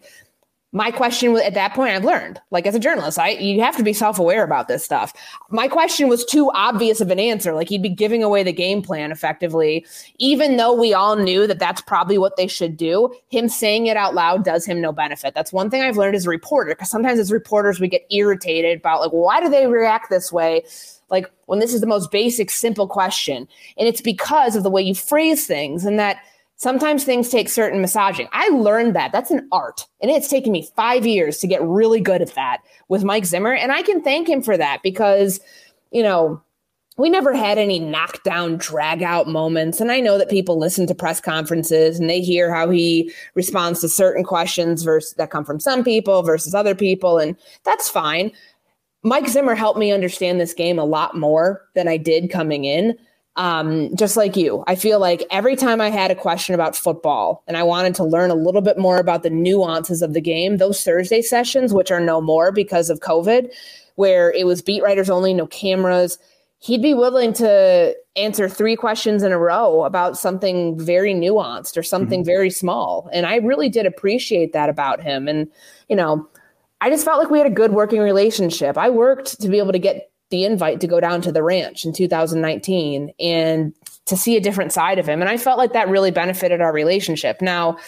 my 0.77 0.91
question 0.91 1.35
at 1.39 1.55
that 1.55 1.73
point 1.73 1.95
i've 1.95 2.05
learned 2.05 2.39
like 2.51 2.67
as 2.67 2.75
a 2.75 2.79
journalist 2.79 3.19
i 3.19 3.31
you 3.31 3.63
have 3.63 3.77
to 3.77 3.83
be 3.83 3.95
self-aware 3.95 4.45
about 4.45 4.69
this 4.69 4.85
stuff. 4.85 5.15
My 5.49 5.69
question 5.69 6.09
was 6.09 6.23
too 6.23 6.51
obvious 6.53 7.01
of 7.01 7.11
an 7.11 7.19
answer 7.19 7.55
like 7.55 7.71
he'd 7.71 7.83
be 7.83 7.89
giving 7.89 8.23
away 8.23 8.43
the 8.43 8.53
game 8.53 8.83
plan 8.83 9.11
effectively 9.11 9.87
even 10.19 10.59
though 10.59 10.75
we 10.75 10.93
all 10.93 11.17
knew 11.17 11.47
that 11.47 11.59
that's 11.59 11.81
probably 11.81 12.19
what 12.19 12.37
they 12.37 12.47
should 12.47 12.77
do 12.77 13.15
him 13.29 13.49
saying 13.49 13.87
it 13.87 13.97
out 13.97 14.15
loud 14.15 14.45
does 14.45 14.67
him 14.67 14.81
no 14.81 14.93
benefit. 14.93 15.35
That's 15.35 15.53
one 15.53 15.71
thing 15.71 15.81
i've 15.81 15.97
learned 15.97 16.15
as 16.15 16.27
a 16.27 16.31
reporter 16.31 16.75
because 16.75 16.91
sometimes 16.91 17.19
as 17.19 17.33
reporters 17.33 17.81
we 17.81 17.89
get 17.89 18.05
irritated 18.11 18.79
about 18.79 19.01
like 19.01 19.13
why 19.13 19.41
do 19.41 19.49
they 19.49 19.67
react 19.67 20.11
this 20.11 20.31
way? 20.31 20.63
Like 21.09 21.31
when 21.47 21.59
this 21.59 21.73
is 21.73 21.81
the 21.81 21.87
most 21.87 22.11
basic 22.11 22.51
simple 22.51 22.87
question 22.87 23.49
and 23.79 23.89
it's 23.89 24.03
because 24.03 24.57
of 24.57 24.63
the 24.63 24.71
way 24.71 24.83
you 24.83 24.95
phrase 24.95 25.47
things 25.47 25.87
and 25.87 25.99
that 25.99 26.19
Sometimes 26.59 27.05
things 27.05 27.29
take 27.29 27.51
certain 27.51 27.83
massaging. 27.83 28.29
I 28.33 28.49
learned 28.49 28.97
that. 28.97 29.13
That's 29.13 29.31
an 29.31 29.47
art. 29.53 29.87
And 30.01 30.11
it's 30.11 30.29
taken 30.29 30.53
me 30.53 30.69
five 30.75 31.05
years 31.05 31.39
to 31.39 31.47
get 31.47 31.63
really 31.63 32.01
good 32.01 32.23
at 32.23 32.35
that 32.35 32.63
with 32.89 33.05
Mike 33.05 33.27
Zimmer. 33.27 33.53
And 33.53 33.73
I 33.73 33.83
can 33.83 34.03
thank 34.03 34.27
him 34.27 34.43
for 34.43 34.57
that 34.57 34.83
because, 34.83 35.39
you 35.91 36.03
know, 36.03 36.43
we 36.97 37.11
never 37.11 37.35
had 37.35 37.59
any 37.59 37.79
knockdown, 37.79 38.57
drag 38.57 39.03
out 39.03 39.29
moments. 39.29 39.83
And 39.83 39.93
I 39.93 40.01
know 40.01 40.17
that 40.17 40.31
people 40.31 40.59
listen 40.59 40.87
to 40.87 40.95
press 40.95 41.21
conferences 41.21 42.01
and 42.01 42.09
they 42.09 42.23
hear 42.23 42.53
how 42.53 42.71
he 42.71 43.13
responds 43.35 43.83
to 43.83 43.89
certain 43.91 44.25
questions 44.25 44.83
versus 44.83 45.13
that 45.15 45.31
come 45.31 45.45
from 45.45 45.61
some 45.61 45.85
people 45.85 46.23
versus 46.23 46.55
other 46.55 46.75
people. 46.75 47.19
And 47.19 47.37
that's 47.65 47.91
fine. 47.91 48.33
Mike 49.03 49.29
Zimmer 49.29 49.55
helped 49.55 49.79
me 49.79 49.93
understand 49.93 50.41
this 50.41 50.55
game 50.55 50.79
a 50.79 50.87
lot 50.87 51.15
more 51.17 51.69
than 51.75 51.87
I 51.87 51.99
did 51.99 52.31
coming 52.31 52.65
in 52.65 52.97
um, 53.37 53.95
just 53.95 54.17
like 54.17 54.37
you, 54.37 54.65
I 54.67 54.75
feel 54.75 54.99
like 54.99 55.23
every 55.31 55.57
time 55.57 55.81
I 55.81 55.91
had 55.91 56.11
a 56.11 56.15
question 56.15 56.55
about 56.55 56.75
football 56.75 57.43
and 57.47 57.57
I 57.57 57.63
wanted 57.63 57.95
to 57.97 58.05
learn 58.05 58.31
a 58.31 58.35
little 58.35 58.63
bit 58.63 58.79
more 58.79 58.99
about 58.99 59.23
the 59.23 59.31
nuances 59.31 60.01
of 60.03 60.15
the 60.15 60.21
game, 60.21 60.57
those 60.57 60.83
Thursday 60.83 61.21
sessions, 61.21 61.75
which 61.75 61.91
are 61.91 62.01
no 62.01 62.21
more 62.21 62.51
because 62.51 62.89
of 62.89 63.01
COVID, 63.01 63.53
where 63.97 64.33
it 64.33 64.47
was 64.47 64.63
beat 64.63 64.83
writers 64.83 65.11
only, 65.11 65.35
no 65.35 65.47
cameras, 65.47 66.19
he'd 66.61 66.83
be 66.83 66.95
willing 66.95 67.33
to 67.35 67.95
answer 68.17 68.49
three 68.49 68.75
questions 68.75 69.23
in 69.23 69.33
a 69.33 69.39
row 69.39 69.85
about 69.85 70.17
something 70.17 70.79
very 70.79 71.13
nuanced 71.13 71.77
or 71.77 71.83
something 71.83 72.21
mm-hmm. 72.21 72.27
very 72.27 72.51
small. 72.51 73.09
And 73.13 73.27
I 73.27 73.37
really 73.37 73.69
did 73.69 73.85
appreciate 73.85 74.55
that 74.55 74.71
about 74.71 75.03
him. 75.03 75.29
And, 75.29 75.49
you 75.89 75.97
know, 75.97 76.27
I 76.81 76.89
just 76.89 77.05
felt 77.05 77.19
like 77.19 77.31
we 77.31 77.39
had 77.39 77.47
a 77.47 77.55
good 77.55 77.73
working 77.73 78.01
relationship. 78.01 78.79
I 78.79 78.89
worked 78.89 79.41
to 79.43 79.49
be 79.49 79.59
able 79.59 79.73
to 79.73 79.79
get 79.79 80.11
the 80.31 80.45
invite 80.45 80.81
to 80.81 80.87
go 80.87 81.01
down 81.01 81.23
to 81.23 81.33
the 81.33 81.43
ranch 81.43 81.85
in 81.85 81.93
2019 81.93 83.13
and 83.21 83.73
to 84.07 84.17
see 84.17 84.37
a 84.37 84.41
different 84.41 84.73
side 84.73 84.99
of 84.99 85.07
him. 85.07 85.21
And 85.21 85.29
I 85.29 85.37
felt 85.37 85.59
like 85.59 85.73
that 85.73 85.89
really 85.89 86.11
benefited 86.11 86.61
our 86.61 86.73
relationship. 86.73 87.41
Now, 87.41 87.79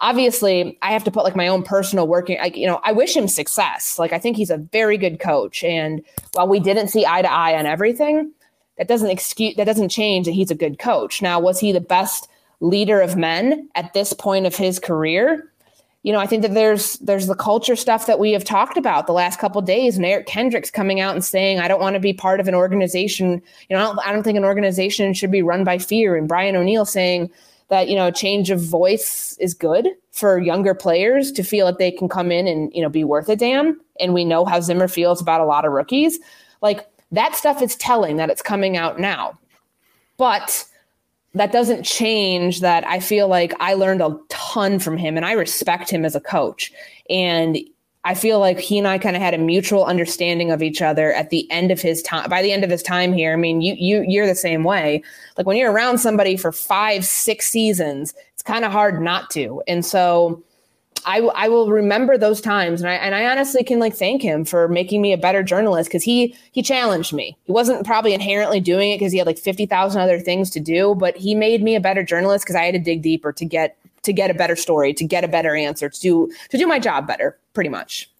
obviously 0.00 0.78
I 0.82 0.92
have 0.92 1.04
to 1.04 1.10
put 1.10 1.24
like 1.24 1.36
my 1.36 1.48
own 1.48 1.62
personal 1.62 2.06
working, 2.06 2.38
like, 2.38 2.56
you 2.56 2.66
know, 2.66 2.80
I 2.84 2.92
wish 2.92 3.16
him 3.16 3.28
success. 3.28 3.98
Like, 3.98 4.12
I 4.12 4.18
think 4.18 4.36
he's 4.36 4.50
a 4.50 4.58
very 4.58 4.98
good 4.98 5.20
coach. 5.20 5.62
And 5.62 6.02
while 6.32 6.48
we 6.48 6.60
didn't 6.60 6.88
see 6.88 7.06
eye 7.06 7.22
to 7.22 7.30
eye 7.30 7.56
on 7.56 7.66
everything, 7.66 8.32
that 8.76 8.88
doesn't 8.88 9.10
excuse, 9.10 9.56
that 9.56 9.64
doesn't 9.64 9.88
change 9.88 10.26
that 10.26 10.32
he's 10.32 10.50
a 10.50 10.56
good 10.56 10.78
coach. 10.78 11.22
Now, 11.22 11.38
was 11.38 11.60
he 11.60 11.72
the 11.72 11.80
best 11.80 12.28
leader 12.60 13.00
of 13.00 13.16
men 13.16 13.68
at 13.74 13.94
this 13.94 14.12
point 14.12 14.46
of 14.46 14.56
his 14.56 14.80
career? 14.80 15.48
You 16.04 16.12
know, 16.12 16.20
I 16.20 16.26
think 16.26 16.42
that 16.42 16.54
there's 16.54 16.98
there's 16.98 17.26
the 17.26 17.34
culture 17.34 17.74
stuff 17.74 18.06
that 18.06 18.20
we 18.20 18.30
have 18.32 18.44
talked 18.44 18.76
about 18.76 19.06
the 19.06 19.12
last 19.12 19.40
couple 19.40 19.60
days, 19.62 19.96
and 19.96 20.06
Eric 20.06 20.26
Kendricks 20.26 20.70
coming 20.70 21.00
out 21.00 21.14
and 21.14 21.24
saying, 21.24 21.58
"I 21.58 21.66
don't 21.66 21.80
want 21.80 21.94
to 21.94 22.00
be 22.00 22.12
part 22.12 22.38
of 22.38 22.46
an 22.46 22.54
organization. 22.54 23.42
You 23.68 23.76
know, 23.76 23.78
I 23.78 23.86
don't, 23.86 23.98
I 24.08 24.12
don't 24.12 24.22
think 24.22 24.38
an 24.38 24.44
organization 24.44 25.12
should 25.14 25.32
be 25.32 25.42
run 25.42 25.64
by 25.64 25.78
fear." 25.78 26.14
And 26.14 26.28
Brian 26.28 26.54
O'Neill 26.54 26.84
saying, 26.84 27.30
that 27.68 27.88
you 27.88 27.96
know 27.96 28.06
a 28.06 28.12
change 28.12 28.50
of 28.50 28.60
voice 28.60 29.36
is 29.40 29.54
good 29.54 29.88
for 30.12 30.38
younger 30.38 30.74
players 30.74 31.32
to 31.32 31.42
feel 31.42 31.66
that 31.66 31.78
they 31.78 31.90
can 31.90 32.08
come 32.08 32.30
in 32.30 32.46
and 32.46 32.72
you 32.74 32.82
know 32.82 32.88
be 32.88 33.04
worth 33.04 33.28
a 33.28 33.36
damn 33.36 33.80
and 34.00 34.14
we 34.14 34.24
know 34.24 34.44
how 34.44 34.60
zimmer 34.60 34.88
feels 34.88 35.20
about 35.20 35.40
a 35.40 35.44
lot 35.44 35.64
of 35.64 35.72
rookies 35.72 36.18
like 36.60 36.86
that 37.10 37.34
stuff 37.34 37.62
is 37.62 37.76
telling 37.76 38.16
that 38.16 38.30
it's 38.30 38.42
coming 38.42 38.76
out 38.76 39.00
now 39.00 39.36
but 40.16 40.64
that 41.34 41.52
doesn't 41.52 41.82
change 41.82 42.60
that 42.60 42.86
i 42.86 42.98
feel 43.00 43.28
like 43.28 43.52
i 43.60 43.74
learned 43.74 44.00
a 44.00 44.16
ton 44.28 44.78
from 44.78 44.96
him 44.96 45.16
and 45.16 45.26
i 45.26 45.32
respect 45.32 45.90
him 45.90 46.04
as 46.04 46.14
a 46.14 46.20
coach 46.20 46.72
and 47.10 47.58
I 48.06 48.14
feel 48.14 48.38
like 48.38 48.58
he 48.58 48.78
and 48.78 48.86
I 48.86 48.98
kind 48.98 49.16
of 49.16 49.22
had 49.22 49.32
a 49.32 49.38
mutual 49.38 49.86
understanding 49.86 50.50
of 50.50 50.62
each 50.62 50.82
other 50.82 51.12
at 51.14 51.30
the 51.30 51.50
end 51.50 51.70
of 51.70 51.80
his 51.80 52.02
time. 52.02 52.28
By 52.28 52.42
the 52.42 52.52
end 52.52 52.62
of 52.62 52.70
his 52.70 52.82
time 52.82 53.14
here, 53.14 53.32
I 53.32 53.36
mean 53.36 53.62
you 53.62 53.74
you 53.78 54.04
you're 54.06 54.26
the 54.26 54.34
same 54.34 54.62
way. 54.62 55.02
Like 55.38 55.46
when 55.46 55.56
you're 55.56 55.72
around 55.72 55.98
somebody 55.98 56.36
for 56.36 56.52
five, 56.52 57.04
six 57.04 57.46
seasons, 57.46 58.12
it's 58.34 58.42
kind 58.42 58.64
of 58.64 58.72
hard 58.72 59.00
not 59.00 59.30
to. 59.30 59.62
And 59.66 59.84
so, 59.86 60.42
I 61.06 61.18
I 61.18 61.48
will 61.48 61.70
remember 61.70 62.16
those 62.16 62.40
times, 62.40 62.80
and 62.80 62.90
I 62.90 62.94
and 62.94 63.14
I 63.14 63.26
honestly 63.26 63.62
can 63.62 63.78
like 63.78 63.94
thank 63.94 64.22
him 64.22 64.44
for 64.44 64.68
making 64.68 65.02
me 65.02 65.12
a 65.12 65.18
better 65.18 65.42
journalist 65.42 65.88
because 65.88 66.02
he 66.02 66.36
he 66.52 66.62
challenged 66.62 67.12
me. 67.12 67.36
He 67.44 67.52
wasn't 67.52 67.86
probably 67.86 68.14
inherently 68.14 68.60
doing 68.60 68.90
it 68.90 68.98
because 68.98 69.12
he 69.12 69.18
had 69.18 69.26
like 69.26 69.38
fifty 69.38 69.66
thousand 69.66 70.00
other 70.00 70.20
things 70.20 70.50
to 70.50 70.60
do, 70.60 70.94
but 70.94 71.16
he 71.16 71.34
made 71.34 71.62
me 71.62 71.74
a 71.74 71.80
better 71.80 72.02
journalist 72.02 72.44
because 72.44 72.56
I 72.56 72.64
had 72.64 72.74
to 72.74 72.80
dig 72.80 73.02
deeper 73.02 73.32
to 73.32 73.44
get 73.44 73.76
to 74.02 74.12
get 74.12 74.30
a 74.30 74.34
better 74.34 74.56
story, 74.56 74.94
to 74.94 75.04
get 75.04 75.24
a 75.24 75.28
better 75.28 75.54
answer, 75.54 75.88
to 75.88 76.00
do 76.00 76.32
to 76.50 76.58
do 76.58 76.66
my 76.66 76.78
job 76.78 77.06
better, 77.06 77.38
pretty 77.52 77.70
much. 77.70 78.10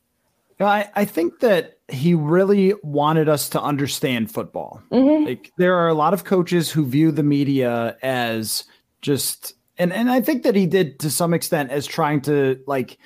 I, 0.61 0.89
I 0.95 1.05
think 1.05 1.41
that 1.41 1.78
he 1.89 2.14
really 2.14 2.74
wanted 2.82 3.28
us 3.28 3.49
to 3.51 3.61
understand 3.61 4.30
football. 4.30 4.82
Mm-hmm. 4.91 5.26
Like 5.26 5.53
there 5.57 5.74
are 5.74 5.89
a 5.89 5.95
lot 5.95 6.14
of 6.14 6.24
coaches 6.24 6.70
who 6.70 6.87
view 6.87 7.11
the 7.11 7.22
media 7.22 7.97
as 8.03 8.64
just 9.03 9.55
and 9.79 9.93
and 9.93 10.11
I 10.11 10.20
think 10.20 10.43
that 10.45 10.55
he 10.55 10.66
did 10.66 10.99
to 11.01 11.11
some 11.11 11.35
extent 11.35 11.70
as 11.70 11.87
trying 11.87 12.20
to 12.22 12.61
like 12.66 12.99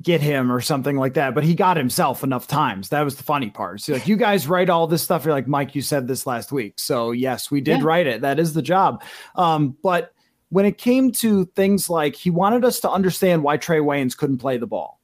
get 0.00 0.20
him 0.20 0.52
or 0.52 0.60
something 0.60 0.96
like 0.96 1.14
that. 1.14 1.34
But 1.34 1.44
he 1.44 1.54
got 1.54 1.76
himself 1.76 2.22
enough 2.22 2.46
times. 2.46 2.90
That 2.90 3.02
was 3.02 3.16
the 3.16 3.22
funny 3.22 3.50
part. 3.50 3.80
So 3.80 3.94
like 3.94 4.06
you 4.06 4.16
guys 4.16 4.46
write 4.46 4.68
all 4.68 4.86
this 4.86 5.02
stuff. 5.02 5.24
You're 5.24 5.34
like 5.34 5.48
Mike, 5.48 5.74
you 5.74 5.82
said 5.82 6.06
this 6.06 6.26
last 6.26 6.52
week. 6.52 6.74
So 6.78 7.12
yes, 7.12 7.50
we 7.50 7.60
did 7.60 7.78
yeah. 7.78 7.84
write 7.84 8.06
it. 8.06 8.20
That 8.20 8.38
is 8.38 8.54
the 8.54 8.62
job. 8.62 9.02
Um, 9.36 9.76
but 9.82 10.12
when 10.50 10.66
it 10.66 10.78
came 10.78 11.12
to 11.12 11.46
things 11.56 11.90
like 11.90 12.14
he 12.14 12.30
wanted 12.30 12.64
us 12.64 12.80
to 12.80 12.90
understand 12.90 13.42
why 13.42 13.58
Trae 13.58 13.82
Waynes 13.82 14.16
couldn't 14.16 14.38
play 14.38 14.58
the 14.58 14.66
ball. 14.66 15.00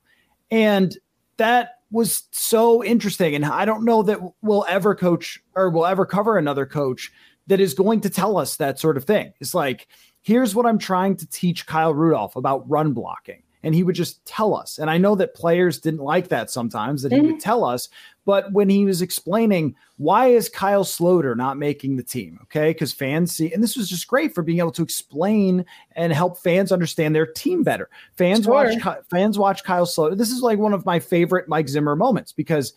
And 0.50 0.96
that 1.38 1.78
was 1.90 2.24
so 2.30 2.84
interesting. 2.84 3.34
And 3.34 3.44
I 3.44 3.64
don't 3.64 3.84
know 3.84 4.02
that 4.02 4.20
we'll 4.42 4.66
ever 4.68 4.94
coach 4.94 5.42
or 5.54 5.70
we'll 5.70 5.86
ever 5.86 6.06
cover 6.06 6.38
another 6.38 6.66
coach 6.66 7.10
that 7.48 7.60
is 7.60 7.74
going 7.74 8.02
to 8.02 8.10
tell 8.10 8.36
us 8.36 8.56
that 8.56 8.78
sort 8.78 8.96
of 8.96 9.04
thing. 9.04 9.32
It's 9.40 9.54
like, 9.54 9.88
here's 10.22 10.54
what 10.54 10.66
I'm 10.66 10.78
trying 10.78 11.16
to 11.16 11.26
teach 11.26 11.66
Kyle 11.66 11.94
Rudolph 11.94 12.36
about 12.36 12.68
run 12.68 12.92
blocking 12.92 13.42
and 13.62 13.74
he 13.74 13.82
would 13.82 13.94
just 13.94 14.24
tell 14.26 14.54
us. 14.54 14.78
And 14.78 14.90
I 14.90 14.98
know 14.98 15.14
that 15.16 15.34
players 15.34 15.78
didn't 15.78 16.00
like 16.00 16.28
that 16.28 16.50
sometimes 16.50 17.02
that 17.02 17.12
he 17.12 17.18
mm-hmm. 17.18 17.32
would 17.32 17.40
tell 17.40 17.64
us, 17.64 17.88
but 18.24 18.52
when 18.52 18.68
he 18.68 18.84
was 18.84 19.02
explaining 19.02 19.74
why 19.96 20.28
is 20.28 20.48
Kyle 20.48 20.84
Sloter 20.84 21.36
not 21.36 21.58
making 21.58 21.96
the 21.96 22.02
team, 22.02 22.38
okay? 22.42 22.70
Because 22.70 22.92
fans 22.92 23.32
see, 23.32 23.52
and 23.52 23.62
this 23.62 23.76
was 23.76 23.88
just 23.88 24.08
great 24.08 24.34
for 24.34 24.42
being 24.42 24.58
able 24.58 24.72
to 24.72 24.82
explain 24.82 25.64
and 25.94 26.12
help 26.12 26.38
fans 26.38 26.72
understand 26.72 27.14
their 27.14 27.26
team 27.26 27.62
better. 27.62 27.88
Fans 28.16 28.44
sure. 28.44 28.52
watch 28.52 29.02
fans 29.10 29.38
watch 29.38 29.62
Kyle 29.64 29.86
Sloter. 29.86 30.16
This 30.16 30.30
is 30.30 30.42
like 30.42 30.58
one 30.58 30.74
of 30.74 30.84
my 30.86 30.98
favorite 30.98 31.48
Mike 31.48 31.68
Zimmer 31.68 31.94
moments 31.94 32.32
because 32.32 32.72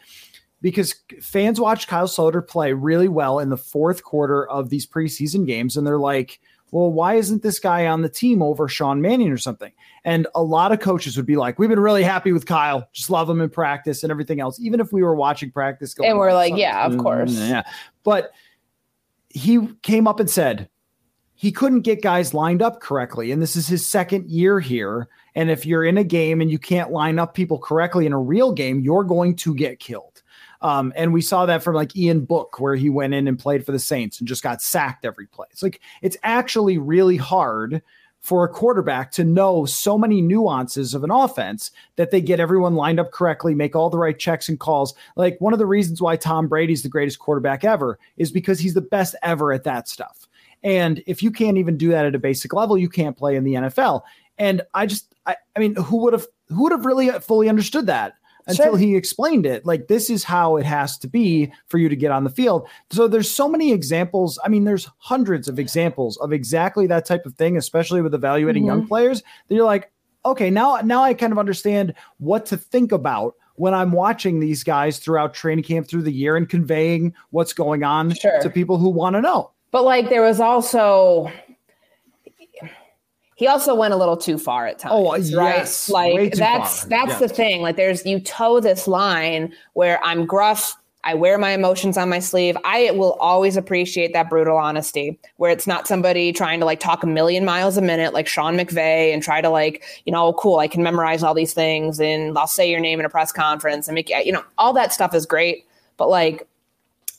because 0.61 0.95
fans 1.21 1.59
watch 1.59 1.87
Kyle 1.87 2.07
Sloter 2.07 2.45
play 2.47 2.73
really 2.73 3.07
well 3.07 3.39
in 3.39 3.49
the 3.49 3.57
fourth 3.57 4.03
quarter 4.03 4.47
of 4.47 4.69
these 4.69 4.85
preseason 4.85 5.45
games, 5.45 5.77
and 5.77 5.85
they're 5.85 5.99
like 5.99 6.39
well, 6.71 6.91
why 6.91 7.15
isn't 7.15 7.43
this 7.43 7.59
guy 7.59 7.87
on 7.87 8.01
the 8.01 8.09
team 8.09 8.41
over 8.41 8.67
Sean 8.67 9.01
Mannion 9.01 9.31
or 9.31 9.37
something? 9.37 9.71
And 10.03 10.27
a 10.35 10.43
lot 10.43 10.71
of 10.71 10.79
coaches 10.79 11.15
would 11.15 11.25
be 11.25 11.35
like, 11.35 11.57
we've 11.57 11.69
been 11.69 11.79
really 11.79 12.03
happy 12.03 12.31
with 12.31 12.45
Kyle, 12.45 12.87
just 12.91 13.09
love 13.09 13.29
him 13.29 13.39
in 13.41 13.49
practice 13.49 14.03
and 14.03 14.11
everything 14.11 14.39
else, 14.39 14.59
even 14.59 14.79
if 14.79 14.91
we 14.91 15.03
were 15.03 15.15
watching 15.15 15.51
practice. 15.51 15.93
Going 15.93 16.09
and 16.09 16.19
we're 16.19 16.33
like, 16.33 16.55
yeah, 16.55 16.85
of 16.85 16.93
mm, 16.93 17.01
course. 17.01 17.31
Yeah. 17.33 17.63
But 18.03 18.31
he 19.29 19.67
came 19.83 20.07
up 20.07 20.19
and 20.19 20.29
said 20.29 20.69
he 21.35 21.51
couldn't 21.51 21.81
get 21.81 22.01
guys 22.01 22.33
lined 22.33 22.61
up 22.61 22.81
correctly. 22.81 23.31
And 23.31 23.41
this 23.41 23.55
is 23.55 23.67
his 23.67 23.85
second 23.87 24.29
year 24.29 24.59
here. 24.59 25.07
And 25.35 25.51
if 25.51 25.65
you're 25.65 25.83
in 25.83 25.97
a 25.97 26.03
game 26.03 26.41
and 26.41 26.49
you 26.49 26.57
can't 26.57 26.91
line 26.91 27.19
up 27.19 27.33
people 27.33 27.59
correctly 27.59 28.05
in 28.05 28.13
a 28.13 28.19
real 28.19 28.53
game, 28.53 28.79
you're 28.79 29.03
going 29.03 29.35
to 29.37 29.53
get 29.53 29.79
killed. 29.79 30.14
Um, 30.61 30.93
and 30.95 31.13
we 31.13 31.21
saw 31.21 31.45
that 31.45 31.63
from 31.63 31.75
like 31.75 31.95
Ian 31.95 32.25
Book, 32.25 32.59
where 32.59 32.75
he 32.75 32.89
went 32.89 33.13
in 33.13 33.27
and 33.27 33.37
played 33.37 33.65
for 33.65 33.71
the 33.71 33.79
Saints 33.79 34.19
and 34.19 34.27
just 34.27 34.43
got 34.43 34.61
sacked 34.61 35.05
every 35.05 35.27
play. 35.27 35.47
It's 35.51 35.63
like 35.63 35.81
it's 36.01 36.17
actually 36.23 36.77
really 36.77 37.17
hard 37.17 37.81
for 38.25 38.43
a 38.43 38.49
quarterback 38.49 39.11
to 39.11 39.23
know 39.23 39.65
so 39.65 39.99
many 39.99 40.19
nuances 40.19 40.95
of 40.95 41.03
an 41.03 41.11
offense 41.11 41.69
that 41.95 42.09
they 42.09 42.19
get 42.19 42.39
everyone 42.39 42.73
lined 42.73 42.99
up 42.99 43.11
correctly, 43.11 43.53
make 43.53 43.75
all 43.75 43.91
the 43.91 43.99
right 43.99 44.17
checks 44.17 44.49
and 44.49 44.59
calls. 44.59 44.95
Like 45.15 45.39
one 45.39 45.53
of 45.53 45.59
the 45.59 45.67
reasons 45.67 46.01
why 46.01 46.15
Tom 46.15 46.47
Brady's 46.47 46.81
the 46.81 46.89
greatest 46.89 47.19
quarterback 47.19 47.63
ever 47.63 47.99
is 48.17 48.31
because 48.31 48.59
he's 48.59 48.73
the 48.73 48.81
best 48.81 49.13
ever 49.21 49.53
at 49.53 49.63
that 49.65 49.87
stuff. 49.87 50.27
And 50.63 51.03
if 51.05 51.21
you 51.21 51.29
can't 51.29 51.59
even 51.59 51.77
do 51.77 51.89
that 51.89 52.07
at 52.07 52.15
a 52.15 52.19
basic 52.19 52.51
level, 52.51 52.79
you 52.79 52.89
can't 52.89 53.15
play 53.15 53.35
in 53.35 53.43
the 53.43 53.53
NFL. 53.53 54.01
And 54.39 54.63
I 54.73 54.87
just, 54.87 55.13
I, 55.27 55.35
I 55.55 55.59
mean, 55.59 55.75
who 55.75 55.97
would 55.97 56.13
have, 56.13 56.25
who 56.47 56.63
would 56.63 56.71
have 56.71 56.85
really 56.85 57.11
fully 57.19 57.47
understood 57.47 57.85
that? 57.85 58.13
Until 58.47 58.71
sure. 58.73 58.77
he 58.77 58.95
explained 58.95 59.45
it. 59.45 59.65
Like 59.65 59.87
this 59.87 60.09
is 60.09 60.23
how 60.23 60.57
it 60.57 60.65
has 60.65 60.97
to 60.99 61.07
be 61.07 61.51
for 61.67 61.77
you 61.77 61.89
to 61.89 61.95
get 61.95 62.11
on 62.11 62.23
the 62.23 62.29
field. 62.29 62.67
So 62.91 63.07
there's 63.07 63.33
so 63.33 63.47
many 63.47 63.71
examples. 63.71 64.39
I 64.43 64.49
mean, 64.49 64.63
there's 64.63 64.89
hundreds 64.97 65.47
of 65.47 65.59
examples 65.59 66.17
of 66.17 66.31
exactly 66.31 66.87
that 66.87 67.05
type 67.05 67.25
of 67.25 67.35
thing, 67.35 67.57
especially 67.57 68.01
with 68.01 68.13
evaluating 68.13 68.63
mm-hmm. 68.63 68.79
young 68.79 68.87
players. 68.87 69.23
That 69.47 69.55
you're 69.55 69.65
like, 69.65 69.91
okay, 70.25 70.49
now 70.49 70.79
now 70.83 71.03
I 71.03 71.13
kind 71.13 71.31
of 71.31 71.39
understand 71.39 71.93
what 72.17 72.45
to 72.47 72.57
think 72.57 72.91
about 72.91 73.35
when 73.55 73.73
I'm 73.73 73.91
watching 73.91 74.39
these 74.39 74.63
guys 74.63 74.99
throughout 74.99 75.33
training 75.33 75.63
camp 75.63 75.87
through 75.87 76.03
the 76.03 76.11
year 76.11 76.35
and 76.35 76.47
conveying 76.47 77.13
what's 77.29 77.53
going 77.53 77.83
on 77.83 78.13
sure. 78.13 78.39
to 78.41 78.49
people 78.49 78.77
who 78.77 78.89
want 78.89 79.15
to 79.15 79.21
know. 79.21 79.51
But 79.71 79.83
like 79.83 80.09
there 80.09 80.21
was 80.21 80.39
also 80.39 81.31
he 83.35 83.47
also 83.47 83.75
went 83.75 83.93
a 83.93 83.97
little 83.97 84.17
too 84.17 84.37
far 84.37 84.65
at 84.65 84.83
oh, 84.85 85.11
times. 85.11 85.33
Oh, 85.33 85.41
yes. 85.41 85.89
Right? 85.89 86.13
Like 86.15 86.33
that's 86.33 86.81
far. 86.81 86.89
that's 86.89 87.09
yes. 87.09 87.19
the 87.19 87.27
thing. 87.29 87.61
Like 87.61 87.75
there's 87.75 88.05
you 88.05 88.19
toe 88.19 88.59
this 88.59 88.87
line 88.87 89.53
where 89.73 90.03
I'm 90.03 90.25
gruff, 90.25 90.75
I 91.03 91.13
wear 91.13 91.37
my 91.37 91.51
emotions 91.51 91.97
on 91.97 92.09
my 92.09 92.19
sleeve. 92.19 92.57
I 92.63 92.89
will 92.91 93.13
always 93.19 93.57
appreciate 93.57 94.13
that 94.13 94.29
brutal 94.29 94.57
honesty 94.57 95.19
where 95.37 95.51
it's 95.51 95.67
not 95.67 95.85
somebody 95.85 96.31
trying 96.31 96.59
to 96.61 96.65
like 96.65 96.79
talk 96.79 97.03
a 97.03 97.07
million 97.07 97.45
miles 97.45 97.77
a 97.77 97.81
minute 97.81 98.13
like 98.13 98.27
Sean 98.27 98.55
McVay 98.55 99.13
and 99.13 99.21
try 99.21 99.39
to 99.39 99.49
like, 99.49 99.83
you 100.05 100.11
know, 100.11 100.27
oh, 100.27 100.33
cool, 100.33 100.57
I 100.57 100.67
can 100.67 100.81
memorize 100.81 101.21
all 101.21 101.35
these 101.35 101.53
things 101.53 101.99
and 101.99 102.35
I'll 102.37 102.47
say 102.47 102.69
your 102.71 102.79
name 102.79 102.99
in 102.99 103.05
a 103.05 103.09
press 103.09 103.31
conference 103.31 103.87
and 103.87 103.93
make 103.93 104.09
you 104.09 104.31
know, 104.31 104.43
all 104.57 104.73
that 104.73 104.93
stuff 104.93 105.13
is 105.13 105.27
great, 105.27 105.67
but 105.97 106.09
like 106.09 106.47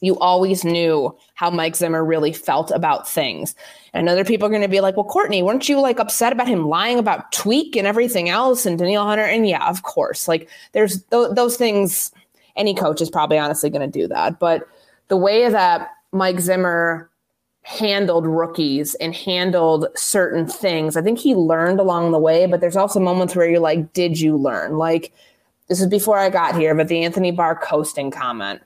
you 0.00 0.18
always 0.18 0.64
knew 0.64 1.16
how 1.36 1.50
Mike 1.50 1.76
Zimmer 1.76 2.04
really 2.04 2.32
felt 2.32 2.70
about 2.70 3.08
things. 3.08 3.54
And 3.92 4.08
other 4.08 4.24
people 4.24 4.46
are 4.46 4.50
going 4.50 4.62
to 4.62 4.68
be 4.68 4.80
like, 4.80 4.96
well, 4.96 5.04
Courtney, 5.04 5.42
weren't 5.42 5.68
you 5.68 5.80
like 5.80 6.00
upset 6.00 6.32
about 6.32 6.48
him 6.48 6.66
lying 6.66 6.98
about 6.98 7.30
Tweak 7.30 7.76
and 7.76 7.86
everything 7.86 8.28
else 8.28 8.66
and 8.66 8.78
Danielle 8.78 9.06
Hunter? 9.06 9.24
And 9.24 9.46
yeah, 9.46 9.68
of 9.68 9.82
course. 9.82 10.26
Like 10.26 10.48
there's 10.72 11.02
th- 11.04 11.30
those 11.32 11.56
things, 11.56 12.10
any 12.56 12.74
coach 12.74 13.00
is 13.00 13.10
probably 13.10 13.38
honestly 13.38 13.70
going 13.70 13.88
to 13.88 13.98
do 13.98 14.08
that. 14.08 14.38
But 14.38 14.66
the 15.08 15.16
way 15.16 15.48
that 15.48 15.90
Mike 16.10 16.40
Zimmer 16.40 17.10
handled 17.62 18.26
rookies 18.26 18.94
and 18.96 19.14
handled 19.14 19.88
certain 19.94 20.46
things, 20.46 20.96
I 20.96 21.02
think 21.02 21.18
he 21.18 21.34
learned 21.34 21.80
along 21.80 22.12
the 22.12 22.18
way. 22.18 22.46
But 22.46 22.60
there's 22.60 22.76
also 22.76 22.98
moments 22.98 23.36
where 23.36 23.48
you're 23.48 23.60
like, 23.60 23.92
did 23.92 24.18
you 24.18 24.36
learn? 24.36 24.78
Like, 24.78 25.12
this 25.68 25.80
is 25.80 25.86
before 25.88 26.18
I 26.18 26.30
got 26.30 26.56
here, 26.56 26.74
but 26.74 26.88
the 26.88 27.02
Anthony 27.02 27.30
Barr 27.30 27.56
coasting 27.56 28.10
comment 28.10 28.62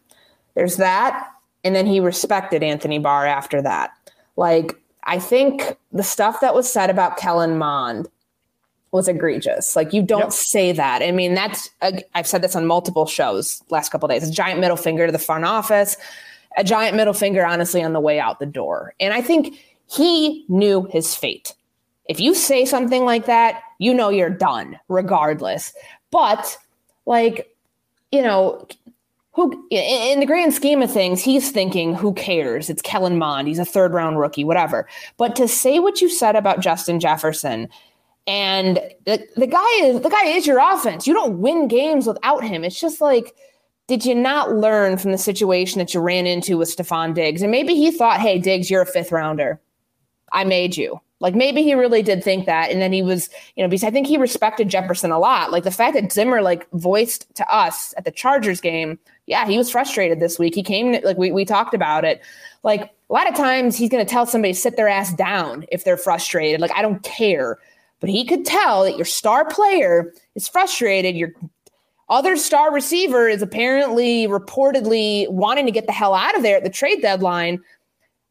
there's 0.55 0.77
that. 0.77 1.31
And 1.65 1.75
then 1.75 1.87
he 1.87 2.01
respected 2.01 2.63
Anthony 2.63 2.99
Barr 2.99 3.27
after 3.27 3.61
that. 3.63 3.91
Like, 4.37 4.81
I 5.05 5.19
think 5.19 5.77
the 5.93 6.03
stuff 6.03 6.41
that 6.41 6.55
was 6.55 6.71
said 6.71 6.91
about 6.91 7.17
Kellen 7.17 7.59
Mond 7.59 8.09
was 8.93 9.09
egregious. 9.09 9.77
Like, 9.77 9.93
you 9.93 10.03
don't 10.03 10.21
yep. 10.21 10.33
say 10.33 10.73
that. 10.73 11.03
I 11.03 11.13
mean, 11.13 11.35
that's, 11.35 11.71
I've 12.15 12.27
said 12.27 12.43
this 12.43 12.57
on 12.57 12.67
multiple 12.67 13.07
shows 13.07 13.63
last 13.71 13.91
couple 13.91 14.09
days. 14.09 14.29
A 14.29 14.33
giant 14.33 14.61
middle 14.61 14.77
finger 14.77 15.07
to 15.07 15.13
the 15.13 15.19
front 15.19 15.45
office, 15.45 15.97
a 16.57 16.65
giant 16.65 16.97
middle 16.97 17.13
finger, 17.15 17.47
honestly, 17.47 17.83
on 17.83 17.93
the 17.93 18.01
way 18.01 18.19
out 18.19 18.41
the 18.41 18.47
door. 18.47 18.95
And 18.99 19.15
I 19.15 19.21
think 19.21 19.59
he 19.89 20.45
knew 20.49 20.89
his 20.91 21.15
fate. 21.15 21.55
If 22.07 22.19
you 22.19 22.35
say 22.35 22.65
something 22.65 23.05
like 23.05 23.27
that, 23.27 23.63
you 23.79 23.95
know 23.95 24.09
you're 24.09 24.31
done, 24.31 24.79
regardless. 24.89 25.73
But, 26.11 26.59
like, 27.07 27.55
you 28.11 28.23
know, 28.23 28.67
who 29.33 29.67
in 29.71 30.21
the 30.21 30.27
grand 30.27 30.55
scheme 30.55 30.83
of 30.83 30.93
things, 30.93 31.23
he's 31.23 31.51
thinking, 31.51 31.95
who 31.95 32.13
cares? 32.15 32.69
It's 32.69 32.83
Kellen 32.83 33.19
Mond. 33.19 33.47
He's 33.49 33.59
a 33.59 33.65
third 33.65 33.93
round 33.93 34.19
rookie, 34.19 34.45
whatever. 34.45 34.89
But 35.17 35.37
to 35.37 35.47
say 35.47 35.79
what 35.79 36.01
you 36.01 36.09
said 36.09 36.37
about 36.37 36.61
Justin 36.61 36.99
Jefferson, 36.99 37.69
and 38.27 38.81
the, 39.07 39.27
the 39.37 39.47
guy 39.47 39.71
is 39.83 40.01
the 40.01 40.11
guy 40.11 40.25
is 40.25 40.47
your 40.47 40.59
offense. 40.59 41.07
You 41.07 41.15
don't 41.15 41.39
win 41.39 41.69
games 41.69 42.07
without 42.07 42.45
him. 42.45 42.65
It's 42.65 42.81
just 42.81 43.01
like, 43.01 43.35
did 43.87 44.05
you 44.05 44.15
not 44.15 44.53
learn 44.53 44.99
from 44.99 45.13
the 45.13 45.19
situation 45.19 45.79
that 45.79 45.95
you 45.95 46.01
ran 46.01 46.27
into 46.27 46.59
with 46.59 46.75
Stefon 46.75 47.15
Diggs? 47.15 47.43
And 47.43 47.51
maybe 47.51 47.75
he 47.75 47.91
thought, 47.91 48.21
hey, 48.21 48.39
Diggs, 48.39 48.71
you're 48.71 48.83
a 48.83 48.87
fifth 48.87 49.13
rounder. 49.13 49.61
I 50.33 50.45
made 50.45 50.77
you. 50.77 51.01
Like 51.21 51.35
maybe 51.35 51.63
he 51.63 51.75
really 51.75 52.03
did 52.03 52.25
think 52.25 52.47
that. 52.47 52.71
And 52.71 52.81
then 52.81 52.93
he 52.93 53.03
was, 53.03 53.29
you 53.55 53.63
know, 53.63 53.69
because 53.69 53.85
I 53.85 53.91
think 53.91 54.07
he 54.07 54.17
respected 54.17 54.71
Jefferson 54.71 55.11
a 55.11 55.19
lot. 55.19 55.53
Like 55.53 55.65
the 55.65 55.71
fact 55.71 55.95
that 55.95 56.13
Zimmer 56.13 56.41
like 56.41 56.69
voiced 56.71 57.33
to 57.37 57.55
us 57.55 57.93
at 57.97 58.05
the 58.05 58.11
Chargers 58.11 58.61
game, 58.61 58.99
yeah, 59.31 59.47
he 59.47 59.57
was 59.57 59.71
frustrated 59.71 60.19
this 60.19 60.39
week. 60.39 60.55
He 60.55 60.63
came 60.63 61.01
like 61.03 61.17
we 61.17 61.31
we 61.31 61.45
talked 61.45 61.73
about 61.73 62.05
it. 62.05 62.21
Like 62.65 62.83
a 62.83 63.13
lot 63.13 63.29
of 63.29 63.37
times 63.37 63.77
he's 63.77 63.89
gonna 63.89 64.05
tell 64.05 64.27
somebody 64.27 64.53
to 64.53 64.59
sit 64.59 64.77
their 64.77 64.89
ass 64.89 65.15
down 65.15 65.65
if 65.71 65.85
they're 65.85 65.97
frustrated. 65.97 66.61
Like, 66.61 66.77
I 66.77 66.83
don't 66.83 67.03
care. 67.03 67.59
But 68.01 68.11
he 68.11 68.25
could 68.25 68.45
tell 68.45 68.83
that 68.85 68.97
your 68.97 69.05
star 69.07 69.45
player 69.45 70.13
is 70.35 70.49
frustrated. 70.49 71.17
Your 71.17 71.33
other 72.09 72.37
star 72.37 72.73
receiver 72.73 73.29
is 73.29 73.41
apparently 73.41 74.27
reportedly 74.27 75.31
wanting 75.31 75.67
to 75.67 75.73
get 75.73 75.87
the 75.87 75.93
hell 75.93 76.15
out 76.15 76.37
of 76.37 76.43
there 76.43 76.57
at 76.57 76.65
the 76.65 76.71
trade 76.71 77.01
deadline 77.01 77.63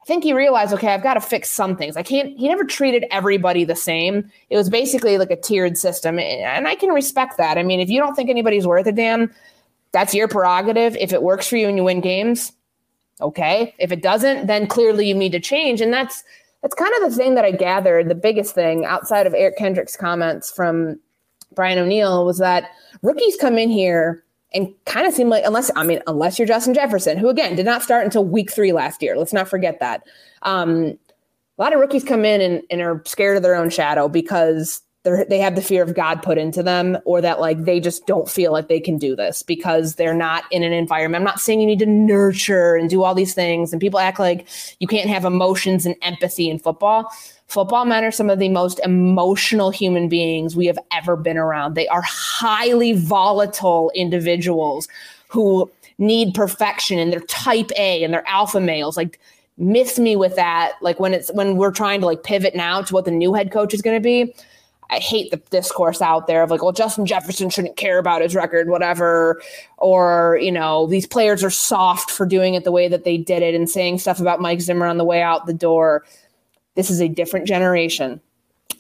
I 0.02 0.06
think 0.06 0.24
he 0.24 0.34
realized, 0.34 0.74
okay, 0.74 0.94
I've 0.94 1.04
got 1.04 1.16
to 1.16 1.22
fix 1.22 1.52
some 1.52 1.76
things. 1.76 1.98
I 1.98 2.04
can't, 2.04 2.36
he 2.38 2.48
never 2.48 2.64
treated 2.64 3.06
everybody 3.12 3.66
the 3.66 3.76
same. 3.76 4.32
It 4.50 4.58
was 4.58 4.70
basically 4.70 5.18
like 5.18 5.30
a 5.30 5.36
tiered 5.36 5.78
system. 5.78 6.18
And 6.20 6.68
I 6.68 6.76
can 6.76 6.90
respect 6.90 7.38
that. 7.38 7.58
I 7.58 7.64
mean, 7.64 7.80
if 7.80 7.90
you 7.90 8.00
don't 8.00 8.16
think 8.16 8.30
anybody's 8.30 8.66
worth 8.66 8.88
a 8.88 8.92
damn, 8.92 9.32
that's 9.92 10.14
your 10.14 10.28
prerogative. 10.28 10.96
If 10.98 11.14
it 11.14 11.24
works 11.24 11.48
for 11.48 11.58
you 11.58 11.68
and 11.68 11.78
you 11.78 11.84
win 11.84 12.02
games, 12.02 12.52
okay. 13.22 13.74
If 13.80 13.92
it 13.92 14.02
doesn't, 14.02 14.48
then 14.48 14.68
clearly 14.68 15.08
you 15.08 15.16
need 15.16 15.32
to 15.32 15.40
change. 15.40 15.82
And 15.82 15.92
that's, 15.94 16.24
that's 16.62 16.76
kind 16.76 16.94
of 17.02 17.10
the 17.10 17.16
thing 17.16 17.36
that 17.36 17.46
I 17.46 17.52
gathered. 17.52 18.10
The 18.10 18.16
biggest 18.16 18.54
thing 18.54 18.86
outside 18.86 19.28
of 19.28 19.34
Eric 19.34 19.58
Kendricks' 19.58 19.96
comments 19.96 20.52
from 20.52 21.00
Brian 21.54 21.80
O'Neill 21.80 22.26
was 22.26 22.38
that 22.38 22.72
rookies 23.02 23.38
come 23.38 23.58
in 23.58 23.70
here 23.70 24.24
and 24.54 24.74
kind 24.86 25.06
of 25.06 25.14
seem 25.14 25.30
like 25.30 25.44
unless 25.46 25.70
I 25.76 25.84
mean 25.84 26.02
unless 26.08 26.40
you're 26.40 26.48
Justin 26.48 26.74
Jefferson, 26.74 27.18
who 27.18 27.30
again 27.30 27.56
did 27.56 27.66
not 27.66 27.84
start 27.84 28.06
until 28.06 28.26
week 28.26 28.52
three 28.52 28.72
last 28.72 29.02
year. 29.02 29.18
Let's 29.18 29.34
not 29.34 29.48
forget 29.48 29.80
that. 29.80 30.04
Um, 30.44 30.98
a 31.58 31.62
lot 31.62 31.74
of 31.74 31.80
rookies 31.80 32.04
come 32.04 32.26
in 32.26 32.42
and, 32.42 32.64
and 32.72 32.82
are 32.82 33.02
scared 33.06 33.38
of 33.38 33.44
their 33.44 33.56
own 33.56 33.70
shadow 33.70 34.08
because 34.08 34.82
they 35.04 35.40
have 35.40 35.56
the 35.56 35.62
fear 35.62 35.82
of 35.82 35.96
God 35.96 36.22
put 36.22 36.38
into 36.38 36.62
them, 36.62 36.98
or 37.06 37.22
that 37.22 37.40
like 37.40 37.64
they 37.64 37.80
just 37.80 38.06
don't 38.06 38.30
feel 38.30 38.52
like 38.52 38.68
they 38.68 38.80
can 38.80 38.98
do 38.98 39.16
this 39.16 39.44
because 39.44 39.96
they're 39.96 40.14
not 40.14 40.44
in 40.52 40.64
an 40.64 40.74
environment. 40.74 41.22
I'm 41.22 41.26
not 41.26 41.40
saying 41.40 41.62
you 41.62 41.68
need 41.68 41.80
to 41.80 41.86
nurture 41.86 42.76
and 42.76 42.90
do 42.90 43.04
all 43.04 43.16
these 43.16 43.34
things, 43.34 43.72
and 43.72 43.80
people 43.80 44.00
act 44.00 44.20
like 44.20 44.48
you 44.80 44.88
can't 44.88 45.10
have 45.10 45.26
emotions 45.26 45.86
and 45.86 45.96
empathy 46.02 46.50
in 46.50 46.60
football 46.60 47.12
Football 47.50 47.86
men 47.86 48.04
are 48.04 48.12
some 48.12 48.30
of 48.30 48.38
the 48.38 48.48
most 48.48 48.80
emotional 48.84 49.72
human 49.72 50.08
beings 50.08 50.56
we 50.56 50.68
have 50.68 50.78
ever 50.92 51.16
been 51.16 51.36
around. 51.36 51.74
They 51.74 51.88
are 51.88 52.04
highly 52.04 52.94
volatile 52.94 53.92
individuals 53.96 54.88
who 55.30 55.70
need 55.98 56.36
perfection 56.36 57.00
and 57.00 57.12
they're 57.12 57.22
type 57.22 57.72
A 57.76 58.04
and 58.04 58.14
they're 58.14 58.28
alpha 58.28 58.60
males. 58.60 58.96
Like 58.96 59.20
miss 59.58 59.98
me 59.98 60.16
with 60.16 60.36
that. 60.36 60.74
Like 60.84 61.00
when 61.00 61.16
it's 61.16 61.32
when 61.34 61.58
we're 61.58 61.72
trying 61.72 62.02
to 62.02 62.06
like 62.06 62.22
pivot 62.22 62.56
now 62.56 62.84
to 62.84 62.94
what 62.94 63.06
the 63.06 63.12
new 63.12 63.34
head 63.34 63.52
coach 63.52 63.74
is 63.74 63.82
going 63.82 63.98
to 63.98 64.00
be. 64.00 64.32
I 64.90 64.98
hate 64.98 65.30
the 65.30 65.38
discourse 65.38 66.02
out 66.02 66.28
there 66.28 66.42
of 66.42 66.50
like, 66.50 66.64
well, 66.64 66.72
Justin 66.72 67.06
Jefferson 67.06 67.50
shouldn't 67.50 67.78
care 67.78 68.00
about 68.00 68.22
his 68.22 68.34
record, 68.34 68.70
whatever. 68.70 69.42
Or, 69.78 70.40
you 70.42 70.52
know, 70.52 70.88
these 70.88 71.06
players 71.06 71.44
are 71.44 71.52
soft 71.52 72.10
for 72.10 72.26
doing 72.26 72.56
it 72.56 72.64
the 72.64 72.72
way 72.72 72.88
that 72.88 73.04
they 73.04 73.18
did 73.18 73.44
it 73.44 73.54
and 73.54 73.70
saying 73.70 74.00
stuff 74.00 74.20
about 74.20 74.42
Mike 74.42 74.62
Zimmer 74.62 74.88
on 74.88 74.98
the 74.98 75.06
way 75.06 75.22
out 75.22 75.46
the 75.46 75.54
door. 75.54 76.04
This 76.76 76.90
is 76.90 77.02
a 77.02 77.08
different 77.08 77.48
generation. 77.48 78.20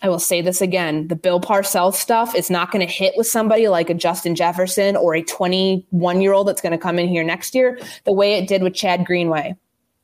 I 0.01 0.09
will 0.09 0.19
say 0.19 0.41
this 0.41 0.61
again 0.61 1.07
the 1.09 1.15
Bill 1.15 1.41
Parcells 1.41 1.95
stuff 1.95 2.33
is 2.33 2.49
not 2.49 2.71
going 2.71 2.85
to 2.85 2.91
hit 2.91 3.15
with 3.17 3.27
somebody 3.27 3.67
like 3.67 3.89
a 3.89 3.93
Justin 3.93 4.33
Jefferson 4.33 4.95
or 4.95 5.15
a 5.15 5.23
21 5.23 6.21
year 6.21 6.33
old 6.33 6.47
that's 6.47 6.61
going 6.61 6.71
to 6.71 6.77
come 6.77 6.97
in 6.99 7.07
here 7.07 7.23
next 7.23 7.53
year 7.53 7.79
the 8.05 8.13
way 8.13 8.35
it 8.35 8.47
did 8.47 8.63
with 8.63 8.73
Chad 8.73 9.05
Greenway. 9.05 9.55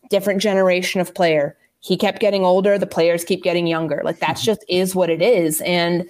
Different 0.10 0.41
generation 0.41 1.01
of 1.01 1.16
player. 1.16 1.56
He 1.86 1.96
kept 1.98 2.20
getting 2.20 2.44
older, 2.44 2.80
the 2.80 2.88
players 2.88 3.24
keep 3.24 3.44
getting 3.44 3.68
younger. 3.68 4.02
Like 4.04 4.20
that's 4.20 4.44
just 4.50 4.66
is 4.68 4.96
what 4.96 5.10
it 5.12 5.22
is. 5.22 5.62
And 5.62 6.10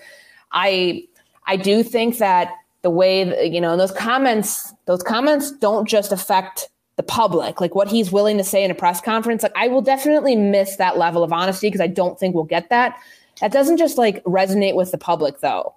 I 0.54 1.06
I 1.48 1.58
do 1.58 1.84
think 1.84 2.18
that 2.20 2.54
the 2.82 2.90
way 2.90 3.26
that, 3.26 3.52
you 3.52 3.60
know 3.60 3.76
those 3.76 3.92
comments 3.92 4.74
those 4.86 5.04
comments 5.04 5.52
don't 5.52 5.88
just 5.88 6.14
affect 6.14 6.70
the 6.96 7.04
public, 7.04 7.60
like 7.60 7.76
what 7.76 7.90
he's 7.90 8.10
willing 8.10 8.38
to 8.38 8.44
say 8.44 8.64
in 8.64 8.72
a 8.72 8.76
press 8.76 9.02
conference. 9.02 9.44
Like 9.44 9.52
I 9.58 9.68
will 9.68 9.82
definitely 9.82 10.38
miss 10.38 10.78
that 10.78 10.98
level 10.98 11.24
of 11.24 11.34
honesty 11.34 11.68
because 11.68 11.82
I 11.82 11.88
don't 11.88 12.18
think 12.18 12.34
we'll 12.34 12.46
get 12.46 12.70
that. 12.70 12.98
That 13.42 13.52
doesn't 13.52 13.76
just 13.76 13.98
like 13.98 14.24
resonate 14.24 14.76
with 14.76 14.92
the 14.92 14.98
public 14.98 15.42
though. 15.42 15.76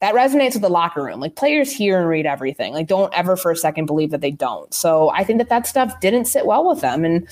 That 0.00 0.14
resonates 0.14 0.52
with 0.52 0.62
the 0.62 0.70
locker 0.70 1.02
room. 1.02 1.18
Like 1.18 1.34
players 1.34 1.72
hear 1.72 1.98
and 1.98 2.08
read 2.08 2.24
everything. 2.24 2.72
Like 2.72 2.86
don't 2.86 3.12
ever 3.14 3.36
for 3.36 3.50
a 3.50 3.56
second 3.56 3.86
believe 3.86 4.12
that 4.12 4.20
they 4.20 4.30
don't. 4.30 4.72
So 4.72 5.10
I 5.10 5.24
think 5.24 5.38
that 5.38 5.48
that 5.48 5.66
stuff 5.66 5.98
didn't 5.98 6.26
sit 6.26 6.46
well 6.46 6.68
with 6.68 6.82
them. 6.82 7.04
And 7.04 7.26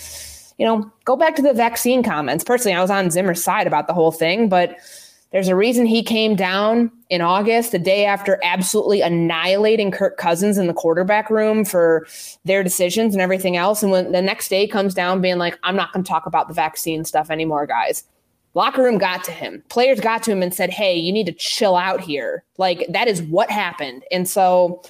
you 0.59 0.67
know, 0.67 0.91
go 1.05 1.17
back 1.17 1.37
to 1.37 1.43
the 1.43 1.55
vaccine 1.55 2.03
comments. 2.03 2.45
Personally, 2.45 2.77
I 2.77 2.83
was 2.83 2.91
on 2.91 3.11
Zimmer's 3.11 3.43
side 3.43 3.67
about 3.67 3.87
the 3.87 3.95
whole 3.95 4.13
thing, 4.13 4.49
but 4.49 4.77
there's 5.31 5.49
a 5.49 5.55
reason 5.55 5.85
he 5.85 6.03
came 6.03 6.35
down 6.35 6.91
in 7.11 7.21
August, 7.21 7.73
the 7.73 7.79
day 7.79 8.07
after 8.07 8.41
absolutely 8.43 9.03
annihilating 9.03 9.91
Kirk 9.91 10.17
Cousins 10.17 10.57
in 10.57 10.67
the 10.67 10.75
quarterback 10.75 11.29
room 11.29 11.65
for 11.65 12.07
their 12.45 12.63
decisions 12.63 13.15
and 13.15 13.21
everything 13.21 13.57
else. 13.57 13.83
And 13.83 13.93
when 13.93 14.13
the 14.13 14.23
next 14.23 14.49
day 14.49 14.67
comes 14.67 14.95
down 14.95 15.21
being 15.21 15.39
like, 15.39 15.59
I'm 15.63 15.77
not 15.77 15.93
going 15.93 16.03
to 16.03 16.09
talk 16.09 16.27
about 16.27 16.49
the 16.49 16.55
vaccine 16.55 17.05
stuff 17.05 17.31
anymore, 17.31 17.67
guys. 17.67 18.05
Locker 18.55 18.83
room 18.83 18.97
got 18.97 19.23
to 19.25 19.31
him. 19.31 19.63
Players 19.69 20.01
got 20.01 20.23
to 20.25 20.33
him 20.33 20.43
and 20.43 20.55
said, 20.55 20.71
Hey, 20.71 20.97
you 20.97 21.13
need 21.13 21.27
to 21.27 21.33
chill 21.33 21.77
out 21.77 22.01
here. 22.01 22.43
Like 22.57 22.87
that 22.89 23.07
is 23.07 23.23
what 23.23 23.51
happened. 23.51 24.05
And 24.11 24.27
so 24.27 24.83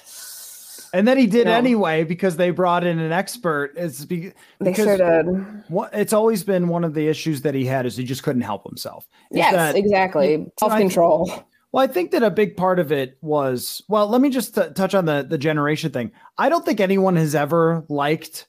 and 0.93 1.07
then 1.07 1.17
he 1.17 1.27
did 1.27 1.47
anyway 1.47 2.03
because 2.03 2.37
they 2.37 2.51
brought 2.51 2.83
in 2.83 2.99
an 2.99 3.11
expert. 3.11 3.73
It's 3.75 4.05
be, 4.05 4.33
because 4.59 4.85
sure 4.85 4.97
did. 4.97 5.63
What, 5.67 5.93
it's 5.93 6.13
always 6.13 6.43
been 6.43 6.67
one 6.67 6.83
of 6.83 6.93
the 6.93 7.07
issues 7.07 7.41
that 7.41 7.53
he 7.53 7.65
had 7.65 7.85
is 7.85 7.95
he 7.95 8.03
just 8.03 8.23
couldn't 8.23 8.41
help 8.41 8.65
himself. 8.67 9.07
Yes, 9.31 9.53
that, 9.53 9.75
exactly. 9.75 10.45
Self 10.59 10.77
control. 10.77 11.31
Well, 11.71 11.83
I 11.83 11.87
think 11.87 12.11
that 12.11 12.23
a 12.23 12.31
big 12.31 12.57
part 12.57 12.79
of 12.79 12.91
it 12.91 13.17
was 13.21 13.83
well. 13.87 14.07
Let 14.07 14.21
me 14.21 14.29
just 14.29 14.55
t- 14.55 14.69
touch 14.73 14.95
on 14.95 15.05
the 15.05 15.25
the 15.27 15.37
generation 15.37 15.91
thing. 15.91 16.11
I 16.37 16.49
don't 16.49 16.65
think 16.65 16.79
anyone 16.79 17.15
has 17.15 17.35
ever 17.35 17.85
liked 17.89 18.47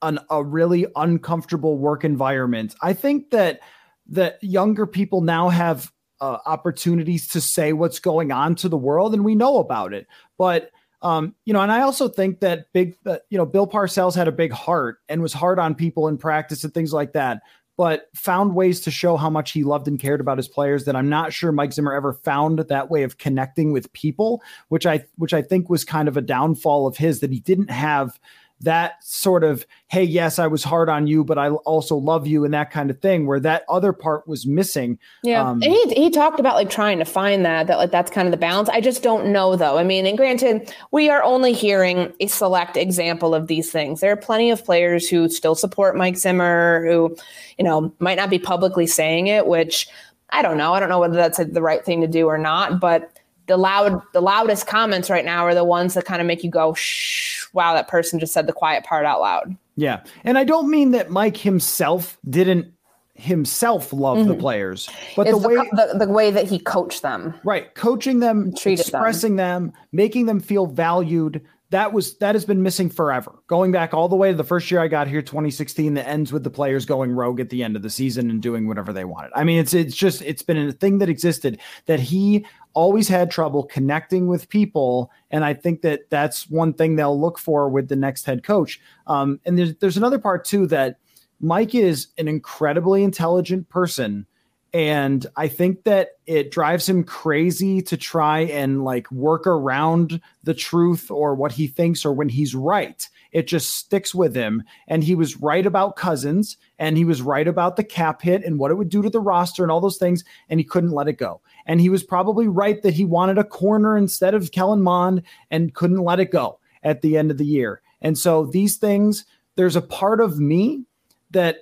an 0.00 0.18
a 0.30 0.42
really 0.42 0.86
uncomfortable 0.96 1.76
work 1.76 2.04
environment. 2.04 2.74
I 2.80 2.94
think 2.94 3.30
that 3.30 3.60
that 4.08 4.38
younger 4.42 4.86
people 4.86 5.20
now 5.20 5.50
have 5.50 5.92
uh, 6.20 6.38
opportunities 6.46 7.28
to 7.28 7.40
say 7.40 7.72
what's 7.72 7.98
going 7.98 8.32
on 8.32 8.54
to 8.56 8.68
the 8.68 8.76
world, 8.76 9.12
and 9.12 9.24
we 9.24 9.34
know 9.34 9.58
about 9.58 9.92
it, 9.92 10.06
but 10.38 10.70
um, 11.02 11.34
you 11.44 11.52
know, 11.52 11.60
and 11.60 11.72
I 11.72 11.82
also 11.82 12.08
think 12.08 12.40
that 12.40 12.72
big, 12.72 12.96
uh, 13.04 13.18
you 13.28 13.36
know, 13.36 13.44
Bill 13.44 13.66
Parcells 13.66 14.14
had 14.14 14.28
a 14.28 14.32
big 14.32 14.52
heart 14.52 14.98
and 15.08 15.20
was 15.20 15.32
hard 15.32 15.58
on 15.58 15.74
people 15.74 16.08
in 16.08 16.16
practice 16.16 16.62
and 16.62 16.72
things 16.72 16.92
like 16.92 17.12
that, 17.12 17.42
but 17.76 18.06
found 18.14 18.54
ways 18.54 18.80
to 18.82 18.90
show 18.90 19.16
how 19.16 19.28
much 19.28 19.50
he 19.50 19.64
loved 19.64 19.88
and 19.88 19.98
cared 19.98 20.20
about 20.20 20.38
his 20.38 20.46
players 20.46 20.84
that 20.84 20.94
I'm 20.94 21.08
not 21.08 21.32
sure 21.32 21.50
Mike 21.50 21.72
Zimmer 21.72 21.92
ever 21.92 22.12
found 22.12 22.60
that 22.60 22.90
way 22.90 23.02
of 23.02 23.18
connecting 23.18 23.72
with 23.72 23.92
people, 23.92 24.42
which 24.68 24.86
I, 24.86 25.04
which 25.16 25.34
I 25.34 25.42
think 25.42 25.68
was 25.68 25.84
kind 25.84 26.06
of 26.06 26.16
a 26.16 26.22
downfall 26.22 26.86
of 26.86 26.96
his 26.96 27.20
that 27.20 27.32
he 27.32 27.40
didn't 27.40 27.70
have 27.70 28.20
that 28.62 29.02
sort 29.04 29.44
of 29.44 29.66
hey 29.88 30.02
yes 30.02 30.38
i 30.38 30.46
was 30.46 30.64
hard 30.64 30.88
on 30.88 31.06
you 31.06 31.22
but 31.24 31.38
i 31.38 31.50
also 31.50 31.96
love 31.96 32.26
you 32.26 32.44
and 32.44 32.54
that 32.54 32.70
kind 32.70 32.90
of 32.90 33.00
thing 33.00 33.26
where 33.26 33.40
that 33.40 33.64
other 33.68 33.92
part 33.92 34.26
was 34.26 34.46
missing. 34.46 34.98
Yeah. 35.22 35.48
Um, 35.48 35.62
and 35.62 35.72
he, 35.72 35.94
he 35.94 36.10
talked 36.10 36.40
about 36.40 36.54
like 36.54 36.70
trying 36.70 36.98
to 36.98 37.04
find 37.04 37.44
that 37.44 37.66
that 37.66 37.78
like 37.78 37.90
that's 37.90 38.10
kind 38.10 38.26
of 38.26 38.32
the 38.32 38.38
balance. 38.38 38.68
I 38.68 38.80
just 38.80 39.02
don't 39.02 39.32
know 39.32 39.56
though. 39.56 39.78
I 39.78 39.84
mean 39.84 40.06
and 40.06 40.16
granted 40.16 40.74
we 40.90 41.10
are 41.10 41.22
only 41.22 41.52
hearing 41.52 42.12
a 42.20 42.26
select 42.26 42.76
example 42.76 43.34
of 43.34 43.46
these 43.46 43.70
things. 43.70 44.00
There 44.00 44.12
are 44.12 44.16
plenty 44.16 44.50
of 44.50 44.64
players 44.64 45.08
who 45.08 45.28
still 45.28 45.54
support 45.54 45.96
mike 45.96 46.16
zimmer 46.16 46.86
who 46.86 47.16
you 47.58 47.64
know 47.64 47.92
might 47.98 48.16
not 48.16 48.30
be 48.30 48.38
publicly 48.38 48.86
saying 48.86 49.26
it 49.26 49.46
which 49.46 49.88
i 50.30 50.42
don't 50.42 50.56
know. 50.56 50.72
I 50.74 50.80
don't 50.80 50.88
know 50.88 51.00
whether 51.00 51.16
that's 51.16 51.38
the 51.38 51.62
right 51.62 51.84
thing 51.84 52.00
to 52.00 52.06
do 52.06 52.26
or 52.26 52.38
not 52.38 52.80
but 52.80 53.11
the 53.46 53.56
loud 53.56 54.00
the 54.12 54.20
loudest 54.20 54.66
comments 54.66 55.10
right 55.10 55.24
now 55.24 55.44
are 55.44 55.54
the 55.54 55.64
ones 55.64 55.94
that 55.94 56.04
kind 56.04 56.20
of 56.20 56.26
make 56.26 56.44
you 56.44 56.50
go 56.50 56.74
shh 56.74 57.46
wow 57.52 57.74
that 57.74 57.88
person 57.88 58.18
just 58.18 58.32
said 58.32 58.46
the 58.46 58.52
quiet 58.52 58.84
part 58.84 59.04
out 59.04 59.20
loud 59.20 59.56
yeah 59.76 60.02
and 60.24 60.38
i 60.38 60.44
don't 60.44 60.70
mean 60.70 60.92
that 60.92 61.10
mike 61.10 61.36
himself 61.36 62.18
didn't 62.28 62.72
himself 63.14 63.92
love 63.92 64.18
mm-hmm. 64.18 64.28
the 64.28 64.34
players 64.34 64.88
but 65.16 65.26
the, 65.26 65.32
the 65.32 65.48
way 65.48 65.54
the, 65.54 65.94
the, 65.98 66.08
way 66.08 66.30
that 66.30 66.48
he 66.48 66.58
coached 66.58 67.02
them 67.02 67.34
right 67.44 67.74
coaching 67.74 68.20
them 68.20 68.52
Treated 68.54 68.80
expressing 68.80 69.36
them. 69.36 69.66
them 69.66 69.72
making 69.92 70.26
them 70.26 70.40
feel 70.40 70.66
valued 70.66 71.44
that 71.72 71.94
was 71.94 72.18
that 72.18 72.34
has 72.34 72.44
been 72.44 72.62
missing 72.62 72.90
forever. 72.90 73.32
Going 73.46 73.72
back 73.72 73.94
all 73.94 74.06
the 74.06 74.16
way 74.16 74.30
to 74.30 74.36
the 74.36 74.44
first 74.44 74.70
year 74.70 74.80
I 74.80 74.88
got 74.88 75.08
here, 75.08 75.22
2016, 75.22 75.94
that 75.94 76.06
ends 76.06 76.30
with 76.30 76.44
the 76.44 76.50
players 76.50 76.84
going 76.84 77.12
rogue 77.12 77.40
at 77.40 77.48
the 77.48 77.64
end 77.64 77.76
of 77.76 77.82
the 77.82 77.88
season 77.88 78.28
and 78.28 78.42
doing 78.42 78.68
whatever 78.68 78.92
they 78.92 79.06
wanted. 79.06 79.32
I 79.34 79.42
mean, 79.42 79.58
it's 79.58 79.72
it's 79.72 79.96
just 79.96 80.20
it's 80.20 80.42
been 80.42 80.58
a 80.58 80.72
thing 80.72 80.98
that 80.98 81.08
existed 81.08 81.58
that 81.86 81.98
he 81.98 82.44
always 82.74 83.08
had 83.08 83.30
trouble 83.30 83.64
connecting 83.64 84.26
with 84.26 84.50
people, 84.50 85.10
and 85.30 85.46
I 85.46 85.54
think 85.54 85.80
that 85.80 86.10
that's 86.10 86.48
one 86.50 86.74
thing 86.74 86.96
they'll 86.96 87.18
look 87.18 87.38
for 87.38 87.70
with 87.70 87.88
the 87.88 87.96
next 87.96 88.26
head 88.26 88.44
coach. 88.44 88.78
Um, 89.06 89.40
and 89.46 89.58
there's 89.58 89.74
there's 89.76 89.96
another 89.96 90.18
part 90.18 90.44
too 90.44 90.66
that 90.66 90.98
Mike 91.40 91.74
is 91.74 92.08
an 92.18 92.28
incredibly 92.28 93.02
intelligent 93.02 93.70
person 93.70 94.26
and 94.74 95.26
I 95.36 95.48
think 95.48 95.84
that 95.84 96.12
it 96.24 96.50
drives 96.50 96.88
him 96.88 97.04
crazy 97.04 97.82
to 97.82 97.96
try 97.96 98.40
and 98.40 98.84
like 98.84 99.10
work 99.10 99.46
around 99.46 100.18
the 100.44 100.54
truth 100.54 101.10
or 101.10 101.34
what 101.34 101.52
he 101.52 101.66
thinks 101.66 102.06
or 102.06 102.14
when 102.14 102.30
he's 102.30 102.54
right. 102.54 103.06
It 103.32 103.46
just 103.46 103.74
sticks 103.74 104.14
with 104.14 104.34
him. 104.34 104.62
And 104.88 105.04
he 105.04 105.14
was 105.14 105.36
right 105.36 105.66
about 105.66 105.96
Cousins 105.96 106.56
and 106.78 106.96
he 106.96 107.04
was 107.04 107.20
right 107.20 107.46
about 107.46 107.76
the 107.76 107.84
cap 107.84 108.22
hit 108.22 108.44
and 108.44 108.58
what 108.58 108.70
it 108.70 108.76
would 108.76 108.88
do 108.88 109.02
to 109.02 109.10
the 109.10 109.20
roster 109.20 109.62
and 109.62 109.70
all 109.70 109.80
those 109.80 109.98
things. 109.98 110.24
And 110.48 110.58
he 110.58 110.64
couldn't 110.64 110.92
let 110.92 111.08
it 111.08 111.18
go. 111.18 111.42
And 111.66 111.78
he 111.78 111.90
was 111.90 112.02
probably 112.02 112.48
right 112.48 112.80
that 112.82 112.94
he 112.94 113.04
wanted 113.04 113.36
a 113.36 113.44
corner 113.44 113.98
instead 113.98 114.32
of 114.32 114.52
Kellen 114.52 114.82
Mond 114.82 115.22
and 115.50 115.74
couldn't 115.74 116.02
let 116.02 116.20
it 116.20 116.30
go 116.30 116.60
at 116.82 117.02
the 117.02 117.18
end 117.18 117.30
of 117.30 117.36
the 117.36 117.44
year. 117.44 117.82
And 118.00 118.16
so 118.16 118.46
these 118.46 118.78
things, 118.78 119.26
there's 119.56 119.76
a 119.76 119.82
part 119.82 120.22
of 120.22 120.38
me 120.38 120.84
that 121.30 121.58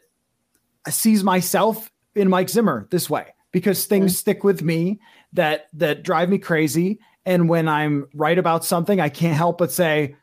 sees 0.89 1.25
myself 1.25 1.91
in 2.15 2.29
Mike 2.29 2.49
Zimmer 2.49 2.87
this 2.91 3.09
way 3.09 3.27
because 3.53 3.87
things 3.87 4.13
mm-hmm. 4.13 4.19
stick 4.19 4.45
with 4.45 4.63
me 4.63 5.01
that 5.33 5.69
that 5.75 6.03
drive 6.03 6.29
me 6.29 6.39
crazy. 6.39 7.01
And 7.27 7.49
when 7.49 7.69
I'm 7.69 8.09
right 8.15 8.39
about 8.39 8.65
something, 8.65 9.01
I 9.01 9.09
can't 9.09 9.37
help 9.37 9.59
but 9.59 9.71
say, 9.71 10.17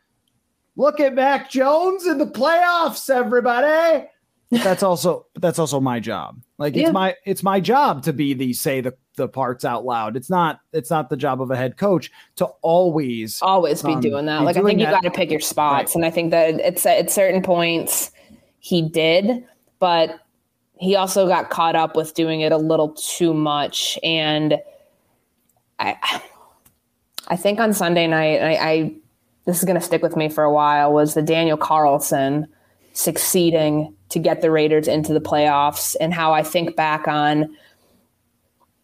"Look 0.76 1.00
at 1.00 1.14
Mac 1.14 1.50
Jones 1.50 2.06
in 2.06 2.18
the 2.18 2.26
playoffs, 2.26 3.10
everybody." 3.10 4.08
that's 4.52 4.82
also 4.82 5.26
that's 5.36 5.60
also 5.60 5.80
my 5.80 6.00
job. 6.00 6.42
Like 6.58 6.76
yeah. 6.76 6.84
it's 6.84 6.94
my 6.94 7.16
it's 7.26 7.44
my 7.44 7.60
job 7.60 8.04
to 8.04 8.14
be 8.14 8.34
the 8.34 8.54
say 8.54 8.80
the 8.80 8.94
the 9.18 9.28
parts 9.28 9.66
out 9.66 9.84
loud. 9.84 10.16
It's 10.16 10.30
not 10.30 10.62
it's 10.72 10.90
not 10.90 11.10
the 11.10 11.18
job 11.18 11.42
of 11.42 11.52
a 11.52 11.58
head 11.58 11.76
coach 11.76 12.12
to 12.38 12.46
always 12.62 13.42
always 13.42 13.84
be 13.84 13.94
um, 13.94 14.00
doing 14.00 14.26
that. 14.26 14.40
Be 14.40 14.46
like 14.46 14.56
doing 14.56 14.66
I 14.66 14.70
think 14.70 14.80
you 14.80 14.86
got 14.86 15.04
to 15.04 15.12
pick 15.12 15.30
your 15.30 15.42
spots, 15.42 15.90
right. 15.90 15.96
and 15.96 16.06
I 16.06 16.12
think 16.12 16.32
that 16.32 16.56
it's 16.62 16.86
at 16.86 17.12
certain 17.12 17.42
points 17.42 18.12
he 18.60 18.82
did, 18.82 19.46
but 19.80 20.20
he 20.80 20.96
also 20.96 21.28
got 21.28 21.50
caught 21.50 21.76
up 21.76 21.96
with 21.96 22.14
doing 22.14 22.42
it 22.42 22.52
a 22.52 22.58
little 22.58 22.90
too 22.90 23.34
much. 23.34 23.98
And 24.04 24.60
I, 25.80 26.22
I 27.28 27.36
think 27.36 27.60
on 27.60 27.74
Sunday 27.74 28.08
night, 28.08 28.42
I, 28.42 28.70
I 28.70 28.96
this 29.46 29.60
is 29.60 29.64
going 29.64 29.80
to 29.80 29.86
stick 29.86 30.02
with 30.02 30.18
me 30.18 30.28
for 30.28 30.44
a 30.44 30.52
while, 30.52 30.92
was 30.92 31.14
the 31.14 31.22
Daniel 31.22 31.58
Carlson 31.58 32.48
succeeding 32.94 33.96
to 34.10 34.20
get 34.20 34.42
the 34.42 34.52
Raiders 34.52 34.88
into 34.88 35.14
the 35.14 35.22
playoffs 35.22 35.96
and 36.02 36.14
how 36.14 36.34
I 36.34 36.44
think 36.44 36.76
back 36.76 37.08
on 37.08 37.56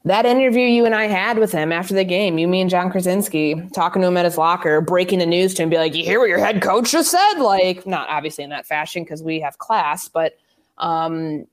that 0.06 0.26
interview 0.26 0.66
you 0.66 0.86
and 0.86 0.94
I 0.94 1.08
had 1.08 1.38
with 1.38 1.52
him 1.52 1.72
after 1.72 1.94
the 1.94 2.04
game, 2.04 2.38
you, 2.38 2.48
me, 2.48 2.62
and 2.62 2.70
Jon 2.70 2.92
Krawczynski, 2.92 3.72
talking 3.72 4.02
to 4.02 4.08
him 4.10 4.18
at 4.18 4.26
his 4.26 4.38
locker, 4.38 4.82
breaking 4.82 5.20
the 5.20 5.26
news 5.26 5.54
to 5.54 5.64
him, 5.64 5.70
be 5.70 5.78
like, 5.78 5.96
"You 5.96 6.04
hear 6.04 6.20
what 6.20 6.28
your 6.28 6.40
head 6.40 6.62
coach 6.62 6.92
just 6.92 7.10
said?" 7.10 7.40
Like, 7.40 7.88
not 7.88 8.10
obviously 8.10 8.44
in 8.44 8.50
that 8.50 8.66
fashion 8.66 9.04
because 9.04 9.24
we 9.24 9.40
have 9.40 9.58
class, 9.60 10.10
but 10.10 10.34
um, 10.78 11.46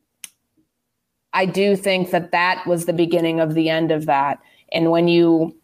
I 1.33 1.47
do 1.47 1.77
think 1.77 2.11
that 2.11 2.33
that 2.33 2.67
was 2.67 2.87
the 2.87 2.93
beginning 2.93 3.41
of 3.41 3.55
the 3.55 3.69
end 3.69 3.91
of 3.91 4.07
that. 4.07 4.41
And 4.73 4.91
when 4.91 5.09
you, 5.09 5.57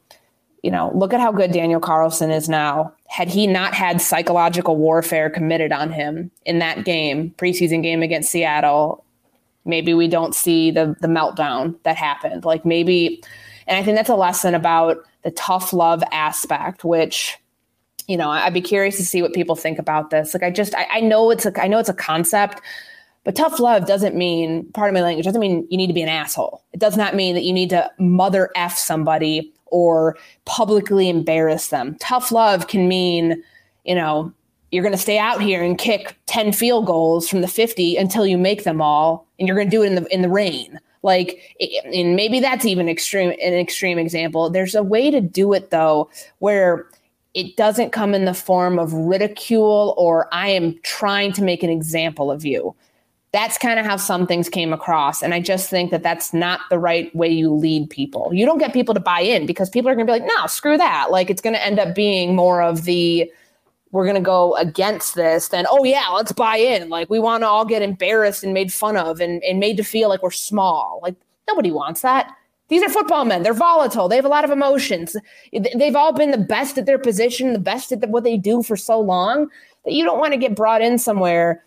you 0.62 0.70
know, 0.70 0.90
look 0.94 1.12
at 1.12 1.20
how 1.20 1.32
good 1.32 1.52
Daniel 1.52 1.80
Carlson 1.80 2.30
is 2.30 2.48
now. 2.48 2.92
Had 3.08 3.28
he 3.28 3.46
not 3.46 3.72
had 3.72 4.00
psychological 4.00 4.76
warfare 4.76 5.30
committed 5.30 5.72
on 5.72 5.92
him 5.92 6.30
in 6.44 6.58
that 6.58 6.84
game, 6.84 7.32
preseason 7.38 7.82
game 7.82 8.02
against 8.02 8.30
Seattle, 8.30 9.04
maybe 9.64 9.94
we 9.94 10.08
don't 10.08 10.34
see 10.34 10.70
the 10.70 10.96
the 11.00 11.08
meltdown 11.08 11.76
that 11.84 11.96
happened. 11.96 12.44
Like 12.44 12.64
maybe, 12.64 13.22
and 13.66 13.78
I 13.78 13.82
think 13.82 13.96
that's 13.96 14.08
a 14.08 14.16
lesson 14.16 14.54
about 14.54 14.98
the 15.22 15.30
tough 15.32 15.72
love 15.72 16.02
aspect, 16.10 16.84
which 16.84 17.38
you 18.08 18.16
know 18.16 18.30
i'd 18.30 18.54
be 18.54 18.60
curious 18.60 18.96
to 18.96 19.04
see 19.04 19.20
what 19.20 19.32
people 19.32 19.56
think 19.56 19.78
about 19.78 20.10
this 20.10 20.32
like 20.32 20.42
i 20.42 20.50
just 20.50 20.74
I, 20.76 20.86
I, 20.92 21.00
know 21.00 21.30
it's 21.30 21.44
a 21.44 21.62
i 21.62 21.66
know 21.66 21.78
it's 21.78 21.88
a 21.88 21.94
concept 21.94 22.60
but 23.26 23.34
tough 23.34 23.58
love 23.58 23.86
doesn't 23.86 24.14
mean, 24.14 24.70
part 24.72 24.88
of 24.88 24.94
my 24.94 25.02
language, 25.02 25.26
doesn't 25.26 25.40
mean 25.40 25.66
you 25.68 25.76
need 25.76 25.88
to 25.88 25.92
be 25.92 26.00
an 26.00 26.08
asshole. 26.08 26.62
It 26.72 26.78
does 26.78 26.96
not 26.96 27.16
mean 27.16 27.34
that 27.34 27.42
you 27.42 27.52
need 27.52 27.70
to 27.70 27.90
mother 27.98 28.50
F 28.54 28.78
somebody 28.78 29.52
or 29.66 30.16
publicly 30.44 31.08
embarrass 31.08 31.68
them. 31.68 31.96
Tough 31.98 32.30
love 32.30 32.68
can 32.68 32.86
mean, 32.86 33.42
you 33.84 33.96
know, 33.96 34.32
you're 34.70 34.84
going 34.84 34.94
to 34.94 34.98
stay 34.98 35.18
out 35.18 35.42
here 35.42 35.60
and 35.60 35.76
kick 35.76 36.16
10 36.26 36.52
field 36.52 36.86
goals 36.86 37.28
from 37.28 37.40
the 37.40 37.48
50 37.48 37.96
until 37.96 38.28
you 38.28 38.38
make 38.38 38.62
them 38.62 38.80
all 38.80 39.26
and 39.40 39.48
you're 39.48 39.56
going 39.56 39.68
to 39.68 39.76
do 39.76 39.82
it 39.82 39.86
in 39.86 39.96
the 39.96 40.14
in 40.14 40.22
the 40.22 40.28
rain 40.28 40.78
like 41.02 41.56
and 41.92 42.16
maybe 42.16 42.40
that's 42.40 42.64
even 42.64 42.88
extreme 42.88 43.30
an 43.30 43.54
extreme 43.54 43.98
example 43.98 44.50
there's 44.50 44.74
a 44.74 44.82
way 44.82 45.10
to 45.10 45.20
do 45.20 45.52
it 45.52 45.70
though 45.70 46.10
where 46.38 46.88
it 47.34 47.56
doesn't 47.56 47.92
come 47.92 48.14
in 48.14 48.24
the 48.24 48.34
form 48.34 48.78
of 48.78 48.92
ridicule 48.92 49.94
or 49.96 50.32
i 50.34 50.48
am 50.48 50.78
trying 50.82 51.32
to 51.32 51.42
make 51.42 51.62
an 51.62 51.70
example 51.70 52.30
of 52.30 52.44
you 52.44 52.74
that's 53.32 53.58
kind 53.58 53.78
of 53.78 53.84
how 53.84 53.96
some 53.96 54.26
things 54.26 54.48
came 54.48 54.72
across. 54.72 55.22
And 55.22 55.34
I 55.34 55.40
just 55.40 55.68
think 55.68 55.90
that 55.90 56.02
that's 56.02 56.32
not 56.32 56.60
the 56.70 56.78
right 56.78 57.14
way 57.14 57.28
you 57.28 57.52
lead 57.52 57.90
people. 57.90 58.30
You 58.32 58.46
don't 58.46 58.58
get 58.58 58.72
people 58.72 58.94
to 58.94 59.00
buy 59.00 59.20
in 59.20 59.46
because 59.46 59.68
people 59.68 59.90
are 59.90 59.94
going 59.94 60.06
to 60.06 60.12
be 60.12 60.18
like, 60.18 60.30
no, 60.36 60.46
screw 60.46 60.78
that. 60.78 61.10
Like 61.10 61.28
it's 61.28 61.42
going 61.42 61.54
to 61.54 61.64
end 61.64 61.78
up 61.78 61.94
being 61.94 62.34
more 62.34 62.62
of 62.62 62.84
the, 62.84 63.30
we're 63.90 64.04
going 64.04 64.16
to 64.16 64.22
go 64.22 64.54
against 64.56 65.16
this 65.16 65.48
than, 65.48 65.66
oh, 65.68 65.84
yeah, 65.84 66.08
let's 66.08 66.32
buy 66.32 66.56
in. 66.56 66.88
Like 66.88 67.10
we 67.10 67.18
want 67.18 67.42
to 67.42 67.48
all 67.48 67.64
get 67.64 67.82
embarrassed 67.82 68.42
and 68.42 68.54
made 68.54 68.72
fun 68.72 68.96
of 68.96 69.20
and, 69.20 69.42
and 69.44 69.60
made 69.60 69.76
to 69.76 69.84
feel 69.84 70.08
like 70.08 70.22
we're 70.22 70.30
small. 70.30 71.00
Like 71.02 71.16
nobody 71.48 71.70
wants 71.70 72.02
that. 72.02 72.32
These 72.68 72.82
are 72.82 72.88
football 72.88 73.24
men. 73.24 73.42
They're 73.42 73.54
volatile. 73.54 74.08
They 74.08 74.16
have 74.16 74.24
a 74.24 74.28
lot 74.28 74.44
of 74.44 74.50
emotions. 74.50 75.16
They've 75.52 75.94
all 75.94 76.12
been 76.12 76.32
the 76.32 76.38
best 76.38 76.78
at 76.78 76.86
their 76.86 76.98
position, 76.98 77.52
the 77.52 77.58
best 77.58 77.92
at 77.92 78.08
what 78.08 78.24
they 78.24 78.36
do 78.36 78.62
for 78.62 78.76
so 78.76 78.98
long 78.98 79.48
that 79.84 79.92
you 79.92 80.04
don't 80.04 80.18
want 80.18 80.32
to 80.32 80.38
get 80.38 80.56
brought 80.56 80.82
in 80.82 80.98
somewhere 80.98 81.62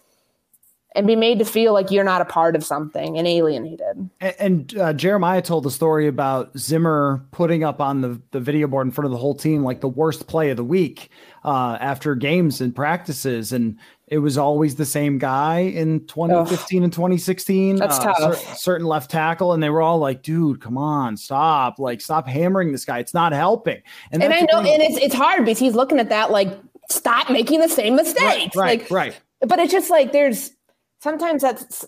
and 0.95 1.05
be 1.05 1.15
made 1.15 1.37
to 1.37 1.45
feel 1.45 1.71
like 1.71 1.91
you're 1.91 2.03
not 2.03 2.19
a 2.19 2.25
part 2.25 2.55
of 2.55 2.63
something 2.63 3.17
and 3.17 3.27
alienated. 3.27 4.09
And, 4.19 4.35
and 4.39 4.77
uh, 4.77 4.93
Jeremiah 4.93 5.41
told 5.41 5.63
the 5.63 5.71
story 5.71 6.07
about 6.07 6.57
Zimmer 6.57 7.23
putting 7.31 7.63
up 7.63 7.79
on 7.79 8.01
the, 8.01 8.19
the 8.31 8.39
video 8.39 8.67
board 8.67 8.87
in 8.87 8.91
front 8.91 9.05
of 9.05 9.11
the 9.11 9.17
whole 9.17 9.35
team 9.35 9.63
like 9.63 9.81
the 9.81 9.87
worst 9.87 10.27
play 10.27 10.49
of 10.49 10.57
the 10.57 10.63
week 10.63 11.11
uh, 11.45 11.77
after 11.79 12.15
games 12.15 12.59
and 12.59 12.75
practices. 12.75 13.53
And 13.53 13.77
it 14.07 14.17
was 14.17 14.35
always 14.35 14.75
the 14.75 14.85
same 14.85 15.19
guy 15.19 15.59
in 15.59 16.07
2015 16.07 16.79
Ugh. 16.79 16.83
and 16.83 16.91
2016. 16.91 17.75
That's 17.75 17.99
uh, 17.99 18.13
tough. 18.13 18.37
Cer- 18.39 18.55
certain 18.55 18.87
left 18.87 19.11
tackle. 19.11 19.53
And 19.53 19.61
they 19.61 19.69
were 19.69 19.83
all 19.83 19.99
like, 19.99 20.23
dude, 20.23 20.59
come 20.59 20.77
on, 20.77 21.17
stop. 21.17 21.77
Like, 21.77 22.01
stop 22.01 22.27
hammering 22.27 22.71
this 22.71 22.83
guy. 22.83 22.97
It's 22.97 23.13
not 23.13 23.31
helping. 23.31 23.81
And, 24.11 24.23
and 24.23 24.33
I 24.33 24.41
know, 24.51 24.59
and 24.59 24.81
it's, 24.81 24.97
it's 24.97 25.15
hard 25.15 25.45
because 25.45 25.59
he's 25.59 25.75
looking 25.75 25.99
at 25.99 26.09
that 26.09 26.31
like, 26.31 26.59
stop 26.89 27.29
making 27.29 27.59
the 27.59 27.69
same 27.69 27.95
mistakes. 27.95 28.55
Right, 28.55 28.55
right, 28.55 28.79
like, 28.81 28.91
right. 28.91 29.21
But 29.41 29.59
it's 29.59 29.71
just 29.71 29.91
like 29.91 30.11
there's 30.11 30.51
sometimes 30.99 31.41
that's 31.41 31.85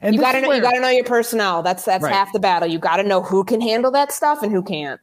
and 0.00 0.14
you 0.14 0.20
gotta 0.20 0.40
know 0.40 0.48
where, 0.48 0.56
you 0.56 0.62
gotta 0.62 0.80
know 0.80 0.88
your 0.88 1.04
personnel. 1.04 1.62
That's 1.62 1.84
that's 1.84 2.02
right. 2.02 2.12
half 2.12 2.32
the 2.32 2.40
battle. 2.40 2.68
You 2.68 2.78
gotta 2.78 3.02
know 3.02 3.22
who 3.22 3.44
can 3.44 3.60
handle 3.60 3.90
that 3.92 4.12
stuff 4.12 4.42
and 4.42 4.52
who 4.52 4.62
can't. 4.62 5.00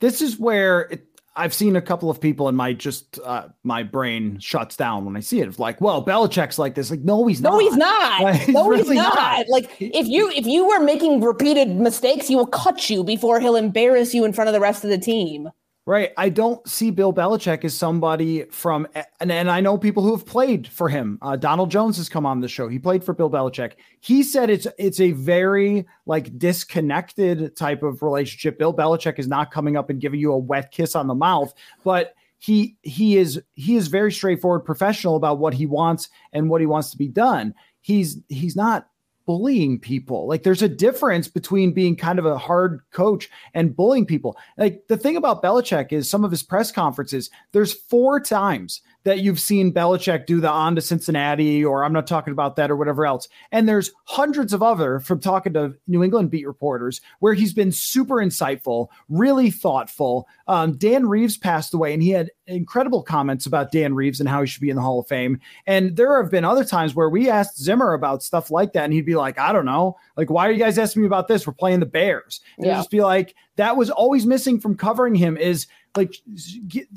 This 0.00 0.22
is 0.22 0.38
where 0.38 0.82
it, 0.82 1.06
I've 1.36 1.54
seen 1.54 1.76
a 1.76 1.80
couple 1.80 2.10
of 2.10 2.20
people, 2.20 2.48
and 2.48 2.56
my 2.56 2.72
just 2.72 3.20
uh, 3.24 3.48
my 3.62 3.84
brain 3.84 4.40
shuts 4.40 4.76
down 4.76 5.04
when 5.04 5.16
I 5.16 5.20
see 5.20 5.40
it. 5.40 5.46
It's 5.46 5.60
like, 5.60 5.80
well, 5.80 6.04
Belichick's 6.04 6.58
like 6.58 6.74
this. 6.74 6.90
Like, 6.90 7.00
no, 7.00 7.26
he's 7.26 7.40
no, 7.40 7.50
not. 7.50 7.62
He's 7.62 7.76
not. 7.76 8.20
Like, 8.22 8.40
he's 8.40 8.54
no, 8.54 8.68
really 8.68 8.82
he's 8.82 8.94
not. 8.96 9.14
not. 9.14 9.48
Like, 9.48 9.70
if 9.80 10.08
you 10.08 10.30
if 10.30 10.46
you 10.46 10.66
were 10.66 10.80
making 10.80 11.20
repeated 11.20 11.68
mistakes, 11.68 12.26
he 12.26 12.34
will 12.34 12.46
cut 12.46 12.90
you 12.90 13.04
before 13.04 13.40
he'll 13.40 13.56
embarrass 13.56 14.12
you 14.12 14.24
in 14.24 14.32
front 14.32 14.48
of 14.48 14.54
the 14.54 14.60
rest 14.60 14.82
of 14.82 14.90
the 14.90 14.98
team. 14.98 15.48
Right. 15.90 16.12
I 16.16 16.28
don't 16.28 16.64
see 16.68 16.92
Bill 16.92 17.12
Belichick 17.12 17.64
as 17.64 17.76
somebody 17.76 18.44
from, 18.44 18.86
and, 19.18 19.32
and 19.32 19.50
I 19.50 19.60
know 19.60 19.76
people 19.76 20.04
who 20.04 20.12
have 20.14 20.24
played 20.24 20.68
for 20.68 20.88
him. 20.88 21.18
Uh, 21.20 21.34
Donald 21.34 21.68
Jones 21.68 21.96
has 21.96 22.08
come 22.08 22.24
on 22.24 22.38
the 22.38 22.46
show. 22.46 22.68
He 22.68 22.78
played 22.78 23.02
for 23.02 23.12
Bill 23.12 23.28
Belichick. 23.28 23.72
He 23.98 24.22
said 24.22 24.50
it's 24.50 24.68
it's 24.78 25.00
a 25.00 25.10
very 25.10 25.88
like 26.06 26.38
disconnected 26.38 27.56
type 27.56 27.82
of 27.82 28.04
relationship. 28.04 28.56
Bill 28.56 28.72
Belichick 28.72 29.18
is 29.18 29.26
not 29.26 29.50
coming 29.50 29.76
up 29.76 29.90
and 29.90 30.00
giving 30.00 30.20
you 30.20 30.30
a 30.30 30.38
wet 30.38 30.70
kiss 30.70 30.94
on 30.94 31.08
the 31.08 31.14
mouth, 31.16 31.52
but 31.82 32.14
he 32.38 32.76
he 32.82 33.16
is 33.16 33.42
he 33.54 33.74
is 33.74 33.88
very 33.88 34.12
straightforward 34.12 34.64
professional 34.64 35.16
about 35.16 35.40
what 35.40 35.54
he 35.54 35.66
wants 35.66 36.08
and 36.32 36.48
what 36.48 36.60
he 36.60 36.68
wants 36.68 36.92
to 36.92 36.98
be 36.98 37.08
done. 37.08 37.52
He's 37.80 38.16
he's 38.28 38.54
not 38.54 38.86
bullying 39.30 39.78
people. 39.78 40.26
Like 40.26 40.42
there's 40.42 40.60
a 40.60 40.68
difference 40.68 41.28
between 41.28 41.72
being 41.72 41.94
kind 41.94 42.18
of 42.18 42.26
a 42.26 42.36
hard 42.36 42.80
coach 42.90 43.30
and 43.54 43.76
bullying 43.76 44.04
people. 44.04 44.36
Like 44.58 44.88
the 44.88 44.96
thing 44.96 45.16
about 45.16 45.40
Belichick 45.40 45.92
is 45.92 46.10
some 46.10 46.24
of 46.24 46.32
his 46.32 46.42
press 46.42 46.72
conferences, 46.72 47.30
there's 47.52 47.72
four 47.72 48.18
times 48.18 48.80
that 49.04 49.20
you've 49.20 49.40
seen 49.40 49.72
Belichick 49.72 50.26
do 50.26 50.40
the 50.40 50.50
on 50.50 50.74
to 50.74 50.80
Cincinnati, 50.80 51.64
or 51.64 51.84
I'm 51.84 51.92
not 51.92 52.06
talking 52.06 52.32
about 52.32 52.56
that, 52.56 52.70
or 52.70 52.76
whatever 52.76 53.06
else. 53.06 53.28
And 53.50 53.68
there's 53.68 53.90
hundreds 54.04 54.52
of 54.52 54.62
other 54.62 55.00
from 55.00 55.20
talking 55.20 55.52
to 55.54 55.74
New 55.86 56.04
England 56.04 56.30
beat 56.30 56.46
reporters 56.46 57.00
where 57.20 57.34
he's 57.34 57.52
been 57.52 57.72
super 57.72 58.16
insightful, 58.16 58.88
really 59.08 59.50
thoughtful. 59.50 60.28
Um, 60.48 60.76
Dan 60.76 61.08
Reeves 61.08 61.36
passed 61.38 61.72
away, 61.72 61.94
and 61.94 62.02
he 62.02 62.10
had 62.10 62.30
incredible 62.46 63.02
comments 63.02 63.46
about 63.46 63.72
Dan 63.72 63.94
Reeves 63.94 64.20
and 64.20 64.28
how 64.28 64.40
he 64.40 64.46
should 64.46 64.60
be 64.60 64.70
in 64.70 64.76
the 64.76 64.82
Hall 64.82 65.00
of 65.00 65.08
Fame. 65.08 65.40
And 65.66 65.96
there 65.96 66.20
have 66.20 66.30
been 66.30 66.44
other 66.44 66.64
times 66.64 66.94
where 66.94 67.08
we 67.08 67.30
asked 67.30 67.58
Zimmer 67.58 67.94
about 67.94 68.22
stuff 68.22 68.50
like 68.50 68.72
that, 68.74 68.84
and 68.84 68.92
he'd 68.92 69.06
be 69.06 69.16
like, 69.16 69.38
I 69.38 69.52
don't 69.52 69.64
know. 69.66 69.96
Like, 70.16 70.30
why 70.30 70.46
are 70.48 70.52
you 70.52 70.58
guys 70.58 70.78
asking 70.78 71.02
me 71.02 71.06
about 71.06 71.28
this? 71.28 71.46
We're 71.46 71.52
playing 71.54 71.80
the 71.80 71.86
Bears. 71.86 72.40
And 72.58 72.66
yeah. 72.66 72.76
just 72.76 72.90
be 72.90 73.00
like, 73.00 73.34
that 73.56 73.76
was 73.76 73.90
always 73.90 74.26
missing 74.26 74.60
from 74.60 74.76
covering 74.76 75.14
him 75.14 75.36
is 75.36 75.66
like 75.96 76.14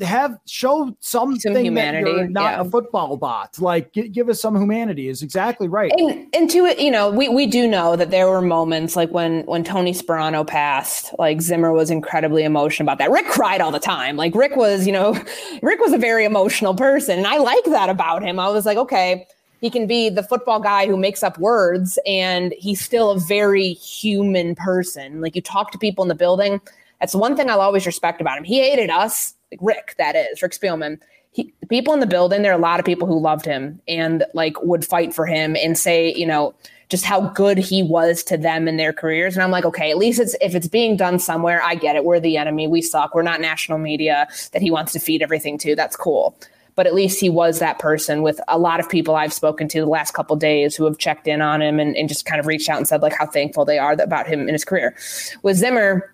have 0.01 0.37
show 0.45 0.95
something 0.99 1.39
some 1.39 1.55
humanity, 1.55 2.11
that 2.11 2.17
you're 2.17 2.27
not 2.27 2.53
yeah. 2.53 2.61
a 2.61 2.65
football 2.65 3.17
bot. 3.17 3.57
Like 3.59 3.91
give 3.91 4.29
us 4.29 4.39
some 4.39 4.55
humanity 4.55 5.07
is 5.07 5.23
exactly 5.23 5.67
right. 5.67 5.91
And, 5.97 6.27
and 6.35 6.49
to 6.51 6.65
it, 6.65 6.79
you 6.79 6.91
know, 6.91 7.09
we, 7.09 7.27
we 7.27 7.47
do 7.47 7.67
know 7.67 7.95
that 7.95 8.11
there 8.11 8.29
were 8.29 8.41
moments 8.41 8.95
like 8.95 9.09
when 9.09 9.45
when 9.45 9.63
Tony 9.63 9.93
Sparano 9.93 10.45
passed, 10.45 11.13
like 11.17 11.41
Zimmer 11.41 11.71
was 11.71 11.89
incredibly 11.89 12.43
emotional 12.43 12.85
about 12.85 12.99
that. 12.99 13.09
Rick 13.09 13.25
cried 13.25 13.61
all 13.61 13.71
the 13.71 13.79
time. 13.79 14.15
Like 14.15 14.35
Rick 14.35 14.55
was, 14.55 14.85
you 14.85 14.93
know, 14.93 15.19
Rick 15.63 15.79
was 15.79 15.93
a 15.93 15.97
very 15.97 16.25
emotional 16.25 16.75
person, 16.75 17.17
and 17.17 17.27
I 17.27 17.37
like 17.37 17.63
that 17.65 17.89
about 17.89 18.21
him. 18.21 18.39
I 18.39 18.49
was 18.49 18.65
like, 18.65 18.77
okay, 18.77 19.25
he 19.59 19.71
can 19.71 19.87
be 19.87 20.09
the 20.09 20.23
football 20.23 20.59
guy 20.59 20.85
who 20.85 20.97
makes 20.97 21.23
up 21.23 21.39
words, 21.39 21.97
and 22.05 22.53
he's 22.59 22.79
still 22.79 23.09
a 23.11 23.19
very 23.19 23.73
human 23.73 24.53
person. 24.53 25.19
Like 25.19 25.35
you 25.35 25.41
talk 25.41 25.71
to 25.71 25.79
people 25.79 26.03
in 26.03 26.09
the 26.09 26.15
building 26.15 26.61
that's 26.99 27.11
the 27.11 27.17
one 27.17 27.35
thing 27.35 27.49
I'll 27.49 27.61
always 27.61 27.85
respect 27.85 28.21
about 28.21 28.37
him. 28.37 28.43
He 28.43 28.59
hated 28.59 28.89
us, 28.89 29.33
like 29.51 29.59
Rick, 29.61 29.95
that 29.97 30.15
is, 30.15 30.41
Rick 30.41 30.53
Spielman. 30.53 30.99
He, 31.31 31.53
people 31.67 31.93
in 31.93 31.99
the 31.99 32.07
building, 32.07 32.43
there 32.43 32.51
are 32.51 32.57
a 32.57 32.61
lot 32.61 32.79
of 32.79 32.85
people 32.85 33.07
who 33.07 33.19
loved 33.19 33.45
him 33.45 33.81
and 33.87 34.23
like 34.33 34.61
would 34.61 34.85
fight 34.85 35.13
for 35.13 35.25
him 35.25 35.55
and 35.55 35.77
say, 35.77 36.13
you 36.13 36.27
know, 36.27 36.53
just 36.93 37.05
how 37.05 37.21
good 37.29 37.57
he 37.57 37.81
was 37.81 38.23
to 38.23 38.37
them 38.37 38.67
in 38.67 38.77
their 38.77 38.93
careers. 38.93 39.33
And 39.35 39.41
I'm 39.41 39.49
like, 39.49 39.65
okay, 39.65 39.89
at 39.89 39.97
least 39.97 40.19
it's 40.19 40.35
if 40.41 40.53
it's 40.53 40.67
being 40.67 40.95
done 40.95 41.17
somewhere, 41.17 41.59
I 41.63 41.73
get 41.73 41.95
it. 41.95 42.05
We're 42.05 42.19
the 42.19 42.37
enemy. 42.37 42.67
We 42.67 42.83
suck. 42.83 43.15
We're 43.15 43.23
not 43.23 43.41
national 43.41 43.79
media 43.79 44.27
that 44.51 44.61
he 44.61 44.69
wants 44.69 44.93
to 44.93 44.99
feed 44.99 45.23
everything 45.23 45.57
to. 45.57 45.75
That's 45.75 45.95
cool. 45.95 46.37
But 46.75 46.85
at 46.85 46.93
least 46.93 47.19
he 47.19 47.31
was 47.31 47.57
that 47.57 47.79
person 47.79 48.21
with 48.21 48.39
a 48.47 48.59
lot 48.59 48.79
of 48.79 48.87
people 48.87 49.15
I've 49.15 49.33
spoken 49.33 49.67
to 49.69 49.79
the 49.79 49.87
last 49.87 50.13
couple 50.13 50.35
days 50.35 50.75
who 50.75 50.85
have 50.85 50.99
checked 50.99 51.27
in 51.27 51.41
on 51.41 51.63
him 51.63 51.79
and, 51.79 51.97
and 51.97 52.07
just 52.07 52.25
kind 52.25 52.39
of 52.39 52.45
reached 52.45 52.69
out 52.69 52.77
and 52.77 52.87
said 52.87 53.01
like 53.01 53.13
how 53.17 53.25
thankful 53.25 53.65
they 53.65 53.79
are 53.79 53.93
about 53.93 54.27
him 54.27 54.41
in 54.47 54.53
his 54.53 54.63
career. 54.63 54.95
With 55.41 55.57
Zimmer, 55.57 56.12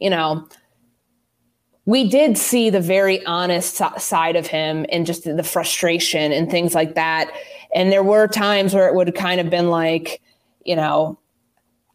you 0.00 0.10
know, 0.10 0.46
we 1.84 2.08
did 2.08 2.36
see 2.36 2.68
the 2.68 2.80
very 2.80 3.24
honest 3.26 3.80
side 3.98 4.36
of 4.36 4.46
him 4.46 4.84
and 4.90 5.06
just 5.06 5.24
the 5.24 5.42
frustration 5.42 6.32
and 6.32 6.50
things 6.50 6.74
like 6.74 6.94
that. 6.96 7.30
And 7.74 7.92
there 7.92 8.02
were 8.02 8.26
times 8.26 8.74
where 8.74 8.88
it 8.88 8.94
would 8.94 9.14
kind 9.14 9.40
of 9.40 9.50
been 9.50 9.70
like, 9.70 10.20
you 10.64 10.74
know, 10.74 11.18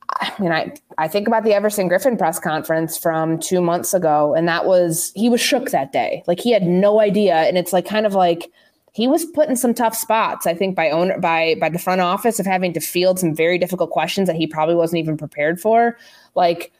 I 0.09 0.33
mean, 0.39 0.51
I, 0.51 0.73
I 0.97 1.07
think 1.07 1.27
about 1.27 1.43
the 1.43 1.53
Everson 1.53 1.89
Griffen 1.89 2.17
press 2.17 2.39
conference 2.39 2.97
from 2.97 3.39
two 3.39 3.61
months 3.61 3.93
ago, 3.93 4.33
and 4.33 4.47
that 4.47 4.65
was 4.65 5.11
he 5.15 5.29
was 5.29 5.41
shook 5.41 5.71
that 5.71 5.91
day. 5.91 6.23
Like 6.27 6.39
he 6.39 6.51
had 6.51 6.63
no 6.63 6.99
idea. 6.99 7.35
And 7.35 7.57
it's 7.57 7.73
like 7.73 7.85
kind 7.85 8.05
of 8.05 8.13
like 8.13 8.51
he 8.93 9.07
was 9.07 9.25
put 9.25 9.47
in 9.47 9.55
some 9.55 9.73
tough 9.73 9.95
spots, 9.95 10.45
I 10.45 10.53
think, 10.53 10.75
by 10.75 10.89
owner 10.89 11.17
by 11.19 11.55
by 11.59 11.69
the 11.69 11.79
front 11.79 12.01
office 12.01 12.39
of 12.39 12.45
having 12.45 12.73
to 12.73 12.79
field 12.79 13.19
some 13.19 13.33
very 13.33 13.57
difficult 13.57 13.89
questions 13.89 14.27
that 14.27 14.35
he 14.35 14.47
probably 14.47 14.75
wasn't 14.75 14.99
even 14.99 15.17
prepared 15.17 15.61
for. 15.61 15.97
Like 16.35 16.71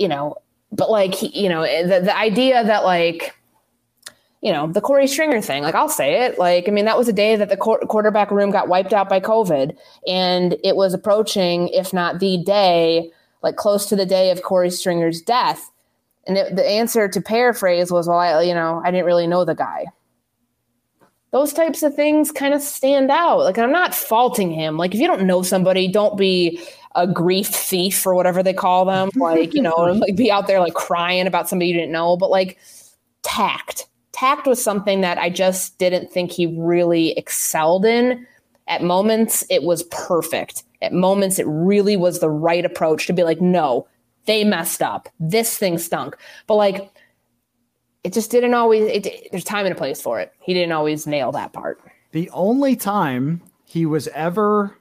you 0.00 0.08
know, 0.08 0.34
but 0.72 0.90
like, 0.90 1.22
you 1.36 1.48
know, 1.48 1.62
eh, 1.62 1.82
the, 1.82 2.06
the 2.06 2.16
idea 2.16 2.64
that 2.64 2.84
like, 2.84 3.36
you 4.40 4.50
know, 4.50 4.66
the 4.66 4.80
Korey 4.80 5.06
Stringer 5.06 5.42
thing, 5.42 5.62
like 5.62 5.74
I'll 5.74 5.90
say 5.90 6.24
it, 6.24 6.38
like, 6.38 6.66
I 6.66 6.72
mean, 6.72 6.86
that 6.86 6.96
was 6.96 7.06
a 7.06 7.12
day 7.12 7.36
that 7.36 7.50
the 7.50 7.56
qu- 7.58 7.86
quarterback 7.86 8.30
room 8.30 8.50
got 8.50 8.68
wiped 8.68 8.94
out 8.94 9.10
by 9.10 9.20
COVID 9.20 9.76
and 10.08 10.56
it 10.64 10.74
was 10.74 10.94
approaching, 10.94 11.68
if 11.68 11.92
not 11.92 12.18
the 12.18 12.42
day, 12.42 13.10
like 13.42 13.56
close 13.56 13.86
to 13.90 13.96
the 13.96 14.06
day 14.06 14.30
of 14.30 14.40
Korey 14.40 14.72
Stringer's 14.72 15.20
death. 15.20 15.70
And 16.26 16.38
it, 16.38 16.56
the 16.56 16.66
answer 16.66 17.06
to 17.06 17.20
paraphrase 17.20 17.92
was, 17.92 18.08
well, 18.08 18.18
I, 18.18 18.40
you 18.42 18.54
know, 18.54 18.80
I 18.82 18.90
didn't 18.90 19.06
really 19.06 19.26
know 19.26 19.44
the 19.44 19.54
guy. 19.54 19.84
Those 21.32 21.52
types 21.52 21.82
of 21.82 21.94
things 21.94 22.32
kind 22.32 22.54
of 22.54 22.62
stand 22.62 23.10
out. 23.10 23.40
Like, 23.40 23.58
I'm 23.58 23.70
not 23.70 23.94
faulting 23.94 24.50
him. 24.50 24.78
Like, 24.78 24.94
if 24.94 25.00
you 25.00 25.06
don't 25.06 25.26
know 25.26 25.42
somebody, 25.42 25.86
don't 25.86 26.16
be 26.16 26.60
a 26.94 27.06
grief 27.06 27.48
thief 27.48 28.04
or 28.06 28.14
whatever 28.14 28.42
they 28.42 28.54
call 28.54 28.84
them. 28.84 29.10
Like, 29.20 29.54
you 29.54 29.62
know, 29.62 29.74
like 29.76 30.16
be 30.16 30.30
out 30.30 30.46
there 30.46 30.60
like 30.60 30.74
crying 30.74 31.26
about 31.26 31.48
somebody 31.48 31.68
you 31.68 31.74
didn't 31.74 31.92
know, 31.92 32.16
but 32.16 32.30
like 32.30 32.58
tact. 33.22 33.86
Tact 34.12 34.46
was 34.46 34.62
something 34.62 35.02
that 35.02 35.18
I 35.18 35.30
just 35.30 35.78
didn't 35.78 36.10
think 36.10 36.32
he 36.32 36.46
really 36.46 37.12
excelled 37.12 37.84
in. 37.84 38.26
At 38.66 38.82
moments, 38.82 39.44
it 39.50 39.62
was 39.62 39.82
perfect. 39.84 40.64
At 40.82 40.92
moments, 40.92 41.38
it 41.38 41.46
really 41.46 41.96
was 41.96 42.20
the 42.20 42.30
right 42.30 42.64
approach 42.64 43.06
to 43.06 43.12
be 43.12 43.24
like, 43.24 43.40
no, 43.40 43.86
they 44.26 44.44
messed 44.44 44.82
up. 44.82 45.08
This 45.18 45.56
thing 45.56 45.78
stunk. 45.78 46.16
But 46.46 46.56
like, 46.56 46.90
it 48.04 48.12
just 48.12 48.30
didn't 48.30 48.54
always, 48.54 48.84
it, 48.84 49.28
there's 49.30 49.44
time 49.44 49.66
and 49.66 49.74
a 49.74 49.78
place 49.78 50.00
for 50.00 50.20
it. 50.20 50.32
He 50.40 50.54
didn't 50.54 50.72
always 50.72 51.06
nail 51.06 51.32
that 51.32 51.52
part. 51.52 51.80
The 52.12 52.30
only 52.30 52.74
time 52.76 53.42
he 53.64 53.86
was 53.86 54.08
ever 54.08 54.76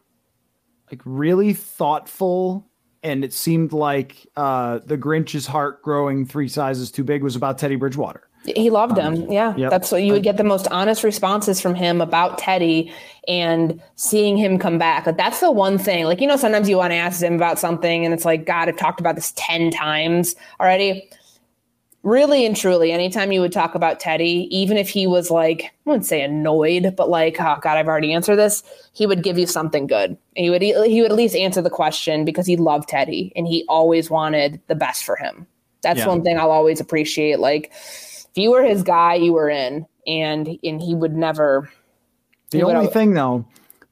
like 0.91 1.01
really 1.05 1.53
thoughtful 1.53 2.65
and 3.01 3.23
it 3.23 3.33
seemed 3.33 3.71
like 3.71 4.27
uh, 4.35 4.79
the 4.85 4.97
Grinch's 4.97 5.47
heart 5.47 5.81
growing 5.81 6.25
three 6.25 6.47
sizes 6.47 6.91
too 6.91 7.03
big 7.03 7.23
was 7.23 7.35
about 7.35 7.57
Teddy 7.57 7.75
Bridgewater. 7.75 8.27
He 8.45 8.69
loved 8.69 8.97
um, 8.97 9.15
him. 9.15 9.31
Yeah. 9.31 9.55
Yep. 9.55 9.69
That's 9.69 9.91
what 9.91 10.01
you 10.01 10.13
would 10.13 10.23
get 10.23 10.37
the 10.37 10.43
most 10.43 10.67
honest 10.69 11.03
responses 11.03 11.59
from 11.59 11.75
him 11.75 12.01
about 12.01 12.37
Teddy 12.37 12.91
and 13.27 13.81
seeing 13.95 14.37
him 14.37 14.57
come 14.57 14.77
back. 14.77 15.05
Like 15.05 15.17
that's 15.17 15.39
the 15.39 15.51
one 15.51 15.77
thing. 15.77 16.05
Like, 16.05 16.21
you 16.21 16.27
know, 16.27 16.37
sometimes 16.37 16.69
you 16.69 16.77
want 16.77 16.91
to 16.91 16.95
ask 16.95 17.21
him 17.21 17.35
about 17.35 17.59
something 17.59 18.05
and 18.05 18.13
it's 18.13 18.25
like, 18.25 18.45
God, 18.45 18.69
I've 18.69 18.77
talked 18.77 18.99
about 18.99 19.15
this 19.15 19.33
10 19.35 19.71
times 19.71 20.35
already 20.59 21.09
really 22.03 22.45
and 22.45 22.55
truly, 22.55 22.91
anytime 22.91 23.31
you 23.31 23.41
would 23.41 23.51
talk 23.51 23.75
about 23.75 23.99
Teddy, 23.99 24.47
even 24.51 24.77
if 24.77 24.89
he 24.89 25.07
was 25.07 25.29
like, 25.29 25.63
I 25.63 25.69
wouldn't 25.85 26.05
say 26.05 26.21
annoyed, 26.21 26.95
but 26.95 27.09
like, 27.09 27.37
oh 27.39 27.57
God, 27.61 27.77
I've 27.77 27.87
already 27.87 28.13
answered 28.13 28.37
this, 28.37 28.63
he 28.93 29.05
would 29.05 29.23
give 29.23 29.37
you 29.37 29.45
something 29.45 29.87
good. 29.87 30.17
He 30.35 30.49
would 30.49 30.61
he 30.61 31.01
would 31.01 31.11
at 31.11 31.17
least 31.17 31.35
answer 31.35 31.61
the 31.61 31.69
question 31.69 32.25
because 32.25 32.45
he 32.45 32.55
loved 32.55 32.89
Teddy 32.89 33.31
and 33.35 33.47
he 33.47 33.65
always 33.67 34.09
wanted 34.09 34.61
the 34.67 34.75
best 34.75 35.03
for 35.03 35.15
him. 35.15 35.47
That's 35.81 35.99
yeah. 35.99 36.07
one 36.07 36.23
thing 36.23 36.37
I'll 36.37 36.51
always 36.51 36.79
appreciate. 36.79 37.39
Like, 37.39 37.71
if 37.71 38.31
you 38.35 38.51
were 38.51 38.63
his 38.63 38.83
guy, 38.83 39.15
you 39.15 39.33
were 39.33 39.49
in, 39.49 39.85
and 40.05 40.59
and 40.63 40.81
he 40.81 40.95
would 40.95 41.15
never. 41.15 41.69
The 42.51 42.63
only 42.63 42.87
thing 42.87 43.13
though 43.13 43.45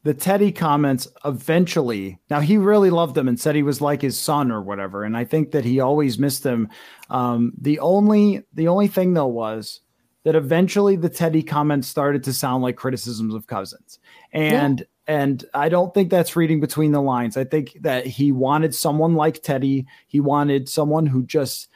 the 0.07 0.13
Teddy 0.13 0.53
comments 0.53 1.05
eventually. 1.25 2.17
Now 2.29 2.39
he 2.39 2.55
really 2.55 2.89
loved 2.89 3.13
them 3.13 3.27
and 3.27 3.37
said 3.37 3.55
he 3.55 3.63
was 3.63 3.81
like 3.81 4.01
his 4.01 4.17
son 4.17 4.53
or 4.53 4.61
whatever, 4.61 5.03
and 5.03 5.17
I 5.17 5.25
think 5.25 5.51
that 5.51 5.65
he 5.65 5.81
always 5.81 6.17
missed 6.17 6.43
them. 6.43 6.69
Um, 7.09 7.51
the 7.59 7.79
only 7.79 8.45
the 8.53 8.69
only 8.69 8.87
thing 8.87 9.13
though 9.13 9.27
was 9.27 9.81
that 10.23 10.33
eventually 10.33 10.95
the 10.95 11.09
Teddy 11.09 11.43
comments 11.43 11.89
started 11.89 12.23
to 12.23 12.31
sound 12.31 12.63
like 12.63 12.77
criticisms 12.77 13.35
of 13.35 13.47
Cousins, 13.47 13.99
and. 14.31 14.79
Yeah. 14.79 14.85
And 15.09 15.45
I 15.53 15.69
don't 15.69 15.93
think 15.93 16.09
that's 16.09 16.35
reading 16.35 16.59
between 16.59 16.91
the 16.91 17.01
lines. 17.01 17.37
I 17.37 17.45
think 17.45 17.77
that 17.79 18.05
he 18.05 18.33
wanted 18.33 18.75
someone 18.75 19.15
like 19.15 19.41
Teddy. 19.41 19.87
He 20.05 20.19
wanted 20.19 20.67
someone 20.67 21.05
who 21.05 21.23
just 21.25 21.69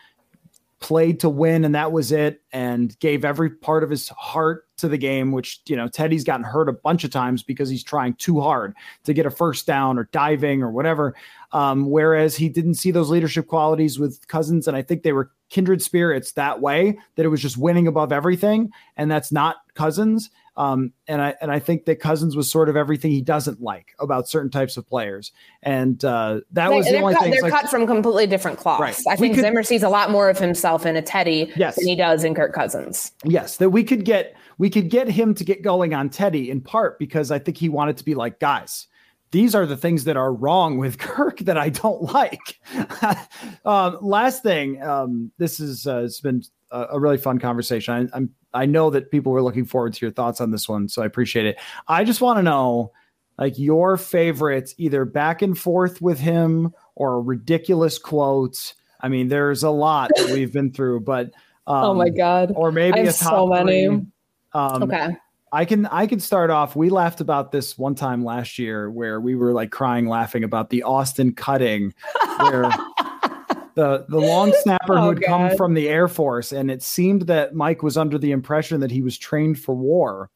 played 0.82 1.22
to 1.22 1.30
win 1.30 1.64
and 1.64 1.74
that 1.74 1.94
was 1.94 2.12
it 2.12 2.42
and 2.52 3.00
gave 3.00 3.24
every 3.24 3.50
part 3.50 3.86
of 3.86 3.90
his 3.90 4.10
heart 4.10 4.66
to 4.82 4.90
the 4.90 4.98
game 4.98 5.32
which 5.32 5.62
you 5.68 5.76
know 5.76 5.88
Teddy's 5.88 6.24
gotten 6.24 6.44
hurt 6.44 6.70
a 6.70 6.74
bunch 6.74 7.04
of 7.04 7.12
times 7.12 7.44
because 7.44 7.70
he's 7.70 7.84
trying 7.84 8.14
too 8.16 8.42
hard 8.42 8.76
to 9.06 9.14
get 9.14 9.26
a 9.26 9.32
first 9.32 9.66
down 9.66 9.98
or 9.98 10.10
diving 10.12 10.62
or 10.62 10.72
whatever 10.72 11.16
um, 11.54 11.90
whereas 11.90 12.36
he 12.36 12.50
didn't 12.50 12.76
see 12.76 12.92
those 12.92 13.10
leadership 13.10 13.48
qualities 13.48 13.98
with 13.98 14.28
Cousins 14.28 14.68
and 14.68 14.76
I 14.76 14.82
think 14.82 15.04
they 15.04 15.14
were 15.14 15.32
kindred 15.50 15.82
spirits 15.82 16.34
that 16.34 16.62
way 16.62 16.98
that 17.16 17.26
it 17.26 17.30
was 17.30 17.42
just 17.42 17.58
winning 17.58 17.88
above 17.88 18.12
everything 18.12 18.72
and 18.98 19.10
that's 19.10 19.32
not 19.32 19.58
Cousins 19.74 20.30
um, 20.58 20.92
and 21.08 21.22
I 21.22 21.36
and 21.42 21.50
I 21.50 21.60
think 21.60 21.86
that 21.86 22.00
Cousins 22.00 22.36
was 22.36 22.52
sort 22.52 22.68
of 22.68 22.76
everything 22.76 23.12
he 23.12 23.22
doesn't 23.22 23.62
like 23.62 23.96
about 24.00 24.28
certain 24.28 24.52
types 24.52 24.76
of 24.76 24.86
players, 24.86 25.32
and 25.64 26.04
uh, 26.04 26.42
that 26.52 26.70
they, 26.70 26.76
was 26.76 26.86
the 26.88 26.98
only 26.98 27.14
cut, 27.14 27.24
thing. 27.24 27.32
They're 27.32 27.42
like, 27.42 27.54
cut 27.54 27.70
from 27.70 27.88
completely 27.88 28.28
different 28.28 28.58
cloths. 28.58 28.82
Right. 28.82 28.96
I 29.10 29.16
think 29.16 29.36
could, 29.36 29.44
Zimmer 29.44 29.64
sees 29.64 29.82
a 29.82 29.90
lot 29.90 30.12
more 30.12 30.30
of 30.30 30.38
himself 30.38 30.86
in 30.86 30.98
a 30.98 31.02
Teddy 31.02 31.52
yes. 31.56 31.78
than 31.78 31.88
he 31.88 31.96
does 31.96 32.26
in 32.26 32.36
Kirk 32.36 32.54
Cousins. 32.54 33.14
Yes, 33.24 33.58
that 33.58 33.70
we 33.70 33.84
could 33.84 34.04
get 34.04 34.36
we 34.62 34.70
could 34.70 34.92
get 34.92 35.08
him 35.10 35.34
to 35.34 35.44
get 35.44 35.64
going 35.64 35.96
on 35.96 36.08
Teddy 36.08 36.52
in 36.52 36.62
part 36.62 37.00
because 37.00 37.32
I 37.32 37.40
think 37.40 37.58
he 37.58 37.68
wanted 37.68 37.98
to 37.98 38.06
be 38.06 38.14
like 38.14 38.40
guys. 38.40 38.86
These 39.32 39.56
are 39.56 39.66
the 39.66 39.76
things 39.76 40.04
that 40.04 40.18
are 40.18 40.32
wrong 40.32 40.78
with 40.78 40.98
Kirk 41.00 41.40
that 41.40 41.58
I 41.58 41.70
don't 41.70 42.04
like. 42.04 42.60
um, 43.66 43.98
last 44.02 44.44
thing, 44.44 44.80
um, 44.84 45.32
this 45.40 45.60
is 45.60 45.88
uh, 45.88 46.04
it's 46.04 46.22
been 46.22 46.44
a, 46.70 46.90
a 46.92 47.00
really 47.00 47.18
fun 47.18 47.40
conversation. 47.40 48.12
I, 48.14 48.16
I'm 48.16 48.36
I 48.54 48.68
know 48.68 48.92
that 48.92 49.10
people 49.10 49.32
were 49.32 49.42
looking 49.42 49.66
forward 49.66 49.94
to 49.96 50.06
your 50.06 50.14
thoughts 50.14 50.40
on 50.40 50.52
this 50.52 50.70
one, 50.70 50.88
so 50.90 51.02
I 51.02 51.08
appreciate 51.08 51.48
it. 51.48 51.58
I 51.88 52.04
just 52.04 52.22
want 52.22 52.38
to 52.38 52.44
know 52.44 52.92
like 53.40 53.58
your 53.58 53.98
favorites, 53.98 54.76
either 54.78 55.06
back 55.06 55.42
and 55.42 55.58
forth 55.58 56.04
with 56.04 56.20
him 56.20 56.72
or 56.94 57.20
ridiculous 57.20 57.98
quotes. 57.98 58.76
I 59.00 59.10
mean, 59.10 59.28
there's 59.28 59.64
a 59.64 59.72
lot 59.72 60.12
that 60.18 60.30
we've 60.30 60.54
been 60.54 60.72
through, 60.72 61.00
but 61.00 61.32
um, 61.66 61.84
oh 61.84 61.94
my 61.96 62.10
god, 62.10 62.54
or 62.56 62.72
maybe 62.72 63.00
a 63.00 63.06
top 63.06 63.16
so 63.16 63.48
many. 63.48 64.06
Um, 64.54 64.84
okay. 64.84 65.18
I 65.54 65.66
can 65.66 65.86
I 65.88 66.08
can 66.08 66.20
start 66.20 66.50
off. 66.50 66.76
We 66.76 66.90
laughed 66.90 67.20
about 67.20 67.52
this 67.52 67.78
one 67.78 67.96
time 67.96 68.24
last 68.24 68.58
year 68.58 68.90
where 68.90 69.20
we 69.20 69.36
were 69.36 69.52
like 69.52 69.70
crying 69.70 70.08
laughing 70.08 70.44
about 70.44 70.70
the 70.70 70.84
Austin 70.84 71.34
cutting 71.34 71.94
where 72.38 72.64
the 73.76 74.06
the 74.08 74.20
long 74.20 74.54
snapper 74.62 74.98
Oh, 74.98 75.02
who 75.02 75.10
had 75.10 75.24
come 75.24 75.58
from 75.58 75.74
the 75.74 75.90
Air 75.90 76.08
Force, 76.08 76.54
and 76.54 76.72
it 76.72 76.82
seemed 76.82 77.24
that 77.24 77.54
Mike 77.54 77.84
was 77.84 77.98
under 77.98 78.18
the 78.18 78.32
impression 78.32 78.80
that 78.80 78.92
he 78.92 79.02
was 79.02 79.18
trained 79.18 79.60
for 79.60 79.76
war, 79.76 80.30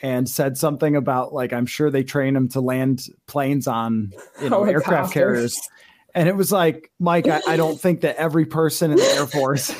and 0.00 0.28
said 0.28 0.56
something 0.56 0.94
about 0.94 1.32
like 1.32 1.52
I'm 1.52 1.66
sure 1.66 1.90
they 1.90 2.04
train 2.04 2.36
him 2.36 2.48
to 2.50 2.60
land 2.60 3.06
planes 3.26 3.66
on 3.66 4.12
you 4.40 4.50
know 4.50 4.62
aircraft 4.62 5.12
carriers, 5.12 5.60
and 6.14 6.28
it 6.28 6.36
was 6.36 6.52
like 6.52 6.92
Mike, 7.00 7.26
I, 7.26 7.40
I 7.48 7.56
don't 7.56 7.80
think 7.80 8.02
that 8.02 8.16
every 8.16 8.46
person 8.46 8.92
in 8.92 8.98
the 8.98 9.04
Air 9.04 9.26
Force 9.26 9.74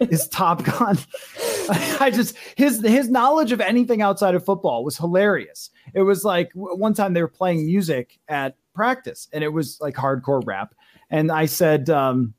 is 0.00 0.28
Top 0.28 0.64
Gun. 0.64 0.98
I 2.00 2.10
just 2.12 2.36
his 2.56 2.80
his 2.82 3.08
knowledge 3.08 3.52
of 3.52 3.60
anything 3.60 4.02
outside 4.02 4.34
of 4.34 4.44
football 4.44 4.84
was 4.84 4.96
hilarious. 4.96 5.70
It 5.94 6.02
was 6.02 6.24
like 6.24 6.50
one 6.54 6.94
time 6.94 7.14
they 7.14 7.22
were 7.22 7.28
playing 7.28 7.66
music 7.66 8.18
at 8.28 8.56
practice, 8.74 9.28
and 9.32 9.42
it 9.42 9.48
was 9.52 9.78
like 9.80 9.94
hardcore 9.94 10.42
rap. 10.46 10.74
And 11.10 11.30
I 11.30 11.46
said, 11.46 11.90
um, 11.90 12.34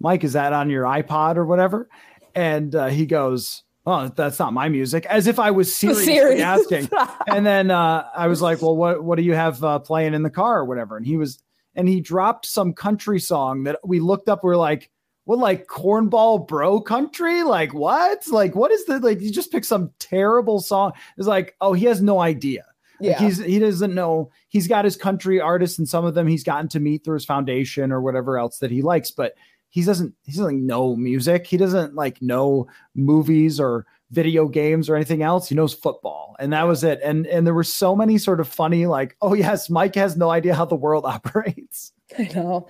"Mike, 0.00 0.24
is 0.24 0.32
that 0.32 0.52
on 0.52 0.70
your 0.70 0.84
iPod 0.84 1.36
or 1.36 1.44
whatever?" 1.44 1.88
And 2.34 2.74
uh, 2.74 2.86
he 2.86 3.06
goes, 3.06 3.62
"Oh, 3.86 4.08
that's 4.08 4.38
not 4.38 4.52
my 4.52 4.68
music," 4.68 5.06
as 5.06 5.26
if 5.26 5.38
I 5.38 5.50
was 5.50 5.74
seriously 5.76 6.04
Serious. 6.06 6.42
asking. 6.42 6.88
And 7.26 7.44
then 7.44 7.70
uh, 7.70 8.06
I 8.14 8.28
was 8.28 8.42
like, 8.42 8.62
"Well, 8.62 8.76
what 8.76 9.02
what 9.02 9.16
do 9.16 9.22
you 9.24 9.34
have 9.34 9.62
uh, 9.62 9.78
playing 9.78 10.14
in 10.14 10.22
the 10.22 10.30
car 10.30 10.58
or 10.58 10.64
whatever?" 10.64 10.96
And 10.96 11.06
he 11.06 11.16
was, 11.16 11.42
and 11.74 11.88
he 11.88 12.00
dropped 12.00 12.46
some 12.46 12.72
country 12.72 13.18
song 13.20 13.64
that 13.64 13.78
we 13.84 14.00
looked 14.00 14.28
up. 14.28 14.44
We 14.44 14.50
are 14.50 14.56
like, 14.56 14.90
what 15.24 15.38
like 15.38 15.66
cornball 15.66 16.46
bro 16.46 16.80
country? 16.80 17.42
Like 17.42 17.72
what? 17.74 18.26
Like 18.28 18.54
what 18.54 18.70
is 18.70 18.84
the 18.86 18.98
like? 19.00 19.20
You 19.20 19.30
just 19.32 19.52
pick 19.52 19.64
some 19.64 19.90
terrible 19.98 20.60
song. 20.60 20.92
It's 21.16 21.26
like, 21.26 21.54
oh, 21.60 21.72
he 21.72 21.86
has 21.86 22.02
no 22.02 22.20
idea. 22.20 22.64
Like 23.00 23.10
Yeah. 23.10 23.18
he's 23.18 23.38
he 23.38 23.58
doesn't 23.58 23.94
know. 23.94 24.30
He's 24.48 24.68
got 24.68 24.84
his 24.84 24.96
country 24.96 25.40
artists, 25.40 25.78
and 25.78 25.88
some 25.88 26.04
of 26.04 26.14
them 26.14 26.26
he's 26.26 26.44
gotten 26.44 26.68
to 26.68 26.80
meet 26.80 27.04
through 27.04 27.14
his 27.14 27.24
foundation 27.24 27.90
or 27.90 28.00
whatever 28.00 28.38
else 28.38 28.58
that 28.58 28.70
he 28.70 28.82
likes. 28.82 29.10
But 29.10 29.34
he 29.70 29.82
doesn't 29.82 30.14
he 30.24 30.32
doesn't 30.32 30.64
know 30.64 30.94
music. 30.94 31.46
He 31.46 31.56
doesn't 31.56 31.94
like 31.94 32.22
know 32.22 32.68
movies 32.94 33.58
or 33.58 33.86
video 34.10 34.46
games 34.46 34.88
or 34.88 34.94
anything 34.94 35.22
else. 35.22 35.48
He 35.48 35.56
knows 35.56 35.74
football, 35.74 36.36
and 36.38 36.52
that 36.52 36.68
was 36.68 36.84
it. 36.84 37.00
And 37.02 37.26
and 37.26 37.44
there 37.44 37.54
were 37.54 37.64
so 37.64 37.96
many 37.96 38.16
sort 38.18 38.38
of 38.38 38.46
funny 38.46 38.86
like, 38.86 39.16
oh 39.22 39.34
yes, 39.34 39.68
Mike 39.68 39.96
has 39.96 40.16
no 40.16 40.30
idea 40.30 40.54
how 40.54 40.64
the 40.66 40.76
world 40.76 41.04
operates. 41.06 41.92
I 42.18 42.30
know. 42.34 42.68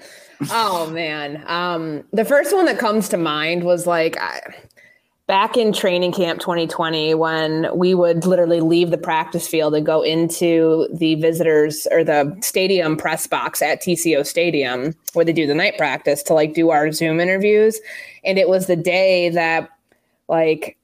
Oh 0.50 0.90
man. 0.90 1.42
Um, 1.46 2.04
the 2.12 2.24
first 2.24 2.54
one 2.54 2.66
that 2.66 2.78
comes 2.78 3.08
to 3.10 3.16
mind 3.16 3.64
was 3.64 3.86
like 3.86 4.16
I, 4.18 4.40
back 5.26 5.56
in 5.56 5.72
training 5.72 6.12
camp 6.12 6.38
2020 6.40 7.14
when 7.14 7.66
we 7.74 7.94
would 7.94 8.26
literally 8.26 8.60
leave 8.60 8.90
the 8.90 8.98
practice 8.98 9.48
field 9.48 9.74
and 9.74 9.86
go 9.86 10.02
into 10.02 10.86
the 10.92 11.14
visitors 11.14 11.86
or 11.90 12.04
the 12.04 12.36
stadium 12.42 12.96
press 12.96 13.26
box 13.26 13.62
at 13.62 13.80
TCO 13.80 14.26
Stadium 14.26 14.94
where 15.14 15.24
they 15.24 15.32
do 15.32 15.46
the 15.46 15.54
night 15.54 15.78
practice 15.78 16.22
to 16.24 16.34
like 16.34 16.52
do 16.52 16.70
our 16.70 16.92
Zoom 16.92 17.20
interviews. 17.20 17.80
And 18.22 18.38
it 18.38 18.48
was 18.48 18.66
the 18.66 18.76
day 18.76 19.30
that 19.30 19.70
like 20.28 20.76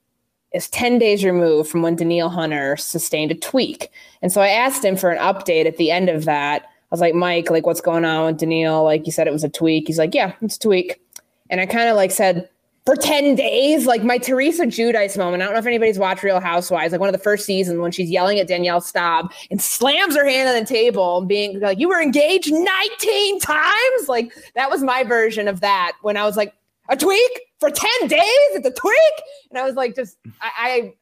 is 0.53 0.69
10 0.71 0.99
days 0.99 1.25
removed 1.25 1.71
from 1.71 1.83
when 1.83 1.97
Danielle 1.97 2.31
Hunter 2.31 2.77
sustained 2.77 3.31
a 3.31 3.37
tweak. 3.37 3.91
And 4.23 4.33
so 4.33 4.41
I 4.41 4.49
asked 4.49 4.85
him 4.85 4.97
for 4.97 5.11
an 5.11 5.19
update 5.19 5.67
at 5.67 5.77
the 5.77 5.91
end 5.91 6.09
of 6.09 6.25
that. 6.25 6.67
I 6.91 6.95
was 6.95 7.01
like, 7.01 7.15
Mike, 7.15 7.51
like, 7.51 7.67
what's 7.67 7.81
going 7.81 8.05
on 8.05 8.27
with 8.27 8.39
Danielle? 8.39 8.83
Like, 8.83 9.07
you 9.07 9.13
said 9.13 9.29
it 9.29 9.33
was 9.33 9.45
a 9.45 9.49
tweak. 9.49 9.87
He's 9.87 9.99
like, 9.99 10.15
yeah, 10.15 10.33
it's 10.43 10.57
a 10.57 10.61
tweak. 10.61 11.01
And 11.49 11.61
I 11.61 11.67
kind 11.67 11.89
of 11.89 11.97
like 11.97 12.11
said, 12.11 12.49
for 12.87 12.97
10 12.97 13.35
days, 13.35 13.87
like 13.87 14.03
my 14.03 14.19
Teresa 14.19 14.65
Giudice 14.65 15.17
moment. 15.17 15.43
I 15.43 15.47
don't 15.47 15.55
know 15.55 15.61
if 15.61 15.67
anybody's 15.67 15.99
watched 15.99 16.23
Real 16.23 16.41
Housewives, 16.41 16.93
like 16.93 17.01
one 17.01 17.09
of 17.09 17.13
the 17.13 17.23
first 17.23 17.45
seasons 17.45 17.79
when 17.79 17.93
she's 17.93 18.11
yelling 18.11 18.39
at 18.41 18.49
Danielle 18.49 18.81
Staub 18.81 19.33
and 19.51 19.61
slams 19.61 20.17
her 20.17 20.27
hand 20.27 20.49
on 20.49 20.59
the 20.59 20.67
table 20.67 21.19
and 21.19 21.29
being 21.29 21.61
like, 21.61 21.79
you 21.79 21.89
were 21.89 22.01
engaged 22.01 22.51
19 22.53 23.41
times. 23.41 24.09
Like, 24.09 24.33
that 24.55 24.71
was 24.71 24.83
my 24.83 25.05
version 25.05 25.47
of 25.47 25.61
that 25.61 25.93
when 26.03 26.17
I 26.17 26.25
was 26.25 26.37
like, 26.37 26.55
a 26.89 26.97
tweak 26.97 27.41
for 27.61 27.71
10 27.71 28.09
days? 28.09 28.21
It's 28.21 28.67
a 28.67 28.73
tweak? 28.73 29.25
And 29.51 29.59
I 29.59 29.65
was 29.65 29.77
like, 29.77 29.95
just, 29.95 30.17
I, 30.41 30.95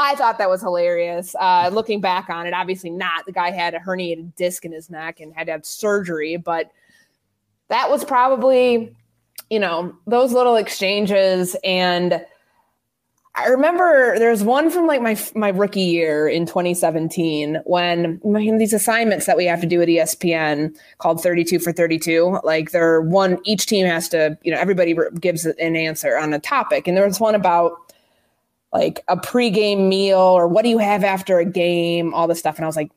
I 0.00 0.14
thought 0.14 0.38
that 0.38 0.48
was 0.48 0.62
hilarious. 0.62 1.34
Uh, 1.38 1.70
looking 1.72 2.00
back 2.00 2.30
on 2.30 2.46
it, 2.46 2.54
obviously 2.54 2.90
not. 2.90 3.26
The 3.26 3.32
guy 3.32 3.50
had 3.50 3.74
a 3.74 3.78
herniated 3.78 4.34
disc 4.34 4.64
in 4.64 4.72
his 4.72 4.88
neck 4.88 5.20
and 5.20 5.34
had 5.34 5.46
to 5.46 5.52
have 5.52 5.66
surgery, 5.66 6.36
but 6.36 6.70
that 7.68 7.90
was 7.90 8.04
probably, 8.04 8.96
you 9.50 9.58
know, 9.58 9.94
those 10.06 10.32
little 10.32 10.56
exchanges. 10.56 11.54
And 11.62 12.24
I 13.36 13.46
remember 13.46 14.18
there's 14.18 14.42
one 14.42 14.70
from 14.70 14.86
like 14.86 15.00
my 15.02 15.16
my 15.34 15.50
rookie 15.50 15.80
year 15.80 16.28
in 16.28 16.46
2017 16.46 17.60
when 17.64 18.20
these 18.58 18.72
assignments 18.72 19.26
that 19.26 19.36
we 19.36 19.44
have 19.44 19.60
to 19.60 19.66
do 19.66 19.80
at 19.80 19.88
ESPN 19.88 20.76
called 20.98 21.22
32 21.22 21.60
for 21.60 21.72
32. 21.72 22.40
Like 22.42 22.72
they're 22.72 23.00
one 23.02 23.38
each 23.44 23.66
team 23.66 23.86
has 23.86 24.08
to, 24.08 24.36
you 24.42 24.52
know, 24.52 24.58
everybody 24.58 24.96
gives 25.20 25.46
an 25.46 25.76
answer 25.76 26.18
on 26.18 26.34
a 26.34 26.40
topic, 26.40 26.88
and 26.88 26.96
there 26.96 27.06
was 27.06 27.20
one 27.20 27.36
about 27.36 27.78
like 28.72 29.02
a 29.08 29.16
pregame 29.16 29.88
meal 29.88 30.18
or 30.18 30.46
what 30.46 30.62
do 30.62 30.68
you 30.68 30.78
have 30.78 31.02
after 31.04 31.38
a 31.38 31.44
game, 31.44 32.14
all 32.14 32.26
this 32.28 32.38
stuff. 32.38 32.56
And 32.56 32.64
I 32.64 32.68
was 32.68 32.76
like, 32.76 32.90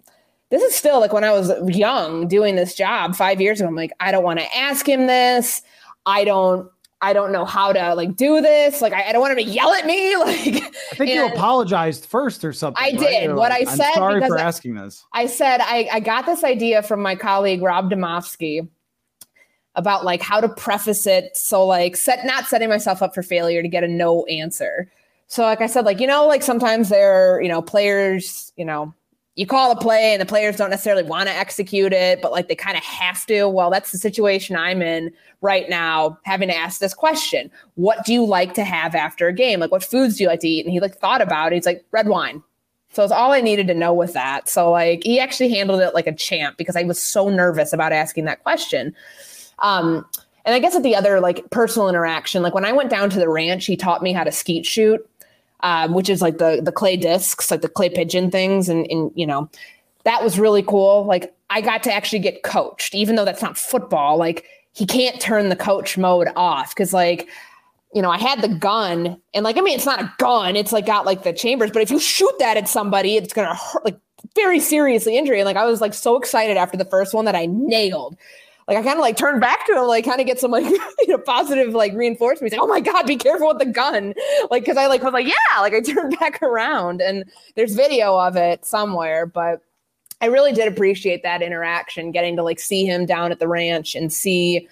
this 0.49 0.61
is 0.61 0.76
still 0.76 0.99
like 0.99 1.13
when 1.13 1.24
I 1.24 1.32
was 1.32 1.51
young 1.76 2.28
doing 2.28 2.55
this 2.55 2.76
job 2.76 3.15
five 3.15 3.41
years 3.41 3.59
ago. 3.59 3.67
I'm 3.67 3.76
like, 3.76 3.91
I 3.99 4.11
don't 4.11 4.24
want 4.24 4.39
to 4.39 4.55
ask 4.55 4.88
him 4.88 5.07
this. 5.07 5.61
I 6.05 6.24
don't. 6.24 6.69
I 7.01 7.11
don't 7.11 7.34
know 7.34 7.43
how 7.43 7.74
to 7.74 7.95
like 7.95 8.15
do 8.15 8.39
this. 8.39 8.82
Like, 8.82 8.93
I, 8.93 9.09
I 9.09 9.11
don't 9.11 9.19
want 9.19 9.38
him 9.38 9.45
to 9.45 9.51
yell 9.51 9.74
at 9.74 9.86
me. 9.86 10.15
Like, 10.19 10.63
I 10.63 10.95
think 10.95 11.11
you 11.11 11.26
apologized 11.26 12.05
first 12.05 12.45
or 12.45 12.53
something. 12.53 12.82
I 12.82 12.91
right? 12.91 12.99
did. 12.99 13.24
You're 13.24 13.36
What 13.36 13.49
like, 13.51 13.67
I 13.67 13.71
I'm 13.71 13.78
said 13.78 13.93
sorry 13.95 14.13
because 14.21 14.30
for 14.30 14.38
I- 14.39 14.41
asking 14.43 14.76
this. 14.76 15.05
I 15.11 15.26
said 15.26 15.59
I, 15.59 15.89
I 15.91 15.99
got 15.99 16.26
this 16.26 16.45
idea 16.45 16.82
from 16.82 17.01
my 17.01 17.15
colleague 17.17 17.61
Rob 17.61 17.89
Demovsky 17.91 18.69
about 19.76 20.05
like 20.05 20.21
how 20.21 20.39
to 20.39 20.47
preface 20.47 21.05
it. 21.05 21.36
So 21.36 21.65
like 21.65 21.97
set 21.97 22.26
not 22.26 22.45
setting 22.45 22.69
myself 22.69 23.01
up 23.01 23.13
for 23.13 23.21
failure 23.24 23.61
to 23.61 23.67
get 23.67 23.84
a 23.84 23.88
no 23.89 24.24
answer. 24.26 24.89
So 25.28 25.43
like 25.43 25.61
I 25.61 25.67
said, 25.67 25.86
like, 25.86 25.99
you 25.99 26.07
know, 26.07 26.28
like 26.28 26.43
sometimes 26.43 26.89
there, 26.89 27.41
you 27.41 27.49
know, 27.49 27.61
players, 27.61 28.53
you 28.55 28.65
know, 28.65 28.93
you 29.36 29.47
call 29.47 29.71
a 29.71 29.76
play 29.76 30.13
and 30.13 30.21
the 30.21 30.28
players 30.28 30.57
don't 30.57 30.69
necessarily 30.69 31.03
want 31.03 31.28
to 31.28 31.34
execute 31.34 31.91
it, 31.91 32.21
but 32.21 32.32
like 32.32 32.47
they 32.47 32.55
kind 32.55 32.78
of 32.78 32.84
have 32.84 33.26
to. 33.26 33.47
Well, 33.47 33.71
that's 33.71 33.91
the 33.91 33.97
situation 33.97 34.55
I'm 34.55 34.82
in 34.82 35.11
right 35.41 35.67
now, 35.69 36.19
having 36.24 36.49
to 36.49 36.55
ask 36.55 36.80
this 36.80 36.93
question. 36.93 37.49
What 37.74 38.05
do 38.05 38.13
you 38.13 38.26
like 38.26 38.53
to 38.53 38.63
have 38.63 38.93
after 38.93 39.28
a 39.28 39.34
game? 39.34 39.59
Like 39.59 39.71
what 39.71 39.84
foods 39.84 40.17
do 40.17 40.24
you 40.24 40.30
like 40.30 40.41
to 40.41 40.47
eat? 40.47 40.65
And 40.65 40.71
he 40.71 40.80
like 40.80 40.95
thought 40.95 41.21
about 41.21 41.51
it. 41.51 41.55
He's 41.55 41.65
like, 41.65 41.84
red 41.91 42.07
wine. 42.07 42.43
So 42.91 43.03
it's 43.03 43.11
all 43.11 43.32
I 43.32 43.41
needed 43.41 43.65
to 43.67 43.74
know 43.74 43.91
with 43.91 44.13
that. 44.13 44.47
So 44.47 44.69
like 44.69 45.03
he 45.03 45.19
actually 45.19 45.49
handled 45.49 45.82
it 45.82 45.95
like 45.95 46.05
a 46.05 46.13
champ 46.13 46.57
because 46.57 46.76
I 46.76 46.84
was 46.84 47.01
so 47.01 47.28
nervous 47.28 47.74
about 47.74 47.91
asking 47.91 48.26
that 48.26 48.43
question. 48.43 48.95
Um, 49.59 50.05
and 50.45 50.53
I 50.53 50.59
guess 50.59 50.76
at 50.76 50.84
the 50.84 50.95
other 50.95 51.19
like 51.19 51.49
personal 51.49 51.89
interaction, 51.89 52.43
like 52.43 52.53
when 52.53 52.65
I 52.65 52.71
went 52.71 52.91
down 52.91 53.09
to 53.09 53.17
the 53.17 53.30
ranch, 53.30 53.65
he 53.65 53.76
taught 53.76 54.03
me 54.03 54.13
how 54.13 54.24
to 54.24 54.32
skeet 54.32 54.65
shoot, 54.65 55.03
um, 55.64 55.93
which 55.93 56.09
is 56.09 56.22
like 56.22 56.38
the 56.38 56.61
the 56.64 56.72
clay 56.72 56.95
discs, 56.95 57.49
like 57.49 57.61
the 57.61 57.70
clay 57.70 57.89
pigeon 57.89 58.30
things, 58.30 58.70
and 58.70 58.86
and 58.89 59.11
you 59.16 59.26
know 59.26 59.49
that 60.03 60.24
was 60.24 60.38
really 60.38 60.64
cool. 60.64 61.05
Like 61.05 61.34
I 61.49 61.61
got 61.61 61.84
to 61.84 61.93
actually 61.93 62.20
get 62.20 62.43
coached, 62.43 62.93
even 62.93 63.16
though 63.16 63.26
that's 63.26 63.41
not 63.41 63.57
football. 63.57 64.18
Like 64.18 64.45
he 64.74 64.86
can't 64.86 65.20
turn 65.20 65.49
the 65.49 65.55
coach 65.55 65.97
mode 65.97 66.28
off 66.36 66.76
because 66.76 66.93
like 66.93 67.28
you 67.93 68.01
know, 68.01 68.09
I 68.09 68.18
had 68.18 68.41
the 68.41 68.47
gun 68.47 69.22
and 69.34 69.43
like, 69.43 69.57
I 69.57 69.61
mean, 69.61 69.76
it's 69.76 69.86
not 69.86 70.01
a 70.01 70.11
gun. 70.18 70.55
It's 70.55 70.72
like 70.72 70.86
got 70.86 71.05
like 71.05 71.24
the 71.24 71.32
chambers, 71.32 71.72
but 71.72 71.82
if 71.82 71.91
you 71.91 71.99
shoot 71.99 72.34
that 72.39 72.57
at 72.57 72.68
somebody, 72.68 73.16
it's 73.16 73.34
going 73.34 73.47
to 73.47 73.53
hurt 73.53 73.86
like 73.86 73.99
very 74.36 74.59
seriously 74.59 75.18
injury. 75.18 75.39
And 75.39 75.45
like, 75.45 75.57
I 75.57 75.66
was 75.66 75.80
like 75.80 75.93
so 75.93 76.18
excited 76.18 76.57
after 76.57 76.76
the 76.76 76.86
first 76.86 77.14
one 77.14 77.26
that 77.26 77.36
I 77.36 77.45
nailed. 77.45 78.18
Like 78.68 78.78
I 78.78 78.84
kind 78.84 78.93
of 78.95 79.01
like 79.01 79.18
turned 79.18 79.41
back 79.41 79.66
to 79.68 79.74
him, 79.74 79.88
like 79.88 80.05
kind 80.05 80.22
of 80.22 80.26
get 80.28 80.39
some 80.39 80.51
like, 80.51 80.66
you 80.99 81.07
know, 81.07 81.18
positive 81.18 81.74
like 81.74 81.93
reinforcement. 81.93 82.51
He's 82.51 82.57
like, 82.57 82.64
oh 82.64 82.68
my 82.72 82.80
God, 82.80 83.05
be 83.05 83.18
careful 83.18 83.47
with 83.49 83.59
the 83.59 83.66
gun. 83.66 84.14
Like, 84.49 84.66
cause 84.66 84.78
I 84.78 84.88
like 84.88 85.03
was 85.03 85.14
like, 85.14 85.28
yeah, 85.28 85.59
like 85.59 85.74
I 85.74 85.82
turned 85.86 86.18
back 86.20 86.41
around 86.41 87.01
and 87.01 87.26
there's 87.55 87.76
video 87.76 88.18
of 88.18 88.36
it 88.36 88.66
somewhere, 88.66 89.26
but 89.26 89.61
I 90.22 90.28
really 90.28 90.53
did 90.53 90.72
appreciate 90.72 91.24
that 91.24 91.41
interaction, 91.41 92.11
getting 92.11 92.38
to 92.38 92.43
like 92.43 92.59
see 92.59 92.86
him 92.86 93.05
down 93.05 93.32
at 93.34 93.39
the 93.39 93.47
ranch 93.47 93.95
and 93.95 94.11
see 94.14 94.70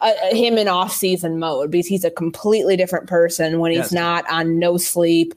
uh, 0.00 0.12
him 0.30 0.58
in 0.58 0.68
off-season 0.68 1.38
mode 1.40 1.70
because 1.70 1.86
he's 1.86 2.04
a 2.04 2.10
completely 2.10 2.76
different 2.76 3.08
person 3.08 3.58
when 3.58 3.72
he's 3.72 3.78
Yes. 3.78 3.92
not 3.92 4.30
on 4.30 4.58
no 4.60 4.76
sleep. 4.76 5.34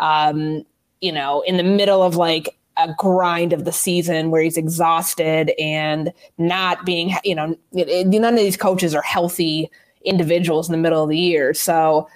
Um, 0.00 0.64
you 1.00 1.12
know, 1.12 1.42
in 1.42 1.56
the 1.56 1.62
middle 1.62 2.02
of 2.02 2.16
like 2.16 2.56
a 2.76 2.92
grind 2.98 3.52
of 3.52 3.64
the 3.64 3.72
season 3.72 4.30
where 4.30 4.42
he's 4.42 4.56
exhausted 4.56 5.52
and 5.58 6.12
not 6.38 6.84
being, 6.84 7.14
you 7.24 7.34
know, 7.34 7.56
none 7.72 8.34
of 8.34 8.40
these 8.40 8.56
coaches 8.56 8.94
are 8.94 9.02
healthy 9.02 9.70
individuals 10.04 10.68
in 10.68 10.72
the 10.72 10.78
middle 10.78 11.02
of 11.02 11.08
the 11.08 11.18
year. 11.18 11.54
So 11.54 12.08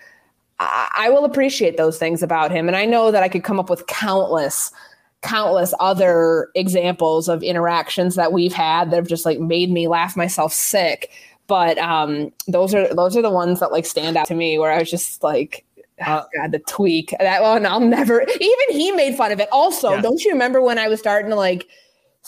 I, 0.59 0.91
I 0.95 1.11
will 1.11 1.25
appreciate 1.25 1.77
those 1.77 1.99
things 1.99 2.23
about 2.23 2.51
him, 2.51 2.67
and 2.67 2.77
I 2.77 2.85
know 2.85 3.11
that 3.11 3.23
I 3.23 3.29
could 3.29 3.45
come 3.45 3.61
up 3.61 3.71
with 3.71 3.87
countless 3.87 4.73
countless 5.21 5.75
other 5.81 6.49
examples 6.55 7.29
of 7.29 7.43
interactions 7.43 8.15
that 8.15 8.33
we've 8.33 8.53
had 8.53 8.91
that 8.91 8.97
have 8.97 9.09
just 9.09 9.27
like 9.27 9.41
made 9.41 9.69
me 9.69 9.89
laugh 9.89 10.17
myself 10.17 10.53
sick 10.53 11.11
but 11.49 11.77
um 11.79 12.33
those 12.47 12.73
are 12.73 12.95
those 12.95 13.17
are 13.17 13.23
the 13.23 13.31
ones 13.31 13.59
that 13.59 13.73
like 13.73 13.85
stand 13.85 14.17
out 14.17 14.29
to 14.29 14.37
me 14.37 14.61
where 14.61 14.71
i 14.71 14.79
was 14.79 14.89
just 14.89 15.21
like 15.25 15.65
Uh, 16.07 16.23
oh 16.23 16.29
god 16.37 16.53
the 16.53 16.59
tweak 16.61 17.15
that 17.19 17.43
one 17.43 17.67
i'll 17.67 17.81
never 17.81 18.23
even 18.23 18.67
he 18.71 18.93
made 18.93 19.17
fun 19.17 19.33
of 19.33 19.41
it 19.41 19.49
also 19.51 20.01
don't 20.01 20.25
you 20.25 20.31
remember 20.31 20.63
when 20.63 20.79
i 20.79 20.89
was 20.89 21.01
starting 21.01 21.31
to 21.31 21.37
like 21.37 21.67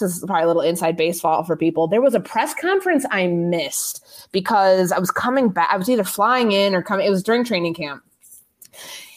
this 0.01 0.17
is 0.17 0.25
probably 0.25 0.45
a 0.45 0.47
little 0.47 0.63
inside 0.63 0.97
baseball 0.97 1.45
for 1.45 1.57
people. 1.57 1.87
There 1.87 2.01
was 2.01 2.15
a 2.15 2.21
press 2.21 2.55
conference 2.55 3.05
I 3.11 3.27
missed 3.27 4.29
because 4.33 4.93
I 4.93 4.99
was 4.99 5.11
coming 5.11 5.51
back. 5.51 5.69
I 5.71 5.77
was 5.77 5.89
either 5.89 6.05
flying 6.05 6.53
in 6.53 6.75
or 6.75 6.83
coming. 6.83 7.07
It 7.07 7.11
was 7.11 7.23
during 7.23 7.45
training 7.45 7.75
camp. 7.75 8.03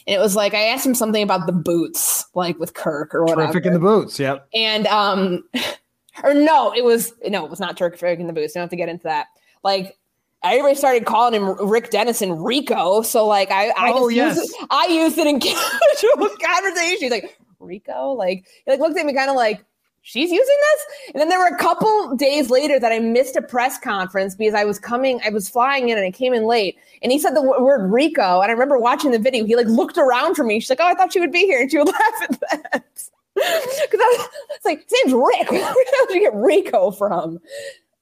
And 0.05 0.15
it 0.15 0.19
was 0.19 0.35
like 0.35 0.53
I 0.53 0.63
asked 0.63 0.85
him 0.85 0.95
something 0.95 1.23
about 1.23 1.45
the 1.45 1.53
boots, 1.53 2.25
like 2.35 2.59
with 2.59 2.73
Kirk 2.73 3.15
or 3.15 3.23
whatever. 3.23 3.43
Terrific 3.43 3.65
in 3.65 3.73
the 3.73 3.79
boots, 3.79 4.19
yep. 4.19 4.47
And 4.53 4.85
um, 4.87 5.43
or 6.23 6.33
no, 6.33 6.73
it 6.75 6.83
was 6.83 7.13
no, 7.25 7.45
it 7.45 7.49
was 7.49 7.59
not 7.59 7.77
terrific 7.77 8.19
in 8.19 8.27
the 8.27 8.33
boots. 8.33 8.53
You 8.53 8.59
Don't 8.59 8.63
have 8.63 8.69
to 8.71 8.75
get 8.75 8.89
into 8.89 9.03
that. 9.03 9.27
Like 9.63 9.97
everybody 10.43 10.75
started 10.75 11.05
calling 11.05 11.33
him 11.41 11.55
Rick 11.69 11.89
Dennison 11.91 12.41
Rico. 12.43 13.01
So 13.01 13.25
like 13.27 13.51
I 13.51 13.69
I 13.77 13.91
Oh, 13.93 14.09
just 14.09 14.15
yes. 14.15 14.37
used 14.37 14.55
it, 14.61 14.67
I 14.69 14.87
used 14.87 15.17
it 15.17 15.27
in 15.27 15.39
casual 15.41 16.29
conversation. 16.37 16.97
He's 16.99 17.11
like 17.11 17.37
Rico, 17.59 18.11
like 18.11 18.45
he 18.65 18.71
like 18.71 18.79
looked 18.79 18.97
at 18.97 19.05
me 19.05 19.13
kind 19.13 19.29
of 19.29 19.35
like 19.35 19.63
she's 20.01 20.29
using 20.31 20.57
this. 20.71 21.13
And 21.13 21.21
then 21.21 21.29
there 21.29 21.39
were 21.39 21.47
a 21.55 21.57
couple 21.57 22.15
days 22.17 22.49
later 22.49 22.77
that 22.79 22.91
I 22.91 22.99
missed 22.99 23.35
a 23.37 23.41
press 23.41 23.79
conference 23.79 24.35
because 24.35 24.53
I 24.53 24.65
was 24.65 24.77
coming, 24.79 25.21
I 25.25 25.29
was 25.29 25.47
flying 25.47 25.87
in 25.89 25.97
and 25.97 26.05
I 26.05 26.11
came 26.11 26.33
in 26.33 26.43
late. 26.43 26.77
And 27.01 27.11
he 27.11 27.19
said 27.19 27.31
the 27.31 27.41
w- 27.41 27.63
word 27.63 27.89
Rico. 27.91 28.41
And 28.41 28.49
I 28.49 28.53
remember 28.53 28.77
watching 28.77 29.11
the 29.11 29.19
video. 29.19 29.45
He 29.45 29.55
like 29.55 29.67
looked 29.67 29.97
around 29.97 30.35
for 30.35 30.43
me. 30.43 30.59
She's 30.59 30.69
like, 30.69 30.79
"Oh, 30.81 30.87
I 30.87 30.93
thought 30.93 31.13
she 31.13 31.19
would 31.21 31.31
be 31.31 31.45
here," 31.45 31.61
and 31.61 31.71
she 31.71 31.77
would 31.77 31.87
laugh 31.99 32.21
at 32.23 32.39
that. 32.51 32.83
Because 33.35 33.99
I 33.99 34.15
was 34.17 34.29
it's 34.51 34.65
like, 34.65 34.83
his 34.87 34.93
name's 35.05 35.13
Rick. 35.15 35.49
Where 35.51 35.75
did 36.07 36.15
you 36.15 36.21
get 36.21 36.35
Rico 36.35 36.91
from? 36.91 37.39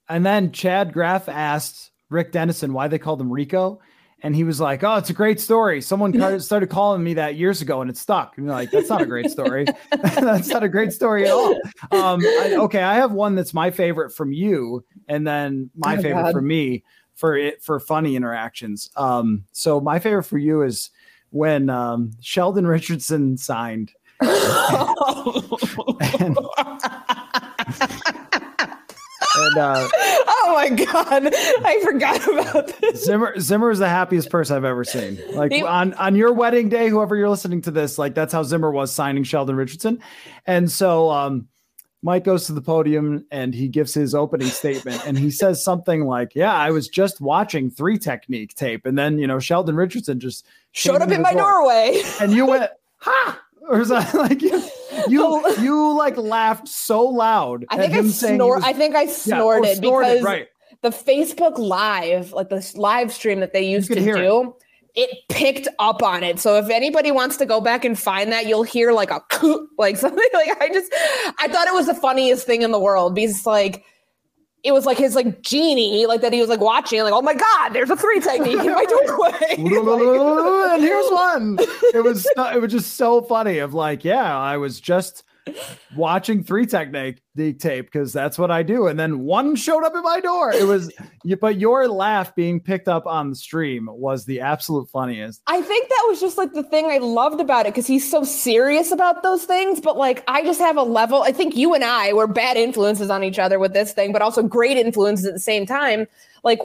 And 0.10 0.26
then 0.26 0.52
Chad 0.52 0.92
Graff 0.92 1.30
asked 1.30 1.91
Rick 2.12 2.32
Dennison 2.32 2.74
why 2.74 2.88
they 2.88 2.99
called 2.99 3.20
him 3.20 3.32
Rico. 3.32 3.80
And 4.24 4.36
he 4.36 4.43
was 4.43 4.62
like, 4.62 4.84
Oh, 4.84 4.97
it's 4.97 5.09
a 5.09 5.14
great 5.14 5.39
story. 5.39 5.82
Someone 5.82 6.39
started 6.41 6.70
calling 6.70 7.03
me 7.03 7.16
that 7.16 7.38
years 7.38 7.64
ago 7.64 7.82
and 7.82 7.89
it 7.89 7.97
stuck. 7.97 8.38
And 8.38 8.45
you're 8.45 8.53
like, 8.53 8.70
That's 8.70 8.88
not 8.89 9.01
a 9.01 9.05
great 9.07 9.32
story. 9.32 9.66
that's 10.03 10.49
not 10.49 10.62
a 10.62 10.70
great 10.70 10.93
story 10.93 11.26
at 11.26 11.32
all. 11.32 11.55
Um, 11.91 12.22
I- 12.24 12.55
okay, 12.59 12.84
I 12.84 12.93
have 12.95 13.14
one 13.14 13.34
that's 13.34 13.55
my 13.55 13.72
favorite 13.72 14.12
from 14.12 14.32
you, 14.32 14.86
and 15.07 15.26
then 15.26 15.72
my 15.76 15.97
Oh, 15.97 16.01
favorite 16.03 16.22
God. 16.24 16.34
from 16.34 16.45
me 16.45 16.84
for 17.16 17.36
it 17.36 17.64
for 17.64 17.80
funny 17.80 18.16
interactions. 18.16 18.91
Um, 18.95 19.45
so 19.53 19.82
my 19.82 19.97
favorite 19.97 20.24
for 20.24 20.38
you 20.38 20.62
is 20.62 20.91
when 21.32 21.72
um, 21.72 22.12
Sheldon 22.22 22.68
Richardson 22.68 23.38
signed. 23.38 23.91
and, 24.22 24.38
and 26.20 26.38
uh, 29.58 29.88
oh 29.94 30.52
my 30.56 30.70
god, 30.70 31.30
I 31.66 31.82
forgot 31.84 32.28
about 32.28 32.68
this. 32.82 33.04
Zimmer 33.06 33.39
Zimmer 33.39 33.72
is 33.72 33.80
the 33.80 33.89
happiest 33.89 34.30
person 34.30 34.56
I've 34.56 34.66
ever 34.66 34.84
seen. 34.84 35.20
Like 35.34 35.52
He- 35.52 35.64
on 35.64 35.94
on 35.96 36.16
your 36.16 36.34
wedding 36.34 36.70
day, 36.70 36.89
whoever 36.89 37.16
you're 37.16 37.30
listening 37.30 37.62
to 37.64 37.72
this, 37.72 37.98
like 37.98 38.16
that's 38.16 38.34
how 38.34 38.44
Zimmer 38.44 38.72
was 38.72 38.92
signing 38.92 39.24
Sheldon 39.24 39.56
Richardson. 39.56 40.00
And 40.46 40.72
so 40.72 41.10
um 41.10 41.48
Mike 42.04 42.24
goes 42.24 42.48
to 42.48 42.54
the 42.54 42.62
podium 42.62 43.26
and 43.30 43.54
he 43.54 43.68
gives 43.68 43.94
his 43.94 44.16
opening 44.16 44.48
statement 44.48 45.06
and 45.06 45.20
he 45.20 45.30
says 45.30 45.64
something 45.64 46.06
like, 46.06 46.34
"Yeah, 46.34 46.52
I 46.52 46.72
was 46.72 46.88
just 46.88 47.22
watching 47.22 47.70
three 47.70 48.00
technique 48.00 48.56
tape." 48.56 48.88
And 48.88 48.98
then, 48.98 49.20
you 49.20 49.28
know, 49.28 49.38
Sheldon 49.38 49.76
Richardson 49.76 50.20
just 50.20 50.48
Showed 50.72 51.02
up 51.04 51.12
in 51.12 51.22
my 51.22 51.34
door. 51.34 51.42
doorway. 51.44 52.02
and 52.20 52.32
you 52.32 52.48
went, 52.48 52.72
"Ha!" 53.02 53.39
Or 53.70 53.82
is 53.82 53.89
that 53.89 54.12
like 54.16 54.42
you 55.08 55.44
you, 55.62 55.98
like 55.98 56.18
laughed 56.18 56.68
so 56.68 57.04
loud 57.04 57.66
I 57.70 57.78
think 57.78 57.94
I 57.94 57.98
him 57.98 58.10
saying 58.10 58.34
he 58.34 58.38
snort. 58.38 58.60
was- 58.60 58.66
I 58.66 58.74
think 58.74 58.96
I 58.96 59.04
Yeah, 59.04 59.10
oh, 59.10 59.14
snorted, 59.14 59.78
snorted, 59.78 60.08
because 60.10 60.24
right. 60.24 60.48
the 60.82 60.89
Facebook 60.89 61.58
Live, 61.58 62.34
like 62.34 62.50
the 62.50 62.72
live 62.76 63.12
stream 63.12 63.39
that 63.39 63.54
they 63.54 63.64
used 63.64 63.92
to 63.92 64.02
hear 64.02 64.18
it. 64.18 64.22
do, 64.22 64.56
it. 64.96 65.10
picked 65.30 65.68
up 65.80 66.04
on 66.04 66.24
it. 66.24 66.39
So 66.39 66.58
if 66.58 66.70
anybody 66.70 67.12
wants 67.12 67.38
to 67.38 67.46
go 67.46 67.62
back 67.62 67.86
and 67.86 67.98
find 67.98 68.32
that, 68.32 68.46
you'll 68.48 68.64
hear 68.64 68.92
like 68.92 69.12
a 69.12 69.22
like 69.78 69.98
something 69.98 70.30
like 70.34 70.62
I 70.62 70.70
just 70.70 70.92
I 71.39 71.48
thought 71.48 71.68
it 71.68 71.74
was 71.74 71.88
the 71.88 71.96
funniest 71.96 72.46
thing 72.46 72.62
in 72.62 72.72
the 72.72 72.80
world 72.80 73.16
because 73.16 73.46
like 73.46 73.84
it 74.64 74.72
was 74.74 74.86
like 74.86 74.97
his 74.97 75.16
like 75.16 75.41
genie, 75.41 76.05
like 76.05 76.22
that 76.22 76.34
he 76.34 76.39
was 76.39 76.49
like 76.49 76.59
watching, 76.59 77.01
like, 77.01 77.14
oh 77.14 77.22
my 77.22 77.34
god, 77.34 77.70
there's 77.70 77.89
a 77.89 77.95
three 77.95 78.20
technique 78.20 78.59
in 78.59 78.74
my 78.74 78.86
doorway. 78.86 79.32
Like- 79.57 80.74
and 80.74 80.84
here's 80.84 81.09
one. 81.09 81.57
It 81.93 82.03
was 82.03 82.26
it 82.38 82.62
was 82.62 82.72
just 82.72 82.95
so 82.95 83.22
funny. 83.22 83.57
Of 83.59 83.74
like, 83.74 84.03
yeah, 84.05 84.38
I 84.38 84.57
was 84.57 84.80
just 84.80 85.24
watching 85.96 86.44
three 86.44 86.66
technique 86.66 87.22
the 87.36 87.54
tape 87.54 87.86
because 87.86 88.12
that's 88.12 88.38
what 88.38 88.52
I 88.52 88.64
do, 88.64 88.88
and 88.88 89.00
then 89.00 89.20
one 89.20 89.56
showed 89.56 89.84
up 89.84 89.94
at 89.96 90.04
my 90.04 90.20
door. 90.20 90.52
It 90.52 90.66
was, 90.66 90.92
but 91.42 91.58
your 91.58 91.88
laugh 91.88 92.36
being 92.36 92.60
picked 92.60 92.88
up 92.88 93.06
on 93.06 93.30
the 93.30 93.36
stream 93.36 93.88
was 93.92 94.26
the 94.26 94.42
absolute 94.42 94.89
funniest. 94.89 95.42
I 95.48 95.62
think 95.62 95.89
that 95.89 96.06
was 96.08 96.20
just 96.20 96.38
like 96.38 96.54
the 96.54 96.64
thing 96.64 96.88
I 96.88 96.98
loved 96.98 97.39
about 97.39 97.66
it 97.66 97.74
because 97.74 97.88
he's 97.88 98.10
so 98.10 98.24
serious 98.24 98.92
about 98.92 99.24
those 99.24 99.46
things. 99.46 99.80
But 99.80 99.98
like, 99.98 100.24
I 100.28 100.44
just 100.44 100.60
have 100.60 100.78
a 100.78 100.84
level. 100.84 101.24
I 101.24 101.32
think 101.32 101.56
you 101.56 101.74
and 101.74 101.84
I 101.84 102.14
were 102.14 102.28
bad 102.28 102.58
influences 102.58 103.10
on 103.10 103.24
each 103.24 103.39
other 103.39 103.60
with 103.60 103.74
this 103.74 103.94
thing, 103.94 104.12
but 104.12 104.22
also 104.22 104.44
great 104.44 104.78
influences 104.78 105.26
at 105.26 105.34
the 105.34 105.39
same 105.39 105.66
time. 105.66 106.08
Like, 106.44 106.60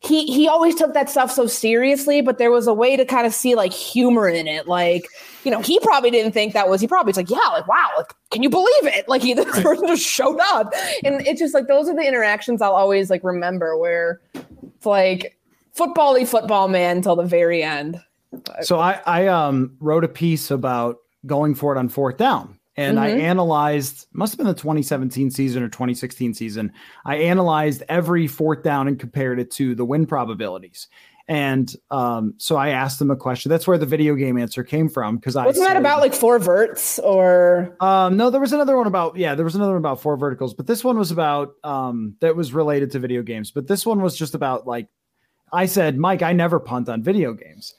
he 0.00 0.26
he 0.26 0.46
always 0.46 0.76
took 0.76 0.94
that 0.94 1.10
stuff 1.10 1.30
so 1.30 1.46
seriously, 1.46 2.20
but 2.20 2.38
there 2.38 2.52
was 2.52 2.66
a 2.66 2.74
way 2.74 2.96
to 2.96 3.04
kind 3.04 3.26
of 3.26 3.34
see 3.34 3.54
like 3.56 3.72
humor 3.72 4.28
in 4.28 4.46
it. 4.46 4.68
Like, 4.68 5.06
you 5.42 5.50
know, 5.50 5.60
he 5.60 5.80
probably 5.80 6.10
didn't 6.10 6.32
think 6.32 6.52
that 6.52 6.68
was. 6.68 6.80
He 6.80 6.86
probably 6.86 7.10
was 7.10 7.16
like, 7.16 7.30
yeah, 7.30 7.48
like 7.50 7.66
wow, 7.66 7.90
like 7.96 8.14
can 8.30 8.42
you 8.42 8.50
believe 8.50 8.84
it? 8.84 9.08
Like 9.08 9.22
he 9.22 9.34
the 9.34 9.44
person 9.44 9.88
just 9.88 10.04
showed 10.04 10.38
up, 10.40 10.72
and 11.04 11.26
it's 11.26 11.40
just 11.40 11.52
like 11.52 11.66
those 11.66 11.88
are 11.88 11.96
the 11.96 12.06
interactions 12.06 12.62
I'll 12.62 12.74
always 12.74 13.10
like 13.10 13.24
remember 13.24 13.76
where 13.76 14.20
it's 14.34 14.86
like 14.86 15.36
football-y 15.72 16.24
football 16.24 16.68
man 16.68 17.02
till 17.02 17.16
the 17.16 17.24
very 17.24 17.62
end. 17.62 18.00
So 18.62 18.78
I 18.78 19.00
I 19.04 19.26
um 19.26 19.76
wrote 19.80 20.04
a 20.04 20.08
piece 20.08 20.52
about 20.52 20.98
going 21.26 21.56
for 21.56 21.74
it 21.74 21.78
on 21.78 21.88
fourth 21.88 22.18
down. 22.18 22.57
And 22.78 23.00
I 23.00 23.08
analyzed, 23.08 24.06
must 24.12 24.32
have 24.32 24.38
been 24.38 24.46
the 24.46 24.54
2017 24.54 25.30
season 25.30 25.62
or 25.62 25.68
2016 25.68 26.34
season. 26.34 26.72
I 27.04 27.16
analyzed 27.16 27.82
every 27.88 28.26
fourth 28.26 28.62
down 28.62 28.88
and 28.88 28.98
compared 28.98 29.40
it 29.40 29.50
to 29.52 29.74
the 29.74 29.84
win 29.84 30.06
probabilities. 30.06 30.88
And 31.28 31.74
um, 31.90 32.34
so 32.38 32.56
I 32.56 32.70
asked 32.70 32.98
them 32.98 33.10
a 33.10 33.16
question. 33.16 33.50
That's 33.50 33.66
where 33.66 33.76
the 33.76 33.84
video 33.84 34.14
game 34.14 34.38
answer 34.38 34.64
came 34.64 34.88
from. 34.88 35.16
Because 35.16 35.36
I 35.36 35.44
Wasn't 35.44 35.66
that 35.66 35.76
about 35.76 36.00
like 36.00 36.14
four 36.14 36.38
verts 36.38 36.98
or 37.00 37.76
Um, 37.80 38.16
no, 38.16 38.30
there 38.30 38.40
was 38.40 38.54
another 38.54 38.78
one 38.78 38.86
about 38.86 39.16
yeah, 39.16 39.34
there 39.34 39.44
was 39.44 39.54
another 39.54 39.72
one 39.72 39.80
about 39.80 40.00
four 40.00 40.16
verticals, 40.16 40.54
but 40.54 40.66
this 40.66 40.82
one 40.82 40.98
was 40.98 41.10
about 41.10 41.52
um 41.64 42.16
that 42.20 42.34
was 42.34 42.54
related 42.54 42.90
to 42.92 42.98
video 42.98 43.22
games. 43.22 43.50
But 43.50 43.66
this 43.66 43.84
one 43.84 44.00
was 44.00 44.16
just 44.16 44.34
about 44.34 44.66
like 44.66 44.88
I 45.52 45.66
said, 45.66 45.98
Mike, 45.98 46.22
I 46.22 46.32
never 46.32 46.58
punt 46.58 46.88
on 46.88 47.02
video 47.02 47.34
games. 47.34 47.74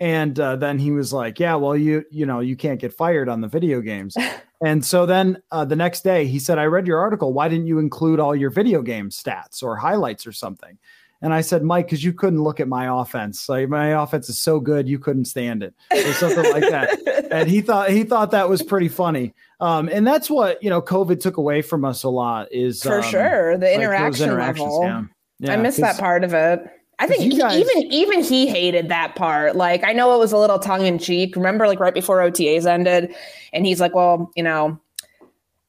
And 0.00 0.40
uh, 0.40 0.56
then 0.56 0.78
he 0.78 0.92
was 0.92 1.12
like, 1.12 1.38
"Yeah, 1.38 1.56
well, 1.56 1.76
you 1.76 2.04
you 2.10 2.24
know 2.24 2.40
you 2.40 2.56
can't 2.56 2.80
get 2.80 2.92
fired 2.92 3.28
on 3.28 3.42
the 3.42 3.48
video 3.48 3.82
games." 3.82 4.16
and 4.64 4.84
so 4.84 5.04
then 5.04 5.42
uh, 5.52 5.66
the 5.66 5.76
next 5.76 6.02
day 6.02 6.26
he 6.26 6.38
said, 6.38 6.58
"I 6.58 6.64
read 6.64 6.86
your 6.86 6.98
article. 6.98 7.34
Why 7.34 7.48
didn't 7.48 7.66
you 7.66 7.78
include 7.78 8.18
all 8.18 8.34
your 8.34 8.50
video 8.50 8.80
game 8.80 9.10
stats 9.10 9.62
or 9.62 9.76
highlights 9.76 10.26
or 10.26 10.32
something?" 10.32 10.78
And 11.20 11.34
I 11.34 11.42
said, 11.42 11.62
"Mike, 11.62 11.86
because 11.86 12.02
you 12.02 12.14
couldn't 12.14 12.42
look 12.42 12.60
at 12.60 12.68
my 12.68 13.00
offense. 13.00 13.46
Like 13.46 13.68
my 13.68 14.02
offense 14.02 14.30
is 14.30 14.38
so 14.38 14.58
good, 14.58 14.88
you 14.88 14.98
couldn't 14.98 15.26
stand 15.26 15.62
it, 15.62 15.74
or 15.92 16.12
something 16.14 16.50
like 16.50 16.68
that." 16.70 16.98
And 17.30 17.48
he 17.48 17.60
thought 17.60 17.90
he 17.90 18.02
thought 18.02 18.32
that 18.32 18.48
was 18.48 18.60
pretty 18.60 18.88
funny. 18.88 19.34
Um, 19.60 19.88
and 19.92 20.04
that's 20.04 20.28
what 20.28 20.60
you 20.64 20.68
know, 20.68 20.82
COVID 20.82 21.20
took 21.20 21.36
away 21.36 21.62
from 21.62 21.84
us 21.84 22.02
a 22.02 22.08
lot. 22.08 22.50
Is 22.50 22.82
for 22.82 22.96
um, 22.96 23.02
sure 23.04 23.56
the 23.56 23.66
like 23.66 23.76
interaction 23.76 24.36
level. 24.36 24.82
Yeah. 24.82 25.04
Yeah, 25.38 25.54
I 25.54 25.56
missed 25.56 25.80
that 25.80 25.98
part 25.98 26.22
of 26.22 26.34
it. 26.34 26.68
I 27.00 27.06
think 27.06 27.36
guys- 27.38 27.58
even 27.58 27.92
even 27.92 28.22
he 28.22 28.46
hated 28.46 28.90
that 28.90 29.16
part. 29.16 29.56
Like 29.56 29.82
I 29.84 29.92
know 29.92 30.14
it 30.14 30.18
was 30.18 30.32
a 30.32 30.38
little 30.38 30.58
tongue 30.58 30.84
in 30.84 30.98
cheek. 30.98 31.34
Remember, 31.34 31.66
like 31.66 31.80
right 31.80 31.94
before 31.94 32.18
OTAs 32.18 32.66
ended, 32.66 33.14
and 33.52 33.64
he's 33.66 33.80
like, 33.80 33.94
"Well, 33.94 34.30
you 34.36 34.42
know, 34.42 34.78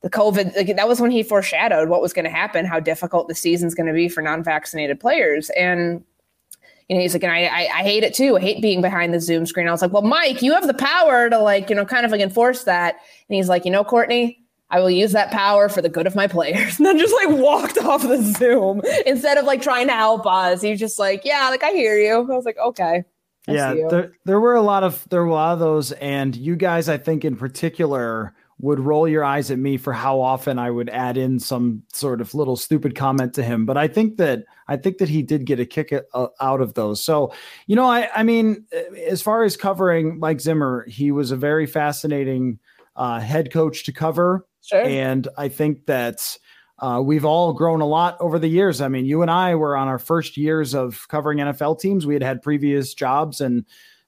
the 0.01 0.09
COVID 0.09 0.55
like, 0.55 0.75
that 0.75 0.87
was 0.89 0.99
when 0.99 1.09
he 1.09 1.23
foreshadowed 1.23 1.87
what 1.87 2.01
was 2.01 2.11
going 2.11 2.25
to 2.25 2.31
happen, 2.31 2.65
how 2.65 2.79
difficult 2.81 3.29
the 3.29 3.35
season's 3.35 3.73
going 3.73 3.87
to 3.87 3.93
be 3.93 4.09
for 4.09 4.21
non-vaccinated 4.21 4.99
players." 4.99 5.49
And 5.51 6.03
you 6.89 6.97
know, 6.97 7.01
he's 7.01 7.13
like, 7.13 7.23
and 7.23 7.31
I, 7.31 7.45
I 7.45 7.69
I 7.75 7.83
hate 7.83 8.03
it 8.03 8.13
too. 8.13 8.35
I 8.35 8.41
hate 8.41 8.61
being 8.61 8.81
behind 8.81 9.13
the 9.13 9.21
Zoom 9.21 9.45
screen. 9.45 9.69
I 9.69 9.71
was 9.71 9.81
like, 9.81 9.93
"Well, 9.93 10.01
Mike, 10.01 10.41
you 10.41 10.53
have 10.53 10.67
the 10.67 10.73
power 10.73 11.29
to 11.29 11.39
like 11.39 11.69
you 11.69 11.75
know 11.77 11.85
kind 11.85 12.05
of 12.05 12.11
like 12.11 12.19
enforce 12.21 12.65
that." 12.65 12.95
And 13.29 13.35
he's 13.37 13.47
like, 13.47 13.63
"You 13.63 13.71
know, 13.71 13.85
Courtney." 13.85 14.40
I 14.71 14.79
will 14.79 14.89
use 14.89 15.11
that 15.11 15.31
power 15.31 15.69
for 15.69 15.81
the 15.81 15.89
good 15.89 16.07
of 16.07 16.15
my 16.15 16.27
players. 16.27 16.79
And 16.81 16.85
then 16.87 16.97
just 16.97 17.13
like 17.13 17.37
walked 17.37 17.77
off 17.77 18.01
the 18.01 18.21
Zoom 18.23 18.81
instead 19.05 19.37
of 19.37 19.45
like 19.45 19.61
trying 19.61 19.87
to 19.87 19.93
help 19.93 20.25
us. 20.25 20.61
He's 20.61 20.79
just 20.79 20.97
like, 20.97 21.23
yeah, 21.25 21.49
like 21.49 21.63
I 21.63 21.71
hear 21.71 21.97
you. 21.99 22.15
I 22.15 22.35
was 22.35 22.45
like, 22.45 22.57
okay. 22.57 23.03
I 23.47 23.53
yeah 23.53 23.73
there, 23.89 24.11
there 24.25 24.39
were 24.39 24.55
a 24.55 24.61
lot 24.61 24.83
of 24.83 25.07
there 25.09 25.21
were 25.21 25.29
a 25.29 25.33
lot 25.33 25.53
of 25.53 25.59
those 25.59 25.91
and 25.93 26.35
you 26.35 26.55
guys 26.55 26.87
i 26.87 26.97
think 26.97 27.25
in 27.25 27.35
particular 27.35 28.35
would 28.59 28.79
roll 28.79 29.07
your 29.07 29.23
eyes 29.23 29.49
at 29.49 29.57
me 29.57 29.77
for 29.77 29.93
how 29.93 30.21
often 30.21 30.59
i 30.59 30.69
would 30.69 30.89
add 30.89 31.17
in 31.17 31.39
some 31.39 31.81
sort 31.91 32.21
of 32.21 32.35
little 32.35 32.55
stupid 32.55 32.95
comment 32.95 33.33
to 33.33 33.41
him 33.41 33.65
but 33.65 33.77
i 33.77 33.87
think 33.87 34.17
that 34.17 34.43
i 34.67 34.77
think 34.77 34.99
that 34.99 35.09
he 35.09 35.23
did 35.23 35.45
get 35.45 35.59
a 35.59 35.65
kick 35.65 35.91
out 36.13 36.61
of 36.61 36.75
those 36.75 37.03
so 37.03 37.33
you 37.65 37.75
know 37.75 37.85
i 37.85 38.07
i 38.15 38.21
mean 38.21 38.63
as 39.07 39.23
far 39.23 39.43
as 39.43 39.57
covering 39.57 40.19
mike 40.19 40.39
zimmer 40.39 40.85
he 40.87 41.11
was 41.11 41.31
a 41.31 41.35
very 41.35 41.65
fascinating 41.65 42.59
uh, 42.95 43.19
head 43.19 43.51
coach 43.51 43.85
to 43.85 43.91
cover 43.91 44.45
Sure. 44.63 44.83
and 44.83 45.27
I 45.37 45.47
think 45.49 45.87
that 45.87 46.37
uh, 46.79 47.01
we've 47.03 47.25
all 47.25 47.53
grown 47.53 47.81
a 47.81 47.87
lot 47.87 48.17
over 48.19 48.39
the 48.39 48.47
years. 48.47 48.81
I 48.81 48.87
mean, 48.87 49.05
you 49.05 49.21
and 49.21 49.31
I 49.31 49.55
were 49.55 49.75
on 49.75 49.87
our 49.87 49.99
first 49.99 50.37
years 50.37 50.73
of 50.73 51.07
covering 51.07 51.39
NFL 51.39 51.79
teams. 51.79 52.05
We 52.05 52.15
had 52.15 52.23
had 52.23 52.41
previous 52.41 52.93
jobs, 52.93 53.41
and 53.41 53.65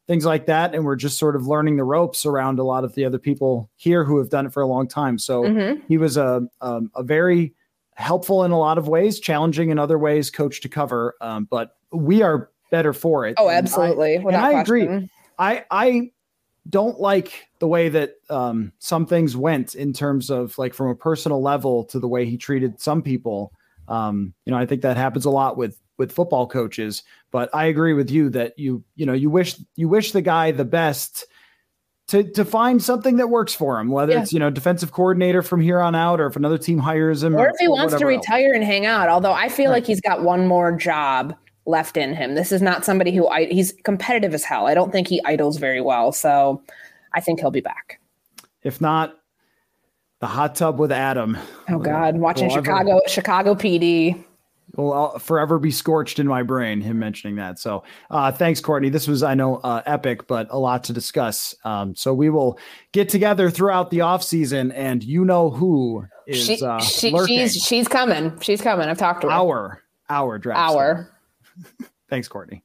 things 0.07 0.25
like 0.25 0.47
that. 0.47 0.75
And 0.75 0.85
we're 0.85 0.95
just 0.95 1.17
sort 1.17 1.35
of 1.35 1.47
learning 1.47 1.77
the 1.77 1.84
ropes 1.84 2.25
around 2.25 2.59
a 2.59 2.63
lot 2.63 2.84
of 2.84 2.93
the 2.95 3.05
other 3.05 3.19
people 3.19 3.69
here 3.75 4.03
who 4.03 4.17
have 4.17 4.30
done 4.30 4.45
it 4.45 4.53
for 4.53 4.61
a 4.61 4.67
long 4.67 4.88
time. 4.88 5.17
So 5.17 5.43
mm-hmm. 5.43 5.81
he 5.88 5.97
was 5.97 6.17
a, 6.17 6.41
a, 6.61 6.81
a, 6.95 7.03
very 7.03 7.53
helpful 7.95 8.43
in 8.43 8.51
a 8.51 8.59
lot 8.59 8.77
of 8.77 8.88
ways, 8.88 9.19
challenging 9.19 9.69
in 9.69 9.80
other 9.80 9.97
ways, 9.97 10.30
coach 10.30 10.61
to 10.61 10.69
cover. 10.69 11.15
Um, 11.21 11.47
but 11.49 11.77
we 11.91 12.21
are 12.21 12.49
better 12.69 12.91
for 12.91 13.25
it. 13.25 13.35
Oh, 13.38 13.49
absolutely. 13.49 14.15
And 14.15 14.35
I, 14.35 14.49
and 14.49 14.57
I 14.57 14.61
agree. 14.61 15.09
I, 15.39 15.65
I 15.71 16.11
don't 16.69 16.99
like 16.99 17.48
the 17.60 17.68
way 17.68 17.90
that 17.90 18.15
um, 18.30 18.72
some 18.80 19.06
things 19.06 19.35
went 19.35 19.76
in 19.76 19.94
terms 19.94 20.30
of 20.30 20.57
like 20.57 20.73
from 20.73 20.88
a 20.88 20.95
personal 20.95 21.41
level 21.41 21.84
to 21.85 21.99
the 21.99 22.07
way 22.07 22.26
he 22.26 22.38
treated 22.38 22.80
some 22.80 23.02
people. 23.02 23.52
Um, 23.88 24.34
you 24.45 24.52
know, 24.52 24.57
I 24.57 24.65
think 24.65 24.81
that 24.81 24.98
happens 24.98 25.26
a 25.26 25.30
lot 25.30 25.57
with 25.57 25.80
with 25.98 26.11
football 26.11 26.48
coaches. 26.48 27.03
But 27.31 27.49
I 27.53 27.65
agree 27.65 27.94
with 27.94 28.10
you 28.10 28.30
that 28.31 28.57
you 28.57 28.84
you 28.95 29.06
know 29.06 29.14
you 29.14 29.30
wish 29.30 29.57
you 29.76 29.90
wish 29.90 30.11
the 30.11 30.22
guy 30.22 30.52
the 30.52 30.65
best 30.65 31.26
to 32.07 32.23
to 32.31 32.45
find 32.45 32.81
something 32.81 33.18
that 33.18 33.27
works 33.27 33.53
for 33.53 33.80
him, 33.80 33.90
whether 33.90 34.14
yeah. 34.14 34.22
it's 34.22 34.31
you 34.31 34.40
know 34.40 34.49
defensive 34.49 34.91
coordinator 34.91 35.41
from 35.41 35.60
here 35.60 35.81
on 35.81 35.95
out, 35.95 36.22
or 36.22 36.27
if 36.27 36.35
another 36.35 36.57
team 36.57 36.77
hires 36.77 37.23
him, 37.23 37.35
or, 37.35 37.40
or 37.40 37.48
if 37.49 37.56
he 37.60 37.68
wants 37.68 37.95
to 37.95 38.06
retire 38.06 38.48
else. 38.48 38.56
and 38.56 38.64
hang 38.64 38.85
out. 38.85 39.10
Although 39.10 39.34
I 39.34 39.49
feel 39.49 39.65
right. 39.65 39.77
like 39.77 39.85
he's 39.85 40.02
got 40.02 40.23
one 40.23 40.48
more 40.48 40.72
job 40.72 41.35
left 41.65 41.98
in 41.98 42.14
him. 42.14 42.35
This 42.35 42.52
is 42.52 42.61
not 42.61 42.85
somebody 42.85 43.15
who 43.15 43.27
I, 43.27 43.45
he's 43.45 43.73
competitive 43.84 44.34
as 44.34 44.44
hell. 44.44 44.68
I 44.68 44.73
don't 44.73 44.91
think 44.91 45.07
he 45.07 45.22
idles 45.26 45.57
very 45.57 45.81
well, 45.81 46.11
so 46.11 46.61
I 47.14 47.22
think 47.22 47.40
he'll 47.40 47.52
be 47.52 47.61
back. 47.61 47.99
If 48.64 48.81
not, 48.81 49.18
the 50.19 50.27
hot 50.27 50.56
tub 50.56 50.80
with 50.80 50.91
Adam. 50.91 51.38
Oh 51.69 51.80
God, 51.80 52.18
watching 52.18 52.49
Chicago 52.49 53.02
Chicago 53.07 53.56
PD 53.56 54.23
will 54.76 54.94
I'll 54.94 55.19
forever 55.19 55.60
be 55.60 55.72
scorched 55.72 56.19
in 56.19 56.27
my 56.27 56.44
brain 56.44 56.81
him 56.81 56.99
mentioning 56.99 57.35
that. 57.35 57.60
So 57.60 57.84
uh, 58.10 58.31
thanks 58.31 58.60
courtney. 58.60 58.90
This 58.90 59.07
was 59.07 59.23
i 59.23 59.34
know 59.34 59.57
uh, 59.57 59.81
epic 59.85 60.27
but 60.27 60.48
a 60.49 60.57
lot 60.57 60.85
to 60.85 60.94
discuss. 60.94 61.56
Um, 61.64 61.95
so 61.95 62.14
we 62.14 62.30
will 62.30 62.57
get 62.91 63.10
together 63.10 63.49
throughout 63.49 63.90
the 63.91 64.02
off 64.02 64.23
season 64.23 64.72
and 64.72 65.03
you 65.03 65.26
know 65.26 65.49
who 65.49 66.06
is 66.26 66.45
she, 66.45 66.65
uh, 66.65 66.80
she, 66.80 67.18
she's 67.26 67.56
she's 67.56 67.88
coming. 67.88 68.40
She's 68.40 68.61
coming. 68.61 68.88
I've 68.88 68.98
talked 68.98 69.22
to 69.22 69.27
her. 69.27 69.34
Our 69.34 69.84
our 70.10 70.38
draft 70.38 70.60
our 70.60 71.12
thanks 72.09 72.27
courtney 72.27 72.63